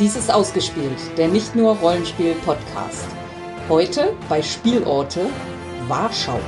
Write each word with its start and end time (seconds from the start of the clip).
Dies 0.00 0.16
ist 0.16 0.32
ausgespielt, 0.32 0.96
der 1.18 1.28
nicht 1.28 1.54
nur 1.54 1.76
Rollenspiel-Podcast. 1.76 3.04
Heute 3.68 4.16
bei 4.30 4.40
Spielorte 4.40 5.26
Warschau. 5.88 6.40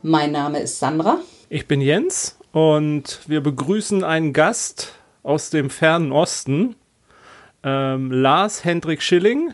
Mein 0.00 0.32
Name 0.32 0.60
ist 0.60 0.78
Sandra. 0.78 1.18
Ich 1.50 1.68
bin 1.68 1.82
Jens 1.82 2.38
und 2.54 3.18
wir 3.26 3.42
begrüßen 3.42 4.04
einen 4.04 4.32
Gast 4.32 4.94
aus 5.24 5.50
dem 5.50 5.70
fernen 5.70 6.12
Osten, 6.12 6.76
ähm, 7.64 8.12
Lars 8.12 8.64
Hendrik 8.64 9.02
Schilling, 9.02 9.52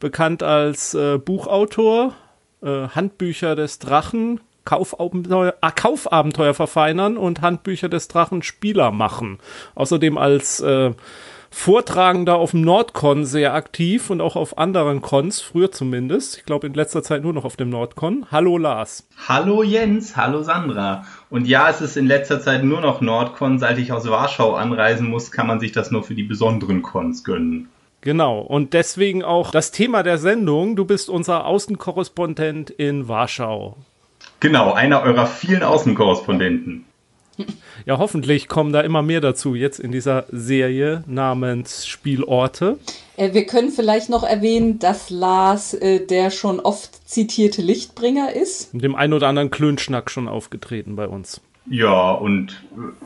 bekannt 0.00 0.42
als 0.42 0.94
äh, 0.94 1.16
Buchautor, 1.18 2.12
äh, 2.60 2.88
Handbücher 2.88 3.54
des 3.54 3.78
Drachen, 3.78 4.40
Kaufabenteuer, 4.64 5.54
ah, 5.60 5.70
Kaufabenteuer 5.70 6.54
verfeinern 6.54 7.16
und 7.16 7.40
Handbücher 7.40 7.88
des 7.88 8.08
Drachen 8.08 8.42
Spieler 8.42 8.90
machen. 8.90 9.38
Außerdem 9.76 10.18
als 10.18 10.58
äh, 10.58 10.90
Vortragender 11.56 12.34
auf 12.34 12.50
dem 12.50 12.60
Nordcon 12.60 13.24
sehr 13.24 13.54
aktiv 13.54 14.10
und 14.10 14.20
auch 14.20 14.36
auf 14.36 14.58
anderen 14.58 15.00
Cons, 15.00 15.40
früher 15.40 15.70
zumindest. 15.70 16.36
Ich 16.36 16.44
glaube 16.44 16.66
in 16.66 16.74
letzter 16.74 17.02
Zeit 17.02 17.22
nur 17.22 17.32
noch 17.32 17.44
auf 17.46 17.56
dem 17.56 17.70
Nordcon. 17.70 18.26
Hallo 18.30 18.58
Lars. 18.58 19.08
Hallo 19.28 19.62
Jens, 19.62 20.14
hallo 20.16 20.42
Sandra. 20.42 21.06
Und 21.30 21.46
ja, 21.46 21.70
es 21.70 21.80
ist 21.80 21.96
in 21.96 22.06
letzter 22.06 22.40
Zeit 22.40 22.64
nur 22.64 22.82
noch 22.82 23.00
Nordcon. 23.00 23.58
Seit 23.60 23.78
ich 23.78 23.92
aus 23.92 24.06
Warschau 24.10 24.54
anreisen 24.54 25.08
muss, 25.08 25.30
kann 25.30 25.46
man 25.46 25.60
sich 25.60 25.72
das 25.72 25.90
nur 25.90 26.02
für 26.02 26.14
die 26.14 26.24
besonderen 26.24 26.82
Cons 26.82 27.24
gönnen. 27.24 27.68
Genau, 28.02 28.40
und 28.40 28.74
deswegen 28.74 29.22
auch 29.22 29.50
das 29.50 29.70
Thema 29.70 30.02
der 30.02 30.18
Sendung. 30.18 30.76
Du 30.76 30.84
bist 30.84 31.08
unser 31.08 31.46
Außenkorrespondent 31.46 32.68
in 32.68 33.08
Warschau. 33.08 33.76
Genau, 34.40 34.72
einer 34.72 35.02
eurer 35.02 35.26
vielen 35.26 35.62
Außenkorrespondenten. 35.62 36.84
Ja, 37.86 37.98
hoffentlich 37.98 38.48
kommen 38.48 38.72
da 38.72 38.80
immer 38.80 39.02
mehr 39.02 39.20
dazu 39.20 39.54
jetzt 39.54 39.78
in 39.78 39.92
dieser 39.92 40.24
Serie 40.30 41.04
namens 41.06 41.86
Spielorte. 41.86 42.78
Äh, 43.16 43.34
wir 43.34 43.44
können 43.44 43.70
vielleicht 43.70 44.08
noch 44.08 44.22
erwähnen, 44.22 44.78
dass 44.78 45.10
Lars 45.10 45.74
äh, 45.74 46.00
der 46.06 46.30
schon 46.30 46.60
oft 46.60 47.08
zitierte 47.08 47.60
Lichtbringer 47.60 48.32
ist. 48.32 48.72
Mit 48.72 48.84
dem 48.84 48.94
einen 48.94 49.12
oder 49.12 49.28
anderen 49.28 49.50
Klönschnack 49.50 50.10
schon 50.10 50.28
aufgetreten 50.28 50.96
bei 50.96 51.06
uns. 51.06 51.40
Ja, 51.68 52.12
und 52.12 52.62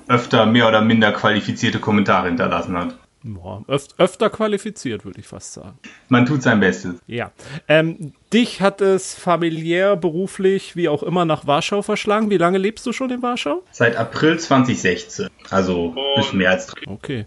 öfter 0.08 0.46
mehr 0.46 0.68
oder 0.68 0.80
minder 0.82 1.12
qualifizierte 1.12 1.78
Kommentare 1.78 2.28
hinterlassen 2.28 2.76
hat. 2.76 2.96
Boah, 3.24 3.64
öf 3.68 3.88
öfter 3.98 4.30
qualifiziert, 4.30 5.04
würde 5.04 5.18
ich 5.18 5.26
fast 5.26 5.52
sagen. 5.52 5.78
Man 6.08 6.24
tut 6.24 6.42
sein 6.42 6.60
Bestes. 6.60 6.94
Ja. 7.06 7.32
Ähm, 7.66 8.12
dich 8.32 8.60
hat 8.60 8.80
es 8.80 9.14
familiär, 9.14 9.96
beruflich, 9.96 10.76
wie 10.76 10.88
auch 10.88 11.02
immer, 11.02 11.24
nach 11.24 11.46
Warschau 11.46 11.82
verschlagen. 11.82 12.30
Wie 12.30 12.36
lange 12.36 12.58
lebst 12.58 12.86
du 12.86 12.92
schon 12.92 13.10
in 13.10 13.20
Warschau? 13.22 13.64
Seit 13.72 13.96
April 13.96 14.38
2016. 14.38 15.28
Also 15.50 15.94
oh. 15.96 16.16
bisschen 16.16 16.38
mehr 16.38 16.50
als 16.50 16.66
drei. 16.66 16.82
Okay. 16.86 17.26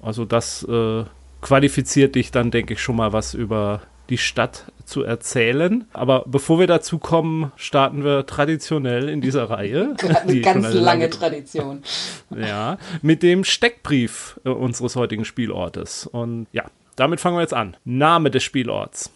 Also 0.00 0.24
das 0.24 0.62
äh, 0.64 1.04
qualifiziert 1.42 2.14
dich 2.14 2.30
dann, 2.30 2.50
denke 2.50 2.74
ich, 2.74 2.82
schon 2.82 2.96
mal 2.96 3.12
was 3.12 3.34
über 3.34 3.82
die 4.08 4.18
Stadt 4.18 4.64
zu 4.88 5.02
erzählen. 5.02 5.86
Aber 5.92 6.24
bevor 6.26 6.58
wir 6.58 6.66
dazu 6.66 6.98
kommen, 6.98 7.52
starten 7.56 8.02
wir 8.04 8.26
traditionell 8.26 9.08
in 9.08 9.20
dieser 9.20 9.50
Reihe. 9.50 9.94
Eine 10.22 10.40
ganz 10.40 10.64
lange, 10.64 10.80
lange 10.80 11.10
Tradition. 11.10 11.82
Ja, 12.30 12.76
mit 13.00 13.22
dem 13.22 13.42
Steckbrief 13.42 14.38
äh, 14.44 14.50
unseres 14.50 14.96
heutigen 14.96 15.24
Spielortes. 15.24 16.06
Und 16.06 16.46
ja, 16.52 16.64
damit 16.94 17.20
fangen 17.20 17.36
wir 17.36 17.40
jetzt 17.40 17.54
an. 17.54 17.76
Name 17.84 18.30
des 18.30 18.42
Spielorts. 18.42 19.10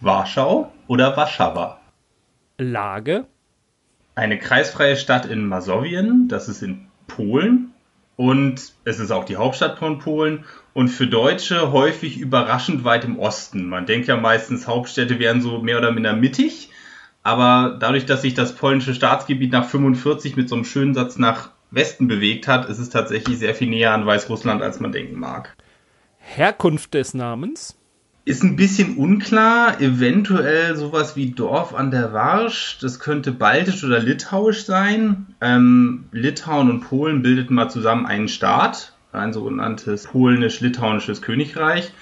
Warschau 0.00 0.72
oder 0.86 1.16
Warschauer? 1.16 1.80
Lage. 2.58 3.26
Eine 4.14 4.38
kreisfreie 4.38 4.96
Stadt 4.96 5.26
in 5.26 5.46
Masowien, 5.46 6.26
das 6.28 6.48
ist 6.48 6.62
in 6.62 6.88
Polen. 7.06 7.72
Und 8.16 8.72
es 8.84 8.98
ist 8.98 9.12
auch 9.12 9.24
die 9.24 9.36
Hauptstadt 9.36 9.78
von 9.78 10.00
Polen 10.00 10.44
und 10.78 10.90
für 10.90 11.08
Deutsche 11.08 11.72
häufig 11.72 12.20
überraschend 12.20 12.84
weit 12.84 13.04
im 13.04 13.18
Osten. 13.18 13.68
Man 13.68 13.84
denkt 13.84 14.06
ja 14.06 14.16
meistens, 14.16 14.68
Hauptstädte 14.68 15.18
wären 15.18 15.42
so 15.42 15.60
mehr 15.60 15.76
oder 15.76 15.90
minder 15.90 16.14
mittig, 16.14 16.70
aber 17.24 17.76
dadurch, 17.80 18.06
dass 18.06 18.22
sich 18.22 18.34
das 18.34 18.54
polnische 18.54 18.94
Staatsgebiet 18.94 19.50
nach 19.50 19.68
45 19.68 20.36
mit 20.36 20.48
so 20.48 20.54
einem 20.54 20.64
schönen 20.64 20.94
Satz 20.94 21.18
nach 21.18 21.50
Westen 21.72 22.06
bewegt 22.06 22.46
hat, 22.46 22.68
ist 22.68 22.78
es 22.78 22.90
tatsächlich 22.90 23.40
sehr 23.40 23.56
viel 23.56 23.68
näher 23.68 23.92
an 23.92 24.06
Weißrussland, 24.06 24.62
als 24.62 24.78
man 24.78 24.92
denken 24.92 25.18
mag. 25.18 25.56
Herkunft 26.18 26.94
des 26.94 27.12
Namens? 27.12 27.76
Ist 28.24 28.44
ein 28.44 28.54
bisschen 28.54 28.98
unklar, 28.98 29.80
eventuell 29.80 30.76
sowas 30.76 31.16
wie 31.16 31.32
Dorf 31.32 31.74
an 31.74 31.90
der 31.90 32.12
Warsch, 32.12 32.78
das 32.80 33.00
könnte 33.00 33.32
baltisch 33.32 33.82
oder 33.82 33.98
litauisch 33.98 34.64
sein. 34.64 35.26
Ähm, 35.40 36.04
Litauen 36.12 36.70
und 36.70 36.82
Polen 36.82 37.22
bildeten 37.22 37.56
mal 37.56 37.68
zusammen 37.68 38.06
einen 38.06 38.28
Staat, 38.28 38.92
ein 39.12 39.32
sogenanntes 39.32 40.06
polnisch-litauisches 40.08 41.22
Königreich. 41.22 41.92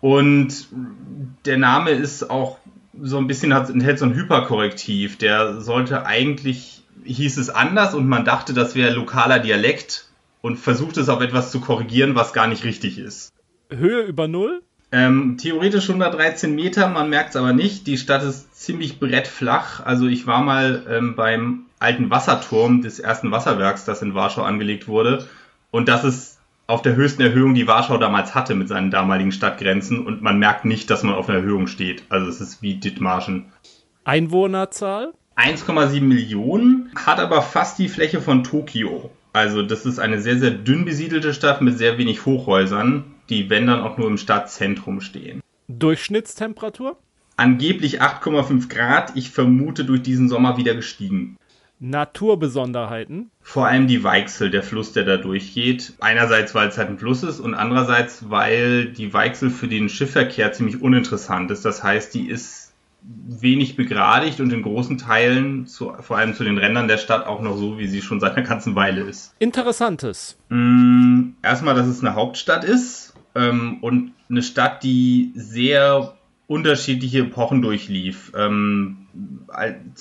Und 0.00 0.66
der 1.44 1.58
Name 1.58 1.90
ist 1.90 2.28
auch 2.28 2.58
so 3.00 3.18
ein 3.18 3.26
bisschen, 3.26 3.54
hat, 3.54 3.70
enthält 3.70 3.98
so 3.98 4.04
ein 4.04 4.14
Hyperkorrektiv. 4.14 5.16
Der 5.18 5.60
sollte 5.60 6.06
eigentlich, 6.06 6.82
hieß 7.04 7.38
es 7.38 7.50
anders 7.50 7.94
und 7.94 8.08
man 8.08 8.24
dachte, 8.24 8.52
das 8.52 8.74
wäre 8.74 8.92
lokaler 8.92 9.38
Dialekt 9.38 10.08
und 10.40 10.58
versucht 10.58 10.96
es 10.96 11.08
auf 11.08 11.20
etwas 11.20 11.50
zu 11.50 11.60
korrigieren, 11.60 12.14
was 12.14 12.32
gar 12.32 12.48
nicht 12.48 12.64
richtig 12.64 12.98
ist. 12.98 13.32
Höhe 13.70 14.02
über 14.02 14.28
Null? 14.28 14.62
Ähm, 14.94 15.38
theoretisch 15.38 15.88
113 15.88 16.54
Meter, 16.54 16.88
man 16.88 17.08
merkt 17.08 17.30
es 17.30 17.36
aber 17.36 17.54
nicht. 17.54 17.86
Die 17.86 17.96
Stadt 17.96 18.22
ist 18.22 18.54
ziemlich 18.54 19.00
brettflach. 19.00 19.84
Also 19.86 20.06
ich 20.06 20.26
war 20.26 20.42
mal 20.42 20.84
ähm, 20.90 21.14
beim 21.16 21.66
alten 21.78 22.10
Wasserturm 22.10 22.82
des 22.82 23.00
ersten 23.00 23.30
Wasserwerks, 23.30 23.86
das 23.86 24.02
in 24.02 24.14
Warschau 24.14 24.42
angelegt 24.42 24.88
wurde. 24.88 25.26
Und 25.70 25.88
das 25.88 26.04
ist 26.04 26.31
auf 26.72 26.82
der 26.82 26.96
höchsten 26.96 27.22
Erhöhung, 27.22 27.54
die 27.54 27.66
Warschau 27.66 27.98
damals 27.98 28.34
hatte 28.34 28.54
mit 28.54 28.68
seinen 28.68 28.90
damaligen 28.90 29.30
Stadtgrenzen. 29.30 30.04
Und 30.04 30.22
man 30.22 30.38
merkt 30.38 30.64
nicht, 30.64 30.90
dass 30.90 31.02
man 31.02 31.14
auf 31.14 31.28
einer 31.28 31.38
Erhöhung 31.38 31.66
steht. 31.66 32.02
Also 32.08 32.28
es 32.28 32.40
ist 32.40 32.62
wie 32.62 32.74
Dithmarschen. 32.74 33.52
Einwohnerzahl? 34.04 35.12
1,7 35.36 36.00
Millionen, 36.00 36.90
hat 36.96 37.20
aber 37.20 37.42
fast 37.42 37.78
die 37.78 37.88
Fläche 37.88 38.20
von 38.20 38.42
Tokio. 38.42 39.10
Also 39.32 39.62
das 39.62 39.86
ist 39.86 39.98
eine 39.98 40.20
sehr, 40.20 40.38
sehr 40.38 40.50
dünn 40.50 40.84
besiedelte 40.84 41.32
Stadt 41.32 41.62
mit 41.62 41.78
sehr 41.78 41.96
wenig 41.96 42.26
Hochhäusern 42.26 43.04
die, 43.28 43.50
wenn 43.50 43.66
dann 43.66 43.80
auch 43.80 43.98
nur 43.98 44.08
im 44.08 44.18
Stadtzentrum 44.18 45.00
stehen. 45.00 45.40
Durchschnittstemperatur? 45.68 46.98
Angeblich 47.36 48.02
8,5 48.02 48.68
Grad. 48.68 49.16
Ich 49.16 49.30
vermute 49.30 49.84
durch 49.84 50.02
diesen 50.02 50.28
Sommer 50.28 50.58
wieder 50.58 50.74
gestiegen. 50.74 51.38
Naturbesonderheiten? 51.82 53.30
Vor 53.40 53.66
allem 53.66 53.88
die 53.88 54.04
Weichsel, 54.04 54.50
der 54.50 54.62
Fluss, 54.62 54.92
der 54.92 55.04
da 55.04 55.16
durchgeht. 55.16 55.94
Einerseits, 55.98 56.54
weil 56.54 56.68
es 56.68 56.78
halt 56.78 56.88
ein 56.88 56.98
Fluss 56.98 57.24
ist 57.24 57.40
und 57.40 57.54
andererseits, 57.54 58.30
weil 58.30 58.86
die 58.86 59.12
Weichsel 59.12 59.50
für 59.50 59.66
den 59.66 59.88
Schiffverkehr 59.88 60.52
ziemlich 60.52 60.80
uninteressant 60.80 61.50
ist. 61.50 61.64
Das 61.64 61.82
heißt, 61.82 62.14
die 62.14 62.28
ist 62.28 62.72
wenig 63.02 63.74
begradigt 63.74 64.40
und 64.40 64.52
in 64.52 64.62
großen 64.62 64.96
Teilen, 64.96 65.66
zu, 65.66 65.92
vor 66.00 66.18
allem 66.18 66.34
zu 66.34 66.44
den 66.44 66.56
Rändern 66.56 66.86
der 66.86 66.98
Stadt, 66.98 67.26
auch 67.26 67.42
noch 67.42 67.56
so, 67.56 67.78
wie 67.78 67.88
sie 67.88 68.00
schon 68.00 68.20
seit 68.20 68.36
einer 68.36 68.46
ganzen 68.46 68.76
Weile 68.76 69.02
ist. 69.02 69.34
Interessantes. 69.40 70.38
Mm, 70.50 71.30
erstmal, 71.42 71.74
dass 71.74 71.88
es 71.88 72.00
eine 72.00 72.14
Hauptstadt 72.14 72.62
ist 72.62 73.14
ähm, 73.34 73.78
und 73.80 74.12
eine 74.30 74.42
Stadt, 74.42 74.84
die 74.84 75.32
sehr 75.34 76.14
unterschiedliche 76.46 77.20
Epochen 77.20 77.62
durchlief. 77.62 78.32
Ähm, 78.36 79.06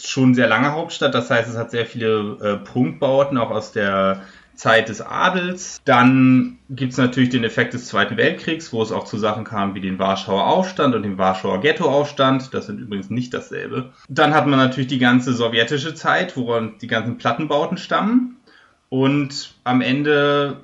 schon 0.02 0.34
sehr 0.34 0.48
lange 0.48 0.72
Hauptstadt, 0.72 1.14
das 1.14 1.30
heißt, 1.30 1.50
es 1.50 1.58
hat 1.58 1.72
sehr 1.72 1.86
viele 1.86 2.38
äh, 2.42 2.58
Prunkbauten, 2.58 3.38
auch 3.38 3.52
aus 3.52 3.72
der 3.72 4.22
Zeit 4.62 4.90
des 4.90 5.02
Adels. 5.02 5.82
Dann 5.86 6.60
gibt 6.70 6.92
es 6.92 6.98
natürlich 6.98 7.30
den 7.30 7.44
Effekt 7.44 7.74
des 7.74 7.88
Zweiten 7.88 8.16
Weltkriegs, 8.16 8.72
wo 8.72 8.82
es 8.84 8.92
auch 8.92 9.06
zu 9.06 9.18
Sachen 9.18 9.44
kam 9.44 9.74
wie 9.74 9.82
den 9.82 9.98
Warschauer 9.98 10.46
Aufstand 10.46 10.94
und 10.94 11.04
den 11.04 11.18
Warschauer 11.18 11.62
Ghettoaufstand. 11.62 12.54
Das 12.54 12.68
sind 12.68 12.80
übrigens 12.80 13.10
nicht 13.10 13.34
dasselbe. 13.34 13.92
Dann 14.08 14.34
hat 14.36 14.46
man 14.46 14.60
natürlich 14.60 14.88
die 14.88 15.00
ganze 15.00 15.34
sowjetische 15.34 15.96
Zeit, 15.96 16.38
woran 16.38 16.76
die 16.80 16.88
ganzen 16.88 17.18
Plattenbauten 17.18 17.78
stammen. 17.78 18.38
Und 18.90 19.56
am 19.64 19.82
Ende 19.82 20.62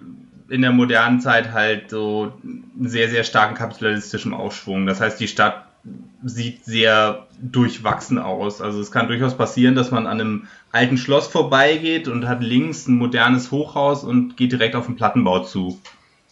in 0.49 0.61
der 0.61 0.71
modernen 0.71 1.19
Zeit 1.19 1.51
halt 1.53 1.89
so 1.89 2.33
einen 2.43 2.87
sehr, 2.87 3.09
sehr 3.09 3.23
starken 3.23 3.55
kapitalistischen 3.55 4.33
Aufschwung. 4.33 4.85
Das 4.85 5.01
heißt, 5.01 5.19
die 5.19 5.27
Stadt 5.27 5.66
sieht 6.23 6.65
sehr 6.65 7.27
durchwachsen 7.41 8.17
aus. 8.17 8.61
Also 8.61 8.81
es 8.81 8.91
kann 8.91 9.07
durchaus 9.07 9.37
passieren, 9.37 9.75
dass 9.75 9.91
man 9.91 10.07
an 10.07 10.19
einem 10.19 10.47
alten 10.71 10.97
Schloss 10.97 11.27
vorbeigeht 11.27 12.07
und 12.07 12.27
hat 12.27 12.41
links 12.41 12.87
ein 12.87 12.97
modernes 12.97 13.51
Hochhaus 13.51 14.03
und 14.03 14.35
geht 14.37 14.51
direkt 14.51 14.75
auf 14.75 14.87
den 14.87 14.95
Plattenbau 14.95 15.43
zu. 15.43 15.79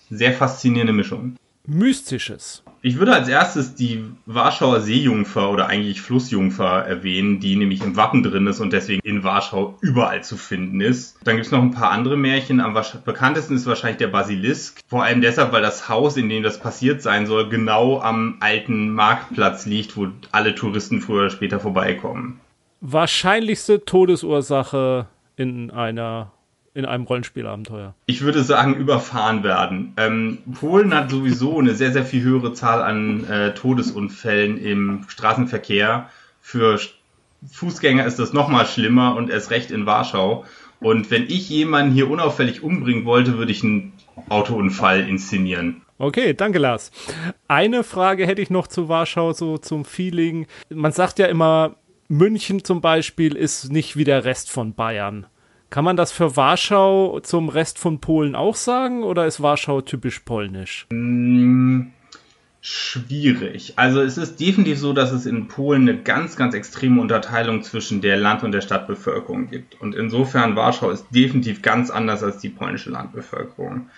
Sehr 0.09 0.33
faszinierende 0.33 0.93
Mischung. 0.93 1.35
Mystisches. 1.65 2.64
Ich 2.85 2.99
würde 2.99 3.13
als 3.13 3.27
erstes 3.27 3.73
die 3.73 4.05
Warschauer 4.27 4.79
Seejungfer 4.79 5.49
oder 5.49 5.65
eigentlich 5.65 6.01
Flussjungfer 6.01 6.85
erwähnen, 6.85 7.39
die 7.39 7.55
nämlich 7.55 7.81
im 7.81 7.95
Wappen 7.95 8.21
drin 8.21 8.45
ist 8.45 8.59
und 8.59 8.73
deswegen 8.73 9.01
in 9.03 9.23
Warschau 9.23 9.75
überall 9.81 10.23
zu 10.23 10.37
finden 10.37 10.81
ist. 10.81 11.17
Dann 11.23 11.35
gibt 11.35 11.47
es 11.47 11.51
noch 11.51 11.63
ein 11.63 11.71
paar 11.71 11.89
andere 11.89 12.15
Märchen. 12.15 12.59
Am 12.59 12.79
bekanntesten 13.03 13.55
ist 13.55 13.65
wahrscheinlich 13.65 13.97
der 13.97 14.09
Basilisk. 14.09 14.81
Vor 14.87 15.03
allem 15.03 15.21
deshalb, 15.21 15.51
weil 15.51 15.63
das 15.63 15.89
Haus, 15.89 16.15
in 16.15 16.29
dem 16.29 16.43
das 16.43 16.59
passiert 16.59 17.01
sein 17.01 17.25
soll, 17.25 17.49
genau 17.49 18.01
am 18.01 18.37
alten 18.39 18.91
Marktplatz 18.91 19.65
liegt, 19.65 19.97
wo 19.97 20.09
alle 20.31 20.53
Touristen 20.53 21.01
früher 21.01 21.21
oder 21.21 21.31
später 21.31 21.59
vorbeikommen. 21.59 22.39
Wahrscheinlichste 22.81 23.83
Todesursache 23.83 25.07
in 25.37 25.71
einer 25.71 26.34
in 26.75 26.85
einem 26.85 27.05
Rollenspielabenteuer? 27.05 27.95
Ich 28.05 28.21
würde 28.21 28.43
sagen, 28.43 28.75
überfahren 28.75 29.43
werden. 29.43 29.93
Ähm, 29.97 30.39
Polen 30.59 30.93
hat 30.93 31.09
sowieso 31.09 31.57
eine 31.57 31.73
sehr, 31.73 31.91
sehr 31.91 32.05
viel 32.05 32.21
höhere 32.21 32.53
Zahl 32.53 32.83
an 32.83 33.27
äh, 33.27 33.53
Todesunfällen 33.53 34.57
im 34.59 35.05
Straßenverkehr. 35.07 36.09
Für 36.41 36.79
Fußgänger 37.51 38.05
ist 38.05 38.19
das 38.19 38.33
nochmal 38.33 38.67
schlimmer 38.67 39.15
und 39.15 39.29
erst 39.29 39.49
recht 39.49 39.71
in 39.71 39.85
Warschau. 39.85 40.45
Und 40.79 41.09
wenn 41.09 41.23
ich 41.23 41.49
jemanden 41.49 41.93
hier 41.93 42.09
unauffällig 42.09 42.61
umbringen 42.61 43.05
wollte, 43.05 43.37
würde 43.37 43.51
ich 43.51 43.63
einen 43.63 43.93
Autounfall 44.29 45.07
inszenieren. 45.07 45.81
Okay, 45.97 46.33
danke 46.33 46.59
Lars. 46.59 46.91
Eine 47.47 47.83
Frage 47.83 48.27
hätte 48.27 48.41
ich 48.41 48.49
noch 48.49 48.67
zu 48.67 48.89
Warschau, 48.89 49.31
so 49.31 49.57
zum 49.57 49.85
Feeling. 49.85 50.45
Man 50.69 50.91
sagt 50.91 51.19
ja 51.19 51.27
immer, 51.27 51.77
München 52.09 52.65
zum 52.65 52.81
Beispiel 52.81 53.35
ist 53.35 53.71
nicht 53.71 53.95
wie 53.95 54.03
der 54.03 54.25
Rest 54.25 54.51
von 54.51 54.73
Bayern. 54.73 55.25
Kann 55.69 55.83
man 55.83 55.97
das 55.97 56.11
für 56.11 56.35
Warschau 56.35 57.19
zum 57.21 57.49
Rest 57.49 57.79
von 57.79 57.99
Polen 57.99 58.35
auch 58.35 58.55
sagen 58.55 59.03
oder 59.03 59.25
ist 59.25 59.41
Warschau 59.41 59.81
typisch 59.81 60.19
polnisch? 60.19 60.87
Mm, 60.89 61.87
schwierig. 62.61 63.73
Also 63.75 64.01
es 64.01 64.17
ist 64.17 64.39
definitiv 64.39 64.79
so, 64.79 64.93
dass 64.93 65.11
es 65.11 65.25
in 65.25 65.47
Polen 65.47 65.83
eine 65.83 66.01
ganz, 66.01 66.35
ganz 66.35 66.53
extreme 66.53 67.01
Unterteilung 67.01 67.63
zwischen 67.63 68.01
der 68.01 68.17
Land- 68.17 68.43
und 68.43 68.51
der 68.51 68.61
Stadtbevölkerung 68.61 69.49
gibt. 69.49 69.79
Und 69.81 69.95
insofern 69.95 70.55
Warschau 70.55 70.89
ist 70.91 71.07
definitiv 71.11 71.61
ganz 71.61 71.89
anders 71.89 72.23
als 72.23 72.37
die 72.37 72.49
polnische 72.49 72.91
Landbevölkerung. 72.91 73.89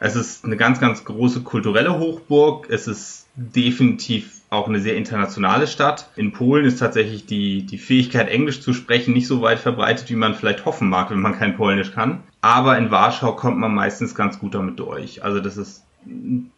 Es 0.00 0.16
ist 0.16 0.44
eine 0.44 0.56
ganz, 0.56 0.80
ganz 0.80 1.04
große 1.04 1.42
kulturelle 1.42 1.98
Hochburg. 1.98 2.68
Es 2.70 2.88
ist 2.88 3.26
definitiv 3.36 4.39
auch 4.50 4.68
eine 4.68 4.80
sehr 4.80 4.96
internationale 4.96 5.68
Stadt. 5.68 6.10
In 6.16 6.32
Polen 6.32 6.64
ist 6.64 6.80
tatsächlich 6.80 7.24
die, 7.24 7.64
die 7.64 7.78
Fähigkeit, 7.78 8.28
Englisch 8.28 8.60
zu 8.60 8.72
sprechen, 8.72 9.14
nicht 9.14 9.28
so 9.28 9.42
weit 9.42 9.60
verbreitet, 9.60 10.10
wie 10.10 10.16
man 10.16 10.34
vielleicht 10.34 10.64
hoffen 10.64 10.88
mag, 10.88 11.10
wenn 11.10 11.20
man 11.20 11.38
kein 11.38 11.56
Polnisch 11.56 11.92
kann. 11.92 12.24
Aber 12.40 12.76
in 12.76 12.90
Warschau 12.90 13.32
kommt 13.36 13.58
man 13.58 13.72
meistens 13.72 14.14
ganz 14.14 14.40
gut 14.40 14.54
damit 14.54 14.80
durch. 14.80 15.22
Also 15.22 15.40
das 15.40 15.56
ist 15.56 15.84
ein 16.04 16.50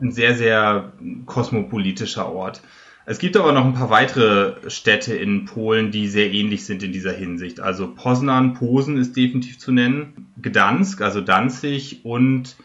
sehr, 0.00 0.36
sehr 0.36 0.92
kosmopolitischer 1.26 2.30
Ort. 2.32 2.62
Es 3.08 3.18
gibt 3.18 3.36
aber 3.36 3.52
noch 3.52 3.64
ein 3.64 3.74
paar 3.74 3.90
weitere 3.90 4.54
Städte 4.68 5.14
in 5.14 5.46
Polen, 5.46 5.90
die 5.90 6.08
sehr 6.08 6.32
ähnlich 6.32 6.64
sind 6.64 6.82
in 6.82 6.92
dieser 6.92 7.12
Hinsicht. 7.12 7.60
Also 7.60 7.92
Poznan, 7.92 8.54
Posen 8.54 8.98
ist 8.98 9.16
definitiv 9.16 9.58
zu 9.58 9.72
nennen, 9.72 10.32
Gdansk, 10.42 11.00
also 11.02 11.20
Danzig 11.20 12.04
und 12.04 12.56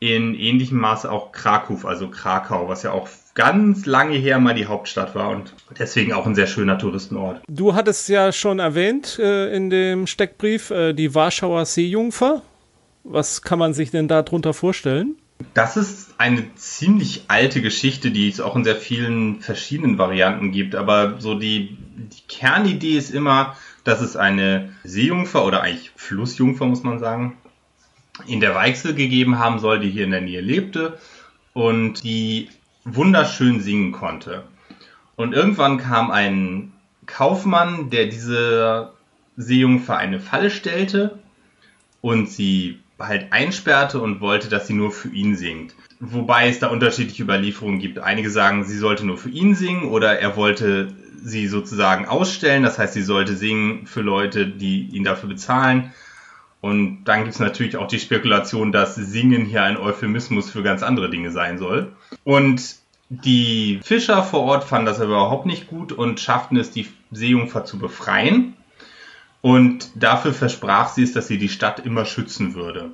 in 0.00 0.34
ähnlichem 0.34 0.78
Maße 0.78 1.10
auch 1.10 1.32
Krakow, 1.32 1.84
also 1.86 2.08
Krakau, 2.08 2.68
was 2.68 2.82
ja 2.82 2.92
auch 2.92 3.08
ganz 3.34 3.84
lange 3.86 4.16
her 4.16 4.38
mal 4.38 4.54
die 4.54 4.66
Hauptstadt 4.66 5.14
war 5.14 5.30
und 5.30 5.54
deswegen 5.78 6.12
auch 6.12 6.26
ein 6.26 6.34
sehr 6.34 6.46
schöner 6.46 6.78
Touristenort. 6.78 7.42
Du 7.48 7.74
hattest 7.74 8.08
ja 8.08 8.32
schon 8.32 8.60
erwähnt 8.60 9.18
äh, 9.18 9.54
in 9.54 9.70
dem 9.70 10.06
Steckbrief 10.06 10.70
äh, 10.70 10.92
die 10.92 11.14
Warschauer 11.14 11.66
Seejungfer. 11.66 12.42
Was 13.02 13.42
kann 13.42 13.58
man 13.58 13.74
sich 13.74 13.90
denn 13.90 14.08
darunter 14.08 14.54
vorstellen? 14.54 15.16
Das 15.52 15.76
ist 15.76 16.14
eine 16.16 16.54
ziemlich 16.54 17.24
alte 17.28 17.60
Geschichte, 17.60 18.10
die 18.12 18.28
es 18.28 18.40
auch 18.40 18.56
in 18.56 18.64
sehr 18.64 18.76
vielen 18.76 19.40
verschiedenen 19.40 19.98
Varianten 19.98 20.52
gibt. 20.52 20.74
Aber 20.74 21.20
so 21.20 21.34
die, 21.34 21.76
die 21.96 22.22
Kernidee 22.28 22.96
ist 22.96 23.10
immer, 23.10 23.56
dass 23.82 24.00
es 24.00 24.16
eine 24.16 24.70
Seejungfer 24.84 25.44
oder 25.44 25.60
eigentlich 25.60 25.90
Flussjungfer, 25.96 26.66
muss 26.66 26.84
man 26.84 26.98
sagen, 26.98 27.36
in 28.26 28.40
der 28.40 28.54
Weichsel 28.54 28.94
gegeben 28.94 29.38
haben 29.38 29.58
soll, 29.58 29.80
die 29.80 29.90
hier 29.90 30.04
in 30.04 30.12
der 30.12 30.20
Nähe 30.20 30.40
lebte 30.40 30.98
und 31.52 32.04
die 32.04 32.48
wunderschön 32.84 33.60
singen 33.60 33.92
konnte. 33.92 34.44
Und 35.16 35.32
irgendwann 35.32 35.78
kam 35.78 36.10
ein 36.10 36.72
Kaufmann, 37.06 37.90
der 37.90 38.06
diese 38.06 38.92
Seejungfer 39.36 39.96
eine 39.96 40.20
Falle 40.20 40.50
stellte 40.50 41.18
und 42.00 42.28
sie 42.28 42.80
halt 42.98 43.32
einsperrte 43.32 44.00
und 44.00 44.20
wollte, 44.20 44.48
dass 44.48 44.66
sie 44.66 44.74
nur 44.74 44.92
für 44.92 45.08
ihn 45.08 45.36
singt. 45.36 45.74
Wobei 46.00 46.48
es 46.48 46.58
da 46.58 46.68
unterschiedliche 46.68 47.22
Überlieferungen 47.22 47.78
gibt. 47.78 47.98
Einige 47.98 48.30
sagen, 48.30 48.64
sie 48.64 48.78
sollte 48.78 49.06
nur 49.06 49.16
für 49.16 49.30
ihn 49.30 49.54
singen 49.54 49.88
oder 49.88 50.18
er 50.18 50.36
wollte 50.36 50.92
sie 51.22 51.48
sozusagen 51.48 52.06
ausstellen. 52.06 52.62
Das 52.62 52.78
heißt, 52.78 52.94
sie 52.94 53.02
sollte 53.02 53.36
singen 53.36 53.86
für 53.86 54.02
Leute, 54.02 54.46
die 54.46 54.88
ihn 54.92 55.04
dafür 55.04 55.28
bezahlen. 55.28 55.92
Und 56.64 57.04
dann 57.04 57.24
gibt 57.24 57.34
es 57.34 57.40
natürlich 57.40 57.76
auch 57.76 57.88
die 57.88 57.98
Spekulation, 57.98 58.72
dass 58.72 58.94
Singen 58.94 59.44
hier 59.44 59.64
ein 59.64 59.76
Euphemismus 59.76 60.48
für 60.48 60.62
ganz 60.62 60.82
andere 60.82 61.10
Dinge 61.10 61.30
sein 61.30 61.58
soll. 61.58 61.92
Und 62.24 62.76
die 63.10 63.80
Fischer 63.84 64.22
vor 64.22 64.40
Ort 64.44 64.64
fanden 64.64 64.86
das 64.86 64.98
aber 64.98 65.10
überhaupt 65.10 65.44
nicht 65.44 65.66
gut 65.66 65.92
und 65.92 66.20
schafften 66.20 66.56
es, 66.56 66.70
die 66.70 66.88
Seejungfer 67.10 67.66
zu 67.66 67.78
befreien. 67.78 68.54
Und 69.42 69.90
dafür 69.94 70.32
versprach 70.32 70.88
sie 70.88 71.02
es, 71.02 71.12
dass 71.12 71.26
sie 71.26 71.36
die 71.36 71.50
Stadt 71.50 71.84
immer 71.84 72.06
schützen 72.06 72.54
würde. 72.54 72.92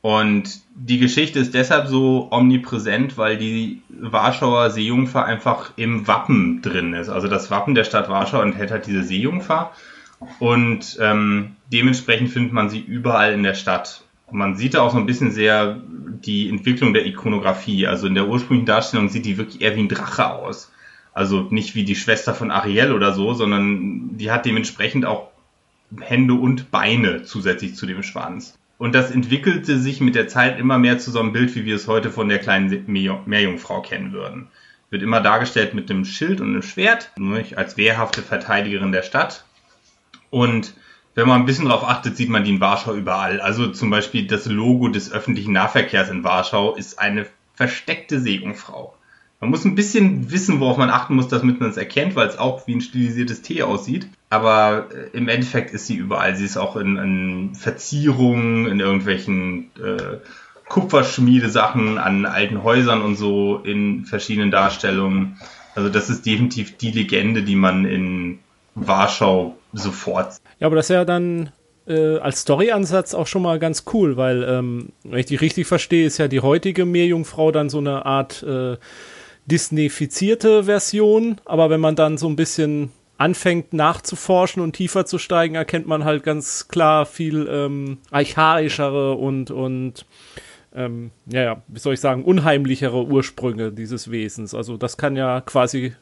Und 0.00 0.60
die 0.76 1.00
Geschichte 1.00 1.40
ist 1.40 1.54
deshalb 1.54 1.88
so 1.88 2.28
omnipräsent, 2.30 3.18
weil 3.18 3.38
die 3.38 3.82
Warschauer 3.88 4.70
Seejungfer 4.70 5.24
einfach 5.24 5.72
im 5.74 6.06
Wappen 6.06 6.62
drin 6.62 6.94
ist. 6.94 7.08
Also 7.08 7.26
das 7.26 7.50
Wappen 7.50 7.74
der 7.74 7.82
Stadt 7.82 8.08
Warschau 8.08 8.40
enthält 8.40 8.70
halt 8.70 8.86
diese 8.86 9.02
Seejungfer. 9.02 9.72
Und 10.38 10.98
ähm, 11.00 11.56
dementsprechend 11.72 12.30
findet 12.30 12.52
man 12.52 12.70
sie 12.70 12.80
überall 12.80 13.32
in 13.32 13.42
der 13.42 13.54
Stadt. 13.54 14.02
Man 14.30 14.56
sieht 14.56 14.74
da 14.74 14.82
auch 14.82 14.92
so 14.92 14.98
ein 14.98 15.06
bisschen 15.06 15.30
sehr 15.30 15.80
die 16.24 16.48
Entwicklung 16.48 16.92
der 16.92 17.06
Ikonografie. 17.06 17.86
Also 17.86 18.06
in 18.06 18.14
der 18.14 18.28
ursprünglichen 18.28 18.66
Darstellung 18.66 19.08
sieht 19.08 19.24
die 19.24 19.38
wirklich 19.38 19.60
eher 19.62 19.76
wie 19.76 19.80
ein 19.80 19.88
Drache 19.88 20.30
aus. 20.30 20.72
Also 21.14 21.46
nicht 21.50 21.74
wie 21.74 21.84
die 21.84 21.96
Schwester 21.96 22.34
von 22.34 22.50
Ariel 22.50 22.92
oder 22.92 23.12
so, 23.12 23.34
sondern 23.34 24.16
die 24.18 24.30
hat 24.30 24.44
dementsprechend 24.44 25.04
auch 25.04 25.30
Hände 26.00 26.34
und 26.34 26.70
Beine 26.70 27.22
zusätzlich 27.22 27.74
zu 27.74 27.86
dem 27.86 28.02
Schwanz. 28.02 28.58
Und 28.76 28.94
das 28.94 29.10
entwickelte 29.10 29.78
sich 29.78 30.00
mit 30.00 30.14
der 30.14 30.28
Zeit 30.28 30.58
immer 30.58 30.78
mehr 30.78 30.98
zu 30.98 31.10
so 31.10 31.18
einem 31.18 31.32
Bild, 31.32 31.54
wie 31.56 31.64
wir 31.64 31.74
es 31.74 31.88
heute 31.88 32.10
von 32.10 32.28
der 32.28 32.38
kleinen 32.38 32.84
Meerjungfrau 32.86 33.82
kennen 33.82 34.12
würden. 34.12 34.48
Wird 34.90 35.02
immer 35.02 35.20
dargestellt 35.20 35.74
mit 35.74 35.90
einem 35.90 36.04
Schild 36.04 36.40
und 36.40 36.50
einem 36.50 36.62
Schwert, 36.62 37.10
als 37.56 37.76
wehrhafte 37.76 38.22
Verteidigerin 38.22 38.92
der 38.92 39.02
Stadt. 39.02 39.44
Und 40.30 40.74
wenn 41.14 41.26
man 41.26 41.40
ein 41.40 41.46
bisschen 41.46 41.66
darauf 41.66 41.84
achtet, 41.84 42.16
sieht 42.16 42.28
man 42.28 42.44
die 42.44 42.50
in 42.50 42.60
Warschau 42.60 42.94
überall. 42.94 43.40
Also 43.40 43.68
zum 43.68 43.90
Beispiel 43.90 44.26
das 44.26 44.46
Logo 44.46 44.88
des 44.88 45.10
öffentlichen 45.10 45.52
Nahverkehrs 45.52 46.10
in 46.10 46.24
Warschau 46.24 46.74
ist 46.76 46.98
eine 46.98 47.26
versteckte 47.54 48.20
Seejungfrau. 48.20 48.94
Man 49.40 49.50
muss 49.50 49.64
ein 49.64 49.74
bisschen 49.74 50.30
wissen, 50.30 50.60
worauf 50.60 50.78
man 50.78 50.90
achten 50.90 51.14
muss, 51.14 51.28
damit 51.28 51.60
man 51.60 51.70
es 51.70 51.76
erkennt, 51.76 52.16
weil 52.16 52.28
es 52.28 52.38
auch 52.38 52.66
wie 52.66 52.74
ein 52.74 52.80
stilisiertes 52.80 53.42
T 53.42 53.62
aussieht. 53.62 54.08
Aber 54.30 54.88
äh, 54.92 55.16
im 55.16 55.28
Endeffekt 55.28 55.72
ist 55.72 55.86
sie 55.86 55.96
überall. 55.96 56.36
Sie 56.36 56.44
ist 56.44 56.56
auch 56.56 56.76
in, 56.76 56.96
in 56.96 57.54
Verzierungen, 57.54 58.66
in 58.66 58.78
irgendwelchen 58.78 59.70
äh, 59.76 60.18
Kupferschmiedesachen 60.68 61.98
an 61.98 62.26
alten 62.26 62.62
Häusern 62.62 63.02
und 63.02 63.16
so 63.16 63.58
in 63.58 64.04
verschiedenen 64.04 64.52
Darstellungen. 64.52 65.40
Also 65.74 65.88
das 65.88 66.10
ist 66.10 66.26
definitiv 66.26 66.76
die 66.76 66.92
Legende, 66.92 67.42
die 67.42 67.56
man 67.56 67.84
in 67.84 68.38
Warschau 68.76 69.57
sofort. 69.72 70.36
Ja, 70.60 70.66
aber 70.66 70.76
das 70.76 70.86
ist 70.86 70.94
ja 70.94 71.04
dann 71.04 71.50
äh, 71.86 72.18
als 72.18 72.42
Storyansatz 72.42 73.14
auch 73.14 73.26
schon 73.26 73.42
mal 73.42 73.58
ganz 73.58 73.84
cool, 73.92 74.16
weil, 74.16 74.42
ähm, 74.44 74.90
wenn 75.04 75.18
ich 75.18 75.26
die 75.26 75.36
richtig 75.36 75.66
verstehe, 75.66 76.06
ist 76.06 76.18
ja 76.18 76.28
die 76.28 76.40
heutige 76.40 76.84
Meerjungfrau 76.84 77.50
dann 77.50 77.70
so 77.70 77.78
eine 77.78 78.06
Art 78.06 78.42
äh, 78.42 78.76
Disneyfizierte 79.46 80.64
Version, 80.64 81.40
aber 81.46 81.70
wenn 81.70 81.80
man 81.80 81.96
dann 81.96 82.18
so 82.18 82.28
ein 82.28 82.36
bisschen 82.36 82.92
anfängt 83.16 83.72
nachzuforschen 83.72 84.62
und 84.62 84.74
tiefer 84.74 85.06
zu 85.06 85.18
steigen, 85.18 85.54
erkennt 85.54 85.86
man 85.86 86.04
halt 86.04 86.22
ganz 86.22 86.68
klar 86.68 87.06
viel 87.06 87.48
ähm, 87.50 87.98
archaischere 88.10 89.14
und, 89.14 89.50
und 89.50 90.04
ähm, 90.74 91.10
ja, 91.26 91.42
ja, 91.42 91.62
wie 91.66 91.78
soll 91.80 91.94
ich 91.94 92.00
sagen, 92.00 92.24
unheimlichere 92.24 93.06
Ursprünge 93.06 93.72
dieses 93.72 94.10
Wesens. 94.10 94.54
Also 94.54 94.76
das 94.76 94.98
kann 94.98 95.16
ja 95.16 95.40
quasi 95.40 95.94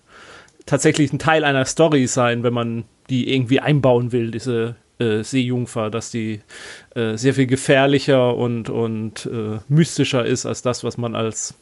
tatsächlich 0.66 1.12
ein 1.12 1.18
Teil 1.18 1.44
einer 1.44 1.64
Story 1.64 2.06
sein, 2.06 2.42
wenn 2.42 2.52
man 2.52 2.85
die 3.10 3.32
irgendwie 3.32 3.60
einbauen 3.60 4.12
will, 4.12 4.30
diese 4.30 4.76
äh, 4.98 5.22
Seejungfer, 5.22 5.90
dass 5.90 6.10
die 6.10 6.40
äh, 6.94 7.16
sehr 7.16 7.34
viel 7.34 7.46
gefährlicher 7.46 8.34
und, 8.36 8.70
und 8.70 9.26
äh, 9.26 9.58
mystischer 9.68 10.25
ist 10.25 10.46
als 10.46 10.62
das, 10.62 10.84
was 10.84 10.98
man 10.98 11.14
als 11.14 11.54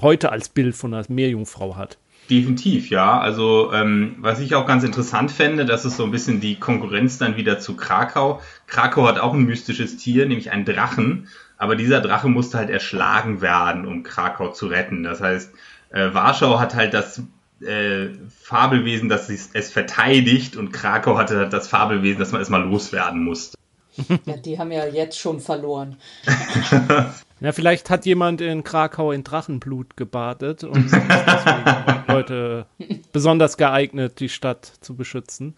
heute 0.00 0.32
als 0.32 0.48
Bild 0.48 0.74
von 0.74 0.94
einer 0.94 1.04
Meerjungfrau 1.08 1.76
hat. 1.76 1.98
Definitiv, 2.30 2.88
ja. 2.88 3.20
Also 3.20 3.72
ähm, 3.72 4.16
was 4.18 4.40
ich 4.40 4.54
auch 4.54 4.66
ganz 4.66 4.84
interessant 4.84 5.30
fände, 5.30 5.66
das 5.66 5.84
ist 5.84 5.96
so 5.96 6.04
ein 6.04 6.10
bisschen 6.10 6.40
die 6.40 6.58
Konkurrenz 6.58 7.18
dann 7.18 7.36
wieder 7.36 7.58
zu 7.58 7.76
Krakau. 7.76 8.40
Krakau 8.66 9.06
hat 9.06 9.18
auch 9.18 9.34
ein 9.34 9.44
mystisches 9.44 9.96
Tier, 9.96 10.26
nämlich 10.26 10.50
einen 10.50 10.64
Drachen. 10.64 11.28
Aber 11.58 11.76
dieser 11.76 12.00
Drache 12.00 12.28
musste 12.28 12.58
halt 12.58 12.70
erschlagen 12.70 13.40
werden, 13.40 13.86
um 13.86 14.02
Krakau 14.02 14.48
zu 14.48 14.66
retten. 14.66 15.02
Das 15.02 15.20
heißt, 15.20 15.52
äh, 15.90 16.14
Warschau 16.14 16.58
hat 16.58 16.74
halt 16.74 16.94
das 16.94 17.22
äh, 17.62 18.10
Fabelwesen, 18.40 19.08
das 19.08 19.28
es 19.30 19.72
verteidigt 19.72 20.56
und 20.56 20.72
Krakau 20.72 21.18
hatte 21.18 21.38
halt 21.38 21.52
das 21.52 21.68
Fabelwesen, 21.68 22.18
dass 22.18 22.32
man 22.32 22.40
erstmal 22.40 22.62
loswerden 22.62 23.22
musste. 23.24 23.56
Ja, 24.24 24.36
die 24.38 24.58
haben 24.58 24.72
ja 24.72 24.86
jetzt 24.86 25.18
schon 25.18 25.40
verloren. 25.40 25.96
Ja, 27.42 27.50
vielleicht 27.50 27.90
hat 27.90 28.06
jemand 28.06 28.40
in 28.40 28.62
Krakau 28.62 29.10
in 29.10 29.24
Drachenblut 29.24 29.96
gebadet 29.96 30.62
und 30.62 30.86
ist 30.86 30.92
deswegen 30.94 31.64
heute 32.12 32.66
besonders 33.12 33.56
geeignet, 33.56 34.20
die 34.20 34.28
Stadt 34.28 34.72
zu 34.80 34.94
beschützen. 34.94 35.54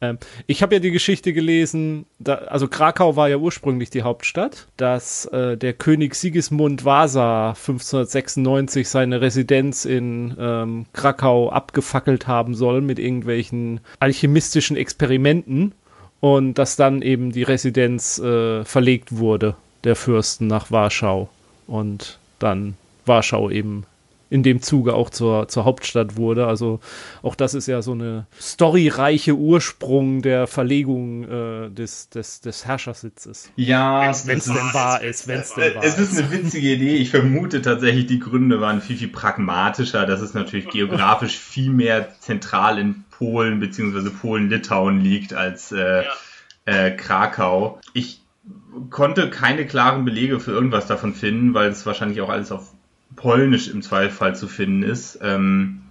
Ähm, 0.00 0.18
ich 0.46 0.62
habe 0.62 0.76
ja 0.76 0.78
die 0.80 0.90
Geschichte 0.90 1.32
gelesen, 1.32 2.06
da, 2.18 2.34
also 2.34 2.68
Krakau 2.68 3.16
war 3.16 3.28
ja 3.28 3.36
ursprünglich 3.36 3.90
die 3.90 4.02
Hauptstadt, 4.02 4.68
dass 4.76 5.26
äh, 5.26 5.56
der 5.56 5.72
König 5.72 6.14
Sigismund 6.14 6.84
Vasa 6.84 7.50
1596 7.50 8.88
seine 8.88 9.20
Residenz 9.20 9.84
in 9.84 10.36
ähm, 10.38 10.86
Krakau 10.92 11.50
abgefackelt 11.50 12.26
haben 12.26 12.54
soll 12.54 12.80
mit 12.80 12.98
irgendwelchen 12.98 13.80
alchemistischen 14.00 14.76
Experimenten 14.76 15.72
und 16.20 16.54
dass 16.54 16.76
dann 16.76 17.02
eben 17.02 17.32
die 17.32 17.42
Residenz 17.42 18.18
äh, 18.18 18.64
verlegt 18.64 19.16
wurde 19.16 19.56
der 19.84 19.96
Fürsten 19.96 20.46
nach 20.46 20.70
Warschau 20.70 21.28
und 21.66 22.18
dann 22.38 22.76
Warschau 23.04 23.50
eben 23.50 23.84
in 24.28 24.42
dem 24.42 24.60
Zuge 24.60 24.94
auch 24.94 25.10
zur, 25.10 25.48
zur 25.48 25.64
Hauptstadt 25.64 26.16
wurde. 26.16 26.46
Also 26.46 26.80
auch 27.22 27.34
das 27.34 27.54
ist 27.54 27.68
ja 27.68 27.82
so 27.82 27.92
eine 27.92 28.26
storyreiche 28.40 29.34
Ursprung 29.34 30.22
der 30.22 30.46
Verlegung 30.46 31.24
äh, 31.24 31.70
des, 31.70 32.08
des, 32.08 32.40
des 32.40 32.66
Herrschersitzes. 32.66 33.50
Ja, 33.56 34.12
wenn 34.24 34.38
es 34.38 34.44
denn 34.44 34.54
wahr 34.72 35.02
ist, 35.02 35.28
wenn 35.28 35.40
es 35.40 35.54
denn 35.54 35.76
wahr 35.76 35.84
Es 35.84 35.98
ist 35.98 36.18
eine 36.18 36.30
witzige 36.32 36.72
Idee. 36.72 36.96
Ich 36.96 37.10
vermute 37.10 37.62
tatsächlich, 37.62 38.06
die 38.06 38.18
Gründe 38.18 38.60
waren 38.60 38.80
viel, 38.80 38.96
viel 38.96 39.08
pragmatischer. 39.08 40.06
Das 40.06 40.20
ist 40.20 40.34
natürlich 40.34 40.68
geografisch 40.68 41.38
viel 41.38 41.70
mehr 41.70 42.18
zentral 42.20 42.78
in 42.78 43.04
Polen 43.10 43.60
bzw. 43.60 44.10
Polen-Litauen 44.10 45.00
liegt 45.00 45.34
als 45.34 45.72
äh, 45.72 46.04
ja. 46.04 46.10
äh, 46.64 46.90
Krakau. 46.90 47.80
Ich 47.94 48.22
konnte 48.90 49.30
keine 49.30 49.66
klaren 49.66 50.04
Belege 50.04 50.40
für 50.40 50.50
irgendwas 50.50 50.86
davon 50.86 51.14
finden, 51.14 51.54
weil 51.54 51.70
es 51.70 51.86
wahrscheinlich 51.86 52.20
auch 52.20 52.28
alles 52.28 52.52
auf 52.52 52.75
Polnisch 53.16 53.68
im 53.68 53.82
Zweifelsfall 53.82 54.36
zu 54.36 54.46
finden 54.46 54.82
ist. 54.82 55.18
Ähm, 55.22 55.82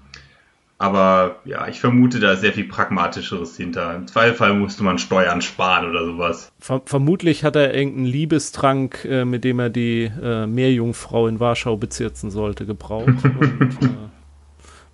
aber 0.78 1.38
ja, 1.46 1.68
ich 1.68 1.80
vermute, 1.80 2.20
da 2.20 2.34
ist 2.34 2.42
sehr 2.42 2.52
viel 2.52 2.68
Pragmatischeres 2.68 3.56
hinter. 3.56 3.96
Im 3.96 4.08
Zweifelsfall 4.08 4.54
musste 4.54 4.84
man 4.84 4.98
Steuern 4.98 5.42
sparen 5.42 5.90
oder 5.90 6.06
sowas. 6.06 6.52
Ver 6.60 6.82
vermutlich 6.86 7.46
hat 7.46 7.56
er 7.56 7.74
irgendeinen 7.74 8.08
Liebestrank, 8.08 9.06
äh, 9.06 9.24
mit 9.24 9.46
dem 9.46 9.60
er 9.60 9.70
die 9.70 10.12
äh, 10.22 10.46
Meerjungfrau 10.46 11.28
in 11.28 11.40
Warschau 11.40 11.78
bezirzen 11.78 12.30
sollte, 12.30 12.66
gebraucht. 12.66 13.08
und, 13.40 13.78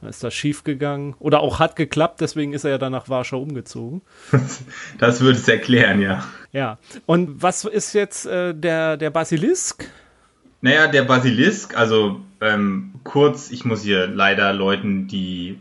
äh, 0.03 0.09
ist 0.09 0.23
das 0.23 0.35
schief 0.35 0.63
gegangen. 0.63 1.15
Oder 1.17 1.39
auch 1.39 1.59
hat 1.59 1.75
geklappt, 1.75 2.21
deswegen 2.21 2.53
ist 2.53 2.63
er 2.63 2.71
ja 2.71 2.77
dann 2.77 2.91
nach 2.91 3.09
Warschau 3.09 3.41
umgezogen. 3.41 4.01
das 4.99 5.21
würde 5.21 5.39
es 5.39 5.47
erklären, 5.47 5.99
ja. 5.99 6.23
Ja. 6.51 6.77
Und 7.07 7.41
was 7.41 7.65
ist 7.65 7.93
jetzt 7.93 8.27
äh, 8.27 8.53
der, 8.53 8.97
der 8.97 9.09
Basilisk? 9.09 9.89
Naja, 10.61 10.87
der 10.87 11.03
Basilisk, 11.03 11.75
also 11.75 12.21
ähm, 12.39 12.93
kurz, 13.03 13.51
ich 13.51 13.65
muss 13.65 13.83
hier 13.83 14.07
leider 14.07 14.53
Leuten 14.53 15.07
die 15.07 15.59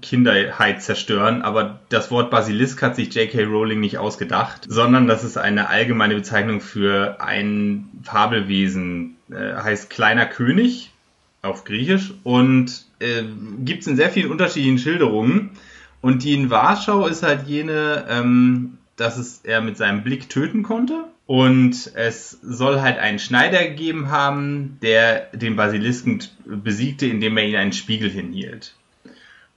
Kinderheit 0.00 0.82
zerstören, 0.82 1.42
aber 1.42 1.80
das 1.88 2.10
Wort 2.10 2.30
Basilisk 2.30 2.82
hat 2.82 2.96
sich 2.96 3.14
J.K. 3.14 3.44
Rowling 3.44 3.80
nicht 3.80 3.98
ausgedacht, 3.98 4.66
sondern 4.68 5.06
das 5.06 5.24
ist 5.24 5.36
eine 5.36 5.68
allgemeine 5.68 6.14
Bezeichnung 6.14 6.60
für 6.60 7.20
ein 7.20 7.90
Fabelwesen, 8.04 9.16
äh, 9.30 9.54
heißt 9.54 9.90
kleiner 9.90 10.26
König 10.26 10.92
auf 11.42 11.64
Griechisch 11.64 12.14
und 12.24 12.86
äh, 13.00 13.24
gibt 13.64 13.82
es 13.82 13.86
in 13.86 13.96
sehr 13.96 14.10
vielen 14.10 14.30
unterschiedlichen 14.30 14.78
Schilderungen. 14.78 15.50
Und 16.00 16.22
die 16.22 16.34
in 16.34 16.50
Warschau 16.50 17.06
ist 17.06 17.22
halt 17.22 17.48
jene, 17.48 18.06
ähm, 18.08 18.78
dass 18.96 19.18
es 19.18 19.40
er 19.44 19.60
mit 19.60 19.76
seinem 19.76 20.04
Blick 20.04 20.28
töten 20.28 20.62
konnte. 20.62 21.04
Und 21.28 21.92
es 21.94 22.38
soll 22.40 22.80
halt 22.80 22.98
einen 22.98 23.18
Schneider 23.18 23.62
gegeben 23.62 24.10
haben, 24.10 24.78
der 24.80 25.26
den 25.34 25.56
Basilisken 25.56 26.22
besiegte, 26.46 27.04
indem 27.04 27.36
er 27.36 27.44
ihn 27.44 27.56
einen 27.56 27.74
Spiegel 27.74 28.08
hinhielt. 28.08 28.74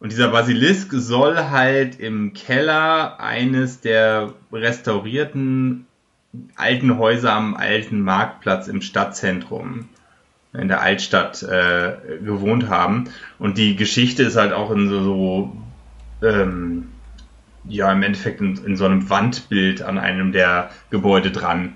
Und 0.02 0.12
dieser 0.12 0.28
Basilisk 0.32 0.92
soll 0.92 1.38
halt 1.38 1.98
im 1.98 2.34
Keller 2.34 3.22
eines 3.22 3.80
der 3.80 4.34
restaurierten 4.52 5.88
alten 6.58 6.98
Häuser 6.98 7.32
am 7.32 7.56
alten 7.56 8.02
Marktplatz 8.02 8.68
im 8.68 8.82
Stadtzentrum 8.82 9.88
in 10.52 10.68
der 10.68 10.82
Altstadt 10.82 11.42
äh, 11.42 11.94
gewohnt 12.22 12.68
haben. 12.68 13.06
Und 13.40 13.58
die 13.58 13.78
Geschichte 13.78 14.24
ist 14.24 14.36
halt 14.36 14.52
auch 14.52 14.72
in 14.72 14.90
so, 14.90 15.02
so 15.02 15.58
ähm, 16.22 16.91
ja, 17.72 17.92
im 17.92 18.04
Endeffekt 18.04 18.42
in, 18.42 18.58
in, 18.66 18.76
so 18.76 18.86
einem 18.86 19.10
Wandbild 19.10 19.82
an 19.82 19.98
einem 19.98 20.32
der 20.32 20.70
Gebäude 20.90 21.32
dran. 21.32 21.74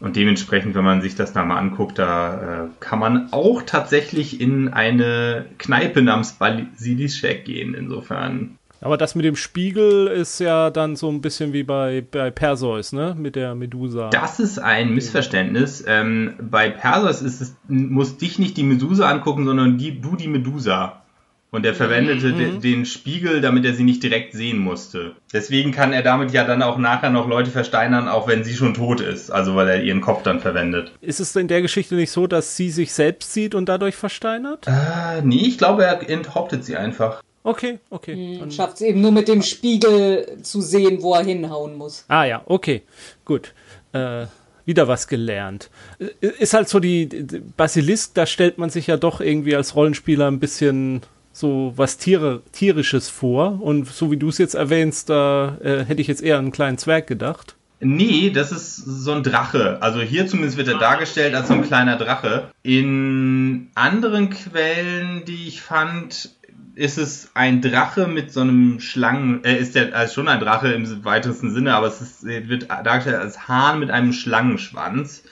Und 0.00 0.16
dementsprechend, 0.16 0.74
wenn 0.74 0.84
man 0.84 1.02
sich 1.02 1.16
das 1.16 1.32
da 1.32 1.44
mal 1.44 1.58
anguckt, 1.58 1.98
da 1.98 2.66
äh, 2.66 2.68
kann 2.78 3.00
man 3.00 3.32
auch 3.32 3.62
tatsächlich 3.62 4.40
in 4.40 4.68
eine 4.68 5.46
Kneipe 5.58 6.02
namens 6.02 6.34
Basilischek 6.34 7.44
gehen. 7.44 7.74
Insofern 7.74 8.58
aber 8.80 8.96
das 8.96 9.14
mit 9.14 9.24
dem 9.24 9.34
Spiegel 9.34 10.06
ist 10.06 10.38
ja 10.38 10.70
dann 10.70 10.94
so 10.94 11.10
ein 11.10 11.20
bisschen 11.20 11.52
wie 11.52 11.64
bei, 11.64 12.04
bei 12.08 12.30
Perseus, 12.30 12.92
ne? 12.92 13.16
Mit 13.18 13.34
der 13.34 13.54
Medusa. 13.54 14.10
Das 14.10 14.38
ist 14.38 14.58
ein 14.60 14.94
Missverständnis. 14.94 15.82
Ähm, 15.86 16.34
bei 16.40 16.70
Perseus 16.70 17.20
ist 17.20 17.40
es, 17.40 17.56
muss 17.66 18.18
dich 18.18 18.38
nicht 18.38 18.56
die 18.56 18.62
Medusa 18.62 19.08
angucken, 19.08 19.44
sondern 19.44 19.78
die, 19.78 20.00
du 20.00 20.14
die 20.14 20.28
Medusa. 20.28 21.02
Und 21.50 21.64
er 21.64 21.74
verwendete 21.74 22.28
mhm. 22.28 22.38
de, 22.38 22.58
den 22.58 22.84
Spiegel, 22.84 23.40
damit 23.40 23.64
er 23.64 23.72
sie 23.72 23.84
nicht 23.84 24.02
direkt 24.02 24.34
sehen 24.34 24.58
musste. 24.58 25.16
Deswegen 25.32 25.72
kann 25.72 25.94
er 25.94 26.02
damit 26.02 26.30
ja 26.32 26.44
dann 26.44 26.62
auch 26.62 26.76
nachher 26.76 27.08
noch 27.08 27.26
Leute 27.26 27.50
versteinern, 27.50 28.06
auch 28.06 28.28
wenn 28.28 28.44
sie 28.44 28.54
schon 28.54 28.74
tot 28.74 29.00
ist. 29.00 29.30
Also 29.30 29.54
weil 29.56 29.68
er 29.68 29.82
ihren 29.82 30.02
Kopf 30.02 30.22
dann 30.22 30.40
verwendet. 30.40 30.92
Ist 31.00 31.20
es 31.20 31.34
in 31.36 31.48
der 31.48 31.62
Geschichte 31.62 31.94
nicht 31.94 32.10
so, 32.10 32.26
dass 32.26 32.56
sie 32.56 32.70
sich 32.70 32.92
selbst 32.92 33.32
sieht 33.32 33.54
und 33.54 33.68
dadurch 33.68 33.94
versteinert? 33.94 34.66
Äh, 34.66 35.22
nee, 35.22 35.46
ich 35.46 35.56
glaube, 35.56 35.84
er 35.84 36.08
enthauptet 36.10 36.64
sie 36.64 36.76
einfach. 36.76 37.22
Okay, 37.44 37.78
okay. 37.88 38.40
Hm, 38.40 38.50
Schafft 38.50 38.74
es 38.74 38.80
eben 38.82 39.00
nur 39.00 39.12
mit 39.12 39.26
dem 39.26 39.40
Spiegel 39.40 40.38
zu 40.42 40.60
sehen, 40.60 41.02
wo 41.02 41.14
er 41.14 41.24
hinhauen 41.24 41.76
muss. 41.76 42.04
Ah 42.08 42.24
ja, 42.24 42.42
okay, 42.44 42.82
gut. 43.24 43.54
Äh, 43.92 44.26
wieder 44.66 44.86
was 44.86 45.08
gelernt. 45.08 45.70
Äh, 45.98 46.26
ist 46.38 46.52
halt 46.52 46.68
so 46.68 46.78
die, 46.78 47.08
die 47.08 47.40
Basilisk, 47.56 48.14
da 48.14 48.26
stellt 48.26 48.58
man 48.58 48.68
sich 48.68 48.86
ja 48.86 48.98
doch 48.98 49.22
irgendwie 49.22 49.56
als 49.56 49.74
Rollenspieler 49.74 50.30
ein 50.30 50.40
bisschen 50.40 51.00
so 51.38 51.72
was 51.76 51.98
Tiere, 51.98 52.42
tierisches 52.52 53.08
vor. 53.08 53.62
Und 53.62 53.86
so 53.86 54.10
wie 54.10 54.16
du 54.16 54.28
es 54.28 54.38
jetzt 54.38 54.54
erwähnst, 54.54 55.08
da 55.08 55.58
äh, 55.62 55.84
hätte 55.84 56.00
ich 56.00 56.08
jetzt 56.08 56.22
eher 56.22 56.36
an 56.38 56.46
einen 56.46 56.52
kleinen 56.52 56.78
Zwerg 56.78 57.06
gedacht. 57.06 57.54
Nee, 57.80 58.30
das 58.30 58.50
ist 58.50 58.76
so 58.76 59.12
ein 59.12 59.22
Drache. 59.22 59.78
Also 59.80 60.00
hier 60.00 60.26
zumindest 60.26 60.56
wird 60.56 60.66
er 60.66 60.78
dargestellt 60.78 61.34
als 61.34 61.46
so 61.46 61.54
ein 61.54 61.62
kleiner 61.62 61.96
Drache. 61.96 62.50
In 62.64 63.70
anderen 63.76 64.30
Quellen, 64.30 65.24
die 65.26 65.46
ich 65.46 65.62
fand, 65.62 66.30
ist 66.74 66.98
es 66.98 67.30
ein 67.34 67.60
Drache 67.60 68.08
mit 68.08 68.32
so 68.32 68.40
einem 68.40 68.80
Schlangen, 68.80 69.44
äh, 69.44 69.56
ist 69.56 69.76
der 69.76 69.94
also 69.94 70.14
schon 70.14 70.28
ein 70.28 70.40
Drache 70.40 70.68
im 70.72 71.04
weitesten 71.04 71.52
Sinne, 71.52 71.74
aber 71.74 71.86
es 71.86 72.00
ist, 72.00 72.24
wird 72.24 72.68
dargestellt 72.68 73.16
als 73.16 73.46
Hahn 73.46 73.78
mit 73.78 73.90
einem 73.90 74.12
Schlangenschwanz, 74.12 75.22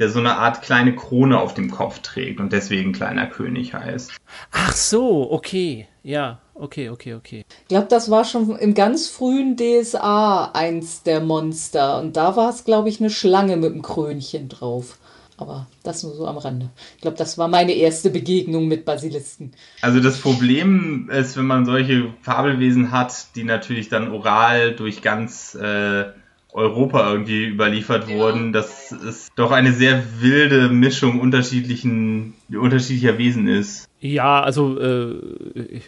der 0.00 0.08
so 0.08 0.18
eine 0.18 0.38
Art 0.38 0.62
kleine 0.62 0.96
Krone 0.96 1.38
auf 1.38 1.52
dem 1.52 1.70
Kopf 1.70 2.00
trägt 2.00 2.40
und 2.40 2.52
deswegen 2.52 2.92
kleiner 2.92 3.26
König 3.26 3.74
heißt. 3.74 4.12
Ach 4.50 4.72
so, 4.74 5.30
okay, 5.30 5.86
ja, 6.02 6.40
okay, 6.54 6.88
okay, 6.88 7.14
okay. 7.14 7.44
Ich 7.62 7.68
glaube, 7.68 7.86
das 7.88 8.10
war 8.10 8.24
schon 8.24 8.56
im 8.56 8.72
ganz 8.72 9.08
frühen 9.08 9.56
DSA 9.56 10.52
eins 10.54 11.02
der 11.02 11.20
Monster 11.20 12.00
und 12.00 12.16
da 12.16 12.34
war 12.34 12.48
es, 12.48 12.64
glaube 12.64 12.88
ich, 12.88 12.98
eine 13.00 13.10
Schlange 13.10 13.58
mit 13.58 13.72
einem 13.72 13.82
Krönchen 13.82 14.48
drauf. 14.48 14.96
Aber 15.36 15.66
das 15.82 16.02
nur 16.02 16.14
so 16.14 16.26
am 16.26 16.36
Rande. 16.36 16.68
Ich 16.96 17.00
glaube, 17.00 17.16
das 17.16 17.38
war 17.38 17.48
meine 17.48 17.72
erste 17.72 18.10
Begegnung 18.10 18.68
mit 18.68 18.84
Basilisken. 18.84 19.52
Also 19.80 20.00
das 20.00 20.18
Problem 20.18 21.08
ist, 21.10 21.38
wenn 21.38 21.46
man 21.46 21.64
solche 21.64 22.12
Fabelwesen 22.20 22.90
hat, 22.90 23.34
die 23.36 23.44
natürlich 23.44 23.88
dann 23.88 24.12
oral 24.12 24.74
durch 24.74 25.00
ganz 25.00 25.54
äh, 25.54 26.04
Europa 26.52 27.12
irgendwie 27.12 27.46
überliefert 27.46 28.08
ja. 28.08 28.16
wurden, 28.16 28.52
dass 28.52 28.92
es 28.92 29.28
doch 29.36 29.50
eine 29.50 29.72
sehr 29.72 30.02
wilde 30.20 30.68
Mischung 30.68 31.20
unterschiedlichen, 31.20 32.34
unterschiedlicher 32.48 33.18
Wesen 33.18 33.48
ist. 33.48 33.88
Ja, 34.00 34.42
also 34.42 34.78
äh, 34.80 35.14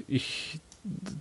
ich 0.09 0.61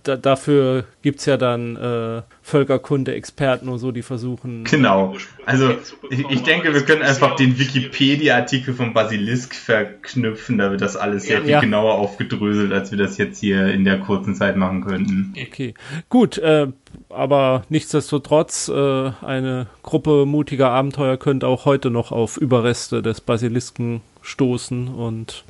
da, 0.02 0.16
dafür 0.16 0.84
gibt 1.02 1.20
es 1.20 1.26
ja 1.26 1.36
dann 1.36 1.76
äh, 1.76 2.22
Völkerkunde-Experten 2.42 3.68
und 3.68 3.78
so, 3.78 3.92
die 3.92 4.02
versuchen. 4.02 4.64
Genau. 4.64 5.14
Also 5.46 5.76
ich, 6.10 6.28
ich 6.28 6.42
denke, 6.42 6.74
wir 6.74 6.82
können 6.82 7.02
einfach 7.02 7.36
den 7.36 7.58
Wikipedia-Artikel 7.58 8.74
von 8.74 8.92
Basilisk 8.92 9.54
verknüpfen, 9.54 10.58
da 10.58 10.70
wird 10.70 10.80
das 10.80 10.96
alles 10.96 11.24
sehr 11.24 11.42
viel 11.42 11.50
ja. 11.50 11.60
genauer 11.60 11.94
aufgedröselt, 11.94 12.72
als 12.72 12.90
wir 12.90 12.98
das 12.98 13.18
jetzt 13.18 13.38
hier 13.38 13.68
in 13.68 13.84
der 13.84 14.00
kurzen 14.00 14.34
Zeit 14.34 14.56
machen 14.56 14.84
könnten. 14.84 15.32
Okay, 15.40 15.74
gut, 16.08 16.38
äh, 16.38 16.68
aber 17.14 17.64
nichtsdestotrotz, 17.68 18.68
äh, 18.68 19.12
eine 19.22 19.66
Gruppe 19.82 20.26
mutiger 20.26 20.70
Abenteuer 20.70 21.16
könnte 21.16 21.46
auch 21.46 21.64
heute 21.64 21.90
noch 21.90 22.12
auf 22.12 22.36
Überreste 22.36 23.02
des 23.02 23.20
Basilisken 23.20 24.00
stoßen 24.22 24.88
und 24.88 25.44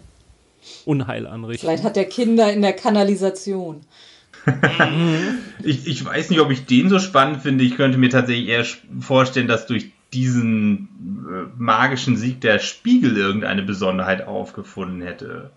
Unheil 0.84 1.26
anrichten. 1.26 1.66
Vielleicht 1.66 1.84
hat 1.84 1.96
der 1.96 2.06
Kinder 2.06 2.52
in 2.52 2.62
der 2.62 2.72
Kanalisation. 2.72 3.80
ich, 5.62 5.86
ich 5.86 6.04
weiß 6.04 6.30
nicht, 6.30 6.40
ob 6.40 6.50
ich 6.50 6.66
den 6.66 6.88
so 6.88 6.98
spannend 6.98 7.42
finde. 7.42 7.64
Ich 7.64 7.76
könnte 7.76 7.98
mir 7.98 8.10
tatsächlich 8.10 8.48
eher 8.48 8.64
vorstellen, 9.00 9.46
dass 9.48 9.66
durch 9.66 9.92
diesen 10.12 10.88
äh, 11.28 11.46
magischen 11.56 12.16
Sieg 12.16 12.40
der 12.40 12.58
Spiegel 12.58 13.16
irgendeine 13.16 13.62
Besonderheit 13.62 14.26
aufgefunden 14.26 15.02
hätte. 15.02 15.50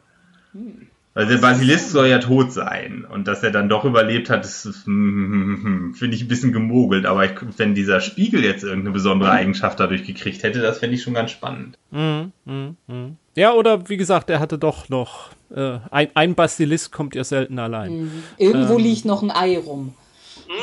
Hm. 0.53 0.88
Weil 1.15 1.27
der 1.27 1.38
Basilisk 1.38 1.91
soll 1.91 2.07
ja 2.07 2.19
tot 2.19 2.51
sein. 2.51 3.05
Und 3.10 3.25
dass 3.25 3.41
er 3.41 3.50
dann 3.50 3.69
doch 3.69 3.86
überlebt 3.86 4.29
hat, 4.29 4.43
ist, 4.43 4.67
finde 4.84 5.93
ich 6.12 6.22
ein 6.22 6.27
bisschen 6.27 6.51
gemogelt. 6.51 7.05
Aber 7.05 7.24
ich, 7.24 7.31
wenn 7.55 7.74
dieser 7.74 8.01
Spiegel 8.01 8.43
jetzt 8.43 8.63
irgendeine 8.65 8.91
besondere 8.91 9.31
Eigenschaft 9.31 9.79
dadurch 9.79 10.03
gekriegt 10.03 10.43
hätte, 10.43 10.60
das 10.60 10.79
fände 10.79 10.98
ich 10.98 11.03
schon 11.03 11.13
ganz 11.13 11.31
spannend. 11.31 11.77
Mm, 11.91 12.31
mm, 12.43 12.75
mm. 12.88 13.17
Ja, 13.36 13.53
oder 13.53 13.88
wie 13.88 13.95
gesagt, 13.95 14.29
er 14.29 14.41
hatte 14.41 14.57
doch 14.57 14.89
noch. 14.89 15.29
Äh, 15.55 15.79
ein, 15.89 16.10
ein 16.15 16.36
Basilisk 16.36 16.91
kommt 16.91 17.15
ja 17.15 17.24
selten 17.24 17.60
allein. 17.60 18.01
Mhm. 18.01 18.24
Irgendwo 18.38 18.74
ähm, 18.77 18.84
liegt 18.84 19.05
noch 19.05 19.24
ein 19.24 19.31
Ei 19.31 19.57
rum. 19.57 19.93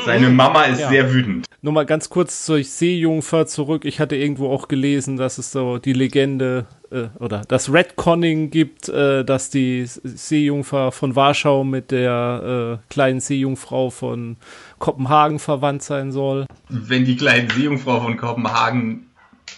Seine 0.05 0.29
Mama 0.29 0.63
ist 0.65 0.81
ja. 0.81 0.89
sehr 0.89 1.11
wütend. 1.11 1.47
Nur 1.61 1.73
mal 1.73 1.85
ganz 1.85 2.09
kurz 2.09 2.45
zur 2.45 2.63
Seejungfer 2.63 3.47
zurück. 3.47 3.85
Ich 3.85 3.99
hatte 3.99 4.15
irgendwo 4.15 4.49
auch 4.49 4.67
gelesen, 4.67 5.17
dass 5.17 5.39
es 5.39 5.51
so 5.51 5.77
die 5.77 5.93
Legende 5.93 6.67
äh, 6.93 7.09
oder 7.19 7.41
das 7.47 7.71
Redconning 7.73 8.49
gibt, 8.49 8.89
äh, 8.89 9.25
dass 9.25 9.49
die 9.49 9.85
Seejungfer 9.85 10.91
von 10.91 11.15
Warschau 11.15 11.63
mit 11.63 11.91
der 11.91 12.79
äh, 12.79 12.93
kleinen 12.93 13.19
Seejungfrau 13.19 13.89
von 13.89 14.37
Kopenhagen 14.79 15.39
verwandt 15.39 15.83
sein 15.83 16.11
soll. 16.11 16.45
Wenn 16.69 17.05
die 17.05 17.15
kleine 17.15 17.49
Seejungfrau 17.51 18.01
von 18.01 18.17
Kopenhagen 18.17 19.09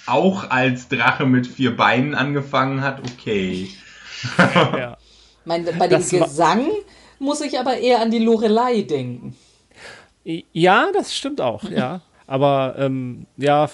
auch 0.07 0.49
als 0.49 0.87
Drache 0.87 1.25
mit 1.25 1.47
vier 1.47 1.75
Beinen 1.75 2.15
angefangen 2.15 2.81
hat, 2.81 3.01
okay. 3.01 3.69
ja. 4.37 4.97
Mein, 5.45 5.65
bei 5.65 5.87
dem 5.87 5.99
das 5.99 6.09
Gesang 6.09 6.67
muss 7.19 7.41
ich 7.41 7.59
aber 7.59 7.77
eher 7.77 8.01
an 8.01 8.11
die 8.11 8.19
Lorelei 8.19 8.81
denken. 8.81 9.35
Ja, 10.23 10.87
das 10.93 11.15
stimmt 11.15 11.39
auch, 11.39 11.63
ja. 11.69 12.01
Aber 12.27 12.75
ähm, 12.79 13.27
ja, 13.37 13.69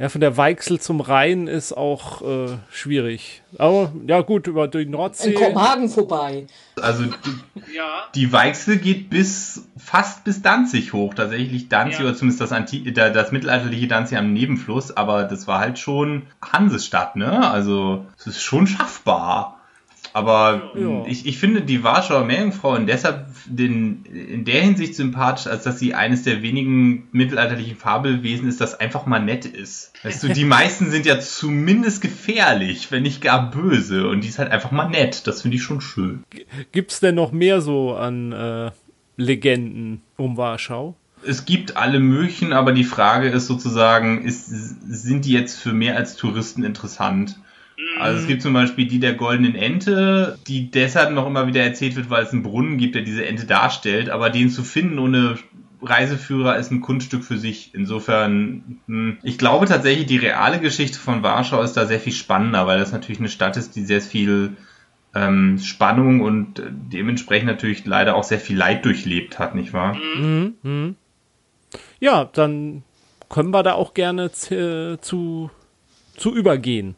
ja, 0.00 0.08
von 0.08 0.22
der 0.22 0.38
Weichsel 0.38 0.80
zum 0.80 1.02
Rhein 1.02 1.46
ist 1.46 1.74
auch 1.74 2.22
äh, 2.22 2.56
schwierig. 2.70 3.42
Aber 3.58 3.92
ja, 4.06 4.22
gut, 4.22 4.46
über 4.46 4.66
die 4.66 4.86
Nordsee. 4.86 5.28
In 5.28 5.34
Kopenhagen 5.34 5.90
vorbei. 5.90 6.46
Also 6.80 7.04
die, 7.04 7.74
ja. 7.76 8.04
die 8.14 8.32
Weichsel 8.32 8.78
geht 8.78 9.10
bis 9.10 9.68
fast 9.76 10.24
bis 10.24 10.40
Danzig 10.40 10.94
hoch. 10.94 11.12
Tatsächlich 11.12 11.68
Danzig, 11.68 12.00
ja. 12.00 12.06
oder 12.06 12.16
zumindest 12.16 12.40
das, 12.40 12.50
Anti 12.50 12.90
das, 12.94 13.12
das 13.12 13.30
mittelalterliche 13.30 13.88
Danzig 13.88 14.16
am 14.16 14.32
Nebenfluss, 14.32 14.96
aber 14.96 15.24
das 15.24 15.46
war 15.46 15.60
halt 15.60 15.78
schon 15.78 16.22
Hansestadt, 16.40 17.16
ne? 17.16 17.50
Also 17.50 18.06
es 18.16 18.26
ist 18.26 18.42
schon 18.42 18.66
schaffbar. 18.66 19.59
Aber 20.12 20.72
ja. 20.76 21.04
ich, 21.06 21.26
ich 21.26 21.38
finde 21.38 21.62
die 21.62 21.84
Warschauer 21.84 22.24
Meerjungfrau 22.24 22.74
in 22.74 22.86
deshalb 22.86 23.26
den, 23.46 24.04
in 24.04 24.44
der 24.44 24.62
Hinsicht 24.62 24.94
sympathisch, 24.94 25.46
als 25.46 25.64
dass 25.64 25.78
sie 25.78 25.94
eines 25.94 26.24
der 26.24 26.42
wenigen 26.42 27.08
mittelalterlichen 27.12 27.76
Fabelwesen 27.76 28.48
ist, 28.48 28.60
das 28.60 28.78
einfach 28.78 29.06
mal 29.06 29.20
nett 29.20 29.44
ist. 29.46 29.92
Weißt 30.02 30.22
du, 30.22 30.28
die 30.28 30.44
meisten 30.46 30.90
sind 30.90 31.06
ja 31.06 31.20
zumindest 31.20 32.00
gefährlich, 32.00 32.90
wenn 32.90 33.02
nicht 33.02 33.20
gar 33.20 33.50
böse. 33.50 34.08
Und 34.08 34.22
die 34.22 34.28
ist 34.28 34.38
halt 34.38 34.50
einfach 34.50 34.70
mal 34.70 34.88
nett. 34.88 35.26
Das 35.26 35.42
finde 35.42 35.56
ich 35.56 35.62
schon 35.62 35.80
schön. 35.80 36.24
Gibt's 36.72 37.00
denn 37.00 37.14
noch 37.14 37.32
mehr 37.32 37.60
so 37.60 37.94
an 37.94 38.32
äh, 38.32 38.70
Legenden 39.16 40.02
um 40.16 40.36
Warschau? 40.36 40.96
Es 41.22 41.44
gibt 41.44 41.76
alle 41.76 42.00
möglichen, 42.00 42.52
aber 42.52 42.72
die 42.72 42.84
Frage 42.84 43.28
ist 43.28 43.46
sozusagen, 43.46 44.24
ist, 44.24 44.46
sind 44.46 45.26
die 45.26 45.32
jetzt 45.32 45.60
für 45.60 45.72
mehr 45.72 45.96
als 45.96 46.16
Touristen 46.16 46.64
interessant? 46.64 47.38
Also 47.98 48.20
es 48.20 48.26
gibt 48.26 48.42
zum 48.42 48.54
Beispiel 48.54 48.86
die 48.86 48.98
der 48.98 49.14
goldenen 49.14 49.54
Ente, 49.54 50.38
die 50.46 50.70
deshalb 50.70 51.12
noch 51.12 51.26
immer 51.26 51.46
wieder 51.46 51.62
erzählt 51.62 51.96
wird, 51.96 52.08
weil 52.08 52.24
es 52.24 52.32
einen 52.32 52.42
Brunnen 52.42 52.78
gibt, 52.78 52.94
der 52.94 53.02
diese 53.02 53.26
Ente 53.26 53.46
darstellt, 53.46 54.08
aber 54.08 54.30
den 54.30 54.50
zu 54.50 54.64
finden 54.64 54.98
ohne 54.98 55.38
Reiseführer 55.82 56.56
ist 56.56 56.70
ein 56.70 56.80
Kunststück 56.80 57.24
für 57.24 57.38
sich. 57.38 57.74
Insofern, 57.74 58.80
hm, 58.86 59.18
ich 59.22 59.38
glaube 59.38 59.66
tatsächlich, 59.66 60.06
die 60.06 60.18
reale 60.18 60.60
Geschichte 60.60 60.98
von 60.98 61.22
Warschau 61.22 61.62
ist 61.62 61.74
da 61.74 61.86
sehr 61.86 62.00
viel 62.00 62.12
spannender, 62.12 62.66
weil 62.66 62.78
das 62.78 62.92
natürlich 62.92 63.18
eine 63.18 63.28
Stadt 63.28 63.56
ist, 63.56 63.76
die 63.76 63.84
sehr 63.84 64.00
viel 64.00 64.56
ähm, 65.14 65.58
Spannung 65.58 66.20
und 66.20 66.62
dementsprechend 66.70 67.48
natürlich 67.48 67.84
leider 67.84 68.14
auch 68.14 68.24
sehr 68.24 68.40
viel 68.40 68.56
Leid 68.56 68.84
durchlebt 68.84 69.38
hat, 69.38 69.54
nicht 69.54 69.72
wahr? 69.72 69.94
Mhm. 69.94 70.54
Mhm. 70.62 70.96
Ja, 71.98 72.24
dann 72.24 72.82
können 73.28 73.50
wir 73.50 73.62
da 73.62 73.74
auch 73.74 73.94
gerne 73.94 74.32
zu, 74.32 75.50
zu 76.16 76.34
übergehen 76.34 76.96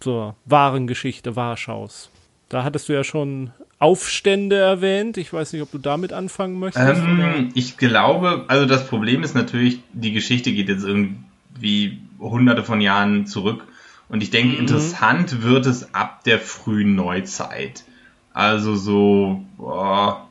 zur 0.00 0.34
wahren 0.44 0.86
Geschichte 0.86 1.36
Warschaus. 1.36 2.10
Da 2.48 2.64
hattest 2.64 2.88
du 2.88 2.92
ja 2.92 3.04
schon 3.04 3.50
Aufstände 3.78 4.56
erwähnt. 4.56 5.16
Ich 5.16 5.32
weiß 5.32 5.52
nicht, 5.52 5.62
ob 5.62 5.70
du 5.70 5.78
damit 5.78 6.12
anfangen 6.12 6.58
möchtest. 6.58 7.02
Ähm, 7.02 7.50
ich 7.54 7.76
glaube, 7.76 8.44
also 8.48 8.66
das 8.66 8.86
Problem 8.86 9.22
ist 9.22 9.34
natürlich, 9.34 9.80
die 9.92 10.12
Geschichte 10.12 10.52
geht 10.52 10.68
jetzt 10.68 10.84
irgendwie 10.84 11.98
hunderte 12.18 12.62
von 12.62 12.80
Jahren 12.80 13.26
zurück. 13.26 13.66
Und 14.08 14.22
ich 14.22 14.30
denke, 14.30 14.54
mhm. 14.54 14.60
interessant 14.60 15.42
wird 15.42 15.66
es 15.66 15.94
ab 15.94 16.24
der 16.24 16.40
frühen 16.40 16.94
Neuzeit. 16.94 17.84
Also 18.32 18.76
so, 18.76 19.44
boah, 19.56 20.28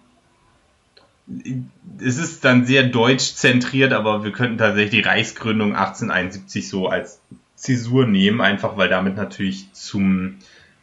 es 1.99 2.17
ist 2.17 2.43
dann 2.43 2.65
sehr 2.65 2.83
deutsch 2.83 3.33
zentriert, 3.35 3.93
aber 3.93 4.23
wir 4.23 4.31
könnten 4.31 4.57
tatsächlich 4.57 5.03
die 5.03 5.07
Reichsgründung 5.07 5.75
1871 5.75 6.69
so 6.69 6.87
als 6.87 7.19
Zäsur 7.59 8.07
nehmen, 8.07 8.41
einfach 8.41 8.77
weil 8.77 8.89
damit 8.89 9.17
natürlich 9.17 9.71
zum 9.73 10.37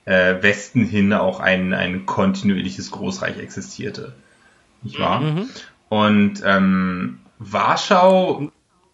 äh, 0.05 0.43
Westen 0.43 0.85
hin 0.85 1.13
auch 1.13 1.41
ein, 1.41 1.73
ein 1.73 2.07
kontinuierliches 2.07 2.91
Großreich 2.91 3.39
existierte. 3.39 4.13
Nicht 4.83 5.01
wahr? 5.01 5.21
Mhm. 5.21 5.49
Und 5.89 6.43
ähm, 6.45 7.19
Warschau. 7.39 8.51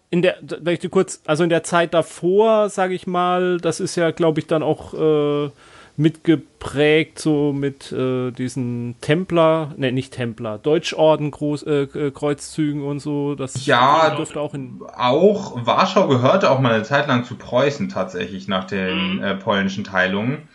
In 0.09 0.21
der, 0.21 0.37
dir 0.41 0.89
kurz, 0.89 1.21
also 1.25 1.43
in 1.43 1.49
der 1.49 1.63
Zeit 1.63 1.93
davor, 1.93 2.69
sage 2.69 2.93
ich 2.93 3.05
mal, 3.05 3.57
das 3.57 3.79
ist 3.79 3.95
ja, 3.95 4.11
glaube 4.11 4.39
ich, 4.39 4.47
dann 4.47 4.63
auch 4.63 4.93
äh, 4.93 5.49
mitgeprägt, 5.95 7.19
so 7.19 7.53
mit 7.53 7.91
äh, 7.91 8.31
diesen 8.31 8.95
Templer, 9.01 9.73
ne, 9.77 9.91
nicht 9.91 10.13
Templer, 10.13 10.57
Deutschorden 10.57 11.31
Groß, 11.31 11.63
äh, 11.63 11.83
äh, 11.83 12.11
Kreuzzügen 12.11 12.83
und 12.83 12.99
so. 12.99 13.35
Das 13.35 13.65
ja, 13.65 14.15
dürfte 14.15 14.39
auch 14.39 14.53
in. 14.53 14.81
Auch 14.95 15.65
Warschau 15.65 16.07
gehörte 16.07 16.49
auch 16.49 16.59
mal 16.59 16.73
eine 16.73 16.83
Zeit 16.83 17.07
lang 17.07 17.25
zu 17.25 17.35
Preußen 17.35 17.89
tatsächlich 17.89 18.47
nach 18.47 18.65
den 18.65 19.17
mhm. 19.17 19.23
äh, 19.23 19.35
polnischen 19.35 19.83
Teilungen. 19.83 20.47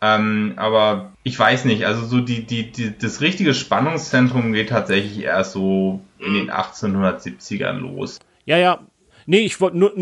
Ähm, 0.00 0.54
aber 0.56 1.12
ich 1.22 1.38
weiß 1.38 1.64
nicht, 1.64 1.86
also 1.86 2.04
so 2.04 2.20
die, 2.20 2.44
die, 2.44 2.70
die, 2.70 2.96
das 2.96 3.20
richtige 3.20 3.54
Spannungszentrum 3.54 4.52
geht 4.52 4.68
tatsächlich 4.68 5.24
erst 5.24 5.52
so 5.52 6.00
in 6.18 6.34
den 6.34 6.50
1870ern 6.50 7.78
los. 7.78 8.18
Ja, 8.44 8.58
ja. 8.58 8.80
Nee, 9.24 9.40
ich 9.40 9.60
wollte 9.60 9.78
nur, 9.78 9.92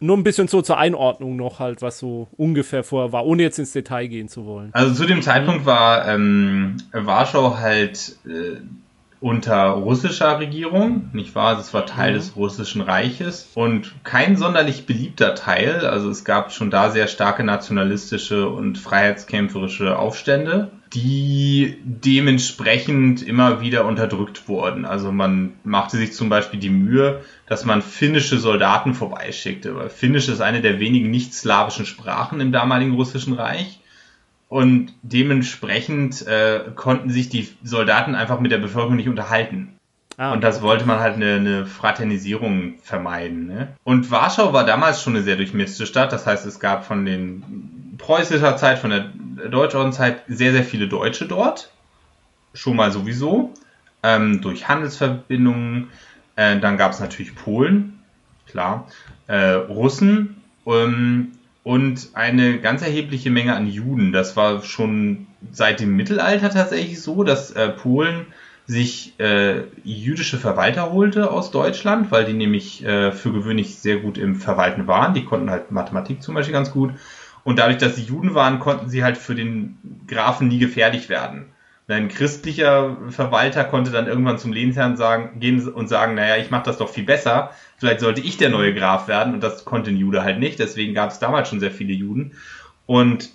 nur 0.00 0.16
ein 0.16 0.24
bisschen 0.24 0.48
so 0.48 0.62
zur 0.62 0.78
Einordnung 0.78 1.36
noch 1.36 1.58
halt, 1.58 1.82
was 1.82 1.98
so 1.98 2.28
ungefähr 2.36 2.82
vorher 2.82 3.12
war, 3.12 3.26
ohne 3.26 3.42
jetzt 3.42 3.58
ins 3.58 3.72
Detail 3.72 4.08
gehen 4.08 4.28
zu 4.28 4.46
wollen. 4.46 4.70
Also 4.72 4.94
zu 4.94 5.06
dem 5.06 5.22
Zeitpunkt 5.22 5.66
war 5.66 6.08
ähm, 6.08 6.78
Warschau 6.92 7.58
halt 7.58 8.16
äh, 8.26 8.60
unter 9.20 9.68
russischer 9.68 10.38
Regierung, 10.38 11.10
nicht 11.12 11.34
wahr? 11.34 11.54
Das 11.56 11.74
war 11.74 11.84
Teil 11.84 12.12
mhm. 12.12 12.16
des 12.16 12.36
russischen 12.36 12.80
Reiches 12.80 13.50
und 13.54 13.94
kein 14.02 14.36
sonderlich 14.36 14.86
beliebter 14.86 15.34
Teil. 15.34 15.84
Also 15.84 16.08
es 16.08 16.24
gab 16.24 16.52
schon 16.52 16.70
da 16.70 16.90
sehr 16.90 17.06
starke 17.06 17.44
nationalistische 17.44 18.48
und 18.48 18.78
freiheitskämpferische 18.78 19.98
Aufstände 19.98 20.70
die 20.92 21.78
dementsprechend 21.84 23.22
immer 23.22 23.60
wieder 23.60 23.84
unterdrückt 23.84 24.48
wurden. 24.48 24.84
Also 24.84 25.12
man 25.12 25.52
machte 25.62 25.96
sich 25.96 26.12
zum 26.12 26.28
Beispiel 26.28 26.58
die 26.58 26.70
Mühe, 26.70 27.20
dass 27.46 27.64
man 27.64 27.80
finnische 27.80 28.38
Soldaten 28.38 28.94
vorbeischickte, 28.94 29.76
weil 29.76 29.88
Finnisch 29.88 30.28
ist 30.28 30.40
eine 30.40 30.60
der 30.60 30.80
wenigen 30.80 31.10
nicht-slawischen 31.10 31.86
Sprachen 31.86 32.40
im 32.40 32.50
damaligen 32.50 32.94
russischen 32.94 33.34
Reich. 33.34 33.80
Und 34.48 34.92
dementsprechend 35.02 36.26
äh, 36.26 36.62
konnten 36.74 37.10
sich 37.10 37.28
die 37.28 37.48
Soldaten 37.62 38.16
einfach 38.16 38.40
mit 38.40 38.50
der 38.50 38.58
Bevölkerung 38.58 38.96
nicht 38.96 39.08
unterhalten. 39.08 39.76
Ah, 40.16 40.32
und 40.32 40.42
das 40.42 40.60
wollte 40.60 40.86
man 40.86 40.98
halt 40.98 41.14
eine, 41.14 41.34
eine 41.34 41.66
Fraternisierung 41.66 42.74
vermeiden. 42.82 43.46
Ne? 43.46 43.68
Und 43.84 44.10
Warschau 44.10 44.52
war 44.52 44.66
damals 44.66 45.02
schon 45.02 45.14
eine 45.14 45.22
sehr 45.22 45.36
durchmischte 45.36 45.86
Stadt. 45.86 46.12
Das 46.12 46.26
heißt, 46.26 46.44
es 46.46 46.58
gab 46.58 46.84
von 46.84 47.06
den 47.06 47.79
preußischer 48.00 48.56
Zeit, 48.56 48.78
von 48.78 48.90
der 48.90 49.10
Deutschordenzeit 49.48 50.22
sehr, 50.28 50.52
sehr 50.52 50.64
viele 50.64 50.88
Deutsche 50.88 51.26
dort. 51.26 51.70
Schon 52.54 52.76
mal 52.76 52.90
sowieso. 52.90 53.54
ähm, 54.02 54.40
durch 54.40 54.68
Handelsverbindungen. 54.68 55.88
Äh, 56.36 56.58
dann 56.58 56.76
gab 56.76 56.92
es 56.92 57.00
natürlich 57.00 57.34
Polen, 57.34 58.00
klar, 58.46 58.88
äh, 59.26 59.52
Russen 59.52 60.42
ähm, 60.66 61.32
und 61.62 62.10
eine 62.14 62.60
ganz 62.60 62.82
erhebliche 62.82 63.30
Menge 63.30 63.54
an 63.54 63.66
Juden. 63.66 64.12
Das 64.12 64.36
war 64.36 64.62
schon 64.62 65.26
seit 65.52 65.80
dem 65.80 65.96
Mittelalter 65.96 66.50
tatsächlich 66.50 67.02
so, 67.02 67.24
dass 67.24 67.50
äh, 67.50 67.68
Polen 67.68 68.26
sich 68.66 69.18
äh, 69.18 69.64
jüdische 69.82 70.38
Verwalter 70.38 70.92
holte 70.92 71.30
aus 71.30 71.50
Deutschland, 71.50 72.12
weil 72.12 72.24
die 72.24 72.34
nämlich 72.34 72.84
äh, 72.84 73.10
für 73.10 73.32
gewöhnlich 73.32 73.76
sehr 73.76 73.96
gut 73.96 74.16
im 74.16 74.36
Verwalten 74.36 74.86
waren. 74.86 75.12
Die 75.12 75.24
konnten 75.24 75.50
halt 75.50 75.72
Mathematik 75.72 76.22
zum 76.22 76.36
Beispiel 76.36 76.52
ganz 76.52 76.70
gut. 76.70 76.92
Und 77.44 77.58
dadurch, 77.58 77.78
dass 77.78 77.96
sie 77.96 78.02
Juden 78.02 78.34
waren, 78.34 78.58
konnten 78.58 78.88
sie 78.88 79.02
halt 79.02 79.16
für 79.16 79.34
den 79.34 79.78
Grafen 80.06 80.48
nie 80.48 80.58
gefährlich 80.58 81.08
werden. 81.08 81.46
Und 81.88 81.94
ein 81.94 82.08
christlicher 82.08 82.96
Verwalter 83.08 83.64
konnte 83.64 83.90
dann 83.90 84.06
irgendwann 84.06 84.38
zum 84.38 84.52
Lehnsherrn 84.52 84.96
sagen, 84.96 85.40
gehen 85.40 85.66
und 85.68 85.88
sagen, 85.88 86.14
naja, 86.14 86.36
ich 86.36 86.50
mache 86.50 86.64
das 86.64 86.78
doch 86.78 86.88
viel 86.88 87.04
besser. 87.04 87.50
Vielleicht 87.78 88.00
sollte 88.00 88.20
ich 88.20 88.36
der 88.36 88.50
neue 88.50 88.74
Graf 88.74 89.08
werden. 89.08 89.34
Und 89.34 89.42
das 89.42 89.64
konnte 89.64 89.90
ein 89.90 89.96
Jude 89.96 90.22
halt 90.22 90.38
nicht. 90.38 90.58
Deswegen 90.58 90.94
gab 90.94 91.10
es 91.10 91.18
damals 91.18 91.48
schon 91.48 91.60
sehr 91.60 91.72
viele 91.72 91.92
Juden. 91.92 92.32
Und 92.86 93.30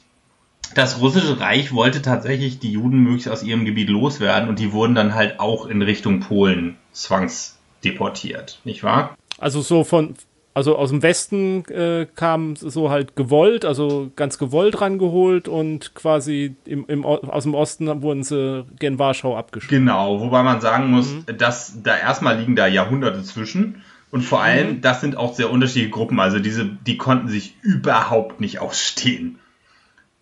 das 0.74 1.00
russische 1.00 1.40
Reich 1.40 1.74
wollte 1.74 2.02
tatsächlich 2.02 2.60
die 2.60 2.72
Juden 2.72 3.00
möglichst 3.00 3.30
aus 3.30 3.44
ihrem 3.44 3.66
Gebiet 3.66 3.90
loswerden 3.90 4.50
und 4.50 4.60
die 4.60 4.72
wurden 4.72 4.96
dann 4.96 5.14
halt 5.14 5.40
auch 5.40 5.68
in 5.68 5.82
Richtung 5.82 6.22
Polen 6.22 6.78
zwangsdeportiert, 6.92 8.60
nicht 8.64 8.84
wahr? 8.84 9.16
Also 9.38 9.62
so 9.62 9.84
von, 9.84 10.16
also 10.56 10.78
aus 10.78 10.90
dem 10.90 11.04
Westen 11.04 11.66
äh, 11.66 12.08
kam 12.16 12.56
so 12.56 12.90
halt 12.90 13.18
gewollt, 13.18 13.66
also 13.66 14.10
ganz 14.16 14.38
gewollt 14.38 14.80
rangeholt 14.80 15.50
und 15.50 15.94
quasi 15.96 16.56
im, 16.66 16.86
im, 16.88 17.06
aus 17.06 17.44
dem 17.44 17.54
Osten 17.54 18.02
wurden 18.02 18.24
sie 18.24 18.66
gen 18.80 18.98
Warschau 18.98 19.38
abgeschoben. 19.38 19.80
Genau, 19.80 20.22
wobei 20.22 20.44
man 20.44 20.62
sagen 20.62 20.90
muss, 20.90 21.12
mhm. 21.12 21.38
dass 21.38 21.84
da 21.84 21.98
erstmal 21.98 22.40
liegen 22.40 22.56
da 22.56 22.68
Jahrhunderte 22.68 23.22
zwischen. 23.24 23.84
Und 24.12 24.22
vor 24.22 24.42
allem, 24.42 24.78
mhm. 24.78 24.82
das 24.82 25.02
sind 25.02 25.18
auch 25.18 25.34
sehr 25.34 25.52
unterschiedliche 25.52 25.90
Gruppen. 25.90 26.22
Also 26.22 26.40
diese, 26.40 26.66
die 26.66 26.96
konnten 26.96 27.28
sich 27.28 27.58
überhaupt 27.62 28.40
nicht 28.40 28.60
ausstehen. 28.60 29.40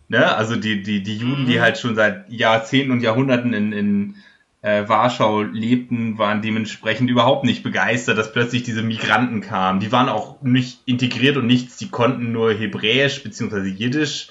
Ne? 0.07 0.35
Also 0.35 0.55
die, 0.55 0.81
die, 0.81 1.03
die 1.03 1.15
Juden, 1.15 1.45
die 1.45 1.57
mhm. 1.57 1.61
halt 1.61 1.77
schon 1.77 1.93
seit 1.93 2.27
Jahrzehnten 2.31 2.91
und 2.91 3.01
Jahrhunderten 3.01 3.53
in, 3.53 3.71
in 3.71 4.15
äh, 4.63 4.87
Warschau 4.87 5.43
lebten, 5.43 6.17
waren 6.17 6.41
dementsprechend 6.41 7.09
überhaupt 7.09 7.43
nicht 7.43 7.61
begeistert, 7.63 8.17
dass 8.17 8.31
plötzlich 8.31 8.63
diese 8.63 8.81
Migranten 8.81 9.41
kamen. 9.41 9.81
Die 9.81 9.91
waren 9.91 10.09
auch 10.09 10.41
nicht 10.41 10.79
integriert 10.85 11.37
und 11.37 11.45
nichts, 11.45 11.77
die 11.77 11.89
konnten 11.89 12.31
nur 12.31 12.53
Hebräisch 12.53 13.21
bzw. 13.23 13.67
Jiddisch, 13.67 14.29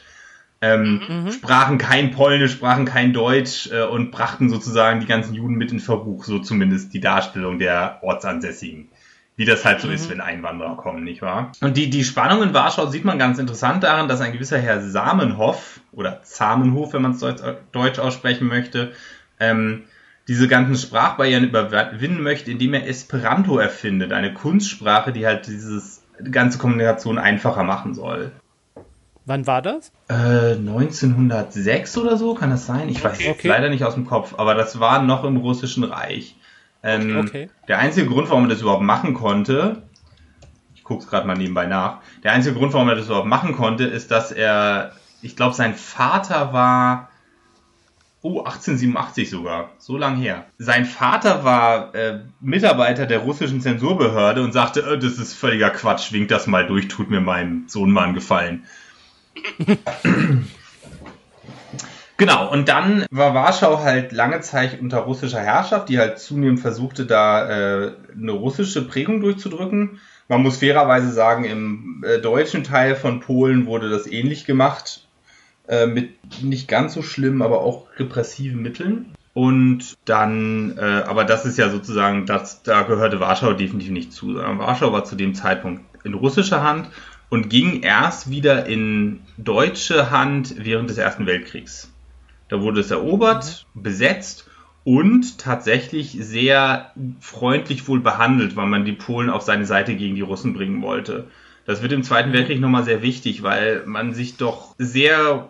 ähm, 0.63 1.03
mhm. 1.07 1.33
sprachen 1.33 1.77
kein 1.77 2.13
Polnisch, 2.13 2.53
sprachen 2.53 2.87
kein 2.87 3.13
Deutsch 3.13 3.71
äh, 3.71 3.85
und 3.85 4.11
brachten 4.11 4.49
sozusagen 4.49 5.01
die 5.01 5.07
ganzen 5.07 5.35
Juden 5.35 5.55
mit 5.55 5.71
in 5.71 5.81
Verbuch, 5.81 6.25
so 6.25 6.39
zumindest 6.39 6.95
die 6.95 7.01
Darstellung 7.01 7.59
der 7.59 7.99
Ortsansässigen 8.03 8.89
wie 9.35 9.47
das 9.47 9.65
halt 9.65 9.81
so 9.81 9.89
mhm. 9.89 9.95
ist, 9.95 10.11
wenn 10.11 10.21
Einwanderer 10.21 10.77
kommen, 10.77 11.05
nicht 11.05 11.23
wahr? 11.23 11.53
Und 11.63 11.77
die, 11.77 11.89
die 11.89 12.05
Spannung 12.05 12.43
in 12.43 12.53
Warschau 12.53 12.87
sieht 12.87 13.05
man 13.05 13.19
ganz 13.19 13.39
interessant 13.39 13.83
daran, 13.83 14.07
dass 14.07 14.21
ein 14.21 14.33
gewisser 14.33 14.59
Herr 14.59 14.83
Samenhoff 14.83 15.81
oder 15.91 16.23
Zamenhof, 16.23 16.93
wenn 16.93 17.03
man 17.03 17.13
es 17.13 17.21
Deutsch, 17.21 17.43
Deutsch 17.73 17.99
aussprechen 17.99 18.47
möchte, 18.47 18.93
ähm, 19.41 19.85
diese 20.33 20.49
ganzen 20.49 20.77
Sprachbarrieren 20.77 21.45
überwinden 21.45 22.23
möchte, 22.23 22.51
indem 22.51 22.73
er 22.73 22.89
Esperanto 22.89 23.59
erfindet, 23.59 24.15
eine 24.15 24.33
Kunstsprache, 24.33 25.13
die 25.13 25.27
halt 25.27 25.47
dieses 25.47 26.01
die 26.19 26.31
ganze 26.31 26.57
Kommunikation 26.57 27.19
einfacher 27.19 27.65
machen 27.65 27.93
soll. 27.93 28.33
Wann 29.27 29.47
war 29.47 29.61
das? 29.61 29.93
Äh, 30.09 30.55
1906 30.55 31.99
oder 31.99 32.17
so, 32.17 32.33
kann 32.35 32.49
das 32.49 32.65
sein? 32.65 32.89
Ich 32.89 33.05
weiß 33.05 33.19
okay. 33.19 33.35
es 33.37 33.45
leider 33.45 33.69
nicht 33.69 33.85
aus 33.85 33.93
dem 33.93 34.07
Kopf, 34.07 34.35
aber 34.39 34.55
das 34.55 34.81
war 34.81 35.03
noch 35.03 35.25
im 35.25 35.37
Russischen 35.37 35.85
Reich. 35.85 36.35
Ähm, 36.83 37.19
okay. 37.19 37.51
Der 37.69 37.79
einzige 37.79 38.07
Grund, 38.07 38.31
warum 38.31 38.45
er 38.45 38.49
das 38.49 38.63
überhaupt 38.63 38.83
machen 38.83 39.13
konnte, 39.13 39.83
ich 40.75 40.83
gucke 40.83 41.03
es 41.03 41.11
gerade 41.11 41.27
mal 41.27 41.37
nebenbei 41.37 41.67
nach, 41.67 41.99
der 42.23 42.33
einzige 42.33 42.57
Grund, 42.57 42.73
warum 42.73 42.89
er 42.89 42.95
das 42.95 43.07
überhaupt 43.07 43.29
machen 43.29 43.55
konnte, 43.55 43.85
ist, 43.85 44.11
dass 44.11 44.33
er, 44.33 44.93
ich 45.21 45.37
glaube, 45.37 45.55
sein 45.55 45.75
Vater 45.75 46.55
war, 46.55 47.11
oh, 48.23 48.39
1887 48.41 49.29
sogar, 49.29 49.71
so 49.79 49.99
lang 49.99 50.17
her. 50.17 50.47
Sein 50.59 50.85
Vater 50.85 51.45
war 51.45 51.95
äh, 51.95 52.21
Mitarbeiter 52.41 53.07
der 53.07 53.19
russischen 53.19 53.61
Zensurbehörde 53.61 54.43
und 54.43 54.53
sagte, 54.53 54.81
äh, 54.81 54.99
das 54.99 55.19
ist 55.19 55.35
völliger 55.35 55.71
Quatsch, 55.71 56.13
winkt 56.13 56.31
das 56.31 56.47
mal 56.47 56.67
durch, 56.67 56.89
tut 56.89 57.11
mir 57.11 57.21
meinem 57.21 57.65
Sohn 57.69 57.91
mal 57.91 58.05
einen 58.05 58.15
Gefallen. 58.15 58.65
Genau, 62.19 62.53
und 62.53 62.69
dann 62.69 63.05
war 63.11 63.35
Warschau 63.35 63.81
halt 63.81 64.13
lange 64.13 64.41
Zeit 64.43 64.81
unter 64.81 64.99
russischer 64.99 65.41
Herrschaft, 65.41 65.89
die 65.89 65.99
halt 65.99 66.21
zunehmend 66.21 66.61
versuchte, 66.61 67.05
da 67.05 67.49
äh, 67.49 67.93
eine 68.15 68.31
russische 68.31 68.87
Prägung 68.87 69.21
durchzudrücken. 69.21 69.99
Man 70.29 70.43
muss 70.43 70.59
fairerweise 70.59 71.11
sagen, 71.11 71.43
im 71.45 72.05
äh, 72.07 72.21
deutschen 72.21 72.63
Teil 72.63 72.95
von 72.95 73.19
Polen 73.19 73.67
wurde 73.67 73.91
das 73.91 74.07
ähnlich 74.07 74.45
gemacht, 74.45 75.02
äh, 75.73 75.87
mit 75.87 76.43
nicht 76.43 76.69
ganz 76.69 76.93
so 76.93 77.01
schlimm, 77.01 77.41
aber 77.41 77.63
auch 77.63 77.87
repressiven 77.97 78.61
Mitteln. 78.61 79.15
Und 79.33 79.97
dann, 80.05 80.77
äh, 80.77 80.83
aber 81.07 81.25
das 81.25 81.47
ist 81.47 81.57
ja 81.57 81.71
sozusagen, 81.71 82.27
das, 82.27 82.63
da 82.63 82.83
gehörte 82.83 83.21
Warschau 83.21 83.55
definitiv 83.55 83.91
nicht 83.91 84.13
zu. 84.13 84.35
Warschau 84.35 84.93
war 84.93 85.05
zu 85.05 85.17
dem 85.17 85.35
Zeitpunkt 85.35 85.83
in 86.05 86.13
russischer 86.13 86.63
Hand 86.63 86.91
und 87.31 87.49
ging 87.49 87.81
erst 87.81 88.29
wieder 88.29 88.67
in 88.67 89.21
deutsche 89.39 90.11
Hand 90.11 90.57
während 90.59 90.91
des 90.91 90.99
Ersten 90.99 91.25
Weltkriegs. 91.25 91.91
Da 92.51 92.61
wurde 92.61 92.81
es 92.81 92.91
erobert, 92.91 93.65
besetzt 93.73 94.51
und 94.85 95.39
tatsächlich 95.39 96.19
sehr 96.21 96.93
freundlich 97.21 97.89
wohl 97.89 98.01
behandelt, 98.01 98.57
weil 98.57 98.67
man 98.67 98.85
die 98.85 98.93
Polen 98.93 99.31
auf 99.31 99.41
seine 99.41 99.65
Seite 99.65 99.95
gegen 99.95 100.17
die 100.17 100.21
Russen 100.21 100.53
bringen 100.53 100.83
wollte. 100.83 101.29
Das 101.65 101.81
wird 101.81 101.93
im 101.93 102.03
Zweiten 102.03 102.35
Weltkrieg 102.35 102.61
nochmal 102.61 102.85
sehr 102.85 103.01
wichtig, 103.01 103.43
weil 103.43 103.85
man 103.87 104.13
sich 104.13 104.37
doch 104.37 104.75
sehr 104.77 105.49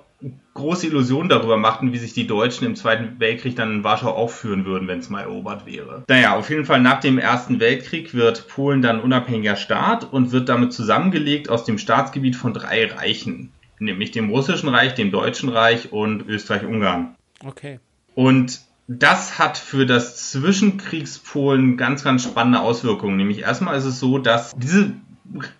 große 0.54 0.86
Illusionen 0.86 1.28
darüber 1.28 1.56
machten, 1.56 1.92
wie 1.92 1.98
sich 1.98 2.12
die 2.12 2.26
Deutschen 2.26 2.66
im 2.66 2.76
Zweiten 2.76 3.18
Weltkrieg 3.18 3.56
dann 3.56 3.72
in 3.72 3.84
Warschau 3.84 4.10
aufführen 4.10 4.64
würden, 4.64 4.88
wenn 4.88 5.00
es 5.00 5.10
mal 5.10 5.22
erobert 5.22 5.66
wäre. 5.66 6.04
Naja, 6.08 6.36
auf 6.36 6.50
jeden 6.50 6.64
Fall 6.64 6.80
nach 6.80 7.00
dem 7.00 7.18
Ersten 7.18 7.60
Weltkrieg 7.60 8.14
wird 8.14 8.48
Polen 8.48 8.82
dann 8.82 9.00
unabhängiger 9.00 9.56
Staat 9.56 10.12
und 10.12 10.32
wird 10.32 10.48
damit 10.48 10.72
zusammengelegt 10.72 11.48
aus 11.48 11.64
dem 11.64 11.78
Staatsgebiet 11.78 12.36
von 12.36 12.54
drei 12.54 12.86
Reichen 12.86 13.52
nämlich 13.82 14.12
dem 14.12 14.30
Russischen 14.30 14.68
Reich, 14.68 14.94
dem 14.94 15.10
Deutschen 15.10 15.48
Reich 15.48 15.92
und 15.92 16.26
Österreich-Ungarn. 16.26 17.16
Okay. 17.44 17.80
Und 18.14 18.60
das 18.88 19.38
hat 19.38 19.58
für 19.58 19.86
das 19.86 20.30
Zwischenkriegspolen 20.30 21.76
ganz, 21.76 22.04
ganz 22.04 22.24
spannende 22.24 22.60
Auswirkungen. 22.60 23.16
Nämlich 23.16 23.40
erstmal 23.40 23.76
ist 23.76 23.84
es 23.84 24.00
so, 24.00 24.18
dass 24.18 24.52
diese 24.56 24.92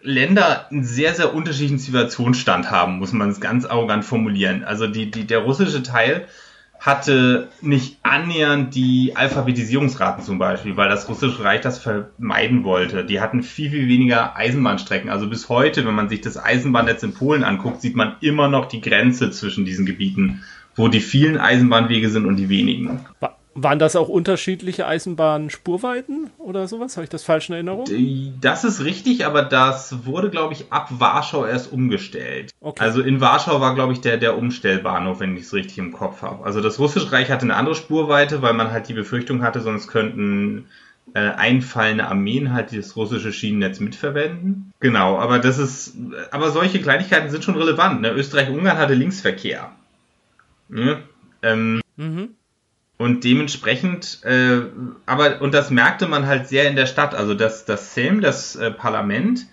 Länder 0.03 0.71
einen 0.71 0.85
sehr, 0.85 1.15
sehr 1.15 1.35
unterschiedlichen 1.35 1.79
Zivilisationsstand 1.79 2.71
haben, 2.71 2.99
muss 2.99 3.13
man 3.13 3.31
es 3.31 3.41
ganz 3.41 3.65
arrogant 3.65 4.05
formulieren. 4.05 4.65
Also 4.65 4.87
die, 4.87 5.11
die, 5.11 5.27
der 5.27 5.39
russische 5.39 5.83
Teil 5.83 6.27
hatte 6.83 7.49
nicht 7.61 7.99
annähernd 8.03 8.75
die 8.75 9.13
Alphabetisierungsraten 9.15 10.25
zum 10.25 10.39
Beispiel, 10.39 10.77
weil 10.77 10.89
das 10.89 11.09
Russische 11.09 11.45
Reich 11.45 11.61
das 11.61 11.79
vermeiden 11.79 12.65
wollte. 12.65 13.05
Die 13.05 13.21
hatten 13.21 13.45
viel, 13.45 13.71
viel 13.71 13.87
weniger 13.87 14.37
Eisenbahnstrecken. 14.37 15.09
Also 15.09 15.29
bis 15.29 15.49
heute, 15.49 15.87
wenn 15.87 15.95
man 15.95 16.09
sich 16.09 16.23
das 16.23 16.37
Eisenbahnnetz 16.37 17.05
in 17.05 17.15
Polen 17.15 17.45
anguckt, 17.45 17.81
sieht 17.83 17.95
man 17.95 18.17
immer 18.21 18.49
noch 18.49 18.67
die 18.67 18.81
Grenze 18.81 19.31
zwischen 19.31 19.65
diesen 19.65 19.87
Gebieten, 19.87 20.43
wo 20.75 20.89
die 20.89 21.01
vielen 21.01 21.39
Eisenbahnwege 21.39 22.11
sind 22.11 22.27
und 22.27 22.35
die 22.35 22.49
wenigen. 22.49 23.07
Waren 23.55 23.79
das 23.79 23.97
auch 23.97 24.09
unterschiedliche 24.09 24.87
Eisenbahnspurweiten 24.87 26.31
oder 26.39 26.69
sowas? 26.69 26.97
Habe 26.97 27.05
ich 27.05 27.11
das 27.11 27.23
falsch 27.23 27.51
in 27.51 27.55
Erinnerung? 27.55 27.87
Das 28.41 28.65
ist 28.65 28.83
richtig, 28.83 29.27
aber 29.27 29.43
das 29.43 30.07
wurde, 30.07 30.31
glaube 30.31 30.55
ich, 30.55 30.73
ab 30.73 30.89
Warschau 30.91 31.45
erst 31.45 31.71
umgestellt. 31.71 32.53
Okay. 32.61 32.83
Also 32.83 33.03
in 33.03 33.21
Warschau 33.21 33.61
war, 33.61 33.75
glaube 33.75 33.93
ich, 33.93 34.01
der, 34.01 34.17
der 34.17 34.39
Umstellbahnhof, 34.39 35.21
wenn 35.21 35.37
ich 35.37 35.43
es 35.43 35.53
richtig 35.53 35.79
im 35.79 35.93
Kopf 35.93 36.23
habe. 36.23 36.45
Also 36.45 36.61
das 36.61 36.79
Russische 36.79 37.13
Reich 37.13 37.31
hatte 37.31 37.43
eine 37.43 37.57
andere 37.57 37.75
Spurweite, 37.75 38.41
weil 38.41 38.55
man 38.55 38.71
halt 38.71 38.89
die 38.89 38.95
Befürchtung 38.95 39.43
hatte, 39.43 39.61
sonst 39.61 39.89
könnten 39.89 40.67
äh, 41.15 41.21
einfallende 41.21 42.07
Armeen 42.07 42.53
halt 42.53 42.75
das 42.75 42.97
russische 42.97 43.33
Schienennetz 43.33 43.81
mitverwenden. 43.81 44.73
Genau, 44.81 45.19
aber 45.19 45.39
das 45.39 45.59
ist, 45.59 45.95
aber 46.31 46.51
solche 46.51 46.81
Kleinigkeiten 46.81 47.31
sind 47.31 47.45
schon 47.45 47.57
relevant. 47.57 48.01
Ne? 48.01 48.13
Österreich-Ungarn 48.13 48.79
hatte 48.79 48.95
Linksverkehr. 48.95 49.73
Ne? 50.69 51.03
Ähm, 51.43 51.83
mhm. 51.97 52.31
Und 53.03 53.25
dementsprechend, 53.25 54.21
äh, 54.23 54.61
aber, 55.07 55.43
und 55.43 55.53
das 55.53 55.71
merkte 55.71 56.07
man 56.07 56.29
halt 56.29 56.47
sehr 56.47 56.71
in 56.71 56.77
der 56.77 56.87
Stadt. 56.87 57.17
Also 57.17 57.35
das, 57.35 57.65
das 57.65 57.95
Sejm, 57.95 58.21
das 58.21 58.55
äh, 58.55 58.71
Parlament, 58.71 59.47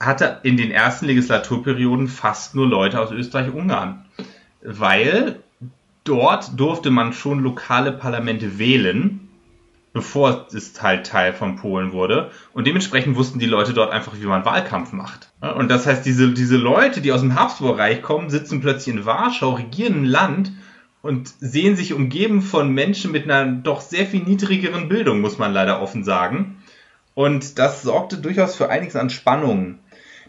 hatte 0.00 0.38
in 0.42 0.56
den 0.56 0.70
ersten 0.70 1.04
Legislaturperioden 1.04 2.08
fast 2.08 2.54
nur 2.54 2.66
Leute 2.66 2.98
aus 2.98 3.12
Österreich-Ungarn. 3.12 4.06
Weil 4.62 5.40
dort 6.04 6.58
durfte 6.58 6.88
man 6.88 7.12
schon 7.12 7.40
lokale 7.40 7.92
Parlamente 7.92 8.58
wählen, 8.58 9.28
bevor 9.92 10.46
es 10.50 10.82
halt 10.82 11.06
Teil 11.06 11.34
von 11.34 11.56
Polen 11.56 11.92
wurde. 11.92 12.30
Und 12.54 12.66
dementsprechend 12.66 13.16
wussten 13.16 13.38
die 13.38 13.44
Leute 13.44 13.74
dort 13.74 13.92
einfach, 13.92 14.14
wie 14.18 14.24
man 14.24 14.46
Wahlkampf 14.46 14.94
macht. 14.94 15.28
Und 15.42 15.70
das 15.70 15.86
heißt, 15.86 16.06
diese, 16.06 16.32
diese 16.32 16.56
Leute, 16.56 17.02
die 17.02 17.12
aus 17.12 17.20
dem 17.20 17.34
Habsburg-Reich 17.34 18.00
kommen, 18.00 18.30
sitzen 18.30 18.62
plötzlich 18.62 18.94
in 18.94 19.04
Warschau, 19.04 19.56
regieren 19.56 20.04
ein 20.04 20.06
Land 20.06 20.52
und 21.02 21.32
sehen 21.40 21.76
sich 21.76 21.92
umgeben 21.92 22.40
von 22.40 22.72
Menschen 22.72 23.10
mit 23.12 23.24
einer 23.24 23.50
doch 23.50 23.80
sehr 23.80 24.06
viel 24.06 24.22
niedrigeren 24.22 24.88
Bildung, 24.88 25.20
muss 25.20 25.38
man 25.38 25.52
leider 25.52 25.82
offen 25.82 26.04
sagen. 26.04 26.62
Und 27.14 27.58
das 27.58 27.82
sorgte 27.82 28.18
durchaus 28.18 28.56
für 28.56 28.70
einiges 28.70 28.96
an 28.96 29.10
Spannungen. 29.10 29.80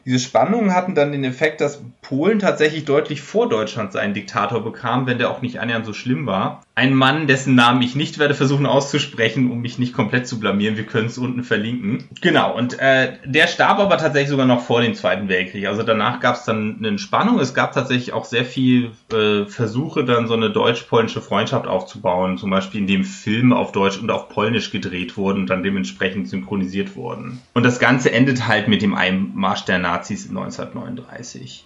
Diese 0.05 0.19
Spannungen 0.19 0.73
hatten 0.73 0.95
dann 0.95 1.13
den 1.13 1.23
Effekt, 1.23 1.61
dass 1.61 1.81
Polen 2.01 2.39
tatsächlich 2.39 2.83
deutlich 2.83 3.21
vor 3.21 3.47
Deutschland 3.47 3.93
seinen 3.93 4.13
Diktator 4.13 4.61
bekam, 4.61 5.07
wenn 5.07 5.17
der 5.17 5.29
auch 5.29 5.41
nicht 5.41 5.59
annähernd 5.59 5.85
so 5.85 5.93
schlimm 5.93 6.25
war. 6.25 6.62
Ein 6.75 6.95
Mann, 6.95 7.27
dessen 7.27 7.53
Namen 7.53 7.83
ich 7.83 7.95
nicht 7.95 8.17
werde 8.17 8.33
versuchen 8.33 8.65
auszusprechen, 8.65 9.51
um 9.51 9.61
mich 9.61 9.77
nicht 9.77 9.93
komplett 9.93 10.27
zu 10.27 10.39
blamieren. 10.39 10.75
Wir 10.75 10.85
können 10.85 11.05
es 11.05 11.19
unten 11.19 11.43
verlinken. 11.43 12.05
Genau, 12.19 12.57
und 12.57 12.79
äh, 12.79 13.13
der 13.25 13.45
starb 13.45 13.77
aber 13.77 13.99
tatsächlich 13.99 14.31
sogar 14.31 14.47
noch 14.47 14.61
vor 14.61 14.81
dem 14.81 14.95
Zweiten 14.95 15.29
Weltkrieg. 15.29 15.67
Also 15.67 15.83
danach 15.83 16.19
gab 16.19 16.35
es 16.35 16.45
dann 16.45 16.77
eine 16.79 16.97
Spannung. 16.97 17.39
Es 17.39 17.53
gab 17.53 17.73
tatsächlich 17.73 18.11
auch 18.13 18.25
sehr 18.25 18.43
viel 18.43 18.89
äh, 19.13 19.45
Versuche, 19.45 20.03
dann 20.03 20.27
so 20.27 20.33
eine 20.33 20.49
deutsch-polnische 20.49 21.21
Freundschaft 21.21 21.67
aufzubauen. 21.67 22.39
Zum 22.39 22.49
Beispiel 22.49 22.81
in 22.81 22.87
dem 22.87 23.03
Filme 23.03 23.55
auf 23.55 23.71
Deutsch 23.71 23.99
und 23.99 24.09
auf 24.09 24.29
Polnisch 24.29 24.71
gedreht 24.71 25.15
wurden 25.15 25.41
und 25.41 25.49
dann 25.51 25.61
dementsprechend 25.61 26.27
synchronisiert 26.27 26.95
wurden. 26.95 27.39
Und 27.53 27.63
das 27.63 27.77
Ganze 27.77 28.11
endet 28.11 28.47
halt 28.47 28.67
mit 28.67 28.81
dem 28.81 28.95
Einmarsch 28.95 29.65
der 29.65 29.77
Nazis 29.77 30.27
1939. 30.27 31.65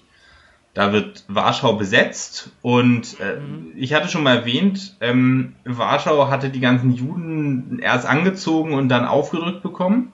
Da 0.77 0.93
wird 0.93 1.23
Warschau 1.27 1.73
besetzt 1.73 2.51
und 2.61 3.19
äh, 3.19 3.39
mhm. 3.39 3.71
ich 3.75 3.95
hatte 3.95 4.09
schon 4.09 4.21
mal 4.21 4.37
erwähnt, 4.37 4.95
ähm, 5.01 5.55
Warschau 5.65 6.29
hatte 6.29 6.51
die 6.51 6.59
ganzen 6.59 6.91
Juden 6.91 7.79
erst 7.81 8.05
angezogen 8.05 8.75
und 8.75 8.87
dann 8.87 9.05
aufgedrückt 9.05 9.63
bekommen. 9.63 10.13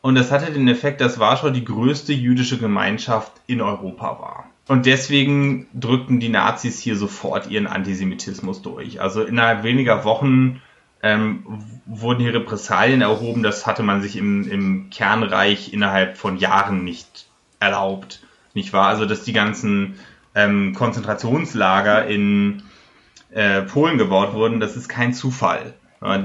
Und 0.00 0.14
das 0.14 0.32
hatte 0.32 0.50
den 0.50 0.66
Effekt, 0.66 1.02
dass 1.02 1.18
Warschau 1.18 1.50
die 1.50 1.62
größte 1.62 2.14
jüdische 2.14 2.56
Gemeinschaft 2.56 3.32
in 3.46 3.60
Europa 3.60 4.18
war. 4.18 4.44
Und 4.66 4.86
deswegen 4.86 5.66
drückten 5.74 6.20
die 6.20 6.30
Nazis 6.30 6.80
hier 6.80 6.96
sofort 6.96 7.50
ihren 7.50 7.66
Antisemitismus 7.66 8.62
durch. 8.62 9.02
Also 9.02 9.22
innerhalb 9.24 9.62
weniger 9.62 10.04
Wochen 10.04 10.62
ähm, 11.02 11.44
wurden 11.84 12.20
hier 12.20 12.32
Repressalien 12.32 13.02
erhoben. 13.02 13.42
Das 13.42 13.66
hatte 13.66 13.82
man 13.82 14.00
sich 14.00 14.16
im, 14.16 14.50
im 14.50 14.88
Kernreich 14.88 15.74
innerhalb 15.74 16.16
von 16.16 16.38
Jahren 16.38 16.82
nicht 16.82 17.26
erlaubt. 17.60 18.22
Nicht 18.58 18.72
wahr? 18.72 18.88
Also, 18.88 19.06
dass 19.06 19.22
die 19.22 19.32
ganzen 19.32 19.94
ähm, 20.34 20.74
Konzentrationslager 20.74 22.06
in 22.06 22.64
äh, 23.30 23.62
Polen 23.62 23.98
gebaut 23.98 24.34
wurden, 24.34 24.58
das 24.58 24.76
ist 24.76 24.88
kein 24.88 25.14
Zufall. 25.14 25.74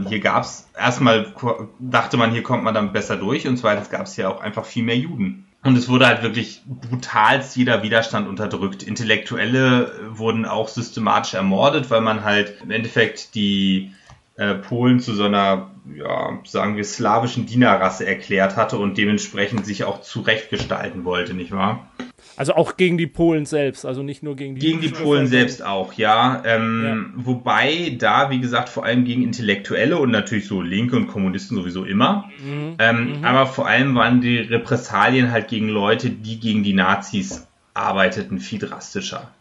Hier 0.07 0.19
gab 0.19 0.43
es 0.43 0.69
erstmal, 0.77 1.33
dachte 1.79 2.15
man, 2.15 2.31
hier 2.31 2.43
kommt 2.43 2.63
man 2.63 2.75
dann 2.75 2.93
besser 2.93 3.15
durch 3.15 3.47
und 3.47 3.57
zweitens 3.57 3.89
gab 3.89 4.03
es 4.03 4.13
hier 4.13 4.29
auch 4.29 4.39
einfach 4.39 4.65
viel 4.65 4.83
mehr 4.83 4.97
Juden. 4.97 5.47
Und 5.63 5.75
es 5.75 5.89
wurde 5.89 6.05
halt 6.05 6.21
wirklich 6.21 6.61
brutalst 6.67 7.55
jeder 7.55 7.81
Widerstand 7.81 8.27
unterdrückt. 8.27 8.83
Intellektuelle 8.83 9.91
wurden 10.09 10.45
auch 10.45 10.67
systematisch 10.67 11.33
ermordet, 11.33 11.89
weil 11.89 12.01
man 12.01 12.23
halt 12.23 12.61
im 12.61 12.69
Endeffekt 12.69 13.33
die 13.33 13.93
äh, 14.35 14.55
Polen 14.55 14.99
zu 14.99 15.13
so 15.13 15.25
einer, 15.25 15.71
ja, 15.95 16.39
sagen 16.43 16.75
wir, 16.75 16.83
slawischen 16.83 17.45
Dienerrasse 17.45 18.05
erklärt 18.05 18.57
hatte 18.57 18.77
und 18.77 18.97
dementsprechend 18.97 19.65
sich 19.65 19.85
auch 19.85 20.01
zurechtgestalten 20.01 21.05
wollte, 21.05 21.33
nicht 21.33 21.51
wahr? 21.51 21.87
Also 22.35 22.53
auch 22.55 22.77
gegen 22.77 22.97
die 22.97 23.07
Polen 23.07 23.45
selbst, 23.45 23.85
also 23.85 24.01
nicht 24.01 24.23
nur 24.23 24.35
gegen 24.35 24.55
die 24.55 24.61
Gegen 24.61 24.81
die 24.81 24.89
Polen 24.89 25.27
selbst 25.27 25.63
auch, 25.63 25.93
ja. 25.93 26.41
Ähm, 26.45 26.83
ja. 26.83 27.23
Wobei 27.25 27.95
da, 27.97 28.29
wie 28.29 28.39
gesagt, 28.39 28.69
vor 28.69 28.85
allem 28.85 29.05
gegen 29.05 29.23
Intellektuelle 29.23 29.97
und 29.97 30.11
natürlich 30.11 30.47
so 30.47 30.61
Linke 30.61 30.95
und 30.95 31.07
Kommunisten 31.07 31.55
sowieso 31.55 31.83
immer. 31.83 32.29
Mhm. 32.43 32.75
Ähm, 32.79 33.17
mhm. 33.19 33.25
Aber 33.25 33.45
vor 33.45 33.67
allem 33.67 33.95
waren 33.95 34.21
die 34.21 34.37
Repressalien 34.37 35.31
halt 35.31 35.47
gegen 35.47 35.69
Leute, 35.69 36.09
die 36.09 36.39
gegen 36.39 36.63
die 36.63 36.73
Nazis 36.73 37.47
arbeiteten, 37.73 38.39
viel 38.39 38.59
drastischer. 38.59 39.31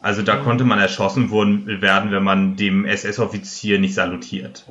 Also 0.00 0.22
da 0.22 0.36
mhm. 0.36 0.44
konnte 0.44 0.64
man 0.64 0.78
erschossen 0.78 1.30
werden, 1.30 2.10
wenn 2.10 2.24
man 2.24 2.56
dem 2.56 2.84
SS-Offizier 2.84 3.78
nicht 3.78 3.94
salutiert. 3.94 4.64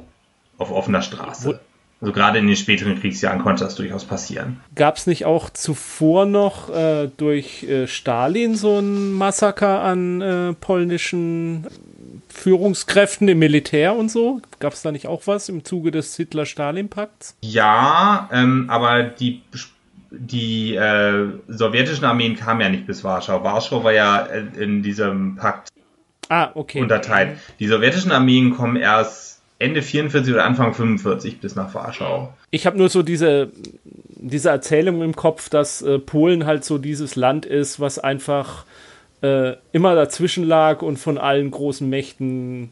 Auf 0.58 0.72
offener 0.72 1.02
Straße. 1.02 1.48
Wo 1.48 1.71
also 2.02 2.14
gerade 2.14 2.40
in 2.40 2.48
den 2.48 2.56
späteren 2.56 3.00
Kriegsjahren 3.00 3.40
konnte 3.40 3.64
das 3.64 3.76
durchaus 3.76 4.06
passieren. 4.06 4.60
Gab 4.76 4.98
es 4.98 5.06
nicht 5.06 5.26
auch 5.26 5.52
zuvor 5.52 6.26
noch 6.26 6.70
äh, 6.70 7.10
durch 7.16 7.64
äh, 7.64 7.86
Stalin 7.86 8.56
so 8.56 8.80
ein 8.80 9.12
Massaker 9.12 9.82
an 9.84 10.22
äh, 10.22 10.54
polnischen 10.54 11.68
Führungskräften 12.28 13.28
im 13.28 13.38
Militär 13.38 13.96
und 13.96 14.10
so? 14.10 14.42
Gab 14.60 14.74
es 14.74 14.82
da 14.82 14.92
nicht 14.92 15.06
auch 15.06 15.28
was 15.28 15.48
im 15.48 15.64
Zuge 15.64 15.92
des 15.92 16.16
Hitler-Stalin-Pakts? 16.16 17.38
Ja, 17.42 18.30
ähm, 18.34 18.66
aber 18.68 19.04
die, 19.04 19.44
die 20.10 20.74
äh, 20.74 21.28
sowjetischen 21.48 22.06
Armeen 22.06 22.36
kamen 22.36 22.62
ja 22.62 22.70
nicht 22.70 22.88
bis 22.88 23.04
Warschau. 23.04 23.44
Warschau 23.44 23.84
war 23.84 23.94
ja 23.94 24.26
äh, 24.26 24.44
in 24.58 24.82
diesem 24.82 25.36
Pakt 25.36 25.70
ah, 26.30 26.50
okay. 26.56 26.82
unterteilt. 26.82 27.38
Die 27.60 27.68
sowjetischen 27.68 28.12
Armeen 28.12 28.56
kommen 28.56 28.76
erst 28.76 29.31
Ende 29.62 29.82
44 29.82 30.34
oder 30.34 30.46
Anfang 30.46 30.74
45 30.74 31.40
bis 31.40 31.56
nach 31.56 31.74
Warschau. 31.74 32.34
Ich 32.50 32.66
habe 32.66 32.78
nur 32.78 32.90
so 32.90 33.04
diese, 33.04 33.52
diese 34.16 34.50
Erzählung 34.50 35.02
im 35.02 35.16
Kopf, 35.16 35.50
dass 35.50 35.82
äh, 35.82 36.00
Polen 36.00 36.46
halt 36.46 36.66
so 36.66 36.78
dieses 36.78 37.16
Land 37.16 37.46
ist, 37.46 37.80
was 37.80 38.00
einfach 38.00 38.66
äh, 39.22 39.54
immer 39.72 39.96
dazwischen 39.96 40.44
lag 40.44 40.82
und 40.82 40.98
von 40.98 41.18
allen 41.18 41.52
großen 41.52 41.88
Mächten 41.88 42.72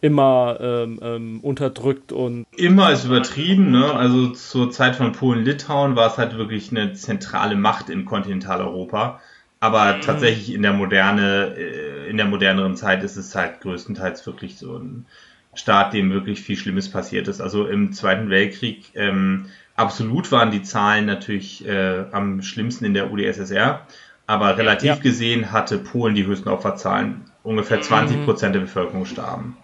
immer 0.00 0.58
ähm, 0.60 0.98
ähm, 1.02 1.40
unterdrückt 1.40 2.12
und. 2.12 2.46
Immer 2.56 2.90
ist 2.92 3.04
übertrieben, 3.04 3.70
ne? 3.70 3.92
Also 3.92 4.28
zur 4.28 4.70
Zeit 4.70 4.96
von 4.96 5.12
Polen-Litauen 5.12 5.94
war 5.96 6.06
es 6.06 6.16
halt 6.16 6.38
wirklich 6.38 6.70
eine 6.70 6.94
zentrale 6.94 7.56
Macht 7.56 7.90
in 7.90 8.06
Kontinentaleuropa. 8.06 9.20
Aber 9.60 9.96
mhm. 9.96 10.00
tatsächlich 10.00 10.54
in 10.54 10.62
der 10.62 10.72
moderne, 10.72 11.54
äh, 11.56 12.08
in 12.08 12.16
der 12.16 12.26
moderneren 12.26 12.76
Zeit 12.76 13.04
ist 13.04 13.16
es 13.16 13.34
halt 13.34 13.60
größtenteils 13.60 14.26
wirklich 14.26 14.56
so 14.56 14.76
ein 14.76 15.06
Staat, 15.54 15.94
dem 15.94 16.12
wirklich 16.12 16.40
viel 16.40 16.56
Schlimmes 16.56 16.90
passiert 16.90 17.28
ist. 17.28 17.40
Also 17.40 17.66
im 17.66 17.92
Zweiten 17.92 18.30
Weltkrieg 18.30 18.92
ähm, 18.94 19.46
absolut 19.74 20.30
waren 20.30 20.50
die 20.50 20.62
Zahlen 20.62 21.06
natürlich 21.06 21.66
äh, 21.66 22.04
am 22.12 22.42
schlimmsten 22.42 22.84
in 22.84 22.94
der 22.94 23.10
UdSSR, 23.10 23.86
aber 24.26 24.56
relativ 24.58 24.88
ja. 24.88 24.96
gesehen 24.96 25.50
hatte 25.50 25.78
Polen 25.78 26.14
die 26.14 26.26
höchsten 26.26 26.48
Opferzahlen. 26.48 27.22
Ungefähr 27.42 27.80
20 27.80 28.18
mhm. 28.18 28.24
Prozent 28.24 28.54
der 28.54 28.60
Bevölkerung 28.60 29.06
starben. 29.06 29.56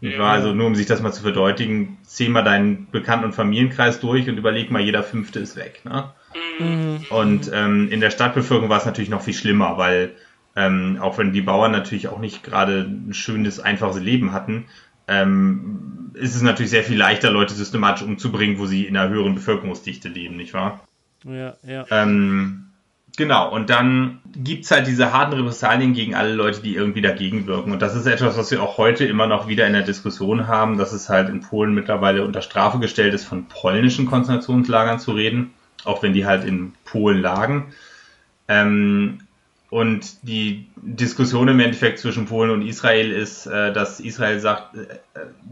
Ich 0.00 0.18
war 0.18 0.32
also 0.32 0.52
nur, 0.52 0.66
um 0.66 0.74
sich 0.74 0.86
das 0.86 1.00
mal 1.00 1.12
zu 1.12 1.22
verdeutigen, 1.22 1.98
zieh 2.02 2.28
mal 2.28 2.42
deinen 2.42 2.88
Bekannten- 2.90 3.26
und 3.26 3.34
Familienkreis 3.34 4.00
durch 4.00 4.28
und 4.28 4.36
überleg 4.36 4.72
mal, 4.72 4.82
jeder 4.82 5.04
Fünfte 5.04 5.38
ist 5.38 5.54
weg. 5.54 5.82
Ne? 5.84 6.10
Mhm. 6.58 7.06
Und 7.10 7.52
ähm, 7.54 7.88
in 7.88 8.00
der 8.00 8.10
Stadtbevölkerung 8.10 8.68
war 8.68 8.78
es 8.78 8.86
natürlich 8.86 9.10
noch 9.10 9.22
viel 9.22 9.34
schlimmer, 9.34 9.78
weil 9.78 10.10
ähm, 10.56 10.98
auch 11.00 11.18
wenn 11.18 11.32
die 11.32 11.40
Bauern 11.40 11.70
natürlich 11.70 12.08
auch 12.08 12.18
nicht 12.18 12.42
gerade 12.42 12.80
ein 12.80 13.14
schönes, 13.14 13.60
einfaches 13.60 14.02
Leben 14.02 14.32
hatten, 14.32 14.66
ähm, 15.08 16.10
ist 16.14 16.34
es 16.34 16.42
natürlich 16.42 16.70
sehr 16.70 16.84
viel 16.84 16.98
leichter, 16.98 17.30
Leute 17.30 17.54
systematisch 17.54 18.02
umzubringen, 18.02 18.58
wo 18.58 18.66
sie 18.66 18.86
in 18.86 18.96
einer 18.96 19.08
höheren 19.08 19.34
Bevölkerungsdichte 19.34 20.08
leben, 20.08 20.36
nicht 20.36 20.54
wahr? 20.54 20.80
Ja, 21.24 21.54
ja. 21.62 21.84
Ähm, 21.90 22.66
genau, 23.16 23.52
und 23.52 23.70
dann 23.70 24.20
gibt 24.34 24.64
es 24.64 24.70
halt 24.70 24.86
diese 24.86 25.12
harten 25.12 25.34
Repressalien 25.34 25.94
gegen 25.94 26.14
alle 26.14 26.34
Leute, 26.34 26.62
die 26.62 26.74
irgendwie 26.74 27.00
dagegen 27.00 27.46
wirken. 27.46 27.72
Und 27.72 27.82
das 27.82 27.94
ist 27.94 28.06
etwas, 28.06 28.36
was 28.36 28.50
wir 28.50 28.62
auch 28.62 28.78
heute 28.78 29.04
immer 29.04 29.26
noch 29.26 29.48
wieder 29.48 29.66
in 29.66 29.72
der 29.72 29.82
Diskussion 29.82 30.46
haben, 30.46 30.78
dass 30.78 30.92
es 30.92 31.08
halt 31.08 31.28
in 31.28 31.40
Polen 31.40 31.74
mittlerweile 31.74 32.24
unter 32.24 32.42
Strafe 32.42 32.78
gestellt 32.78 33.14
ist, 33.14 33.24
von 33.24 33.46
polnischen 33.46 34.06
Konzentrationslagern 34.06 34.98
zu 34.98 35.12
reden, 35.12 35.52
auch 35.84 36.02
wenn 36.02 36.12
die 36.12 36.26
halt 36.26 36.44
in 36.44 36.74
Polen 36.84 37.20
lagen. 37.20 37.72
Ähm, 38.48 39.20
und 39.72 40.28
die 40.28 40.66
Diskussion 40.76 41.48
im 41.48 41.58
Endeffekt 41.58 41.98
zwischen 41.98 42.26
Polen 42.26 42.50
und 42.50 42.60
Israel 42.60 43.10
ist, 43.10 43.46
äh, 43.46 43.72
dass 43.72 44.00
Israel 44.00 44.38
sagt, 44.38 44.76
äh, 44.76 44.98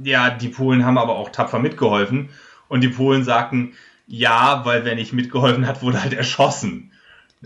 ja, 0.04 0.28
die 0.28 0.50
Polen 0.50 0.84
haben 0.84 0.98
aber 0.98 1.16
auch 1.16 1.30
tapfer 1.30 1.58
mitgeholfen. 1.58 2.28
Und 2.68 2.82
die 2.82 2.90
Polen 2.90 3.24
sagten, 3.24 3.72
ja, 4.06 4.60
weil 4.66 4.84
wer 4.84 4.94
nicht 4.94 5.14
mitgeholfen 5.14 5.66
hat, 5.66 5.80
wurde 5.80 6.02
halt 6.02 6.12
erschossen. 6.12 6.92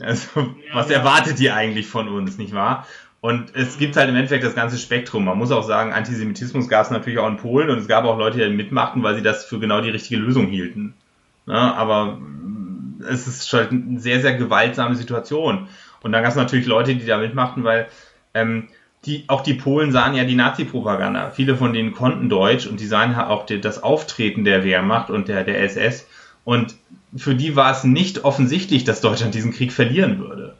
Also, 0.00 0.40
ja, 0.40 0.74
was 0.74 0.90
ja. 0.90 0.96
erwartet 0.98 1.38
ihr 1.38 1.54
eigentlich 1.54 1.86
von 1.86 2.08
uns, 2.08 2.38
nicht 2.38 2.54
wahr? 2.54 2.88
Und 3.20 3.54
es 3.54 3.78
gibt 3.78 3.94
halt 3.94 4.08
im 4.08 4.16
Endeffekt 4.16 4.42
das 4.42 4.56
ganze 4.56 4.76
Spektrum. 4.76 5.26
Man 5.26 5.38
muss 5.38 5.52
auch 5.52 5.62
sagen, 5.62 5.92
Antisemitismus 5.92 6.68
gab 6.68 6.86
es 6.86 6.90
natürlich 6.90 7.20
auch 7.20 7.28
in 7.28 7.36
Polen 7.36 7.70
und 7.70 7.78
es 7.78 7.86
gab 7.86 8.04
auch 8.04 8.18
Leute, 8.18 8.38
die 8.38 8.52
mitmachten, 8.52 9.04
weil 9.04 9.14
sie 9.14 9.22
das 9.22 9.44
für 9.44 9.60
genau 9.60 9.80
die 9.80 9.90
richtige 9.90 10.20
Lösung 10.20 10.48
hielten. 10.48 10.94
Ja, 11.46 11.72
aber 11.74 12.18
es 13.08 13.28
ist 13.28 13.48
schon 13.48 13.68
eine 13.68 14.00
sehr, 14.00 14.20
sehr 14.20 14.34
gewaltsame 14.34 14.96
Situation. 14.96 15.68
Und 16.04 16.12
dann 16.12 16.22
gab 16.22 16.30
es 16.30 16.36
natürlich 16.36 16.66
Leute, 16.66 16.94
die 16.94 17.06
da 17.06 17.18
mitmachten, 17.18 17.64
weil 17.64 17.88
ähm, 18.34 18.68
die, 19.06 19.24
auch 19.26 19.42
die 19.42 19.54
Polen 19.54 19.90
sahen 19.90 20.14
ja 20.14 20.24
die 20.24 20.34
Nazi-Propaganda. 20.34 21.30
Viele 21.30 21.56
von 21.56 21.72
denen 21.72 21.92
konnten 21.92 22.28
Deutsch 22.28 22.66
und 22.66 22.78
die 22.78 22.86
sahen 22.86 23.12
ja 23.12 23.28
auch 23.28 23.46
die, 23.46 23.60
das 23.60 23.82
Auftreten 23.82 24.44
der 24.44 24.64
Wehrmacht 24.64 25.10
und 25.10 25.28
der, 25.28 25.44
der 25.44 25.62
SS. 25.62 26.06
Und 26.44 26.76
für 27.16 27.34
die 27.34 27.56
war 27.56 27.72
es 27.72 27.84
nicht 27.84 28.24
offensichtlich, 28.24 28.84
dass 28.84 29.00
Deutschland 29.00 29.34
diesen 29.34 29.52
Krieg 29.52 29.72
verlieren 29.72 30.18
würde. 30.18 30.54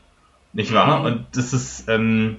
Nicht 0.54 0.72
wahr? 0.72 1.00
Mhm. 1.00 1.04
Und 1.04 1.26
das 1.34 1.52
ist, 1.52 1.88
ähm, 1.88 2.36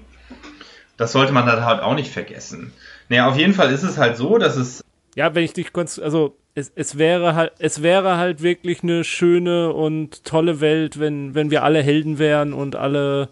das 0.97 1.11
sollte 1.11 1.31
man 1.31 1.45
dann 1.45 1.63
halt 1.63 1.81
auch 1.81 1.95
nicht 1.95 2.11
vergessen. 2.11 2.73
Naja, 3.09 3.27
auf 3.27 3.37
jeden 3.37 3.53
Fall 3.53 3.71
ist 3.71 3.83
es 3.83 3.99
halt 3.99 4.17
so, 4.17 4.39
dass 4.39 4.55
es. 4.55 4.83
Ja, 5.15 5.35
wenn 5.35 5.43
ich 5.43 5.53
dich 5.53 5.71
kurz, 5.71 5.99
also 5.99 6.35
es, 6.55 6.71
es 6.73 6.97
wäre 6.97 7.35
halt, 7.35 7.51
es 7.59 7.83
wäre 7.83 8.17
halt 8.17 8.41
wirklich 8.41 8.81
eine 8.81 9.03
schöne 9.03 9.73
und 9.73 10.23
tolle 10.23 10.61
Welt, 10.61 10.99
wenn, 10.99 11.35
wenn 11.35 11.51
wir 11.51 11.63
alle 11.63 11.83
Helden 11.83 12.17
wären 12.17 12.53
und 12.53 12.77
alle 12.77 13.29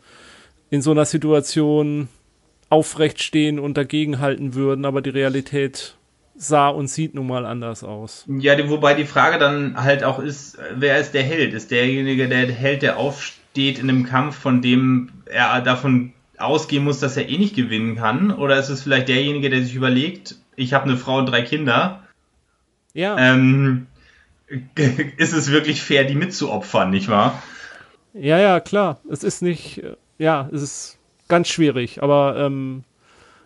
in 0.70 0.82
so 0.82 0.92
einer 0.92 1.06
Situation 1.06 2.10
aufrecht 2.70 3.24
stehen 3.24 3.60
und 3.60 3.78
dagegenhalten 3.78 4.56
würden, 4.56 4.84
aber 4.84 5.02
die 5.02 5.12
Realität 5.12 5.96
sah 6.36 6.68
und 6.68 6.88
sieht 6.88 7.14
nun 7.16 7.28
mal 7.28 7.46
anders 7.46 7.84
aus. 7.84 8.26
Ja, 8.28 8.58
wobei 8.70 8.94
die 8.94 9.06
Frage 9.06 9.38
dann 9.38 9.82
halt 9.82 10.04
auch 10.04 10.20
ist, 10.20 10.58
wer 10.76 11.00
ist 11.00 11.14
der 11.14 11.24
Held? 11.24 11.54
Ist 11.54 11.72
derjenige 11.72 12.28
der 12.28 12.52
Held, 12.52 12.82
der 12.82 12.98
aufsteht 12.98 13.80
in 13.80 13.90
einem 13.90 14.06
Kampf, 14.06 14.36
von 14.36 14.62
dem 14.62 15.12
er 15.26 15.62
davon 15.62 16.12
ausgehen 16.38 16.84
muss, 16.84 17.00
dass 17.00 17.16
er 17.16 17.30
eh 17.30 17.38
nicht 17.38 17.56
gewinnen 17.56 17.96
kann? 17.96 18.32
Oder 18.32 18.58
ist 18.58 18.70
es 18.70 18.82
vielleicht 18.82 19.08
derjenige, 19.08 19.50
der 19.50 19.62
sich 19.62 19.76
überlegt, 19.76 20.36
ich 20.56 20.74
habe 20.74 20.86
eine 20.86 20.98
Frau 20.98 21.20
und 21.20 21.28
drei 21.28 21.44
Kinder? 21.44 22.03
Ja. 22.94 23.18
Ähm, 23.18 23.88
ist 25.18 25.34
es 25.34 25.52
wirklich 25.52 25.82
fair, 25.82 26.04
die 26.04 26.16
mitzuopfern, 26.16 26.90
nicht 26.90 27.10
wahr? 27.10 27.42
Ja, 28.14 28.40
ja, 28.40 28.60
klar. 28.60 29.00
Es 29.10 29.24
ist 29.24 29.42
nicht, 29.42 29.82
ja, 30.18 30.50
es 30.52 30.62
ist 30.62 31.00
ganz 31.28 31.48
schwierig, 31.48 32.04
aber 32.04 32.36
ähm, 32.38 32.84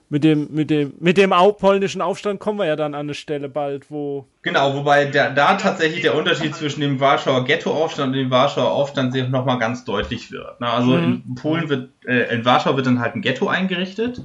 mit 0.10 0.24
dem, 0.24 0.48
mit 0.52 0.70
dem, 0.70 0.94
mit 1.00 1.18
dem 1.18 1.34
polnischen 1.58 2.02
Aufstand 2.02 2.40
kommen 2.40 2.60
wir 2.60 2.66
ja 2.66 2.76
dann 2.76 2.94
an 2.94 3.02
eine 3.02 3.14
Stelle 3.14 3.50
bald, 3.50 3.92
wo. 3.92 4.26
Genau, 4.42 4.74
wobei 4.74 5.06
der, 5.06 5.32
da 5.32 5.56
tatsächlich 5.56 6.02
der 6.02 6.16
Unterschied 6.16 6.56
zwischen 6.56 6.82
dem 6.82 7.00
Warschauer 7.00 7.44
Ghettoaufstand 7.44 8.14
und 8.14 8.18
dem 8.18 8.32
Warschauer 8.32 8.72
Aufstand 8.72 9.14
sich 9.14 9.28
nochmal 9.28 9.60
ganz 9.60 9.84
deutlich 9.84 10.32
wird. 10.32 10.62
Ne? 10.62 10.68
Also 10.68 10.92
mhm. 10.92 11.24
in 11.26 11.36
Polen 11.36 11.70
wird, 11.70 11.90
äh, 12.06 12.34
in 12.34 12.46
Warschau 12.46 12.78
wird 12.78 12.88
dann 12.88 13.00
halt 13.00 13.16
ein 13.16 13.22
Ghetto 13.22 13.48
eingerichtet, 13.48 14.22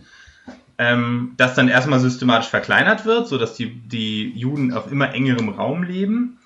ähm, 0.78 1.34
das 1.36 1.54
dann 1.54 1.68
erstmal 1.68 2.00
systematisch 2.00 2.48
verkleinert 2.48 3.04
wird, 3.04 3.28
sodass 3.28 3.54
die, 3.54 3.70
die 3.70 4.30
Juden 4.30 4.72
auf 4.72 4.90
immer 4.90 5.14
engerem 5.14 5.48
Raum 5.50 5.82
leben. 5.82 6.38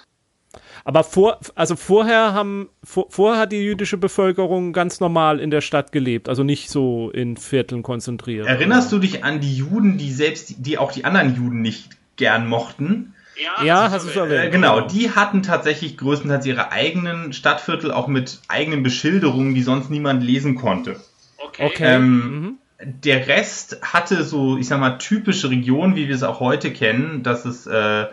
Aber 0.85 1.03
vor, 1.03 1.41
also 1.57 1.75
vorher 1.75 2.33
haben, 2.33 2.69
vor, 2.85 3.07
vorher 3.11 3.41
hat 3.41 3.51
die 3.51 3.57
jüdische 3.57 3.97
Bevölkerung 3.97 4.73
ganz 4.73 5.01
normal 5.01 5.41
in 5.41 5.51
der 5.51 5.61
Stadt 5.61 5.91
gelebt, 5.91 6.29
also 6.29 6.45
nicht 6.45 6.71
so 6.71 7.11
in 7.11 7.37
Vierteln 7.37 7.83
konzentriert. 7.83 8.47
Erinnerst 8.47 8.93
du 8.93 9.01
dich 9.01 9.25
an 9.25 9.41
die 9.41 9.57
Juden, 9.57 9.99
die 9.99 10.13
selbst, 10.13 10.55
die 10.59 10.79
auch 10.79 10.93
die 10.93 11.05
anderen 11.05 11.35
Juden 11.35 11.61
nicht 11.61 11.91
gern 12.15 12.47
mochten? 12.47 13.15
Ja, 13.37 13.65
ja 13.65 13.91
hast 13.91 14.07
du 14.07 14.11
schon 14.13 14.31
erwähnt. 14.31 14.45
Äh, 14.45 14.51
genau, 14.51 14.81
die 14.81 15.11
hatten 15.11 15.43
tatsächlich 15.43 15.97
größtenteils 15.97 16.47
ihre 16.47 16.71
eigenen 16.71 17.33
Stadtviertel 17.33 17.91
auch 17.91 18.07
mit 18.07 18.41
eigenen 18.47 18.83
Beschilderungen, 18.83 19.55
die 19.55 19.63
sonst 19.63 19.91
niemand 19.91 20.23
lesen 20.23 20.55
konnte. 20.55 21.01
Okay. 21.39 21.67
okay. 21.67 21.95
Ähm, 21.97 22.41
mhm. 22.41 22.59
Der 22.83 23.27
Rest 23.27 23.79
hatte 23.83 24.23
so, 24.23 24.59
ich 24.59 24.69
sag 24.69 24.81
mal, 24.81 24.99
typische 24.99 25.49
Regionen, 25.51 25.97
wie 25.97 26.09
wir 26.09 26.15
es 26.15 26.23
auch 26.23 26.41
heute 26.41 26.73
kennen, 26.73 27.23
dass 27.23 27.45
es 27.45 27.67
äh, 27.67 28.07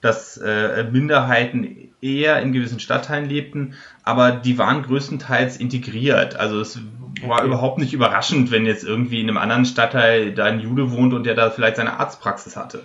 dass 0.00 0.36
äh, 0.36 0.84
Minderheiten 0.84 1.92
eher 2.00 2.40
in 2.40 2.52
gewissen 2.52 2.78
Stadtteilen 2.78 3.28
lebten, 3.28 3.74
aber 4.04 4.30
die 4.30 4.56
waren 4.58 4.82
größtenteils 4.82 5.56
integriert. 5.56 6.36
Also 6.36 6.60
es 6.60 6.78
war 7.22 7.42
überhaupt 7.42 7.78
nicht 7.78 7.92
überraschend, 7.92 8.50
wenn 8.50 8.64
jetzt 8.64 8.84
irgendwie 8.84 9.20
in 9.20 9.28
einem 9.28 9.38
anderen 9.38 9.64
Stadtteil 9.64 10.32
da 10.32 10.44
ein 10.44 10.60
Jude 10.60 10.92
wohnt 10.92 11.14
und 11.14 11.26
der 11.26 11.34
da 11.34 11.50
vielleicht 11.50 11.76
seine 11.76 11.98
Arztpraxis 11.98 12.56
hatte. 12.56 12.84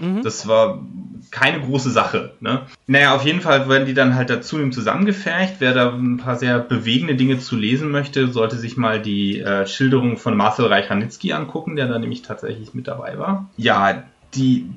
Mhm. 0.00 0.22
Das 0.22 0.46
war 0.46 0.82
keine 1.30 1.60
große 1.60 1.90
Sache. 1.90 2.34
Ne? 2.40 2.62
Naja, 2.86 3.14
auf 3.14 3.24
jeden 3.24 3.40
Fall 3.40 3.68
werden 3.68 3.86
die 3.86 3.94
dann 3.94 4.14
halt 4.14 4.30
dazu 4.30 4.68
zusammengefercht. 4.70 5.56
Wer 5.58 5.74
da 5.74 5.92
ein 5.92 6.16
paar 6.16 6.36
sehr 6.36 6.58
bewegende 6.58 7.16
Dinge 7.16 7.38
zu 7.38 7.56
lesen 7.56 7.90
möchte, 7.90 8.28
sollte 8.28 8.56
sich 8.56 8.76
mal 8.76 9.00
die 9.00 9.40
äh, 9.40 9.66
Schilderung 9.66 10.16
von 10.16 10.36
Marcel 10.36 10.66
Reich-Ranitzky 10.66 11.32
angucken, 11.32 11.76
der 11.76 11.88
da 11.88 11.98
nämlich 11.98 12.22
tatsächlich 12.22 12.74
mit 12.74 12.88
dabei 12.88 13.18
war. 13.18 13.50
Ja, 13.56 14.04
die, 14.34 14.70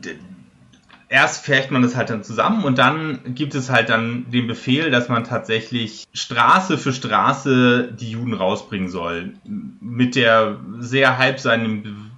erst 1.12 1.45
färcht 1.45 1.71
man 1.71 1.82
das 1.82 1.95
halt 1.95 2.10
dann 2.10 2.24
zusammen 2.24 2.63
und 2.63 2.78
dann 2.78 3.19
gibt 3.36 3.54
es 3.54 3.69
halt 3.69 3.89
dann 3.89 4.32
den 4.32 4.47
Befehl, 4.47 4.91
dass 4.91 5.10
man 5.10 5.26
tatsächlich 5.26 6.06
Straße 6.13 6.78
für 6.78 6.93
Straße 6.93 7.93
die 8.00 8.12
Juden 8.12 8.34
rausbringen 8.34 8.88
soll. 8.88 9.34
Mit 9.43 10.15
der 10.15 10.58
sehr 10.80 11.17
halbseitigen 11.17 12.12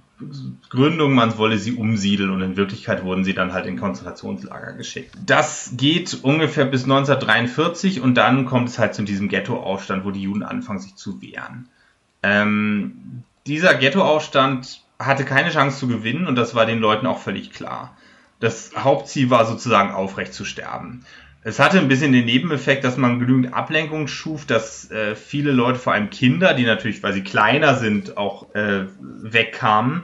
Gründung, 0.74 1.14
man 1.14 1.38
wolle 1.38 1.58
sie 1.58 1.72
umsiedeln 1.72 2.30
und 2.30 2.42
in 2.42 2.56
Wirklichkeit 2.56 3.04
wurden 3.04 3.24
sie 3.24 3.34
dann 3.34 3.52
halt 3.52 3.66
in 3.66 3.78
Konzentrationslager 3.78 4.72
geschickt. 4.74 5.14
Das 5.24 5.70
geht 5.76 6.18
ungefähr 6.22 6.64
bis 6.64 6.84
1943 6.84 8.00
und 8.00 8.14
dann 8.14 8.44
kommt 8.44 8.68
es 8.68 8.78
halt 8.78 8.94
zu 8.94 9.02
diesem 9.02 9.28
Ghettoaufstand, 9.28 10.04
wo 10.04 10.10
die 10.10 10.22
Juden 10.22 10.42
anfangen 10.42 10.80
sich 10.80 10.96
zu 10.96 11.22
wehren. 11.22 11.68
Ähm, 12.22 13.22
dieser 13.46 13.74
Ghettoaufstand 13.74 14.82
hatte 14.98 15.24
keine 15.24 15.50
Chance 15.50 15.78
zu 15.78 15.88
gewinnen 15.88 16.26
und 16.26 16.36
das 16.36 16.54
war 16.54 16.66
den 16.66 16.80
Leuten 16.80 17.06
auch 17.06 17.18
völlig 17.18 17.52
klar 17.52 17.96
das 18.44 18.72
Hauptziel 18.76 19.30
war 19.30 19.46
sozusagen 19.46 19.92
aufrecht 19.92 20.34
zu 20.34 20.44
sterben. 20.44 21.04
Es 21.42 21.58
hatte 21.58 21.78
ein 21.78 21.88
bisschen 21.88 22.12
den 22.12 22.24
Nebeneffekt, 22.24 22.84
dass 22.84 22.96
man 22.96 23.18
genügend 23.18 23.52
Ablenkung 23.52 24.08
schuf, 24.08 24.46
dass 24.46 24.90
äh, 24.90 25.14
viele 25.14 25.52
Leute, 25.52 25.78
vor 25.78 25.92
allem 25.92 26.08
Kinder, 26.08 26.54
die 26.54 26.64
natürlich, 26.64 27.02
weil 27.02 27.12
sie 27.12 27.22
kleiner 27.22 27.74
sind, 27.74 28.16
auch 28.16 28.54
äh, 28.54 28.86
wegkamen 29.00 30.02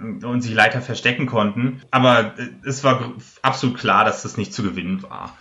und 0.00 0.40
sich 0.40 0.54
leichter 0.54 0.80
verstecken 0.80 1.26
konnten. 1.26 1.82
Aber 1.90 2.34
äh, 2.38 2.48
es 2.64 2.84
war 2.84 3.12
absolut 3.42 3.78
klar, 3.78 4.04
dass 4.04 4.22
das 4.22 4.36
nicht 4.36 4.52
zu 4.52 4.62
gewinnen 4.62 5.02
war. 5.02 5.36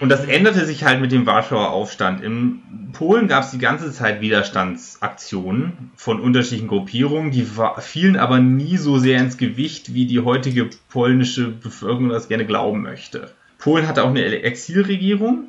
Und 0.00 0.08
das 0.08 0.24
änderte 0.24 0.64
sich 0.64 0.84
halt 0.84 1.02
mit 1.02 1.12
dem 1.12 1.26
Warschauer 1.26 1.70
Aufstand. 1.70 2.22
In 2.22 2.62
Polen 2.94 3.28
gab 3.28 3.44
es 3.44 3.50
die 3.50 3.58
ganze 3.58 3.92
Zeit 3.92 4.22
Widerstandsaktionen 4.22 5.90
von 5.94 6.20
unterschiedlichen 6.20 6.68
Gruppierungen, 6.68 7.30
die 7.30 7.46
fielen 7.80 8.16
aber 8.16 8.38
nie 8.38 8.78
so 8.78 8.98
sehr 8.98 9.20
ins 9.20 9.36
Gewicht, 9.36 9.92
wie 9.92 10.06
die 10.06 10.20
heutige 10.20 10.70
polnische 10.88 11.48
Bevölkerung 11.48 12.08
das 12.08 12.28
gerne 12.28 12.46
glauben 12.46 12.80
möchte. 12.80 13.30
Polen 13.58 13.86
hatte 13.86 14.02
auch 14.02 14.08
eine 14.08 14.24
Exilregierung, 14.24 15.48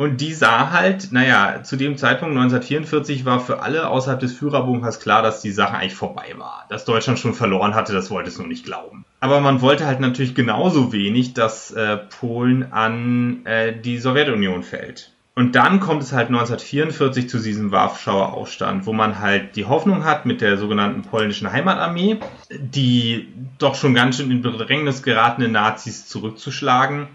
und 0.00 0.22
die 0.22 0.32
sah 0.32 0.70
halt, 0.70 1.12
naja, 1.12 1.62
zu 1.62 1.76
dem 1.76 1.98
Zeitpunkt 1.98 2.34
1944 2.34 3.26
war 3.26 3.38
für 3.38 3.60
alle 3.60 3.90
außerhalb 3.90 4.18
des 4.18 4.32
Führerbunkers 4.32 4.98
klar, 4.98 5.20
dass 5.20 5.42
die 5.42 5.50
Sache 5.50 5.74
eigentlich 5.74 5.94
vorbei 5.94 6.32
war. 6.38 6.64
Dass 6.70 6.86
Deutschland 6.86 7.18
schon 7.18 7.34
verloren 7.34 7.74
hatte, 7.74 7.92
das 7.92 8.10
wollte 8.10 8.30
es 8.30 8.38
nur 8.38 8.46
nicht 8.46 8.64
glauben. 8.64 9.04
Aber 9.20 9.40
man 9.40 9.60
wollte 9.60 9.84
halt 9.84 10.00
natürlich 10.00 10.34
genauso 10.34 10.94
wenig, 10.94 11.34
dass 11.34 11.70
äh, 11.72 11.98
Polen 11.98 12.72
an 12.72 13.44
äh, 13.44 13.78
die 13.78 13.98
Sowjetunion 13.98 14.62
fällt. 14.62 15.12
Und 15.34 15.54
dann 15.54 15.80
kommt 15.80 16.02
es 16.02 16.14
halt 16.14 16.28
1944 16.28 17.28
zu 17.28 17.38
diesem 17.38 17.70
Warschauer 17.70 18.32
Aufstand, 18.32 18.86
wo 18.86 18.94
man 18.94 19.18
halt 19.18 19.54
die 19.54 19.66
Hoffnung 19.66 20.06
hat 20.06 20.24
mit 20.24 20.40
der 20.40 20.56
sogenannten 20.56 21.02
polnischen 21.02 21.52
Heimatarmee, 21.52 22.16
die 22.48 23.28
doch 23.58 23.74
schon 23.74 23.92
ganz 23.92 24.16
schön 24.16 24.30
in 24.30 24.40
Bedrängnis 24.40 25.02
geratene 25.02 25.48
Nazis 25.48 26.06
zurückzuschlagen 26.06 27.08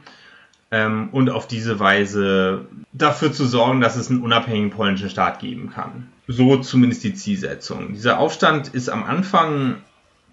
ähm, 0.76 1.08
und 1.14 1.30
auf 1.30 1.48
diese 1.48 1.80
Weise 1.80 2.66
dafür 2.92 3.32
zu 3.32 3.46
sorgen, 3.46 3.80
dass 3.80 3.96
es 3.96 4.10
einen 4.10 4.22
unabhängigen 4.22 4.72
polnischen 4.72 5.10
Staat 5.10 5.40
geben 5.40 5.72
kann. 5.74 6.10
So 6.28 6.58
zumindest 6.58 7.04
die 7.06 7.14
Zielsetzung. 7.14 7.94
Dieser 7.94 8.20
Aufstand 8.20 8.68
ist 8.68 8.90
am 8.90 9.04
Anfang 9.06 9.78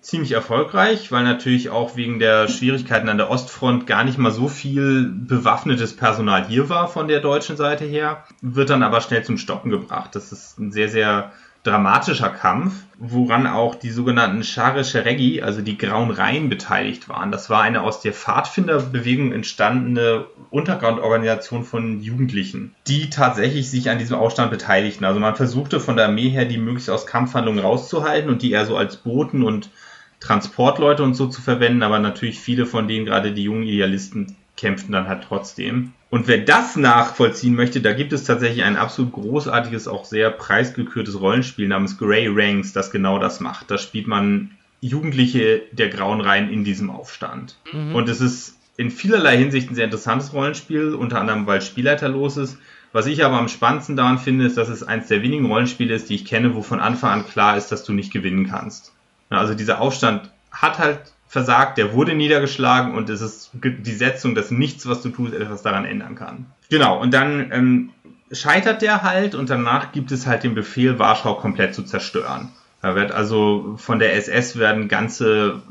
ziemlich 0.01 0.33
erfolgreich, 0.33 1.13
weil 1.13 1.23
natürlich 1.23 1.71
auch 1.71 1.95
wegen 1.95 2.19
der 2.19 2.49
Schwierigkeiten 2.49 3.09
an 3.09 3.19
der 3.19 3.31
Ostfront 3.31 3.87
gar 3.87 4.03
nicht 4.03 4.19
mal 4.19 4.33
so 4.33 4.49
viel 4.49 5.05
bewaffnetes 5.05 5.95
Personal 5.95 6.49
hier 6.49 6.69
war 6.69 6.89
von 6.89 7.07
der 7.07 7.21
deutschen 7.21 7.57
Seite 7.57 7.85
her, 7.85 8.25
wird 8.41 8.71
dann 8.71 8.83
aber 8.83 9.01
schnell 9.01 9.23
zum 9.23 9.39
Stoppen 9.39 9.71
gebracht. 9.71 10.17
Das 10.17 10.33
ist 10.33 10.59
ein 10.59 10.73
sehr, 10.73 10.89
sehr 10.89 11.31
dramatischer 11.65 12.31
Kampf, 12.31 12.75
woran 12.99 13.47
auch 13.47 13.77
die 13.77 13.91
sogenannten 13.91 14.43
Share 14.43 14.85
Sheregi, 14.85 15.43
also 15.43 15.63
die 15.63 15.79
Grauen 15.79 16.11
Reihen, 16.11 16.49
beteiligt 16.49 17.09
waren. 17.09 17.31
Das 17.31 17.51
war 17.51 17.63
eine 17.63 17.83
aus 17.83 18.01
der 18.01 18.13
Pfadfinderbewegung 18.13 19.33
entstandene 19.33 20.27
Untergrundorganisation 20.51 21.65
von 21.65 22.01
Jugendlichen, 22.01 22.75
die 22.89 23.11
tatsächlich 23.11 23.71
sich 23.71 23.91
an 23.91 23.99
diesem 23.99 24.17
Aufstand 24.17 24.51
beteiligten. 24.51 25.05
Also 25.05 25.21
man 25.21 25.37
versuchte 25.37 25.79
von 25.79 25.97
der 25.97 26.07
Armee 26.07 26.31
her, 26.31 26.47
die 26.47 26.59
möglichst 26.59 26.91
aus 26.91 27.07
Kampfhandlungen 27.07 27.65
rauszuhalten 27.65 28.29
und 28.29 28.43
die 28.43 28.51
eher 28.51 28.67
so 28.67 28.77
als 28.77 28.97
Boten 28.97 29.45
und 29.45 29.71
Transportleute 30.19 31.03
und 31.03 31.15
so 31.15 31.27
zu 31.27 31.43
verwenden, 31.43 31.83
aber 31.83 31.99
natürlich 31.99 32.41
viele 32.41 32.67
von 32.67 32.89
denen, 32.89 33.07
gerade 33.07 33.33
die 33.33 33.45
jungen 33.45 33.65
Idealisten, 33.65 34.37
kämpften 34.57 34.93
dann 34.93 35.09
halt 35.09 35.25
trotzdem. 35.25 35.93
Und 36.13 36.29
wer 36.29 36.37
das 36.37 36.77
nachvollziehen 36.77 37.55
möchte, 37.55 37.81
da 37.81 37.95
gibt 37.95 38.13
es 38.13 38.25
tatsächlich 38.25 38.65
ein 38.65 38.77
absolut 38.77 39.15
großartiges, 39.15 39.89
auch 39.89 40.05
sehr 40.05 40.31
preisgekürtes 40.31 41.19
Rollenspiel 41.19 41.67
namens 41.67 41.97
Grey 41.97 42.29
Ranks, 42.31 42.75
das 42.75 42.91
genau 42.91 43.19
das 43.19 43.41
macht. 43.41 43.71
Da 43.71 43.79
spielt 43.79 44.07
man 44.07 44.51
Jugendliche 44.83 45.63
der 45.73 45.89
Grauen 45.89 46.21
Reihen 46.21 46.51
in 46.51 46.65
diesem 46.65 46.91
Aufstand. 46.91 47.57
Mhm. 47.73 47.95
Und 47.95 48.11
es 48.11 48.21
ist 48.21 48.59
in 48.77 48.91
vielerlei 48.91 49.39
Hinsicht 49.39 49.71
ein 49.71 49.75
sehr 49.75 49.87
interessantes 49.87 50.35
Rollenspiel, 50.35 50.93
unter 50.93 51.19
anderem 51.19 51.47
weil 51.47 51.63
Spielleiter 51.63 52.11
los 52.11 52.37
ist. 52.37 52.59
Was 52.93 53.07
ich 53.07 53.25
aber 53.25 53.39
am 53.39 53.49
spannendsten 53.49 53.97
daran 53.97 54.19
finde, 54.19 54.45
ist, 54.45 54.59
dass 54.59 54.69
es 54.69 54.83
eins 54.83 55.09
der 55.09 55.23
wenigen 55.23 55.47
Rollenspiele 55.47 55.95
ist, 55.95 56.11
die 56.11 56.17
ich 56.17 56.27
kenne, 56.27 56.55
wo 56.55 56.61
von 56.61 56.81
Anfang 56.81 57.11
an 57.11 57.27
klar 57.27 57.57
ist, 57.57 57.73
dass 57.73 57.85
du 57.85 57.95
nicht 57.95 58.13
gewinnen 58.13 58.47
kannst. 58.47 58.93
Also 59.31 59.55
dieser 59.55 59.81
Aufstand 59.81 60.31
hat 60.51 60.79
halt 60.79 61.15
versagt, 61.33 61.79
der 61.79 61.95
wurde 61.95 62.15
niedergeschlagen 62.15 62.95
und 62.95 63.09
es 63.09 63.23
ist 63.23 63.53
die 63.55 63.95
Setzung, 63.95 64.35
dass 64.35 64.51
nichts, 64.51 64.87
was 64.87 65.01
du 65.01 65.09
tust, 65.09 65.33
etwas 65.33 65.63
daran 65.63 65.87
ändern 65.87 66.15
kann. 66.15 66.45
Genau, 66.69 67.01
und 67.01 67.15
dann 67.15 67.51
ähm, 67.51 67.91
scheitert 68.31 68.83
der 68.83 69.03
halt 69.03 69.35
und 69.35 69.49
danach 69.49 69.93
gibt 69.93 70.13
es 70.13 70.27
halt 70.27 70.45
den 70.45 70.55
Befehl, 70.55 70.99
Warschau 70.99 71.37
komplett 71.37 71.75
zu 71.75 71.85
zerstören. 71.85 72.51
Da 72.83 72.97
wird 72.97 73.13
also 73.13 73.77
von 73.79 73.99
der 73.99 74.15
SS 74.15 74.59
werden 74.59 74.89
ganze 74.89 75.63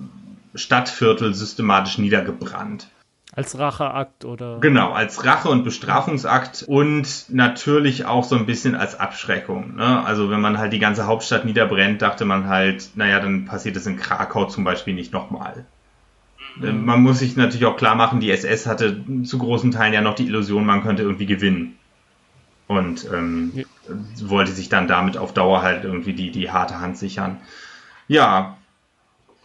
Stadtviertel 0.55 1.36
systematisch 1.36 1.99
niedergebrannt. 1.99 2.88
Als 3.34 3.57
Racheakt 3.57 4.25
oder? 4.25 4.59
Genau, 4.59 4.91
als 4.91 5.23
Rache- 5.25 5.47
und 5.47 5.63
Bestrafungsakt 5.63 6.65
und 6.67 7.25
natürlich 7.29 8.05
auch 8.05 8.25
so 8.25 8.36
ein 8.36 8.45
bisschen 8.45 8.75
als 8.75 8.99
Abschreckung. 8.99 9.77
Ne? 9.77 10.05
Also 10.05 10.29
wenn 10.29 10.41
man 10.41 10.57
halt 10.57 10.73
die 10.73 10.79
ganze 10.79 11.07
Hauptstadt 11.07 11.45
niederbrennt, 11.45 12.01
dachte 12.01 12.25
man 12.25 12.49
halt, 12.49 12.89
naja, 12.95 13.21
dann 13.21 13.45
passiert 13.45 13.77
es 13.77 13.88
in 13.88 13.95
Krakau 13.95 14.45
zum 14.45 14.65
Beispiel 14.65 14.93
nicht 14.93 15.13
nochmal. 15.13 15.65
Mhm. 16.57 16.84
Man 16.84 17.01
muss 17.03 17.19
sich 17.19 17.38
natürlich 17.38 17.65
auch 17.65 17.77
klar 17.77 17.95
machen, 17.95 18.19
die 18.19 18.32
SS 18.32 18.65
hatte 18.65 19.01
zu 19.23 19.38
großen 19.38 19.71
Teilen 19.71 19.93
ja 19.93 20.01
noch 20.01 20.15
die 20.15 20.27
Illusion, 20.27 20.65
man 20.65 20.84
könnte 20.84 21.03
irgendwie 21.03 21.25
gewinnen. 21.25 21.77
Und 22.67 23.07
ähm, 23.13 23.51
ja. 23.53 23.63
wollte 24.29 24.51
sich 24.51 24.67
dann 24.67 24.88
damit 24.88 25.17
auf 25.17 25.34
Dauer 25.34 25.61
halt 25.61 25.86
irgendwie 25.86 26.13
die, 26.13 26.32
die 26.32 26.51
harte 26.51 26.79
Hand 26.79 26.97
sichern. 26.97 27.38
Ja, 28.07 28.57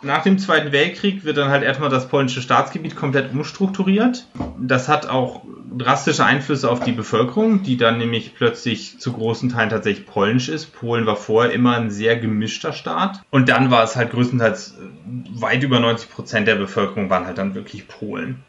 nach 0.03 0.23
dem 0.23 0.39
Zweiten 0.39 0.73
Weltkrieg 0.73 1.25
wird 1.25 1.39
dann 1.39 1.51
halt 1.51 1.63
erstmal 1.63 1.89
das 1.89 2.09
polnische 2.09 2.43
Staatsgebiet 2.43 2.97
komplett 2.97 3.33
umstrukturiert. 3.33 4.27
Das 4.59 4.89
hat 4.89 5.09
auch 5.09 5.43
drastische 5.77 6.25
Einflüsse 6.25 6.71
auf 6.71 6.81
die 6.81 6.93
Bevölkerung, 6.93 7.63
die 7.63 7.77
dann 7.77 7.99
nämlich 7.99 8.35
plötzlich 8.35 8.99
zu 8.99 9.13
großen 9.13 9.51
Teilen 9.51 9.71
tatsächlich 9.71 10.07
polnisch 10.07 10.49
ist. 10.49 10.75
Polen 10.75 11.07
war 11.07 11.17
vorher 11.17 11.53
immer 11.53 11.77
ein 11.77 11.91
sehr 11.91 12.17
gemischter 12.17 12.73
Staat. 12.73 13.23
Und 13.31 13.49
dann 13.49 13.71
war 13.71 13.85
es 13.85 13.97
halt 13.97 14.11
größtenteils 14.11 14.73
äh, 14.79 15.41
weit 15.41 15.63
über 15.63 15.81
90 15.81 16.11
Prozent 16.11 16.49
der 16.49 16.57
Bevölkerung 16.57 17.11
waren 17.11 17.27
halt 17.27 17.39
dann 17.39 17.55
wirklich 17.55 17.89
Polen. 17.89 18.45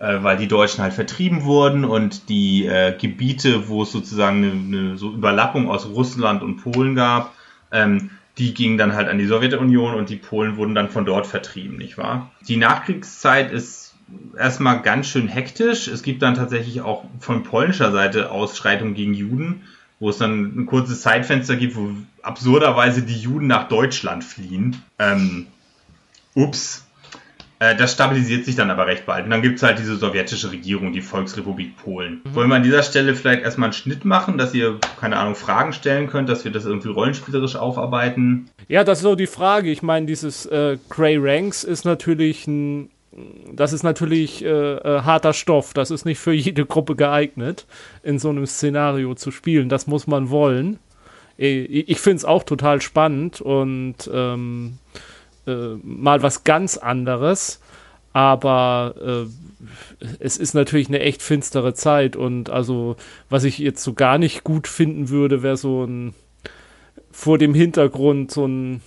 Äh, 0.00 0.22
weil 0.22 0.38
die 0.38 0.48
Deutschen 0.48 0.82
halt 0.82 0.94
vertrieben 0.94 1.44
wurden 1.44 1.84
und 1.84 2.28
die 2.28 2.66
äh, 2.66 2.96
Gebiete, 2.98 3.68
wo 3.68 3.82
es 3.82 3.92
sozusagen 3.92 4.42
eine, 4.42 4.52
eine 4.52 4.96
so 4.96 5.12
Überlappung 5.12 5.68
aus 5.68 5.86
Russland 5.86 6.42
und 6.42 6.56
Polen 6.56 6.94
gab, 6.94 7.34
ähm, 7.70 8.10
die 8.40 8.54
gingen 8.54 8.78
dann 8.78 8.94
halt 8.94 9.08
an 9.08 9.18
die 9.18 9.26
Sowjetunion 9.26 9.94
und 9.94 10.08
die 10.08 10.16
Polen 10.16 10.56
wurden 10.56 10.74
dann 10.74 10.88
von 10.88 11.04
dort 11.04 11.26
vertrieben, 11.26 11.76
nicht 11.76 11.98
wahr? 11.98 12.30
Die 12.48 12.56
Nachkriegszeit 12.56 13.52
ist 13.52 13.94
erstmal 14.36 14.80
ganz 14.80 15.08
schön 15.08 15.28
hektisch. 15.28 15.86
Es 15.86 16.02
gibt 16.02 16.22
dann 16.22 16.34
tatsächlich 16.34 16.80
auch 16.80 17.04
von 17.20 17.42
polnischer 17.42 17.92
Seite 17.92 18.30
Ausschreitungen 18.30 18.94
gegen 18.94 19.14
Juden, 19.14 19.62
wo 19.98 20.08
es 20.08 20.16
dann 20.16 20.58
ein 20.58 20.66
kurzes 20.66 21.02
Zeitfenster 21.02 21.56
gibt, 21.56 21.76
wo 21.76 21.90
absurderweise 22.22 23.02
die 23.02 23.18
Juden 23.18 23.46
nach 23.46 23.68
Deutschland 23.68 24.24
fliehen. 24.24 24.82
Ähm, 24.98 25.46
ups, 26.34 26.86
das 27.60 27.92
stabilisiert 27.92 28.46
sich 28.46 28.56
dann 28.56 28.70
aber 28.70 28.86
recht 28.86 29.04
bald. 29.04 29.24
Und 29.24 29.30
dann 29.30 29.42
gibt 29.42 29.58
es 29.58 29.62
halt 29.62 29.78
diese 29.78 29.96
sowjetische 29.96 30.50
Regierung, 30.50 30.92
die 30.92 31.02
Volksrepublik 31.02 31.76
Polen. 31.76 32.22
Mhm. 32.24 32.34
Wollen 32.34 32.48
wir 32.48 32.56
an 32.56 32.62
dieser 32.62 32.82
Stelle 32.82 33.14
vielleicht 33.14 33.42
erstmal 33.42 33.66
einen 33.66 33.74
Schnitt 33.74 34.06
machen, 34.06 34.38
dass 34.38 34.54
ihr, 34.54 34.78
keine 34.98 35.18
Ahnung, 35.18 35.34
Fragen 35.34 35.74
stellen 35.74 36.08
könnt, 36.08 36.30
dass 36.30 36.44
wir 36.44 36.52
das 36.52 36.64
irgendwie 36.64 36.88
rollenspielerisch 36.88 37.56
aufarbeiten? 37.56 38.48
Ja, 38.68 38.82
das 38.82 38.98
ist 38.98 39.02
so 39.02 39.14
die 39.14 39.26
Frage. 39.26 39.70
Ich 39.70 39.82
meine, 39.82 40.06
dieses 40.06 40.46
äh, 40.46 40.78
Grey 40.88 41.18
Ranks 41.18 41.62
ist 41.62 41.84
natürlich 41.84 42.46
ein 42.46 42.90
das 43.52 43.72
ist 43.72 43.82
natürlich 43.82 44.44
äh, 44.44 44.48
äh, 44.48 45.02
harter 45.02 45.32
Stoff. 45.32 45.74
Das 45.74 45.90
ist 45.90 46.04
nicht 46.04 46.18
für 46.18 46.32
jede 46.32 46.64
Gruppe 46.64 46.94
geeignet, 46.94 47.66
in 48.02 48.18
so 48.18 48.30
einem 48.30 48.46
Szenario 48.46 49.14
zu 49.14 49.30
spielen. 49.30 49.68
Das 49.68 49.86
muss 49.86 50.06
man 50.06 50.30
wollen. 50.30 50.78
Äh, 51.38 51.62
ich 51.64 52.00
finde 52.00 52.18
es 52.18 52.24
auch 52.24 52.44
total 52.44 52.80
spannend 52.80 53.40
und 53.40 54.08
ähm, 54.12 54.78
äh, 55.50 55.78
mal 55.82 56.22
was 56.22 56.44
ganz 56.44 56.76
anderes. 56.76 57.60
Aber 58.12 58.94
äh, 59.00 60.04
es 60.18 60.36
ist 60.36 60.54
natürlich 60.54 60.88
eine 60.88 61.00
echt 61.00 61.22
finstere 61.22 61.74
Zeit 61.74 62.16
und 62.16 62.50
also, 62.50 62.96
was 63.28 63.44
ich 63.44 63.58
jetzt 63.58 63.84
so 63.84 63.92
gar 63.94 64.18
nicht 64.18 64.42
gut 64.42 64.66
finden 64.66 65.10
würde, 65.10 65.42
wäre 65.42 65.56
so 65.56 65.84
ein 65.84 66.14
vor 67.12 67.38
dem 67.38 67.54
Hintergrund 67.54 68.30
so 68.30 68.46
ein 68.46 68.82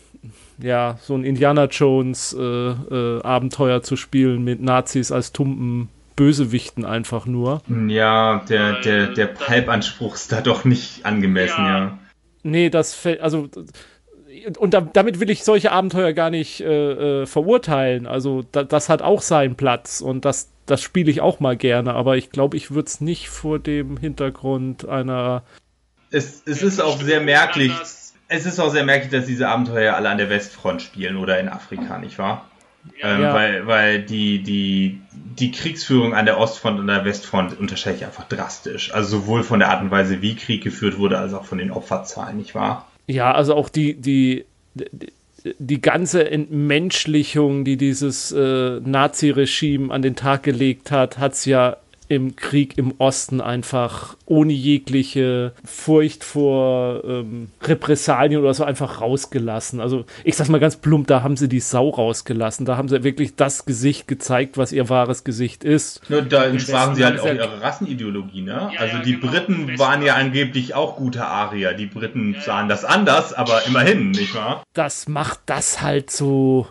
ja, 0.60 0.98
so 1.02 1.16
ein 1.16 1.24
Indiana 1.24 1.66
Jones 1.66 2.36
äh, 2.38 2.42
äh, 2.42 3.22
Abenteuer 3.22 3.82
zu 3.82 3.96
spielen 3.96 4.44
mit 4.44 4.62
Nazis 4.62 5.12
als 5.12 5.32
tumpen 5.32 5.90
Bösewichten 6.16 6.86
einfach 6.86 7.26
nur. 7.26 7.62
Ja, 7.88 8.44
der, 8.48 8.82
der, 8.82 9.08
der 9.08 9.26
Pulp-Anspruch 9.26 10.14
ist 10.16 10.32
da 10.32 10.42
doch 10.42 10.64
nicht 10.64 11.06
angemessen, 11.06 11.66
ja. 11.66 11.80
ja. 11.80 12.00
Nee, 12.44 12.70
das 12.70 12.94
fällt, 12.94 13.22
also 13.22 13.50
und 14.58 14.74
da, 14.74 14.82
damit 14.82 15.20
will 15.20 15.30
ich 15.30 15.44
solche 15.44 15.72
Abenteuer 15.72 16.14
gar 16.14 16.30
nicht 16.30 16.62
äh, 16.62 17.22
äh, 17.22 17.26
verurteilen. 17.26 18.08
Also 18.08 18.44
da, 18.52 18.64
das 18.64 18.90
hat 18.90 19.02
auch 19.02 19.22
seinen 19.22 19.56
Platz 19.56 20.02
und 20.02 20.26
das, 20.26 20.50
das 20.66 20.82
spiele 20.82 21.12
ich 21.12 21.22
auch 21.22 21.40
mal 21.40 21.58
gerne, 21.58 21.94
aber 21.94 22.18
ich 22.18 22.30
glaube, 22.30 22.58
ich 22.58 22.72
würde 22.72 22.88
es 22.88 23.02
nicht 23.02 23.30
vor 23.30 23.60
dem 23.60 23.98
Hintergrund 23.98 24.88
einer. 24.88 25.44
Es, 26.12 26.44
es 26.46 26.62
ist 26.62 26.82
auch 26.82 27.02
sehr 27.02 27.22
merklich. 27.22 27.72
Es 28.28 28.46
ist 28.46 28.60
auch 28.60 28.72
sehr 28.72 28.86
merklich, 28.86 29.12
dass 29.12 29.26
diese 29.26 29.48
Abenteuer 29.48 29.96
alle 29.96 30.10
an 30.10 30.18
der 30.18 30.30
Westfront 30.30 30.82
spielen 30.82 31.18
oder 31.18 31.40
in 31.40 31.50
Afrika, 31.50 31.98
nicht 32.00 32.18
wahr? 32.18 32.50
Ähm, 33.02 33.22
ja. 33.22 33.34
weil, 33.34 33.68
weil 33.68 34.02
die, 34.02 34.44
die, 34.44 35.02
die 35.12 35.52
Kriegsführung 35.52 36.14
an 36.14 36.26
der 36.26 36.38
Ostfront 36.38 36.80
und 36.80 36.88
der 36.88 37.06
Westfront 37.06 37.58
unterscheide 37.58 37.98
ich 37.98 38.06
einfach 38.06 38.28
drastisch. 38.28 38.94
Also 38.94 39.20
sowohl 39.20 39.44
von 39.44 39.60
der 39.60 39.70
Art 39.70 39.82
und 39.82 39.92
Weise, 39.92 40.22
wie 40.22 40.36
Krieg 40.36 40.64
geführt 40.64 40.98
wurde, 40.98 41.18
als 41.18 41.34
auch 41.34 41.46
von 41.46 41.58
den 41.58 41.72
Opferzahlen, 41.72 42.38
nicht 42.38 42.56
wahr? 42.56 42.88
Ja, 43.08 43.34
also 43.34 43.56
auch 43.56 43.70
die, 43.70 43.96
die, 43.96 44.46
die 45.44 45.82
ganze 45.82 46.30
Entmenschlichung, 46.30 47.66
die 47.66 47.78
dieses 47.78 48.32
äh, 48.32 48.80
Nazi-Regime 48.80 49.94
an 49.94 50.02
den 50.02 50.16
Tag 50.16 50.44
gelegt 50.44 50.92
hat, 50.92 51.18
hat 51.18 51.34
es 51.34 51.46
ja 51.46 51.78
im 52.16 52.36
Krieg 52.36 52.78
im 52.78 52.94
Osten 52.98 53.42
einfach 53.42 54.16
ohne 54.26 54.54
jegliche 54.54 55.54
Furcht 55.66 56.24
vor 56.24 57.04
ähm, 57.04 57.50
Repressalien 57.62 58.42
oder 58.42 58.54
so 58.54 58.64
einfach 58.64 59.02
rausgelassen. 59.02 59.80
Also 59.80 60.06
ich 60.24 60.36
sag's 60.36 60.50
mal 60.50 60.60
ganz 60.60 60.78
plump, 60.78 61.08
da 61.08 61.24
haben 61.24 61.38
sie 61.38 61.50
die 61.50 61.60
Sau 61.60 61.90
rausgelassen. 61.90 62.66
Da 62.66 62.78
haben 62.78 62.88
sie 62.90 63.04
wirklich 63.04 63.36
das 63.36 63.66
Gesicht 63.66 64.08
gezeigt, 64.08 64.58
was 64.58 64.72
ihr 64.72 64.90
wahres 64.90 65.24
Gesicht 65.24 65.64
ist. 65.64 66.10
Nur 66.10 66.22
da 66.22 66.46
entsprachen 66.46 66.96
sie 66.96 67.06
halt 67.06 67.20
auch 67.20 67.26
ihre 67.26 67.62
Rassenideologie, 67.62 68.42
ne? 68.42 68.72
Ja, 68.74 68.80
also 68.80 69.00
die 69.00 69.20
genau. 69.20 69.32
Briten 69.32 69.80
waren 69.80 70.02
ja 70.02 70.16
angeblich 70.16 70.76
auch 70.76 70.96
gute 70.96 71.26
Arier. 71.26 71.74
Die 71.74 71.86
Briten 71.86 72.36
sahen 72.40 72.70
das 72.70 72.86
anders, 72.86 73.34
aber 73.34 73.66
immerhin, 73.68 74.12
nicht 74.12 74.36
wahr? 74.36 74.64
Das 74.74 75.08
macht 75.08 75.40
das 75.46 75.82
halt 75.82 76.10
so 76.10 76.68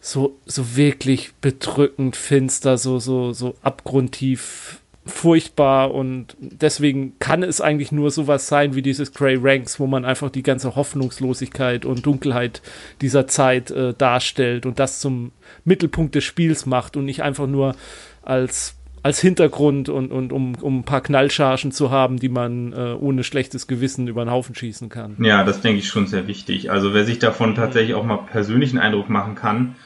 so, 0.00 0.38
so 0.46 0.76
wirklich 0.76 1.32
bedrückend 1.40 2.16
finster, 2.16 2.78
so, 2.78 2.98
so, 2.98 3.32
so 3.32 3.56
abgrundtief 3.62 4.80
furchtbar 5.06 5.94
und 5.94 6.36
deswegen 6.40 7.16
kann 7.20 7.42
es 7.44 7.60
eigentlich 7.60 7.92
nur 7.92 8.10
sowas 8.10 8.48
sein 8.48 8.74
wie 8.74 8.82
dieses 8.82 9.12
Grey 9.12 9.38
Ranks, 9.40 9.78
wo 9.78 9.86
man 9.86 10.04
einfach 10.04 10.30
die 10.30 10.42
ganze 10.42 10.74
Hoffnungslosigkeit 10.74 11.84
und 11.84 12.04
Dunkelheit 12.04 12.60
dieser 13.00 13.28
Zeit 13.28 13.70
äh, 13.70 13.94
darstellt 13.94 14.66
und 14.66 14.80
das 14.80 14.98
zum 14.98 15.30
Mittelpunkt 15.64 16.14
des 16.16 16.24
Spiels 16.24 16.66
macht 16.66 16.96
und 16.96 17.04
nicht 17.04 17.22
einfach 17.22 17.46
nur 17.46 17.76
als 18.22 18.74
als 19.06 19.20
Hintergrund 19.20 19.88
und, 19.88 20.10
und 20.10 20.32
um, 20.32 20.56
um 20.56 20.80
ein 20.80 20.82
paar 20.82 21.00
Knallchargen 21.00 21.70
zu 21.70 21.92
haben, 21.92 22.18
die 22.18 22.28
man 22.28 22.72
äh, 22.72 22.96
ohne 22.98 23.22
schlechtes 23.22 23.68
Gewissen 23.68 24.08
über 24.08 24.24
den 24.24 24.32
Haufen 24.32 24.56
schießen 24.56 24.88
kann. 24.88 25.14
Ja, 25.20 25.44
das 25.44 25.60
denke 25.60 25.78
ich 25.78 25.86
schon 25.86 26.08
sehr 26.08 26.26
wichtig. 26.26 26.72
Also 26.72 26.92
wer 26.92 27.04
sich 27.04 27.20
davon 27.20 27.54
tatsächlich 27.54 27.94
auch 27.94 28.04
mal 28.04 28.16
persönlichen 28.16 28.78
Eindruck 28.78 29.08
machen 29.08 29.36
kann, 29.36 29.76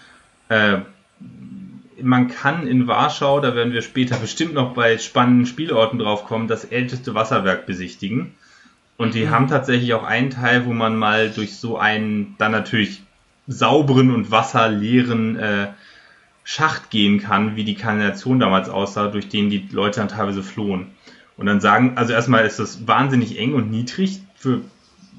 äh, 0.50 0.80
man 2.02 2.28
kann 2.28 2.66
in 2.66 2.86
Warschau, 2.86 3.40
da 3.40 3.54
werden 3.54 3.72
wir 3.72 3.82
später 3.82 4.16
bestimmt 4.16 4.54
noch 4.54 4.74
bei 4.74 4.98
spannenden 4.98 5.46
Spielorten 5.46 5.98
drauf 5.98 6.24
kommen, 6.24 6.48
das 6.48 6.64
älteste 6.64 7.14
Wasserwerk 7.14 7.66
besichtigen. 7.66 8.34
Und 8.96 9.14
die 9.14 9.26
mhm. 9.26 9.30
haben 9.30 9.48
tatsächlich 9.48 9.94
auch 9.94 10.04
einen 10.04 10.30
Teil, 10.30 10.66
wo 10.66 10.72
man 10.72 10.96
mal 10.96 11.30
durch 11.30 11.56
so 11.56 11.78
einen 11.78 12.34
dann 12.38 12.52
natürlich 12.52 13.02
sauberen 13.46 14.12
und 14.12 14.30
wasserleeren 14.30 15.38
äh, 15.38 15.68
Schacht 16.42 16.90
gehen 16.90 17.20
kann, 17.20 17.54
wie 17.54 17.64
die 17.64 17.74
Kanalisation 17.74 18.40
damals 18.40 18.68
aussah, 18.68 19.08
durch 19.08 19.28
den 19.28 19.50
die 19.50 19.68
Leute 19.70 20.00
dann 20.00 20.08
teilweise 20.08 20.42
flohen. 20.42 20.86
Und 21.36 21.46
dann 21.46 21.60
sagen, 21.60 21.92
also 21.96 22.12
erstmal 22.12 22.44
ist 22.44 22.58
das 22.58 22.86
wahnsinnig 22.86 23.38
eng 23.38 23.54
und 23.54 23.70
niedrig 23.70 24.20
für 24.34 24.62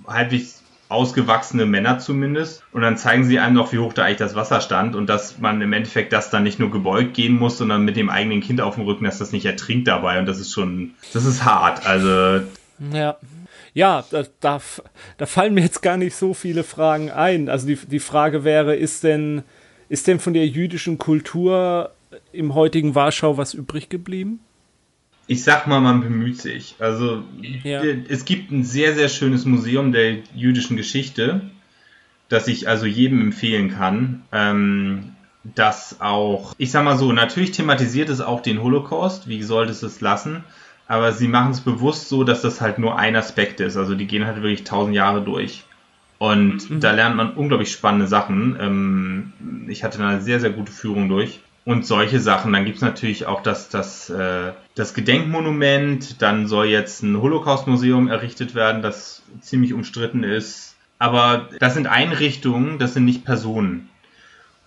halbwegs 0.07 0.60
ausgewachsene 0.91 1.65
Männer 1.65 1.99
zumindest. 1.99 2.63
Und 2.71 2.81
dann 2.81 2.97
zeigen 2.97 3.23
sie 3.23 3.39
einem 3.39 3.55
noch, 3.55 3.71
wie 3.73 3.79
hoch 3.79 3.93
da 3.93 4.03
eigentlich 4.03 4.17
das 4.17 4.35
Wasser 4.35 4.61
stand 4.61 4.95
und 4.95 5.07
dass 5.07 5.39
man 5.39 5.61
im 5.61 5.73
Endeffekt 5.73 6.13
das 6.13 6.29
dann 6.29 6.43
nicht 6.43 6.59
nur 6.59 6.71
gebeugt 6.71 7.13
gehen 7.13 7.37
muss, 7.37 7.57
sondern 7.57 7.83
mit 7.83 7.95
dem 7.95 8.09
eigenen 8.09 8.41
Kind 8.41 8.61
auf 8.61 8.75
dem 8.75 8.83
Rücken, 8.83 9.05
dass 9.05 9.17
das 9.17 9.31
nicht 9.31 9.45
ertrinkt 9.45 9.87
dabei. 9.87 10.19
Und 10.19 10.25
das 10.25 10.39
ist 10.39 10.51
schon, 10.51 10.91
das 11.13 11.25
ist 11.25 11.45
hart. 11.45 11.85
Also. 11.85 12.45
Ja. 12.93 13.17
Ja, 13.73 14.03
da, 14.11 14.25
da, 14.41 14.59
da 15.17 15.25
fallen 15.25 15.53
mir 15.53 15.61
jetzt 15.61 15.81
gar 15.81 15.95
nicht 15.95 16.15
so 16.15 16.33
viele 16.33 16.63
Fragen 16.63 17.09
ein. 17.09 17.47
Also 17.47 17.67
die, 17.67 17.77
die 17.77 17.99
Frage 17.99 18.43
wäre, 18.43 18.75
ist 18.75 19.05
denn, 19.05 19.43
ist 19.87 20.07
denn 20.07 20.19
von 20.19 20.33
der 20.33 20.45
jüdischen 20.45 20.97
Kultur 20.97 21.91
im 22.33 22.53
heutigen 22.53 22.95
Warschau 22.95 23.37
was 23.37 23.53
übrig 23.53 23.87
geblieben? 23.87 24.41
Ich 25.31 25.45
sag 25.45 25.65
mal, 25.65 25.79
man 25.79 26.01
bemüht 26.01 26.41
sich. 26.41 26.75
Also 26.79 27.23
ja. 27.63 27.81
es 28.09 28.25
gibt 28.25 28.51
ein 28.51 28.65
sehr, 28.65 28.95
sehr 28.95 29.07
schönes 29.07 29.45
Museum 29.45 29.93
der 29.93 30.17
jüdischen 30.35 30.75
Geschichte, 30.75 31.39
das 32.27 32.49
ich 32.49 32.67
also 32.67 32.85
jedem 32.85 33.21
empfehlen 33.21 33.71
kann. 33.71 34.23
Ähm, 34.33 35.15
das 35.45 36.01
auch, 36.01 36.53
ich 36.57 36.71
sag 36.71 36.83
mal 36.83 36.97
so, 36.97 37.13
natürlich 37.13 37.51
thematisiert 37.51 38.09
es 38.09 38.19
auch 38.19 38.41
den 38.41 38.61
Holocaust, 38.61 39.29
wie 39.29 39.41
sollte 39.41 39.71
es 39.71 39.83
es 39.83 40.01
lassen, 40.01 40.43
aber 40.85 41.13
sie 41.13 41.29
machen 41.29 41.51
es 41.51 41.61
bewusst 41.61 42.09
so, 42.09 42.25
dass 42.25 42.41
das 42.41 42.59
halt 42.59 42.77
nur 42.77 42.99
ein 42.99 43.15
Aspekt 43.15 43.61
ist. 43.61 43.77
Also 43.77 43.95
die 43.95 44.07
gehen 44.07 44.25
halt 44.25 44.35
wirklich 44.35 44.65
tausend 44.65 44.95
Jahre 44.95 45.21
durch. 45.21 45.63
Und 46.17 46.69
mhm. 46.69 46.81
da 46.81 46.91
lernt 46.91 47.15
man 47.15 47.35
unglaublich 47.35 47.71
spannende 47.71 48.07
Sachen. 48.07 48.57
Ähm, 48.59 49.67
ich 49.69 49.85
hatte 49.85 50.05
eine 50.05 50.19
sehr, 50.19 50.41
sehr 50.41 50.51
gute 50.51 50.73
Führung 50.73 51.07
durch. 51.07 51.39
Und 51.65 51.85
solche 51.85 52.19
Sachen. 52.19 52.53
Dann 52.53 52.65
gibt's 52.65 52.81
natürlich 52.81 53.25
auch 53.25 53.43
das, 53.43 53.69
das, 53.69 54.09
äh, 54.09 54.53
das 54.75 54.93
Gedenkmonument. 54.93 56.21
Dann 56.21 56.47
soll 56.47 56.67
jetzt 56.67 57.03
ein 57.03 57.21
Holocaust-Museum 57.21 58.07
errichtet 58.07 58.55
werden, 58.55 58.81
das 58.81 59.23
ziemlich 59.41 59.73
umstritten 59.73 60.23
ist. 60.23 60.75
Aber 60.99 61.49
das 61.59 61.73
sind 61.73 61.87
Einrichtungen, 61.87 62.77
das 62.77 62.93
sind 62.93 63.05
nicht 63.05 63.25
Personen. 63.25 63.89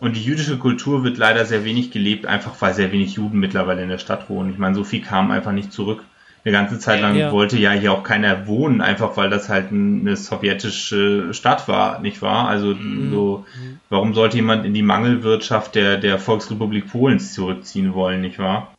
Und 0.00 0.16
die 0.16 0.24
jüdische 0.24 0.58
Kultur 0.58 1.04
wird 1.04 1.16
leider 1.16 1.44
sehr 1.44 1.64
wenig 1.64 1.90
gelebt, 1.90 2.26
einfach 2.26 2.60
weil 2.60 2.74
sehr 2.74 2.92
wenig 2.92 3.14
Juden 3.14 3.38
mittlerweile 3.38 3.82
in 3.82 3.88
der 3.88 3.98
Stadt 3.98 4.28
wohnen. 4.28 4.50
Ich 4.50 4.58
meine, 4.58 4.74
so 4.74 4.84
viel 4.84 5.00
kam 5.00 5.30
einfach 5.30 5.52
nicht 5.52 5.72
zurück. 5.72 6.02
Eine 6.44 6.52
ganze 6.52 6.78
Zeit 6.78 7.00
lang 7.00 7.16
ja. 7.16 7.32
wollte 7.32 7.56
ja 7.56 7.70
hier 7.70 7.92
auch 7.92 8.02
keiner 8.02 8.46
wohnen, 8.46 8.82
einfach 8.82 9.16
weil 9.16 9.30
das 9.30 9.48
halt 9.48 9.72
eine 9.72 10.14
sowjetische 10.14 11.32
Stadt 11.32 11.68
war, 11.68 12.00
nicht 12.00 12.20
wahr? 12.20 12.48
Also 12.48 12.74
mhm. 12.74 13.10
so, 13.10 13.46
warum 13.88 14.12
sollte 14.12 14.36
jemand 14.36 14.66
in 14.66 14.74
die 14.74 14.82
Mangelwirtschaft 14.82 15.74
der, 15.74 15.96
der 15.96 16.18
Volksrepublik 16.18 16.90
Polens 16.90 17.32
zurückziehen 17.32 17.94
wollen, 17.94 18.20
nicht 18.20 18.38
wahr? 18.38 18.74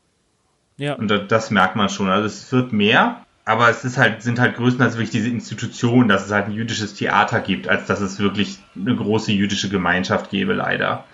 Ja. 0.78 0.93
Und 0.93 1.07
das, 1.07 1.22
das 1.28 1.51
merkt 1.51 1.76
man 1.76 1.89
schon. 1.89 2.07
Also 2.09 2.28
es 2.28 2.51
wird 2.51 2.72
mehr, 2.72 3.26
aber 3.45 3.70
es 3.70 3.84
ist 3.84 3.97
halt, 3.97 4.22
sind 4.22 4.39
halt 4.39 4.57
größtenteils 4.57 4.95
wirklich 4.95 5.09
diese 5.09 5.30
Institutionen, 5.30 6.07
dass 6.07 6.26
es 6.26 6.32
halt 6.32 6.45
ein 6.45 6.53
jüdisches 6.53 6.93
Theater 6.93 7.39
gibt, 7.39 7.68
als 7.68 7.88
dass 7.88 7.99
es 7.99 8.20
wirklich 8.20 8.59
eine 8.76 8.95
große 8.95 9.32
jüdische 9.32 9.70
Gemeinschaft 9.70 10.30
gäbe, 10.30 10.53
leider. 10.53 11.05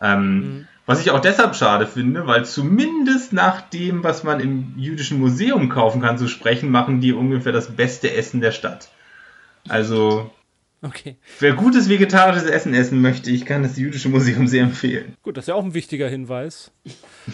Ähm, 0.00 0.36
mhm. 0.36 0.68
Was 0.88 1.02
ich 1.02 1.10
auch 1.10 1.20
deshalb 1.20 1.54
schade 1.54 1.86
finde, 1.86 2.26
weil 2.26 2.46
zumindest 2.46 3.34
nach 3.34 3.60
dem, 3.60 4.02
was 4.04 4.24
man 4.24 4.40
im 4.40 4.72
jüdischen 4.78 5.20
Museum 5.20 5.68
kaufen 5.68 6.00
kann, 6.00 6.16
zu 6.16 6.28
sprechen, 6.28 6.70
machen 6.70 7.02
die 7.02 7.12
ungefähr 7.12 7.52
das 7.52 7.76
beste 7.76 8.14
Essen 8.14 8.40
der 8.40 8.52
Stadt. 8.52 8.88
Also, 9.68 10.30
okay. 10.80 11.16
wer 11.40 11.52
gutes 11.52 11.90
vegetarisches 11.90 12.48
Essen 12.48 12.72
essen 12.72 13.02
möchte, 13.02 13.30
ich 13.30 13.44
kann 13.44 13.64
das 13.64 13.76
jüdische 13.76 14.08
Museum 14.08 14.46
sehr 14.46 14.62
empfehlen. 14.62 15.14
Gut, 15.22 15.36
das 15.36 15.44
ist 15.44 15.48
ja 15.48 15.56
auch 15.56 15.64
ein 15.64 15.74
wichtiger 15.74 16.08
Hinweis. 16.08 16.70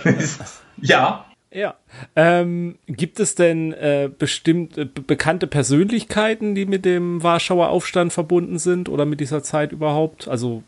ja. 0.80 1.24
Ja. 1.52 1.76
Ähm, 2.16 2.78
gibt 2.88 3.20
es 3.20 3.36
denn 3.36 3.72
äh, 3.72 4.10
bestimmt 4.18 4.76
äh, 4.76 4.84
bekannte 4.84 5.46
Persönlichkeiten, 5.46 6.56
die 6.56 6.66
mit 6.66 6.84
dem 6.84 7.22
Warschauer 7.22 7.68
Aufstand 7.68 8.12
verbunden 8.12 8.58
sind 8.58 8.88
oder 8.88 9.04
mit 9.04 9.20
dieser 9.20 9.44
Zeit 9.44 9.70
überhaupt? 9.70 10.26
Also 10.26 10.64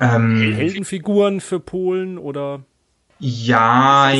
ähm, 0.00 0.52
Heldenfiguren 0.52 1.40
für 1.40 1.60
Polen 1.60 2.18
oder? 2.18 2.60
Ja, 3.18 4.12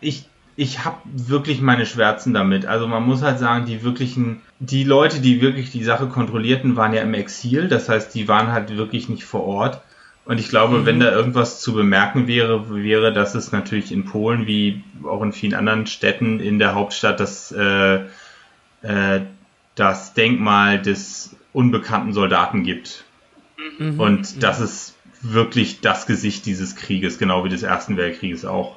ich, 0.00 0.26
ich 0.56 0.84
habe 0.84 0.98
wirklich 1.04 1.60
meine 1.60 1.86
Schwärzen 1.86 2.34
damit. 2.34 2.66
Also 2.66 2.86
man 2.86 3.04
muss 3.04 3.22
halt 3.22 3.38
sagen, 3.38 3.66
die 3.66 3.82
wirklichen, 3.82 4.42
die 4.58 4.84
Leute, 4.84 5.20
die 5.20 5.40
wirklich 5.40 5.70
die 5.70 5.84
Sache 5.84 6.06
kontrollierten, 6.08 6.76
waren 6.76 6.92
ja 6.92 7.02
im 7.02 7.14
Exil. 7.14 7.68
Das 7.68 7.88
heißt, 7.88 8.14
die 8.14 8.28
waren 8.28 8.52
halt 8.52 8.76
wirklich 8.76 9.08
nicht 9.08 9.24
vor 9.24 9.44
Ort. 9.44 9.80
Und 10.24 10.38
ich 10.38 10.48
glaube, 10.48 10.78
mhm. 10.78 10.86
wenn 10.86 11.00
da 11.00 11.10
irgendwas 11.10 11.60
zu 11.60 11.72
bemerken 11.72 12.26
wäre, 12.28 12.72
wäre, 12.74 13.12
dass 13.12 13.34
es 13.34 13.50
natürlich 13.50 13.90
in 13.90 14.04
Polen 14.04 14.46
wie 14.46 14.84
auch 15.04 15.22
in 15.22 15.32
vielen 15.32 15.54
anderen 15.54 15.86
Städten 15.86 16.38
in 16.38 16.58
der 16.58 16.74
Hauptstadt 16.74 17.18
das, 17.18 17.50
äh, 17.52 18.00
äh, 18.82 19.20
das 19.74 20.14
Denkmal 20.14 20.80
des 20.80 21.34
unbekannten 21.52 22.12
Soldaten 22.12 22.62
gibt. 22.62 23.04
Mhm. 23.78 24.00
Und 24.00 24.42
das 24.42 24.60
ist 24.60 24.96
wirklich 25.22 25.80
das 25.80 26.06
Gesicht 26.06 26.46
dieses 26.46 26.76
Krieges, 26.76 27.18
genau 27.18 27.44
wie 27.44 27.48
des 27.48 27.62
Ersten 27.62 27.96
Weltkrieges 27.96 28.44
auch. 28.44 28.76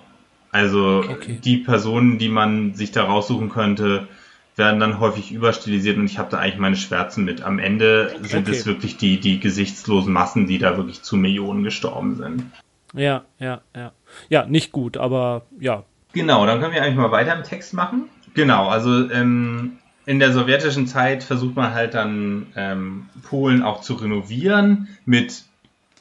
Also 0.52 1.04
okay. 1.10 1.40
die 1.44 1.58
Personen, 1.58 2.18
die 2.18 2.30
man 2.30 2.76
sich 2.76 2.92
da 2.92 3.04
raussuchen 3.04 3.50
könnte, 3.50 4.08
werden 4.56 4.80
dann 4.80 5.00
häufig 5.00 5.32
überstilisiert 5.32 5.98
und 5.98 6.06
ich 6.06 6.18
habe 6.18 6.32
da 6.32 6.38
eigentlich 6.38 6.60
meine 6.60 6.78
Schwärzen 6.78 7.26
mit. 7.26 7.42
Am 7.42 7.60
Ende 7.60 8.16
sind 8.22 8.48
okay. 8.48 8.58
es 8.58 8.66
wirklich 8.66 8.96
die, 8.96 9.20
die 9.20 9.40
gesichtslosen 9.40 10.14
Massen, 10.14 10.48
die 10.48 10.58
da 10.58 10.78
wirklich 10.78 11.02
zu 11.02 11.18
Millionen 11.18 11.64
gestorben 11.64 12.16
sind. 12.16 12.46
Ja, 12.94 13.26
ja, 13.38 13.62
ja. 13.76 13.92
Ja, 14.30 14.46
nicht 14.46 14.72
gut, 14.72 14.96
aber 14.96 15.46
ja. 15.60 15.84
Genau, 16.14 16.46
dann 16.46 16.62
können 16.62 16.74
wir 16.74 16.82
eigentlich 16.82 16.96
mal 16.96 17.12
weiter 17.12 17.36
im 17.36 17.44
Text 17.44 17.74
machen. 17.74 18.06
Genau, 18.34 18.70
also 18.70 19.10
ähm, 19.10 19.78
in 20.06 20.20
der 20.20 20.32
sowjetischen 20.32 20.88
Zeit 20.88 21.24
versucht 21.24 21.56
man 21.56 21.74
halt 21.74 21.93
dann 21.93 22.47
ähm, 22.56 23.10
Polen 23.24 23.64
auch 23.64 23.82
zu 23.82 23.95
renovieren 23.95 24.88
mit 25.06 25.43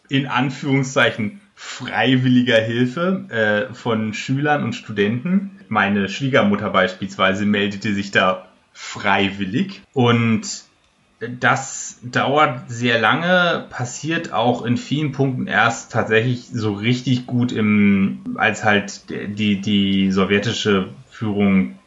in 0.08 0.26
Anführungszeichen 0.26 1.40
freiwilliger 1.54 2.60
Hilfe 2.60 3.68
äh, 3.70 3.74
von 3.74 4.12
Schülern 4.12 4.62
und 4.62 4.74
Studenten. 4.74 5.60
Meine 5.68 6.08
Schwiegermutter 6.08 6.70
beispielsweise 6.70 7.46
meldete 7.46 7.94
sich 7.94 8.10
da 8.10 8.48
freiwillig 8.72 9.82
und 9.92 10.64
das 11.40 12.00
dauert 12.02 12.70
sehr 12.70 13.00
lange, 13.00 13.66
passiert 13.70 14.32
auch 14.32 14.62
in 14.64 14.76
vielen 14.76 15.12
Punkten 15.12 15.46
erst 15.46 15.92
tatsächlich 15.92 16.48
so 16.52 16.72
richtig 16.72 17.26
gut 17.26 17.52
im, 17.52 18.20
als 18.36 18.64
halt 18.64 19.04
die, 19.08 19.60
die 19.60 20.12
sowjetische 20.12 20.88
Führung 21.08 21.78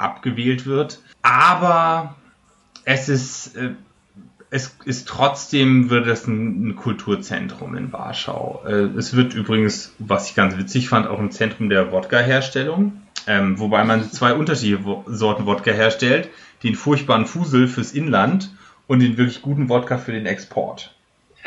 abgewählt 0.00 0.66
wird. 0.66 1.00
Aber 1.22 2.16
es 2.84 3.08
ist, 3.08 3.56
äh, 3.56 3.70
es 4.50 4.76
ist 4.84 5.06
trotzdem 5.06 5.90
wird 5.90 6.06
es 6.06 6.26
ein, 6.26 6.68
ein 6.68 6.76
Kulturzentrum 6.76 7.76
in 7.76 7.92
Warschau. 7.92 8.62
Äh, 8.66 8.88
es 8.98 9.14
wird 9.14 9.34
übrigens, 9.34 9.94
was 9.98 10.28
ich 10.28 10.34
ganz 10.34 10.56
witzig 10.56 10.88
fand, 10.88 11.06
auch 11.06 11.20
ein 11.20 11.30
Zentrum 11.30 11.68
der 11.68 11.92
Wodka-Herstellung. 11.92 13.00
Ähm, 13.26 13.58
wobei 13.58 13.84
man 13.84 14.10
zwei 14.10 14.32
unterschiedliche 14.32 15.02
Sorten 15.06 15.46
Wodka 15.46 15.70
herstellt. 15.70 16.28
Den 16.62 16.74
furchtbaren 16.74 17.26
Fusel 17.26 17.68
fürs 17.68 17.92
Inland 17.92 18.50
und 18.86 19.00
den 19.00 19.16
wirklich 19.16 19.42
guten 19.42 19.68
Wodka 19.68 19.98
für 19.98 20.12
den 20.12 20.26
Export. 20.26 20.94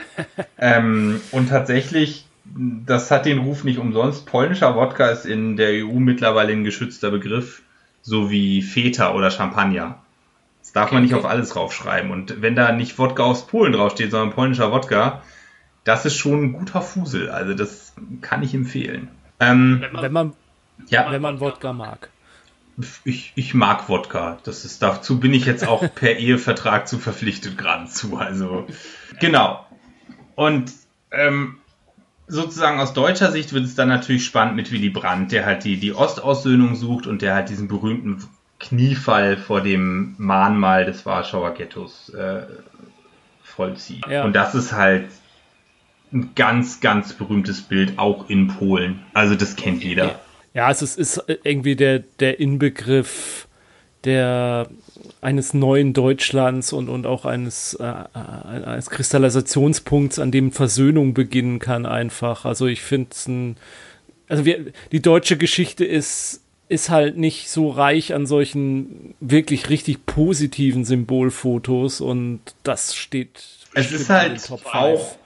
ähm, 0.58 1.20
und 1.32 1.50
tatsächlich, 1.50 2.26
das 2.46 3.12
hat 3.12 3.26
den 3.26 3.40
Ruf 3.40 3.64
nicht 3.64 3.80
umsonst. 3.80 4.26
Polnischer 4.26 4.76
Wodka 4.76 5.08
ist 5.08 5.26
in 5.26 5.58
der 5.58 5.86
EU 5.86 6.00
mittlerweile 6.00 6.54
ein 6.54 6.64
geschützter 6.64 7.12
Begriff 7.12 7.64
so 8.04 8.30
wie 8.30 8.62
Feta 8.62 9.14
oder 9.14 9.32
Champagner. 9.32 9.98
Das 10.60 10.74
darf 10.74 10.92
man 10.92 11.04
nicht 11.04 11.16
auf 11.16 11.26
alles 11.26 11.50
draufschreiben. 11.50 12.12
Und 12.12 12.42
wenn 12.42 12.56
da 12.56 12.72
nicht 12.72 12.98
Wodka 13.00 13.24
aus 13.24 13.48
Polen 13.48 13.74
draufsteht, 13.74 14.12
sondern 14.12 14.36
polnischer 14.36 14.72
Wodka, 14.72 15.24
das 15.84 16.06
ist 16.06 16.16
schon 16.16 16.44
ein 16.44 16.54
guter 16.54 16.82
Fusel. 16.82 17.30
Also 17.30 17.54
das 17.54 17.94
kann 18.22 18.44
ich 18.44 18.54
empfehlen. 18.54 19.10
Ähm, 19.40 19.84
wenn 20.00 20.12
man, 20.12 20.34
ja. 20.88 21.12
wenn 21.12 21.22
man 21.22 21.40
Wodka 21.40 21.74
mag. 21.74 22.10
Ich, 23.04 23.34
ich 23.36 23.54
mag 23.54 23.90
Wodka. 23.90 24.40
Das 24.44 24.66
ist, 24.66 24.82
dazu 24.82 25.20
bin 25.20 25.34
ich 25.34 25.46
jetzt 25.46 25.68
auch 25.68 25.84
per 25.94 26.18
Ehevertrag 26.18 26.88
zu 26.88 26.98
verpflichtet 26.98 27.58
geradezu. 27.58 28.18
Also 28.18 28.68
genau. 29.20 29.66
Und 30.36 30.72
ähm, 31.12 31.58
sozusagen 32.28 32.80
aus 32.80 32.94
deutscher 32.94 33.32
Sicht 33.32 33.54
wird 33.54 33.66
es 33.66 33.76
dann 33.76 33.90
natürlich 33.90 34.26
spannend 34.26 34.56
mit 34.56 34.72
Willy 34.72 34.90
Brandt, 34.90 35.32
der 35.32 35.46
halt 35.46 35.64
die, 35.64 35.78
die 35.78 35.94
Ostaussöhnung 35.94 36.76
sucht 36.76 37.08
und 37.08 37.22
der 37.22 37.36
halt 37.36 37.50
diesen 37.50 37.68
berühmten 37.68 38.24
Kniefall 38.60 39.38
vor 39.38 39.62
dem 39.62 40.16
Mahnmal 40.18 40.86
des 40.86 41.06
Warschauer 41.06 41.54
Ghettos 41.54 42.10
äh, 42.10 42.44
vollzieht. 43.44 44.06
Ja. 44.08 44.24
Und 44.24 44.34
das 44.34 44.56
ist 44.56 44.72
halt 44.72 45.10
ein 46.14 46.32
ganz, 46.36 46.80
ganz 46.80 47.14
berühmtes 47.14 47.62
Bild, 47.62 47.98
auch 47.98 48.30
in 48.30 48.48
Polen. 48.48 49.02
Also 49.14 49.36
das 49.36 49.56
kennt 49.56 49.84
jeder. 49.84 50.20
Ja, 50.54 50.70
es 50.70 50.82
ist, 50.82 50.98
ist 50.98 51.24
irgendwie 51.44 51.76
der, 51.76 52.00
der 52.00 52.40
Inbegriff 52.40 53.48
der 54.04 54.68
eines 55.24 55.54
neuen 55.54 55.94
Deutschlands 55.94 56.74
und, 56.74 56.90
und 56.90 57.06
auch 57.06 57.26
eines, 57.26 57.74
äh, 57.76 57.84
äh, 57.84 58.66
eines 58.66 58.90
Kristallisationspunkts, 58.90 60.20
an 60.20 60.32
dem 60.32 60.52
Versöhnung 60.52 61.14
beginnen 61.14 61.60
kann, 61.60 61.86
einfach. 61.86 62.46
Also 62.46 62.68
ich 62.68 62.82
finde 62.82 63.10
es 63.12 63.28
ein, 63.28 63.58
also 64.28 64.46
wir, 64.46 64.74
die 64.92 65.02
deutsche 65.02 65.38
Geschichte 65.38 65.86
ist, 65.86 66.42
ist 66.70 66.90
halt 66.90 67.18
nicht 67.18 67.50
so 67.50 67.70
reich 67.70 68.14
an 68.14 68.26
solchen 68.26 69.16
wirklich 69.20 69.70
richtig 69.70 70.06
positiven 70.06 70.86
Symbolfotos 70.86 72.02
und 72.02 72.40
das 72.64 72.96
steht. 72.96 73.44
Es 73.74 73.92
ist 73.92 74.10
halt 74.10 74.50
auch 74.52 75.18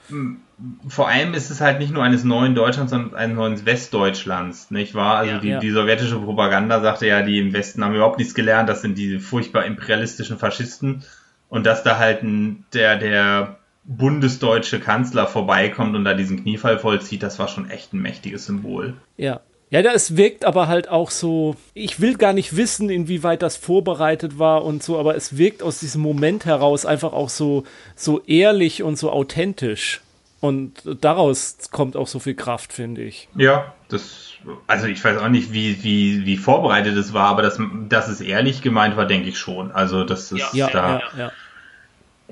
vor 0.88 1.08
allem 1.08 1.34
ist 1.34 1.50
es 1.50 1.60
halt 1.60 1.78
nicht 1.78 1.92
nur 1.92 2.02
eines 2.02 2.24
neuen 2.24 2.54
Deutschlands, 2.54 2.90
sondern 2.90 3.14
eines 3.14 3.36
neuen 3.36 3.66
Westdeutschlands, 3.66 4.70
nicht 4.70 4.94
wahr? 4.94 5.18
Also 5.18 5.34
ja, 5.34 5.38
die, 5.38 5.48
ja. 5.48 5.58
die 5.60 5.70
sowjetische 5.70 6.18
Propaganda 6.18 6.80
sagte 6.80 7.06
ja, 7.06 7.22
die 7.22 7.38
im 7.38 7.52
Westen 7.52 7.84
haben 7.84 7.94
überhaupt 7.94 8.18
nichts 8.18 8.34
gelernt, 8.34 8.68
das 8.68 8.82
sind 8.82 8.98
die 8.98 9.18
furchtbar 9.20 9.64
imperialistischen 9.64 10.38
Faschisten 10.38 11.04
und 11.48 11.64
dass 11.64 11.84
da 11.84 11.98
halt 11.98 12.22
ein, 12.22 12.64
der, 12.72 12.96
der 12.96 13.58
bundesdeutsche 13.84 14.80
Kanzler 14.80 15.26
vorbeikommt 15.26 15.94
und 15.94 16.04
da 16.04 16.14
diesen 16.14 16.42
Kniefall 16.42 16.78
vollzieht, 16.78 17.22
das 17.22 17.38
war 17.38 17.48
schon 17.48 17.70
echt 17.70 17.92
ein 17.92 18.00
mächtiges 18.00 18.46
Symbol. 18.46 18.94
Ja. 19.16 19.40
Ja, 19.70 19.82
das 19.82 20.16
wirkt 20.16 20.46
aber 20.46 20.66
halt 20.66 20.88
auch 20.88 21.10
so, 21.10 21.54
ich 21.74 22.00
will 22.00 22.16
gar 22.16 22.32
nicht 22.32 22.56
wissen, 22.56 22.88
inwieweit 22.88 23.42
das 23.42 23.58
vorbereitet 23.58 24.38
war 24.38 24.64
und 24.64 24.82
so, 24.82 24.98
aber 24.98 25.14
es 25.14 25.36
wirkt 25.36 25.62
aus 25.62 25.78
diesem 25.78 26.00
Moment 26.00 26.46
heraus 26.46 26.86
einfach 26.86 27.12
auch 27.12 27.28
so, 27.28 27.64
so 27.94 28.22
ehrlich 28.24 28.82
und 28.82 28.96
so 28.96 29.10
authentisch. 29.12 30.00
Und 30.40 30.82
daraus 31.00 31.56
kommt 31.72 31.96
auch 31.96 32.06
so 32.06 32.20
viel 32.20 32.34
Kraft, 32.34 32.72
finde 32.72 33.02
ich. 33.02 33.28
Ja, 33.34 33.74
das, 33.88 34.34
also 34.68 34.86
ich 34.86 35.02
weiß 35.02 35.18
auch 35.18 35.28
nicht, 35.28 35.52
wie, 35.52 35.82
wie, 35.82 36.24
wie 36.26 36.36
vorbereitet 36.36 36.96
es 36.96 37.12
war, 37.12 37.28
aber 37.28 37.42
dass, 37.42 37.58
dass 37.88 38.08
es 38.08 38.20
ehrlich 38.20 38.62
gemeint 38.62 38.96
war, 38.96 39.06
denke 39.06 39.28
ich 39.28 39.38
schon. 39.38 39.72
Also 39.72 40.04
das 40.04 40.30
ist 40.30 40.54
ja, 40.54 40.70
da, 40.70 40.98
ja, 40.98 41.18
ja. 41.18 41.32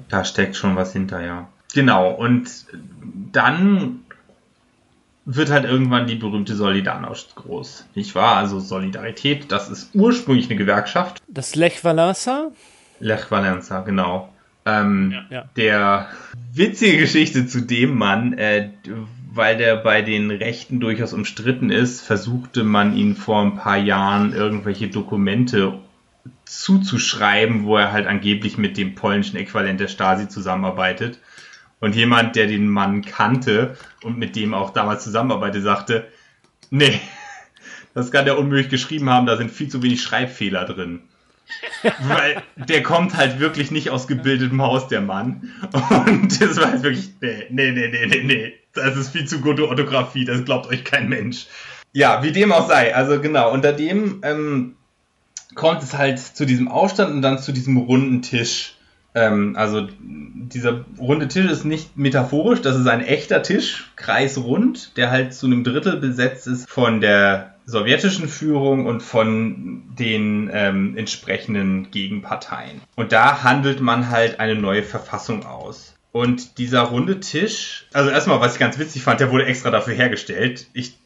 da 0.08 0.24
steckt 0.24 0.54
schon 0.54 0.76
was 0.76 0.92
hinter, 0.92 1.20
ja. 1.20 1.48
Genau, 1.74 2.12
und 2.12 2.48
dann 3.32 4.04
wird 5.24 5.50
halt 5.50 5.64
irgendwann 5.64 6.06
die 6.06 6.14
berühmte 6.14 6.54
Solidarność 6.54 7.34
groß. 7.34 7.86
Nicht 7.96 8.14
wahr? 8.14 8.36
Also 8.36 8.60
Solidarität, 8.60 9.50
das 9.50 9.68
ist 9.68 9.90
ursprünglich 9.94 10.46
eine 10.46 10.56
Gewerkschaft. 10.56 11.20
Das 11.26 11.56
Lech 11.56 11.82
Walesa? 11.82 12.52
Lech 13.00 13.30
Walesa, 13.32 13.80
genau. 13.80 14.32
Ähm, 14.66 15.14
Ja. 15.30 15.44
Der 15.56 16.08
witzige 16.52 16.98
Geschichte 16.98 17.46
zu 17.46 17.60
dem 17.60 17.96
Mann, 17.96 18.34
äh, 18.34 18.70
weil 19.32 19.56
der 19.56 19.76
bei 19.76 20.02
den 20.02 20.30
Rechten 20.30 20.80
durchaus 20.80 21.12
umstritten 21.12 21.70
ist, 21.70 22.00
versuchte 22.00 22.64
man 22.64 22.96
ihn 22.96 23.16
vor 23.16 23.42
ein 23.42 23.56
paar 23.56 23.76
Jahren 23.76 24.32
irgendwelche 24.32 24.88
Dokumente 24.88 25.78
zuzuschreiben, 26.44 27.64
wo 27.64 27.76
er 27.76 27.92
halt 27.92 28.06
angeblich 28.06 28.58
mit 28.58 28.76
dem 28.76 28.94
polnischen 28.94 29.36
Äquivalent 29.36 29.80
der 29.80 29.88
Stasi 29.88 30.28
zusammenarbeitet. 30.28 31.20
Und 31.78 31.94
jemand, 31.94 32.36
der 32.36 32.46
den 32.46 32.68
Mann 32.68 33.02
kannte 33.02 33.76
und 34.02 34.18
mit 34.18 34.34
dem 34.34 34.54
auch 34.54 34.70
damals 34.70 35.04
zusammenarbeitet, 35.04 35.62
sagte, 35.62 36.06
nee, 36.70 37.00
das 37.94 38.10
kann 38.10 38.24
der 38.24 38.38
unmöglich 38.38 38.70
geschrieben 38.70 39.10
haben, 39.10 39.26
da 39.26 39.36
sind 39.36 39.50
viel 39.50 39.68
zu 39.68 39.82
wenig 39.82 40.02
Schreibfehler 40.02 40.64
drin. 40.64 41.02
Weil 42.00 42.42
der 42.56 42.82
kommt 42.82 43.16
halt 43.16 43.38
wirklich 43.38 43.70
nicht 43.70 43.90
aus 43.90 44.08
gebildetem 44.08 44.60
Haus, 44.62 44.88
der 44.88 45.00
Mann. 45.00 45.50
Und 46.06 46.40
das 46.40 46.56
war 46.56 46.72
halt 46.72 46.82
wirklich, 46.82 47.10
nee, 47.20 47.46
nee, 47.50 47.70
nee, 47.70 47.88
nee, 47.88 48.06
nee, 48.06 48.22
nee. 48.24 48.54
Das 48.72 48.96
ist 48.96 49.10
viel 49.10 49.26
zu 49.26 49.40
gute 49.40 49.68
Orthographie, 49.68 50.24
das 50.24 50.44
glaubt 50.44 50.66
euch 50.66 50.84
kein 50.84 51.08
Mensch. 51.08 51.46
Ja, 51.92 52.22
wie 52.22 52.32
dem 52.32 52.52
auch 52.52 52.68
sei. 52.68 52.94
Also 52.94 53.20
genau, 53.20 53.52
unter 53.52 53.72
dem 53.72 54.20
ähm, 54.22 54.76
kommt 55.54 55.82
es 55.82 55.96
halt 55.96 56.18
zu 56.18 56.44
diesem 56.44 56.68
Aufstand 56.68 57.12
und 57.14 57.22
dann 57.22 57.38
zu 57.38 57.52
diesem 57.52 57.76
runden 57.78 58.22
Tisch. 58.22 58.74
Ähm, 59.14 59.56
also 59.56 59.88
dieser 59.98 60.84
runde 60.98 61.26
Tisch 61.28 61.50
ist 61.50 61.64
nicht 61.64 61.96
metaphorisch, 61.96 62.60
das 62.60 62.76
ist 62.76 62.86
ein 62.86 63.00
echter 63.00 63.42
Tisch, 63.42 63.90
kreisrund, 63.96 64.96
der 64.98 65.10
halt 65.10 65.32
zu 65.32 65.46
einem 65.46 65.64
Drittel 65.64 65.96
besetzt 65.96 66.46
ist 66.46 66.68
von 66.68 67.00
der 67.00 67.55
sowjetischen 67.66 68.28
Führung 68.28 68.86
und 68.86 69.02
von 69.02 69.82
den 69.98 70.48
ähm, 70.52 70.96
entsprechenden 70.96 71.90
Gegenparteien. 71.90 72.80
Und 72.94 73.12
da 73.12 73.42
handelt 73.42 73.80
man 73.80 74.08
halt 74.08 74.40
eine 74.40 74.54
neue 74.54 74.84
Verfassung 74.84 75.44
aus. 75.44 75.94
Und 76.12 76.58
dieser 76.58 76.82
runde 76.82 77.20
Tisch, 77.20 77.86
also 77.92 78.08
erstmal, 78.08 78.40
was 78.40 78.54
ich 78.54 78.60
ganz 78.60 78.78
witzig 78.78 79.02
fand, 79.02 79.20
der 79.20 79.30
wurde 79.30 79.44
extra 79.44 79.70
dafür 79.70 79.94
hergestellt. 79.94 80.68
Ich 80.72 80.96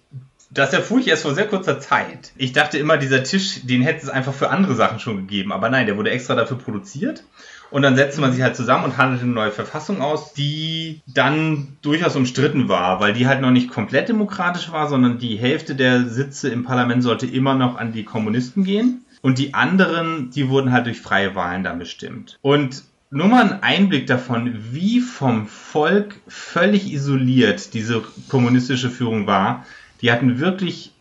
das 0.53 0.73
erfuhr 0.73 0.99
ich 0.99 1.07
erst 1.07 1.23
vor 1.23 1.35
sehr 1.35 1.47
kurzer 1.47 1.79
Zeit. 1.79 2.33
Ich 2.37 2.53
dachte 2.53 2.77
immer, 2.77 2.97
dieser 2.97 3.23
Tisch, 3.23 3.61
den 3.63 3.83
hätte 3.83 4.03
es 4.03 4.11
einfach 4.11 4.35
für 4.35 4.51
andere 4.51 4.75
Sachen 4.75 4.99
schon 4.99 5.17
gegeben. 5.17 5.53
Aber 5.53 5.71
nein, 5.71 5.87
der 5.87 5.97
wurde 5.97 6.11
extra 6.11 6.35
dafür 6.35 6.59
produziert. 6.59 7.23
Und 7.71 7.83
dann 7.83 7.97
setzte 7.97 8.21
man 8.21 8.33
sich 8.33 8.43
halt 8.43 8.57
zusammen 8.57 8.85
und 8.85 8.97
handelte 8.97 9.25
eine 9.25 9.33
neue 9.33 9.53
Verfassung 9.53 10.03
aus, 10.03 10.33
die 10.33 11.01
dann 11.07 11.77
durchaus 11.83 12.17
umstritten 12.17 12.69
war, 12.69 13.01
weil 13.01 13.13
die 13.13 13.27
halt 13.27 13.41
noch 13.41 13.53
nicht 13.53 13.71
komplett 13.71 14.09
demokratisch 14.09 14.73
war, 14.73 14.89
sondern 14.89 15.19
die 15.19 15.37
Hälfte 15.37 15.75
der 15.75 16.05
Sitze 16.05 16.49
im 16.49 16.65
Parlament 16.65 17.03
sollte 17.03 17.27
immer 17.27 17.55
noch 17.55 17.77
an 17.77 17.93
die 17.93 18.05
Kommunisten 18.05 18.65
gehen. 18.65 19.05
Und 19.23 19.39
die 19.39 19.55
anderen, 19.55 20.31
die 20.31 20.49
wurden 20.49 20.73
halt 20.73 20.87
durch 20.87 21.01
freie 21.01 21.35
Wahlen 21.35 21.63
dann 21.63 21.79
bestimmt. 21.79 22.39
Und 22.43 22.85
nur 23.11 23.29
mal 23.29 23.45
ein 23.45 23.63
Einblick 23.63 24.07
davon, 24.07 24.57
wie 24.71 25.01
vom 25.01 25.47
Volk 25.47 26.15
völlig 26.29 26.93
isoliert 26.93 27.75
diese 27.75 28.03
kommunistische 28.29 28.89
Führung 28.89 29.27
war. 29.27 29.67
Die 30.01 30.11
hatten 30.11 30.39
wirklich 30.39 30.93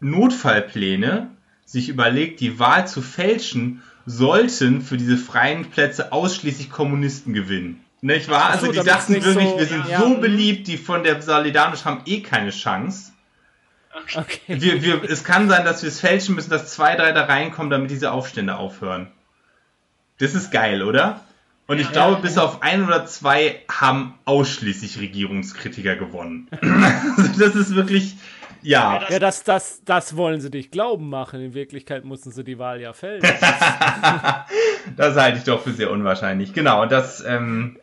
Notfallpläne, 0.00 1.30
sich 1.64 1.88
überlegt, 1.88 2.40
die 2.40 2.58
Wahl 2.58 2.88
zu 2.88 3.00
fälschen, 3.02 3.82
sollten 4.08 4.80
für 4.80 4.96
diese 4.96 5.18
freien 5.18 5.66
Plätze 5.70 6.12
ausschließlich 6.12 6.70
Kommunisten 6.70 7.34
gewinnen. 7.34 7.84
Nicht 8.00 8.28
wahr? 8.28 8.50
Ach 8.54 8.60
so, 8.60 8.68
Also 8.68 8.80
die 8.80 8.86
dachten 8.86 9.14
wirklich, 9.14 9.48
so- 9.48 9.58
wir 9.58 9.66
sind 9.66 9.88
ja, 9.88 10.00
so 10.00 10.08
mhm. 10.08 10.20
beliebt, 10.20 10.66
die 10.66 10.78
von 10.78 11.02
der 11.04 11.20
Solidarność 11.22 11.84
haben 11.84 12.02
eh 12.06 12.20
keine 12.20 12.50
Chance. 12.50 13.12
Okay. 14.14 14.38
Wir, 14.46 14.82
wir, 14.82 15.04
es 15.04 15.24
kann 15.24 15.48
sein, 15.48 15.64
dass 15.64 15.82
wir 15.82 15.88
es 15.88 16.00
fälschen 16.00 16.36
müssen, 16.36 16.50
dass 16.50 16.72
zwei, 16.72 16.94
drei 16.94 17.12
da 17.12 17.24
reinkommen, 17.24 17.70
damit 17.70 17.90
diese 17.90 18.12
Aufstände 18.12 18.56
aufhören. 18.56 19.08
Das 20.18 20.34
ist 20.34 20.50
geil, 20.52 20.82
oder? 20.82 21.20
Und 21.66 21.78
ich 21.78 21.92
glaube, 21.92 22.22
bis 22.22 22.38
auf 22.38 22.62
ein 22.62 22.86
oder 22.86 23.04
zwei 23.04 23.62
haben 23.70 24.14
ausschließlich 24.24 25.00
Regierungskritiker 25.00 25.96
gewonnen. 25.96 26.48
also 27.16 27.38
das 27.38 27.54
ist 27.54 27.74
wirklich, 27.74 28.16
ja. 28.62 29.06
Ja, 29.08 29.18
das, 29.18 29.44
das, 29.44 29.82
das 29.84 30.16
wollen 30.16 30.40
sie 30.40 30.50
dich 30.50 30.70
glauben 30.70 31.08
machen. 31.08 31.40
In 31.40 31.54
Wirklichkeit 31.54 32.04
mussten 32.04 32.30
sie 32.30 32.44
die 32.44 32.58
Wahl 32.58 32.80
ja 32.80 32.92
fällen. 32.92 33.22
Das 34.96 35.16
halte 35.16 35.38
ich 35.38 35.44
doch 35.44 35.62
für 35.62 35.72
sehr 35.72 35.90
unwahrscheinlich. 35.90 36.54
Genau, 36.54 36.82
und 36.82 36.90
das, 36.90 37.22
ähm, 37.24 37.78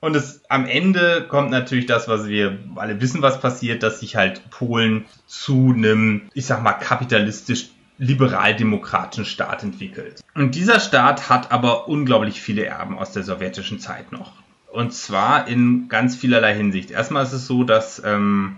und 0.00 0.16
es, 0.16 0.42
am 0.48 0.66
Ende 0.66 1.26
kommt 1.28 1.50
natürlich 1.50 1.86
das, 1.86 2.08
was 2.08 2.26
wir 2.26 2.58
alle 2.76 3.00
wissen, 3.00 3.20
was 3.20 3.40
passiert, 3.40 3.82
dass 3.82 4.00
sich 4.00 4.16
halt 4.16 4.48
Polen 4.50 5.04
zu 5.26 5.74
einem, 5.76 6.22
ich 6.32 6.46
sag 6.46 6.62
mal, 6.62 6.72
kapitalistisch 6.72 7.68
liberal-demokratischen 7.98 9.26
Staat 9.26 9.62
entwickelt. 9.62 10.22
Und 10.34 10.54
dieser 10.54 10.80
Staat 10.80 11.28
hat 11.28 11.52
aber 11.52 11.86
unglaublich 11.86 12.40
viele 12.40 12.64
Erben 12.64 12.98
aus 12.98 13.12
der 13.12 13.22
sowjetischen 13.22 13.78
Zeit 13.78 14.10
noch. 14.10 14.32
Und 14.72 14.94
zwar 14.94 15.48
in 15.48 15.88
ganz 15.88 16.16
vielerlei 16.16 16.54
Hinsicht. 16.54 16.90
Erstmal 16.90 17.24
ist 17.24 17.32
es 17.32 17.46
so, 17.46 17.64
dass 17.64 18.02
ähm, 18.02 18.56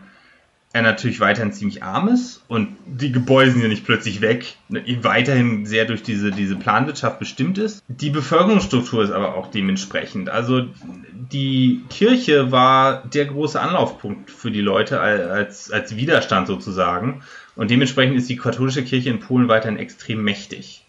er 0.72 0.82
natürlich 0.82 1.20
weiterhin 1.20 1.52
ziemlich 1.52 1.82
arm 1.82 2.08
ist 2.08 2.42
und 2.48 2.76
die 2.86 3.12
Gebäude 3.12 3.50
sind 3.50 3.62
ja 3.62 3.68
nicht 3.68 3.84
plötzlich 3.84 4.20
weg, 4.20 4.56
ne, 4.68 4.82
weiterhin 5.02 5.66
sehr 5.66 5.84
durch 5.84 6.02
diese, 6.02 6.30
diese 6.30 6.56
Planwirtschaft 6.56 7.18
bestimmt 7.18 7.58
ist. 7.58 7.82
Die 7.88 8.10
Bevölkerungsstruktur 8.10 9.04
ist 9.04 9.10
aber 9.10 9.34
auch 9.34 9.50
dementsprechend. 9.50 10.30
Also 10.30 10.66
die 11.12 11.82
Kirche 11.90 12.52
war 12.52 13.04
der 13.06 13.26
große 13.26 13.60
Anlaufpunkt 13.60 14.30
für 14.30 14.50
die 14.50 14.60
Leute 14.60 15.00
als, 15.00 15.70
als 15.70 15.96
Widerstand 15.96 16.46
sozusagen. 16.46 17.22
Und 17.54 17.70
dementsprechend 17.70 18.16
ist 18.16 18.30
die 18.30 18.36
katholische 18.36 18.82
Kirche 18.82 19.10
in 19.10 19.20
Polen 19.20 19.48
weiterhin 19.48 19.78
extrem 19.78 20.22
mächtig. 20.22 20.84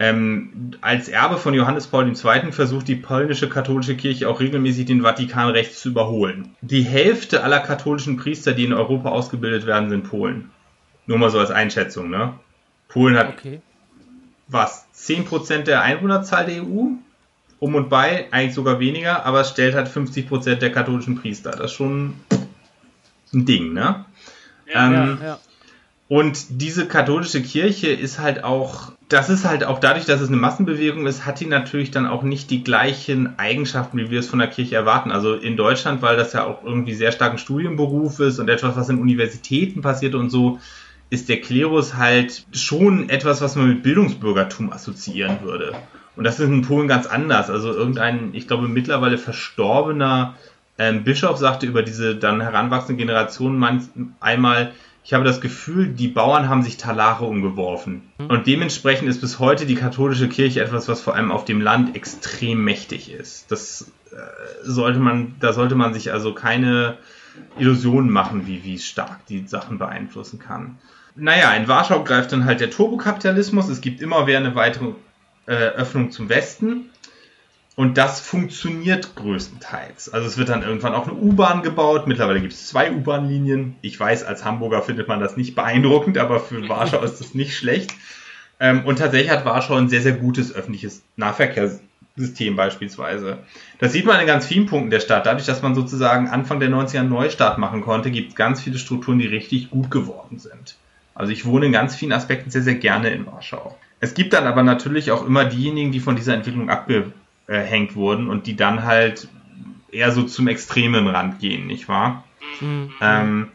Ähm, 0.00 0.72
als 0.80 1.08
Erbe 1.08 1.36
von 1.36 1.54
Johannes 1.54 1.86
Paul 1.86 2.08
II. 2.08 2.50
versucht 2.52 2.88
die 2.88 2.96
polnische 2.96 3.48
katholische 3.48 3.96
Kirche 3.96 4.28
auch 4.28 4.40
regelmäßig 4.40 4.86
den 4.86 5.02
Vatikan 5.02 5.50
rechts 5.50 5.80
zu 5.80 5.90
überholen. 5.90 6.56
Die 6.62 6.82
Hälfte 6.82 7.44
aller 7.44 7.60
katholischen 7.60 8.16
Priester, 8.16 8.52
die 8.54 8.64
in 8.64 8.72
Europa 8.72 9.10
ausgebildet 9.10 9.66
werden, 9.66 9.90
sind 9.90 10.08
Polen. 10.10 10.50
Nur 11.06 11.18
mal 11.18 11.30
so 11.30 11.38
als 11.38 11.50
Einschätzung, 11.52 12.10
ne? 12.10 12.34
Polen 12.88 13.16
hat 13.16 13.28
Okay. 13.38 13.60
was? 14.48 14.86
10% 14.94 15.62
der 15.66 15.82
Einwohnerzahl 15.82 16.46
der 16.46 16.64
EU? 16.64 16.86
Um 17.60 17.74
und 17.76 17.88
bei, 17.88 18.26
eigentlich 18.32 18.54
sogar 18.54 18.80
weniger, 18.80 19.24
aber 19.24 19.40
es 19.42 19.50
stellt 19.50 19.74
halt 19.74 19.88
50% 19.88 20.56
der 20.56 20.72
katholischen 20.72 21.16
Priester. 21.16 21.52
Das 21.52 21.70
ist 21.70 21.72
schon 21.72 22.14
ein 23.32 23.46
Ding, 23.46 23.72
ne? 23.72 24.04
Ja, 24.66 24.86
ähm, 24.86 25.18
Ja, 25.20 25.26
ja. 25.26 25.38
und 26.08 26.60
diese 26.60 26.86
katholische 26.88 27.42
Kirche 27.42 27.88
ist 27.88 28.18
halt 28.18 28.42
auch, 28.44 28.92
das 29.14 29.30
ist 29.30 29.44
halt 29.44 29.62
auch 29.62 29.78
dadurch, 29.78 30.06
dass 30.06 30.20
es 30.20 30.26
eine 30.26 30.36
Massenbewegung 30.36 31.06
ist, 31.06 31.24
hat 31.24 31.38
die 31.38 31.46
natürlich 31.46 31.92
dann 31.92 32.04
auch 32.04 32.24
nicht 32.24 32.50
die 32.50 32.64
gleichen 32.64 33.38
Eigenschaften, 33.38 33.96
wie 33.96 34.10
wir 34.10 34.18
es 34.18 34.26
von 34.26 34.40
der 34.40 34.48
Kirche 34.48 34.74
erwarten. 34.74 35.12
Also 35.12 35.34
in 35.34 35.56
Deutschland, 35.56 36.02
weil 36.02 36.16
das 36.16 36.32
ja 36.32 36.44
auch 36.44 36.64
irgendwie 36.64 36.94
sehr 36.94 37.12
stark 37.12 37.30
ein 37.30 37.38
Studienberuf 37.38 38.18
ist 38.18 38.40
und 38.40 38.48
etwas, 38.48 38.74
was 38.74 38.88
in 38.88 38.98
Universitäten 38.98 39.82
passiert 39.82 40.16
und 40.16 40.30
so, 40.30 40.58
ist 41.10 41.28
der 41.28 41.40
Klerus 41.40 41.94
halt 41.94 42.44
schon 42.50 43.08
etwas, 43.08 43.40
was 43.40 43.54
man 43.54 43.68
mit 43.68 43.84
Bildungsbürgertum 43.84 44.72
assoziieren 44.72 45.42
würde. 45.42 45.76
Und 46.16 46.24
das 46.24 46.40
ist 46.40 46.48
in 46.48 46.62
Polen 46.62 46.88
ganz 46.88 47.06
anders. 47.06 47.50
Also 47.50 47.72
irgendein, 47.72 48.30
ich 48.32 48.48
glaube, 48.48 48.66
mittlerweile 48.66 49.16
verstorbener 49.16 50.34
ähm, 50.76 51.04
Bischof 51.04 51.38
sagte 51.38 51.66
über 51.66 51.84
diese 51.84 52.16
dann 52.16 52.40
heranwachsende 52.40 52.98
Generation 52.98 53.56
manch, 53.58 53.84
einmal, 54.18 54.72
ich 55.04 55.12
habe 55.12 55.24
das 55.24 55.42
Gefühl, 55.42 55.88
die 55.88 56.08
Bauern 56.08 56.48
haben 56.48 56.62
sich 56.62 56.78
Talare 56.78 57.26
umgeworfen. 57.26 58.10
Und 58.16 58.46
dementsprechend 58.46 59.06
ist 59.06 59.20
bis 59.20 59.38
heute 59.38 59.66
die 59.66 59.74
katholische 59.74 60.30
Kirche 60.30 60.62
etwas, 60.62 60.88
was 60.88 61.02
vor 61.02 61.14
allem 61.14 61.30
auf 61.30 61.44
dem 61.44 61.60
Land 61.60 61.94
extrem 61.94 62.64
mächtig 62.64 63.12
ist. 63.12 63.52
Das 63.52 63.92
äh, 64.10 64.16
sollte 64.62 64.98
man, 64.98 65.34
da 65.40 65.52
sollte 65.52 65.74
man 65.74 65.92
sich 65.92 66.10
also 66.10 66.32
keine 66.32 66.96
Illusionen 67.58 68.10
machen, 68.10 68.46
wie, 68.46 68.64
wie 68.64 68.78
stark 68.78 69.26
die 69.26 69.46
Sachen 69.46 69.76
beeinflussen 69.76 70.38
kann. 70.38 70.78
Naja, 71.14 71.52
in 71.52 71.68
Warschau 71.68 72.02
greift 72.02 72.32
dann 72.32 72.46
halt 72.46 72.60
der 72.60 72.70
Turbokapitalismus. 72.70 73.68
Es 73.68 73.82
gibt 73.82 74.00
immer 74.00 74.26
wieder 74.26 74.38
eine 74.38 74.54
weitere 74.54 74.92
äh, 75.44 75.52
Öffnung 75.52 76.12
zum 76.12 76.30
Westen. 76.30 76.88
Und 77.76 77.98
das 77.98 78.20
funktioniert 78.20 79.16
größtenteils. 79.16 80.12
Also 80.12 80.28
es 80.28 80.38
wird 80.38 80.48
dann 80.48 80.62
irgendwann 80.62 80.94
auch 80.94 81.08
eine 81.08 81.16
U-Bahn 81.16 81.62
gebaut. 81.62 82.06
Mittlerweile 82.06 82.40
gibt 82.40 82.52
es 82.52 82.68
zwei 82.68 82.92
U-Bahn-Linien. 82.92 83.74
Ich 83.80 83.98
weiß, 83.98 84.22
als 84.22 84.44
Hamburger 84.44 84.82
findet 84.82 85.08
man 85.08 85.18
das 85.18 85.36
nicht 85.36 85.56
beeindruckend, 85.56 86.16
aber 86.16 86.38
für 86.38 86.68
Warschau 86.68 87.02
ist 87.02 87.20
das 87.20 87.34
nicht 87.34 87.56
schlecht. 87.56 87.92
Ähm, 88.60 88.84
und 88.84 89.00
tatsächlich 89.00 89.30
hat 89.30 89.44
Warschau 89.44 89.74
ein 89.74 89.88
sehr, 89.88 90.02
sehr 90.02 90.12
gutes 90.12 90.54
öffentliches 90.54 91.02
Nahverkehrssystem 91.16 92.54
beispielsweise. 92.54 93.38
Das 93.80 93.92
sieht 93.92 94.06
man 94.06 94.20
in 94.20 94.28
ganz 94.28 94.46
vielen 94.46 94.66
Punkten 94.66 94.90
der 94.90 95.00
Stadt. 95.00 95.26
Dadurch, 95.26 95.46
dass 95.46 95.62
man 95.62 95.74
sozusagen 95.74 96.28
Anfang 96.28 96.60
der 96.60 96.70
90er 96.70 97.00
einen 97.00 97.08
Neustart 97.08 97.58
machen 97.58 97.80
konnte, 97.80 98.12
gibt 98.12 98.30
es 98.30 98.34
ganz 98.36 98.62
viele 98.62 98.78
Strukturen, 98.78 99.18
die 99.18 99.26
richtig 99.26 99.70
gut 99.70 99.90
geworden 99.90 100.38
sind. 100.38 100.76
Also 101.16 101.32
ich 101.32 101.44
wohne 101.44 101.66
in 101.66 101.72
ganz 101.72 101.96
vielen 101.96 102.12
Aspekten 102.12 102.50
sehr, 102.50 102.62
sehr 102.62 102.76
gerne 102.76 103.10
in 103.10 103.26
Warschau. 103.26 103.76
Es 103.98 104.14
gibt 104.14 104.32
dann 104.32 104.46
aber 104.46 104.62
natürlich 104.62 105.10
auch 105.10 105.26
immer 105.26 105.44
diejenigen, 105.44 105.90
die 105.90 106.00
von 106.00 106.14
dieser 106.14 106.34
Entwicklung 106.34 106.70
abgehängt 107.46 107.94
wurden 107.94 108.28
und 108.28 108.46
die 108.46 108.56
dann 108.56 108.84
halt 108.84 109.28
eher 109.90 110.12
so 110.12 110.24
zum 110.24 110.48
extremen 110.48 111.06
Rand 111.06 111.38
gehen, 111.38 111.66
nicht 111.66 111.88
wahr? 111.88 112.24
Mhm. 112.60 112.94
Ähm, 113.00 113.48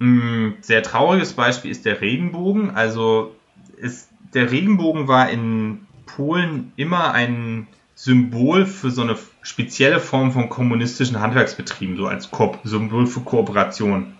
ein 0.00 0.56
sehr 0.62 0.82
trauriges 0.82 1.34
Beispiel 1.34 1.70
ist 1.70 1.84
der 1.84 2.00
Regenbogen. 2.00 2.70
Also 2.70 3.36
ist, 3.76 4.08
der 4.32 4.50
Regenbogen 4.50 5.08
war 5.08 5.28
in 5.28 5.86
Polen 6.06 6.72
immer 6.76 7.12
ein 7.12 7.66
Symbol 7.94 8.64
für 8.64 8.90
so 8.90 9.02
eine 9.02 9.16
spezielle 9.42 10.00
Form 10.00 10.32
von 10.32 10.48
kommunistischen 10.48 11.20
Handwerksbetrieben, 11.20 11.96
so 11.96 12.06
als 12.06 12.30
Ko 12.30 12.56
Symbol 12.64 13.06
für 13.06 13.20
Kooperation. 13.20 14.14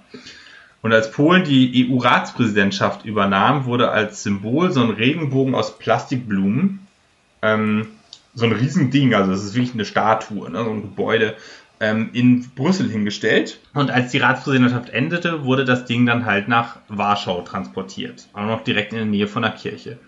Und 0.82 0.92
als 0.92 1.10
Polen 1.10 1.44
die 1.44 1.88
EU-Ratspräsidentschaft 1.90 3.04
übernahm, 3.04 3.64
wurde 3.64 3.90
als 3.90 4.22
Symbol 4.22 4.72
so 4.72 4.82
ein 4.82 4.90
Regenbogen 4.90 5.54
aus 5.54 5.78
Plastikblumen, 5.78 6.86
ähm, 7.42 7.86
so 8.34 8.46
ein 8.46 8.52
Riesending, 8.52 9.14
also 9.14 9.32
es 9.32 9.44
ist 9.44 9.54
wirklich 9.54 9.74
eine 9.74 9.84
Statue, 9.84 10.50
ne, 10.50 10.64
so 10.64 10.70
ein 10.70 10.82
Gebäude, 10.82 11.36
ähm, 11.80 12.10
in 12.12 12.48
Brüssel 12.50 12.88
hingestellt. 12.88 13.60
Und 13.74 13.90
als 13.90 14.12
die 14.12 14.18
Ratspräsidentschaft 14.18 14.90
endete, 14.90 15.44
wurde 15.44 15.64
das 15.64 15.86
Ding 15.86 16.06
dann 16.06 16.26
halt 16.26 16.46
nach 16.48 16.76
Warschau 16.88 17.42
transportiert, 17.42 18.28
auch 18.34 18.46
noch 18.46 18.62
direkt 18.62 18.92
in 18.92 18.98
der 18.98 19.06
Nähe 19.06 19.26
von 19.26 19.42
der 19.42 19.52
Kirche. 19.52 19.98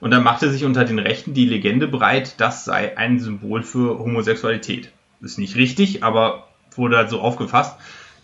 Und 0.00 0.10
dann 0.10 0.24
machte 0.24 0.50
sich 0.50 0.64
unter 0.64 0.84
den 0.84 0.98
Rechten 0.98 1.32
die 1.32 1.46
Legende 1.46 1.88
breit, 1.88 2.34
das 2.38 2.64
sei 2.64 2.98
ein 2.98 3.20
Symbol 3.20 3.62
für 3.62 3.98
Homosexualität. 3.98 4.90
Ist 5.20 5.38
nicht 5.38 5.56
richtig, 5.56 6.02
aber 6.02 6.48
wurde 6.74 6.96
halt 6.96 7.10
so 7.10 7.20
aufgefasst. 7.20 7.76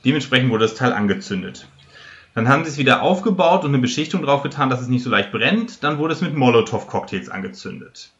Dementsprechend 0.05 0.51
wurde 0.51 0.65
das 0.65 0.75
Teil 0.75 0.93
angezündet. 0.93 1.69
Dann 2.35 2.49
haben 2.49 2.65
sie 2.65 2.71
es 2.71 2.79
wieder 2.79 3.03
aufgebaut 3.03 3.65
und 3.65 3.71
eine 3.71 3.79
Beschichtung 3.79 4.23
drauf 4.23 4.43
getan, 4.43 4.71
dass 4.71 4.81
es 4.81 4.89
nicht 4.89 5.03
so 5.03 5.11
leicht 5.11 5.33
brennt. 5.33 5.83
Dann 5.83 5.99
wurde 5.99 6.15
es 6.15 6.21
mit 6.21 6.35
Molotow-Cocktails 6.35 7.29
angezündet. 7.29 8.11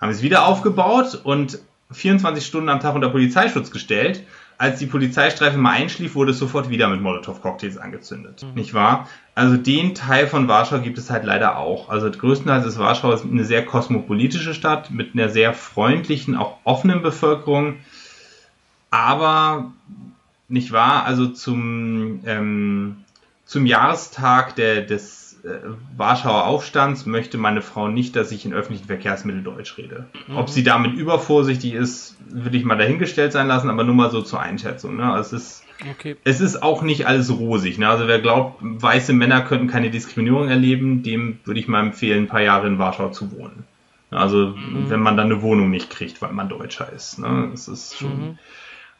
Haben 0.00 0.10
es 0.10 0.22
wieder 0.22 0.46
aufgebaut 0.46 1.20
und 1.24 1.58
24 1.90 2.44
Stunden 2.44 2.68
am 2.68 2.80
Tag 2.80 2.94
unter 2.94 3.10
Polizeischutz 3.10 3.70
gestellt 3.70 4.24
als 4.60 4.78
die 4.78 4.86
Polizeistreife 4.86 5.56
mal 5.56 5.70
einschlief, 5.70 6.14
wurde 6.14 6.32
es 6.32 6.38
sofort 6.38 6.68
wieder 6.68 6.86
mit 6.88 7.00
Molotow-Cocktails 7.00 7.78
angezündet. 7.78 8.42
Mhm. 8.42 8.60
Nicht 8.60 8.74
wahr? 8.74 9.08
Also 9.34 9.56
den 9.56 9.94
Teil 9.94 10.26
von 10.26 10.48
Warschau 10.48 10.80
gibt 10.80 10.98
es 10.98 11.08
halt 11.08 11.24
leider 11.24 11.56
auch. 11.56 11.88
Also 11.88 12.10
größtenteils 12.10 12.66
ist 12.66 12.78
Warschau 12.78 13.10
eine 13.10 13.44
sehr 13.44 13.64
kosmopolitische 13.64 14.52
Stadt 14.52 14.90
mit 14.90 15.14
einer 15.14 15.30
sehr 15.30 15.54
freundlichen, 15.54 16.36
auch 16.36 16.58
offenen 16.64 17.00
Bevölkerung. 17.00 17.78
Aber, 18.90 19.72
nicht 20.48 20.72
wahr? 20.72 21.06
Also 21.06 21.28
zum, 21.28 22.20
ähm, 22.26 22.96
zum 23.46 23.64
Jahrestag 23.64 24.56
der, 24.56 24.82
des 24.82 25.19
Warschauer 25.96 26.46
Aufstands 26.46 27.06
möchte 27.06 27.38
meine 27.38 27.62
Frau 27.62 27.88
nicht, 27.88 28.16
dass 28.16 28.32
ich 28.32 28.44
in 28.44 28.52
öffentlichen 28.52 28.86
Verkehrsmitteln 28.86 29.44
Deutsch 29.44 29.76
rede. 29.78 30.06
Mhm. 30.28 30.36
Ob 30.36 30.50
sie 30.50 30.62
damit 30.62 30.94
übervorsichtig 30.94 31.74
ist, 31.74 32.16
würde 32.28 32.56
ich 32.56 32.64
mal 32.64 32.76
dahingestellt 32.76 33.32
sein 33.32 33.46
lassen, 33.46 33.70
aber 33.70 33.84
nur 33.84 33.94
mal 33.94 34.10
so 34.10 34.22
zur 34.22 34.40
Einschätzung. 34.40 34.96
Ne? 34.96 35.12
Also 35.12 35.36
es 35.36 35.42
ist, 35.42 35.64
okay. 35.90 36.16
es 36.24 36.40
ist 36.40 36.62
auch 36.62 36.82
nicht 36.82 37.06
alles 37.06 37.30
rosig. 37.30 37.78
Ne? 37.78 37.88
Also 37.88 38.06
wer 38.06 38.20
glaubt, 38.20 38.58
weiße 38.60 39.12
Männer 39.12 39.42
könnten 39.42 39.66
keine 39.66 39.90
Diskriminierung 39.90 40.48
erleben, 40.48 41.02
dem 41.02 41.40
würde 41.44 41.60
ich 41.60 41.68
mal 41.68 41.80
empfehlen, 41.80 42.24
ein 42.24 42.28
paar 42.28 42.42
Jahre 42.42 42.66
in 42.66 42.78
Warschau 42.78 43.10
zu 43.10 43.32
wohnen. 43.32 43.64
Also 44.10 44.48
mhm. 44.48 44.90
wenn 44.90 45.00
man 45.00 45.16
dann 45.16 45.26
eine 45.26 45.42
Wohnung 45.42 45.70
nicht 45.70 45.90
kriegt, 45.90 46.20
weil 46.20 46.32
man 46.32 46.48
Deutscher 46.48 46.92
ist. 46.92 47.18
Ne? 47.18 47.48
Das 47.52 47.68
ist 47.68 47.96
schon. 47.96 48.20
Mhm. 48.20 48.38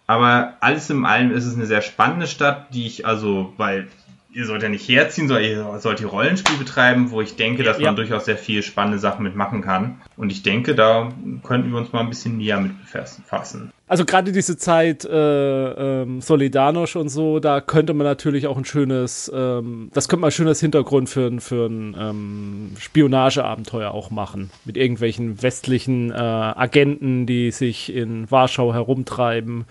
Aber 0.07 0.55
alles 0.59 0.91
in 0.91 1.05
allem 1.05 1.31
ist 1.31 1.47
es 1.47 1.55
eine 1.55 1.67
sehr 1.67 1.83
spannende 1.83 2.27
Stadt, 2.27 2.75
die 2.75 2.85
ich 2.85 3.07
also, 3.07 3.53
weil 3.59 3.87
ihr 4.33 4.47
sollt 4.47 4.63
ja 4.63 4.69
nicht 4.69 4.89
herziehen, 4.89 5.29
sondern 5.29 5.45
ihr 5.45 5.79
sollt 5.81 6.01
ihr 6.01 6.07
Rollenspiel 6.07 6.57
betreiben, 6.57 7.11
wo 7.11 7.21
ich 7.21 7.37
denke, 7.37 7.63
dass 7.63 7.79
ja. 7.79 7.87
man 7.87 7.97
durchaus 7.97 8.25
sehr 8.25 8.37
viel 8.37 8.63
spannende 8.63 8.99
Sachen 8.99 9.23
mitmachen 9.23 9.63
kann. 9.63 10.01
Und 10.17 10.31
ich 10.31 10.43
denke, 10.43 10.75
da 10.75 11.13
könnten 11.43 11.71
wir 11.71 11.79
uns 11.79 11.93
mal 11.93 12.01
ein 12.01 12.09
bisschen 12.09 12.37
näher 12.37 12.61
mit 12.61 12.73
befassen. 12.81 13.73
Also 13.91 14.05
gerade 14.05 14.31
diese 14.31 14.57
Zeit 14.57 15.05
äh, 15.05 16.03
ähm, 16.03 16.21
Solidarność 16.21 16.97
und 16.97 17.09
so, 17.09 17.41
da 17.41 17.61
könnte 17.61 17.93
man 17.93 18.07
natürlich 18.07 18.47
auch 18.47 18.57
ein 18.57 18.65
schönes, 18.65 19.29
ähm, 19.35 19.91
das 19.93 20.09
könnte 20.09 20.21
man 20.21 20.29
ein 20.29 20.33
schönes 20.33 20.61
Hintergrund 20.61 21.09
für, 21.09 21.41
für 21.41 21.67
ein 21.67 21.97
ähm, 21.99 22.71
Spionageabenteuer 22.79 23.91
auch 23.91 24.11
machen. 24.11 24.51
Mit 24.65 24.77
irgendwelchen 24.77 25.43
westlichen 25.43 26.13
äh, 26.13 26.15
Agenten, 26.15 27.27
die 27.27 27.51
sich 27.51 27.93
in 27.93 28.31
Warschau 28.31 28.73
herumtreiben 28.73 29.65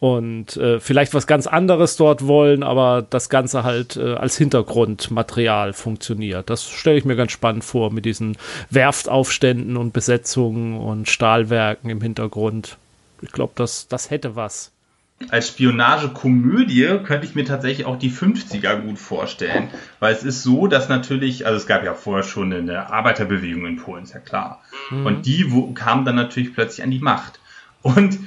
und 0.00 0.56
äh, 0.56 0.80
vielleicht 0.80 1.14
was 1.14 1.26
ganz 1.26 1.46
anderes 1.46 1.96
dort 1.96 2.26
wollen, 2.26 2.62
aber 2.62 3.06
das 3.08 3.28
Ganze 3.28 3.64
halt 3.64 3.96
äh, 3.96 4.14
als 4.14 4.36
Hintergrundmaterial 4.36 5.72
funktioniert. 5.72 6.50
Das 6.50 6.68
stelle 6.68 6.98
ich 6.98 7.04
mir 7.04 7.16
ganz 7.16 7.32
spannend 7.32 7.64
vor 7.64 7.92
mit 7.92 8.04
diesen 8.04 8.36
Werftaufständen 8.70 9.76
und 9.76 9.92
Besetzungen 9.92 10.78
und 10.78 11.08
Stahlwerken 11.08 11.90
im 11.90 12.00
Hintergrund. 12.00 12.76
Ich 13.22 13.32
glaube, 13.32 13.52
das, 13.56 13.88
das 13.88 14.10
hätte 14.10 14.36
was. 14.36 14.72
Als 15.30 15.48
Spionagekomödie 15.48 16.98
könnte 17.04 17.26
ich 17.26 17.34
mir 17.34 17.44
tatsächlich 17.44 17.86
auch 17.86 17.98
die 17.98 18.10
50er 18.10 18.80
gut 18.80 18.98
vorstellen, 18.98 19.70
weil 20.00 20.12
es 20.12 20.24
ist 20.24 20.42
so, 20.42 20.66
dass 20.66 20.88
natürlich, 20.88 21.46
also 21.46 21.56
es 21.56 21.66
gab 21.66 21.84
ja 21.84 21.94
vorher 21.94 22.24
schon 22.24 22.52
eine 22.52 22.90
Arbeiterbewegung 22.90 23.64
in 23.64 23.76
Polen, 23.76 24.04
ist 24.04 24.12
ja 24.12 24.20
klar. 24.20 24.60
Mhm. 24.90 25.06
Und 25.06 25.26
die 25.26 25.52
wo, 25.52 25.72
kam 25.72 26.04
dann 26.04 26.16
natürlich 26.16 26.52
plötzlich 26.52 26.82
an 26.82 26.90
die 26.90 26.98
Macht. 26.98 27.40
Und 27.82 28.18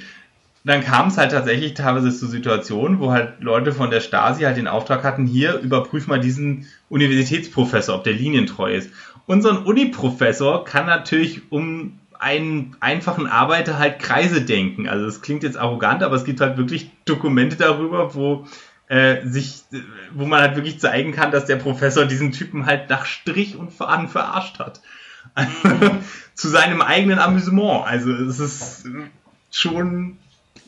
dann 0.67 0.83
kam 0.83 1.07
es 1.07 1.17
halt 1.17 1.31
tatsächlich 1.31 1.73
teilweise 1.75 2.15
zu 2.15 2.27
Situationen, 2.27 2.99
wo 2.99 3.11
halt 3.11 3.41
Leute 3.41 3.71
von 3.71 3.89
der 3.89 4.01
Stasi 4.01 4.43
halt 4.43 4.57
den 4.57 4.67
Auftrag 4.67 5.03
hatten, 5.03 5.25
hier 5.25 5.59
überprüf 5.59 6.07
mal 6.07 6.19
diesen 6.19 6.67
Universitätsprofessor, 6.89 7.95
ob 7.95 8.03
der 8.03 8.13
linientreu 8.13 8.73
ist. 8.73 8.91
Unser 9.27 9.65
Uni-Professor 9.65 10.65
kann 10.65 10.85
natürlich 10.85 11.51
um 11.51 11.99
einen 12.19 12.75
einfachen 12.79 13.27
Arbeiter 13.27 13.77
halt 13.77 13.99
Kreise 13.99 14.41
denken. 14.41 14.89
Also 14.89 15.05
es 15.05 15.21
klingt 15.21 15.43
jetzt 15.43 15.57
arrogant, 15.57 16.03
aber 16.03 16.15
es 16.15 16.25
gibt 16.25 16.41
halt 16.41 16.57
wirklich 16.57 16.89
Dokumente 17.05 17.55
darüber, 17.55 18.15
wo 18.15 18.45
äh, 18.87 19.25
sich, 19.25 19.61
wo 20.13 20.25
man 20.25 20.41
halt 20.41 20.55
wirklich 20.55 20.79
zeigen 20.79 21.11
kann, 21.11 21.31
dass 21.31 21.45
der 21.45 21.57
Professor 21.57 22.05
diesen 22.05 22.31
Typen 22.31 22.65
halt 22.65 22.89
nach 22.89 23.05
Strich 23.05 23.55
und 23.55 23.71
Faden 23.71 24.07
verarscht 24.07 24.59
hat. 24.59 24.81
zu 26.33 26.47
seinem 26.47 26.81
eigenen 26.81 27.19
Amüsement. 27.19 27.85
Also 27.85 28.11
es 28.11 28.39
ist 28.39 28.89
schon 29.51 30.17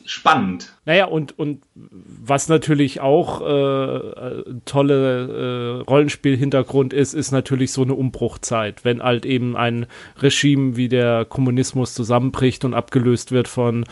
spannend. 0.04 0.72
Naja, 0.84 1.06
und, 1.06 1.38
und 1.38 1.62
was 1.74 2.48
natürlich 2.48 3.00
auch 3.00 3.40
äh, 3.40 4.44
tolle 4.64 5.80
äh, 5.80 5.90
Rollenspiel-Hintergrund 5.90 6.92
ist, 6.92 7.14
ist 7.14 7.30
natürlich 7.30 7.72
so 7.72 7.82
eine 7.82 7.94
Umbruchzeit, 7.94 8.84
wenn 8.84 9.02
halt 9.02 9.26
eben 9.26 9.56
ein 9.56 9.86
Regime 10.20 10.76
wie 10.76 10.88
der 10.88 11.24
Kommunismus 11.24 11.94
zusammenbricht 11.94 12.64
und 12.64 12.74
abgelöst 12.74 13.32
wird 13.32 13.48
von 13.48 13.84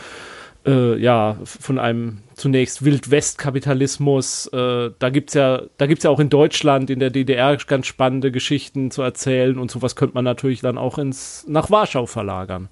äh, 0.65 0.97
ja, 0.97 1.37
von 1.45 1.79
einem 1.79 2.19
zunächst 2.33 2.83
Wildwest-Kapitalismus. 2.83 4.47
Äh, 4.47 4.91
da 4.99 5.09
gibt's 5.09 5.33
ja, 5.33 5.63
da 5.77 5.87
gibt's 5.87 6.03
ja 6.03 6.09
auch 6.09 6.19
in 6.19 6.29
Deutschland, 6.29 6.89
in 6.89 6.99
der 6.99 7.09
DDR 7.09 7.55
ganz 7.67 7.87
spannende 7.87 8.31
Geschichten 8.31 8.91
zu 8.91 9.01
erzählen 9.01 9.57
und 9.57 9.71
sowas 9.71 9.95
könnte 9.95 10.15
man 10.15 10.25
natürlich 10.25 10.61
dann 10.61 10.77
auch 10.77 10.97
ins, 10.97 11.45
nach 11.47 11.71
Warschau 11.71 12.05
verlagern 12.05 12.69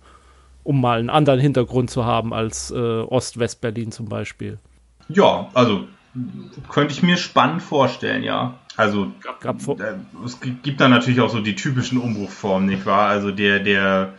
um 0.67 0.81
mal 0.81 0.99
einen 0.99 1.09
anderen 1.09 1.39
Hintergrund 1.39 1.89
zu 1.89 2.03
haben 2.03 2.33
als 2.33 2.71
äh, 2.71 2.75
Ost-West-Berlin 2.75 3.93
zum 3.93 4.09
Beispiel. 4.09 4.59
Ja, 5.07 5.49
also 5.53 5.87
könnte 6.67 6.93
ich 6.93 7.01
mir 7.01 7.15
spannend 7.15 7.61
vorstellen, 7.61 8.21
ja. 8.21 8.59
Also 8.75 9.13
es 10.25 10.39
gibt 10.41 10.81
da 10.81 10.89
natürlich 10.89 11.21
auch 11.21 11.29
so 11.29 11.39
die 11.39 11.55
typischen 11.55 11.99
Umbruchformen, 11.99 12.67
nicht 12.67 12.85
wahr? 12.85 13.07
Also 13.07 13.31
der, 13.31 13.61
der, 13.61 14.13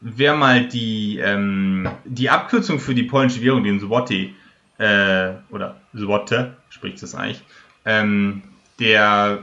wer 0.00 0.34
mal 0.34 0.66
die, 0.66 1.18
ähm, 1.18 1.90
die 2.06 2.30
Abkürzung 2.30 2.80
für 2.80 2.94
die 2.94 3.02
polnische 3.02 3.42
Währung, 3.42 3.62
den 3.62 3.78
Złoty, 3.78 4.34
äh, 4.78 5.32
oder 5.50 5.76
Złote, 5.94 6.56
spricht 6.70 7.02
es 7.02 7.14
eigentlich, 7.14 7.42
ähm, 7.84 8.42
der, 8.80 9.40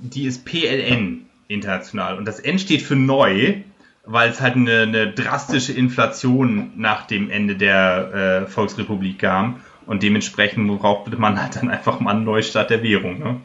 die 0.00 0.24
ist 0.24 0.46
PLN 0.46 1.26
international 1.46 2.16
und 2.16 2.24
das 2.24 2.40
N 2.40 2.58
steht 2.58 2.80
für 2.80 2.96
neu 2.96 3.64
weil 4.10 4.30
es 4.30 4.40
halt 4.40 4.56
eine, 4.56 4.82
eine, 4.82 5.12
drastische 5.12 5.74
Inflation 5.74 6.72
nach 6.76 7.06
dem 7.06 7.30
Ende 7.30 7.56
der 7.56 8.46
äh, 8.46 8.50
Volksrepublik 8.50 9.18
kam 9.18 9.60
und 9.84 10.02
dementsprechend 10.02 10.66
brauchte 10.78 11.14
man 11.16 11.40
halt 11.40 11.56
dann 11.56 11.68
einfach 11.68 12.00
mal 12.00 12.12
einen 12.12 12.24
Neustart 12.24 12.70
der 12.70 12.82
Währung. 12.82 13.18
Ne? 13.18 13.40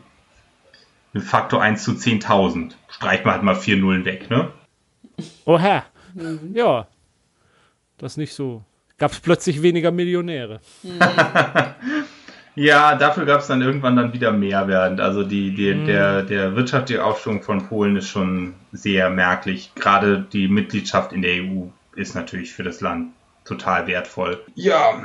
Mit 1.11 1.23
Faktor 1.23 1.61
1 1.61 1.83
zu 1.83 1.91
10.000. 1.91 2.71
Streicht 2.87 3.25
man 3.25 3.33
halt 3.35 3.43
mal 3.43 3.55
vier 3.55 3.75
Nullen 3.75 4.05
weg, 4.05 4.29
ne? 4.29 4.51
Oha. 5.45 5.83
Mhm. 6.13 6.53
Ja. 6.53 6.87
Das 7.97 8.15
nicht 8.15 8.33
so. 8.33 8.63
Gab 8.97 9.11
es 9.11 9.19
plötzlich 9.19 9.61
weniger 9.61 9.91
Millionäre. 9.91 10.61
Mhm. 10.81 10.99
Ja, 12.55 12.95
dafür 12.95 13.25
gab 13.25 13.41
es 13.41 13.47
dann 13.47 13.61
irgendwann 13.61 13.95
dann 13.95 14.13
wieder 14.13 14.31
mehr 14.31 14.67
während. 14.67 15.01
Also 15.01 15.23
die, 15.23 15.53
die, 15.55 15.73
mhm. 15.73 15.85
der, 15.85 16.23
der 16.23 16.55
wirtschaftliche 16.55 17.03
Aufschwung 17.03 17.41
von 17.41 17.67
Polen 17.67 17.95
ist 17.95 18.09
schon 18.09 18.53
sehr 18.71 19.09
merklich. 19.09 19.71
Gerade 19.75 20.25
die 20.31 20.47
Mitgliedschaft 20.47 21.13
in 21.13 21.21
der 21.21 21.43
EU 21.43 21.67
ist 21.95 22.15
natürlich 22.15 22.53
für 22.53 22.63
das 22.63 22.81
Land 22.81 23.11
total 23.45 23.87
wertvoll. 23.87 24.41
Ja, 24.55 25.01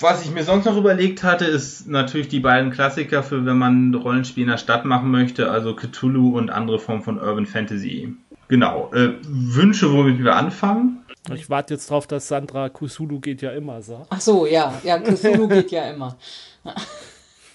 was 0.00 0.24
ich 0.24 0.32
mir 0.32 0.42
sonst 0.42 0.64
noch 0.64 0.76
überlegt 0.76 1.22
hatte, 1.22 1.44
ist 1.44 1.86
natürlich 1.88 2.28
die 2.28 2.40
beiden 2.40 2.72
Klassiker 2.72 3.22
für, 3.22 3.44
wenn 3.44 3.58
man 3.58 3.94
Rollenspiel 3.94 4.44
in 4.44 4.50
der 4.50 4.58
Stadt 4.58 4.84
machen 4.84 5.10
möchte, 5.10 5.50
also 5.50 5.76
Cthulhu 5.76 6.36
und 6.36 6.50
andere 6.50 6.78
Formen 6.78 7.02
von 7.02 7.20
Urban 7.20 7.46
Fantasy. 7.46 8.14
Genau. 8.48 8.90
Äh, 8.92 9.14
Wünsche, 9.22 9.92
womit 9.92 10.22
wir 10.22 10.34
anfangen? 10.34 11.04
Ich 11.32 11.48
warte 11.48 11.74
jetzt 11.74 11.88
drauf, 11.88 12.06
dass 12.06 12.26
Sandra 12.26 12.68
Cthulhu 12.68 13.20
geht 13.20 13.42
ja 13.42 13.52
immer 13.52 13.80
sagt. 13.80 14.06
Ach 14.10 14.20
so, 14.20 14.46
ja, 14.46 14.74
ja, 14.82 14.98
Cthulhu 14.98 15.46
geht 15.48 15.70
ja 15.70 15.88
immer. 15.90 16.16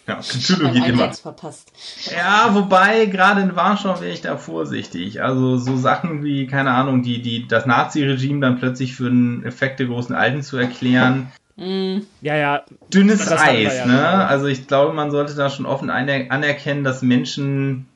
Ja, 0.08 0.22
Cthulhu 0.22 0.72
geht 0.72 0.88
immer. 0.88 1.12
verpasst. 1.12 1.72
Ja, 2.16 2.50
wobei, 2.54 3.08
gerade 3.08 3.42
in 3.42 3.58
Warschau 3.58 4.00
wäre 4.00 4.12
ich 4.12 4.22
da 4.22 4.38
vorsichtig. 4.38 5.22
Also 5.22 5.58
so 5.58 5.76
Sachen 5.76 6.24
wie, 6.24 6.48
keine 6.48 6.72
Ahnung, 6.72 7.04
die, 7.04 7.22
die, 7.22 7.46
das 7.46 7.66
Nazi-Regime 7.66 8.40
dann 8.40 8.58
plötzlich 8.58 8.96
für 8.96 9.08
einen 9.08 9.44
Effekt 9.44 9.80
der 9.80 9.88
großen 9.88 10.16
Alten 10.16 10.44
zu 10.44 10.56
erklären. 10.56 11.32
Mm. 11.58 11.98
Ja, 12.22 12.36
ja. 12.36 12.64
Dünnes 12.94 13.30
Eis, 13.30 13.78
ja 13.80 13.86
ne? 13.86 13.94
Genau. 13.94 14.26
Also 14.26 14.46
ich 14.46 14.68
glaube, 14.68 14.94
man 14.94 15.12
sollte 15.12 15.36
da 15.36 15.50
schon 15.50 15.66
offen 15.66 15.90
anerkennen, 15.90 16.86
dass 16.86 17.02
Menschen 17.02 17.88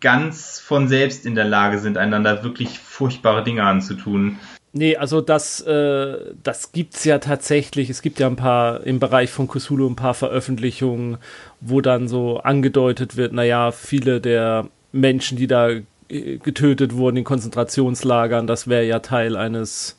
ganz 0.00 0.60
von 0.60 0.88
selbst 0.88 1.24
in 1.24 1.34
der 1.34 1.44
Lage 1.44 1.78
sind, 1.78 1.96
einander 1.96 2.42
wirklich 2.42 2.78
furchtbare 2.78 3.42
Dinge 3.44 3.62
anzutun. 3.62 4.38
Nee, 4.72 4.96
also 4.96 5.20
das, 5.20 5.60
äh, 5.62 6.34
das 6.42 6.72
gibt's 6.72 7.04
ja 7.04 7.18
tatsächlich. 7.18 7.88
Es 7.88 8.02
gibt 8.02 8.18
ja 8.20 8.26
ein 8.26 8.36
paar 8.36 8.84
im 8.84 9.00
Bereich 9.00 9.30
von 9.30 9.48
Kusulu 9.48 9.88
ein 9.88 9.96
paar 9.96 10.14
Veröffentlichungen, 10.14 11.16
wo 11.60 11.80
dann 11.80 12.06
so 12.06 12.38
angedeutet 12.38 13.16
wird, 13.16 13.32
naja, 13.32 13.72
viele 13.72 14.20
der 14.20 14.68
Menschen, 14.92 15.38
die 15.38 15.46
da 15.46 15.70
äh, 15.70 16.36
getötet 16.38 16.94
wurden 16.94 17.18
in 17.18 17.24
Konzentrationslagern, 17.24 18.46
das 18.46 18.68
wäre 18.68 18.84
ja 18.84 18.98
Teil 18.98 19.36
eines 19.36 19.96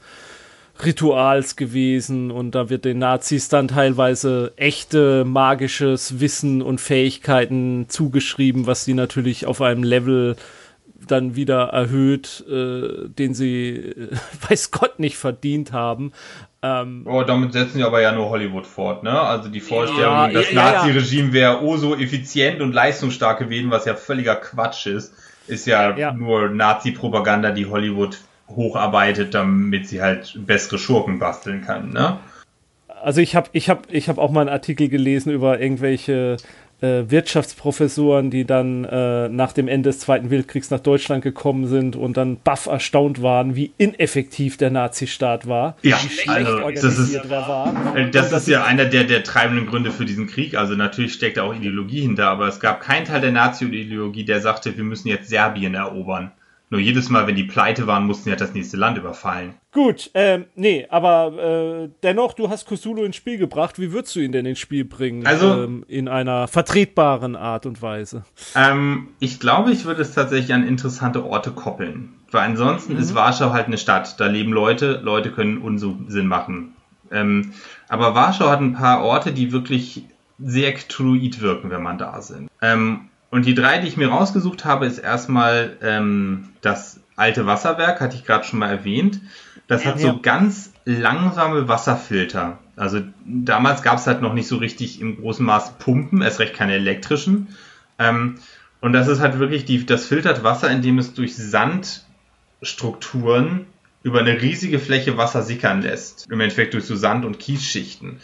Rituals 0.83 1.55
gewesen 1.55 2.31
und 2.31 2.55
da 2.55 2.69
wird 2.69 2.85
den 2.85 2.99
Nazis 2.99 3.49
dann 3.49 3.67
teilweise 3.67 4.53
echte 4.55 5.25
magisches 5.25 6.19
Wissen 6.21 6.61
und 6.61 6.79
Fähigkeiten 6.79 7.87
zugeschrieben, 7.89 8.65
was 8.65 8.85
sie 8.85 8.93
natürlich 8.93 9.45
auf 9.45 9.61
einem 9.61 9.83
Level 9.83 10.37
dann 11.07 11.35
wieder 11.35 11.69
erhöht, 11.69 12.45
äh, 12.49 13.07
den 13.09 13.33
sie, 13.33 13.69
äh, 13.75 14.09
weiß 14.49 14.71
Gott, 14.71 14.99
nicht 14.99 15.17
verdient 15.17 15.71
haben. 15.71 16.11
Ähm, 16.61 17.05
oh, 17.05 17.23
damit 17.23 17.53
setzen 17.53 17.77
sie 17.77 17.83
aber 17.83 18.01
ja 18.01 18.11
nur 18.11 18.29
Hollywood 18.29 18.67
fort, 18.67 19.03
ne? 19.03 19.19
Also 19.19 19.49
die 19.49 19.61
Vorstellung, 19.61 20.01
ja, 20.01 20.27
das 20.27 20.51
ja, 20.51 20.73
Nazi-Regime 20.73 21.31
wäre 21.31 21.63
oh 21.63 21.77
so 21.77 21.95
effizient 21.95 22.61
und 22.61 22.73
leistungsstark 22.73 23.39
gewesen, 23.39 23.71
was 23.71 23.85
ja 23.85 23.95
völliger 23.95 24.35
Quatsch 24.35 24.85
ist, 24.87 25.13
ist 25.47 25.67
ja, 25.67 25.95
ja. 25.95 26.13
nur 26.13 26.49
Nazi-Propaganda, 26.49 27.51
die 27.51 27.65
Hollywood 27.65 28.19
hocharbeitet, 28.49 29.33
damit 29.33 29.87
sie 29.87 30.01
halt 30.01 30.33
bessere 30.45 30.79
Schurken 30.79 31.19
basteln 31.19 31.61
kann, 31.61 31.91
ne? 31.91 32.19
Also 33.01 33.21
ich 33.21 33.35
habe 33.35 33.49
ich 33.53 33.69
hab, 33.69 33.89
ich 33.89 34.09
hab 34.09 34.17
auch 34.17 34.31
mal 34.31 34.41
einen 34.41 34.49
Artikel 34.49 34.89
gelesen 34.89 35.31
über 35.31 35.61
irgendwelche 35.61 36.35
Wirtschaftsprofessoren, 36.81 38.29
die 38.29 38.45
dann 38.45 38.85
äh, 38.85 39.29
nach 39.29 39.53
dem 39.53 39.67
Ende 39.67 39.89
des 39.89 39.99
Zweiten 39.99 40.29
Weltkriegs 40.29 40.69
nach 40.69 40.79
Deutschland 40.79 41.23
gekommen 41.23 41.67
sind 41.67 41.95
und 41.95 42.17
dann 42.17 42.37
baff 42.37 42.67
erstaunt 42.67 43.21
waren, 43.21 43.55
wie 43.55 43.73
ineffektiv 43.77 44.57
der 44.57 44.71
Nazistaat 44.71 45.47
war, 45.47 45.75
ja, 45.81 45.97
wie 46.01 46.09
schlecht 46.09 46.29
also, 46.29 46.69
das 46.69 46.99
ist, 46.99 47.29
war. 47.29 47.95
Äh, 47.95 48.09
das, 48.09 48.29
das 48.29 48.43
ist 48.43 48.47
ja 48.49 48.63
einer 48.63 48.85
der, 48.85 49.03
der 49.03 49.23
treibenden 49.23 49.67
Gründe 49.67 49.91
für 49.91 50.05
diesen 50.05 50.27
Krieg. 50.27 50.55
Also 50.55 50.75
natürlich 50.75 51.13
steckt 51.13 51.37
da 51.37 51.43
auch 51.43 51.53
Ideologie 51.53 52.01
hinter, 52.01 52.29
aber 52.29 52.47
es 52.47 52.59
gab 52.59 52.81
keinen 52.81 53.05
Teil 53.05 53.21
der 53.21 53.31
Nazi-Ideologie, 53.31 54.23
der 54.23 54.41
sagte, 54.41 54.77
wir 54.77 54.83
müssen 54.83 55.07
jetzt 55.07 55.29
Serbien 55.29 55.75
erobern. 55.75 56.31
Nur 56.71 56.79
jedes 56.79 57.09
Mal, 57.09 57.25
wenn 57.25 57.35
die 57.35 57.45
pleite 57.45 57.87
waren, 57.87 58.05
mussten 58.05 58.25
sie 58.25 58.29
halt 58.29 58.41
das 58.41 58.53
nächste 58.53 58.77
Land 58.77 58.97
überfallen. 58.97 59.55
Gut, 59.71 60.11
ähm, 60.13 60.45
nee, 60.55 60.85
aber 60.89 61.83
äh, 61.83 61.89
dennoch, 62.03 62.33
du 62.33 62.49
hast 62.49 62.67
Kusulu 62.67 63.03
ins 63.03 63.15
Spiel 63.15 63.37
gebracht. 63.37 63.79
Wie 63.79 63.91
würdest 63.91 64.15
du 64.15 64.19
ihn 64.19 64.31
denn 64.31 64.45
ins 64.45 64.59
Spiel 64.59 64.85
bringen? 64.85 65.25
Also, 65.25 65.63
ähm, 65.63 65.83
in 65.87 66.07
einer 66.07 66.47
vertretbaren 66.47 67.35
Art 67.35 67.65
und 67.65 67.81
Weise. 67.81 68.23
Ähm, 68.55 69.09
ich 69.19 69.39
glaube, 69.39 69.71
ich 69.71 69.85
würde 69.85 70.03
es 70.03 70.13
tatsächlich 70.13 70.53
an 70.53 70.67
interessante 70.67 71.25
Orte 71.25 71.51
koppeln. 71.51 72.13
Weil 72.31 72.41
ansonsten 72.41 72.93
mhm. 72.93 72.99
ist 72.99 73.15
Warschau 73.15 73.51
halt 73.51 73.65
eine 73.65 73.79
Stadt. 73.79 74.19
Da 74.19 74.27
leben 74.27 74.53
Leute, 74.53 74.99
Leute 75.03 75.31
können 75.31 75.57
Unsinn 75.57 76.27
machen. 76.27 76.75
Ähm, 77.11 77.53
aber 77.87 78.13
Warschau 78.13 78.49
hat 78.49 78.61
ein 78.61 78.73
paar 78.73 79.03
Orte, 79.03 79.33
die 79.33 79.51
wirklich 79.51 80.03
sehr 80.37 80.73
Cthulhuid 80.73 81.41
wirken, 81.41 81.69
wenn 81.71 81.83
man 81.83 81.97
da 81.97 82.21
sind. 82.21 82.49
Ähm, 82.61 83.08
und 83.31 83.45
die 83.45 83.53
drei, 83.53 83.79
die 83.79 83.87
ich 83.87 83.97
mir 83.97 84.09
rausgesucht 84.09 84.65
habe, 84.65 84.85
ist 84.85 84.97
erstmal 84.97 85.77
ähm, 85.81 86.49
das 86.61 86.99
alte 87.15 87.45
Wasserwerk, 87.45 88.01
hatte 88.01 88.15
ich 88.15 88.25
gerade 88.25 88.45
schon 88.45 88.59
mal 88.59 88.69
erwähnt. 88.69 89.21
Das 89.67 89.85
hat 89.85 89.99
ja. 89.99 90.11
so 90.11 90.19
ganz 90.19 90.73
langsame 90.85 91.67
Wasserfilter. 91.67 92.57
Also 92.75 93.01
damals 93.25 93.83
gab 93.83 93.99
es 93.99 94.07
halt 94.07 94.21
noch 94.21 94.33
nicht 94.33 94.47
so 94.47 94.57
richtig 94.57 94.99
im 94.99 95.17
großen 95.17 95.45
Maß 95.45 95.77
Pumpen, 95.77 96.23
erst 96.23 96.39
recht 96.39 96.55
keine 96.55 96.73
elektrischen. 96.73 97.49
Ähm, 97.99 98.39
und 98.81 98.93
das 98.93 99.07
ist 99.07 99.19
halt 99.19 99.37
wirklich, 99.37 99.65
die, 99.65 99.85
das 99.85 100.05
filtert 100.05 100.43
Wasser, 100.43 100.71
indem 100.71 100.97
es 100.97 101.13
durch 101.13 101.35
Sandstrukturen 101.35 103.67
über 104.01 104.21
eine 104.21 104.41
riesige 104.41 104.79
Fläche 104.79 105.17
Wasser 105.17 105.43
sickern 105.43 105.81
lässt. 105.81 106.25
Im 106.31 106.39
Endeffekt 106.39 106.73
durch 106.73 106.85
so 106.85 106.95
Sand- 106.95 107.25
und 107.25 107.37
Kiesschichten. 107.37 108.21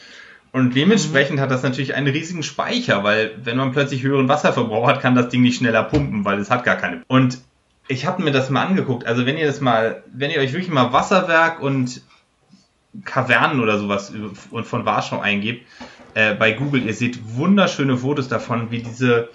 Und 0.55 0.73
dementsprechend 0.73 1.35
mhm. 1.35 1.41
hat 1.41 1.51
das 1.51 1.63
natürlich 1.63 1.95
einen 1.95 2.07
riesigen 2.07 2.41
Speicher, 2.41 3.03
weil 3.03 3.31
wenn 3.43 3.57
man 3.57 3.73
plötzlich 3.73 4.03
höheren 4.03 4.29
Wasserverbrauch 4.29 4.87
hat, 4.87 5.01
kann 5.01 5.13
das 5.13 5.27
Ding 5.27 5.41
nicht 5.41 5.57
schneller 5.57 5.83
pumpen, 5.83 6.23
weil 6.23 6.39
es 6.39 6.49
hat 6.49 6.63
gar 6.63 6.77
keine. 6.77 7.03
Und 7.09 7.39
ich 7.89 8.05
habe 8.05 8.23
mir 8.23 8.31
das 8.31 8.49
mal 8.49 8.65
angeguckt. 8.65 9.05
Also 9.05 9.25
wenn 9.25 9.37
ihr 9.37 9.47
das 9.47 9.59
mal, 9.59 10.03
wenn 10.13 10.31
ihr 10.31 10.39
euch 10.39 10.53
wirklich 10.53 10.71
mal 10.71 10.93
Wasserwerk 10.93 11.61
und 11.61 11.99
Kavernen 13.03 13.59
oder 13.59 13.79
sowas 13.79 14.13
und 14.49 14.65
von 14.65 14.85
Warschau 14.85 15.19
eingebt 15.19 15.67
äh, 16.13 16.33
bei 16.35 16.53
Google, 16.53 16.85
ihr 16.85 16.93
seht 16.93 17.19
wunderschöne 17.35 17.97
Fotos 17.97 18.29
davon, 18.29 18.71
wie 18.71 18.81
diese, 18.81 19.27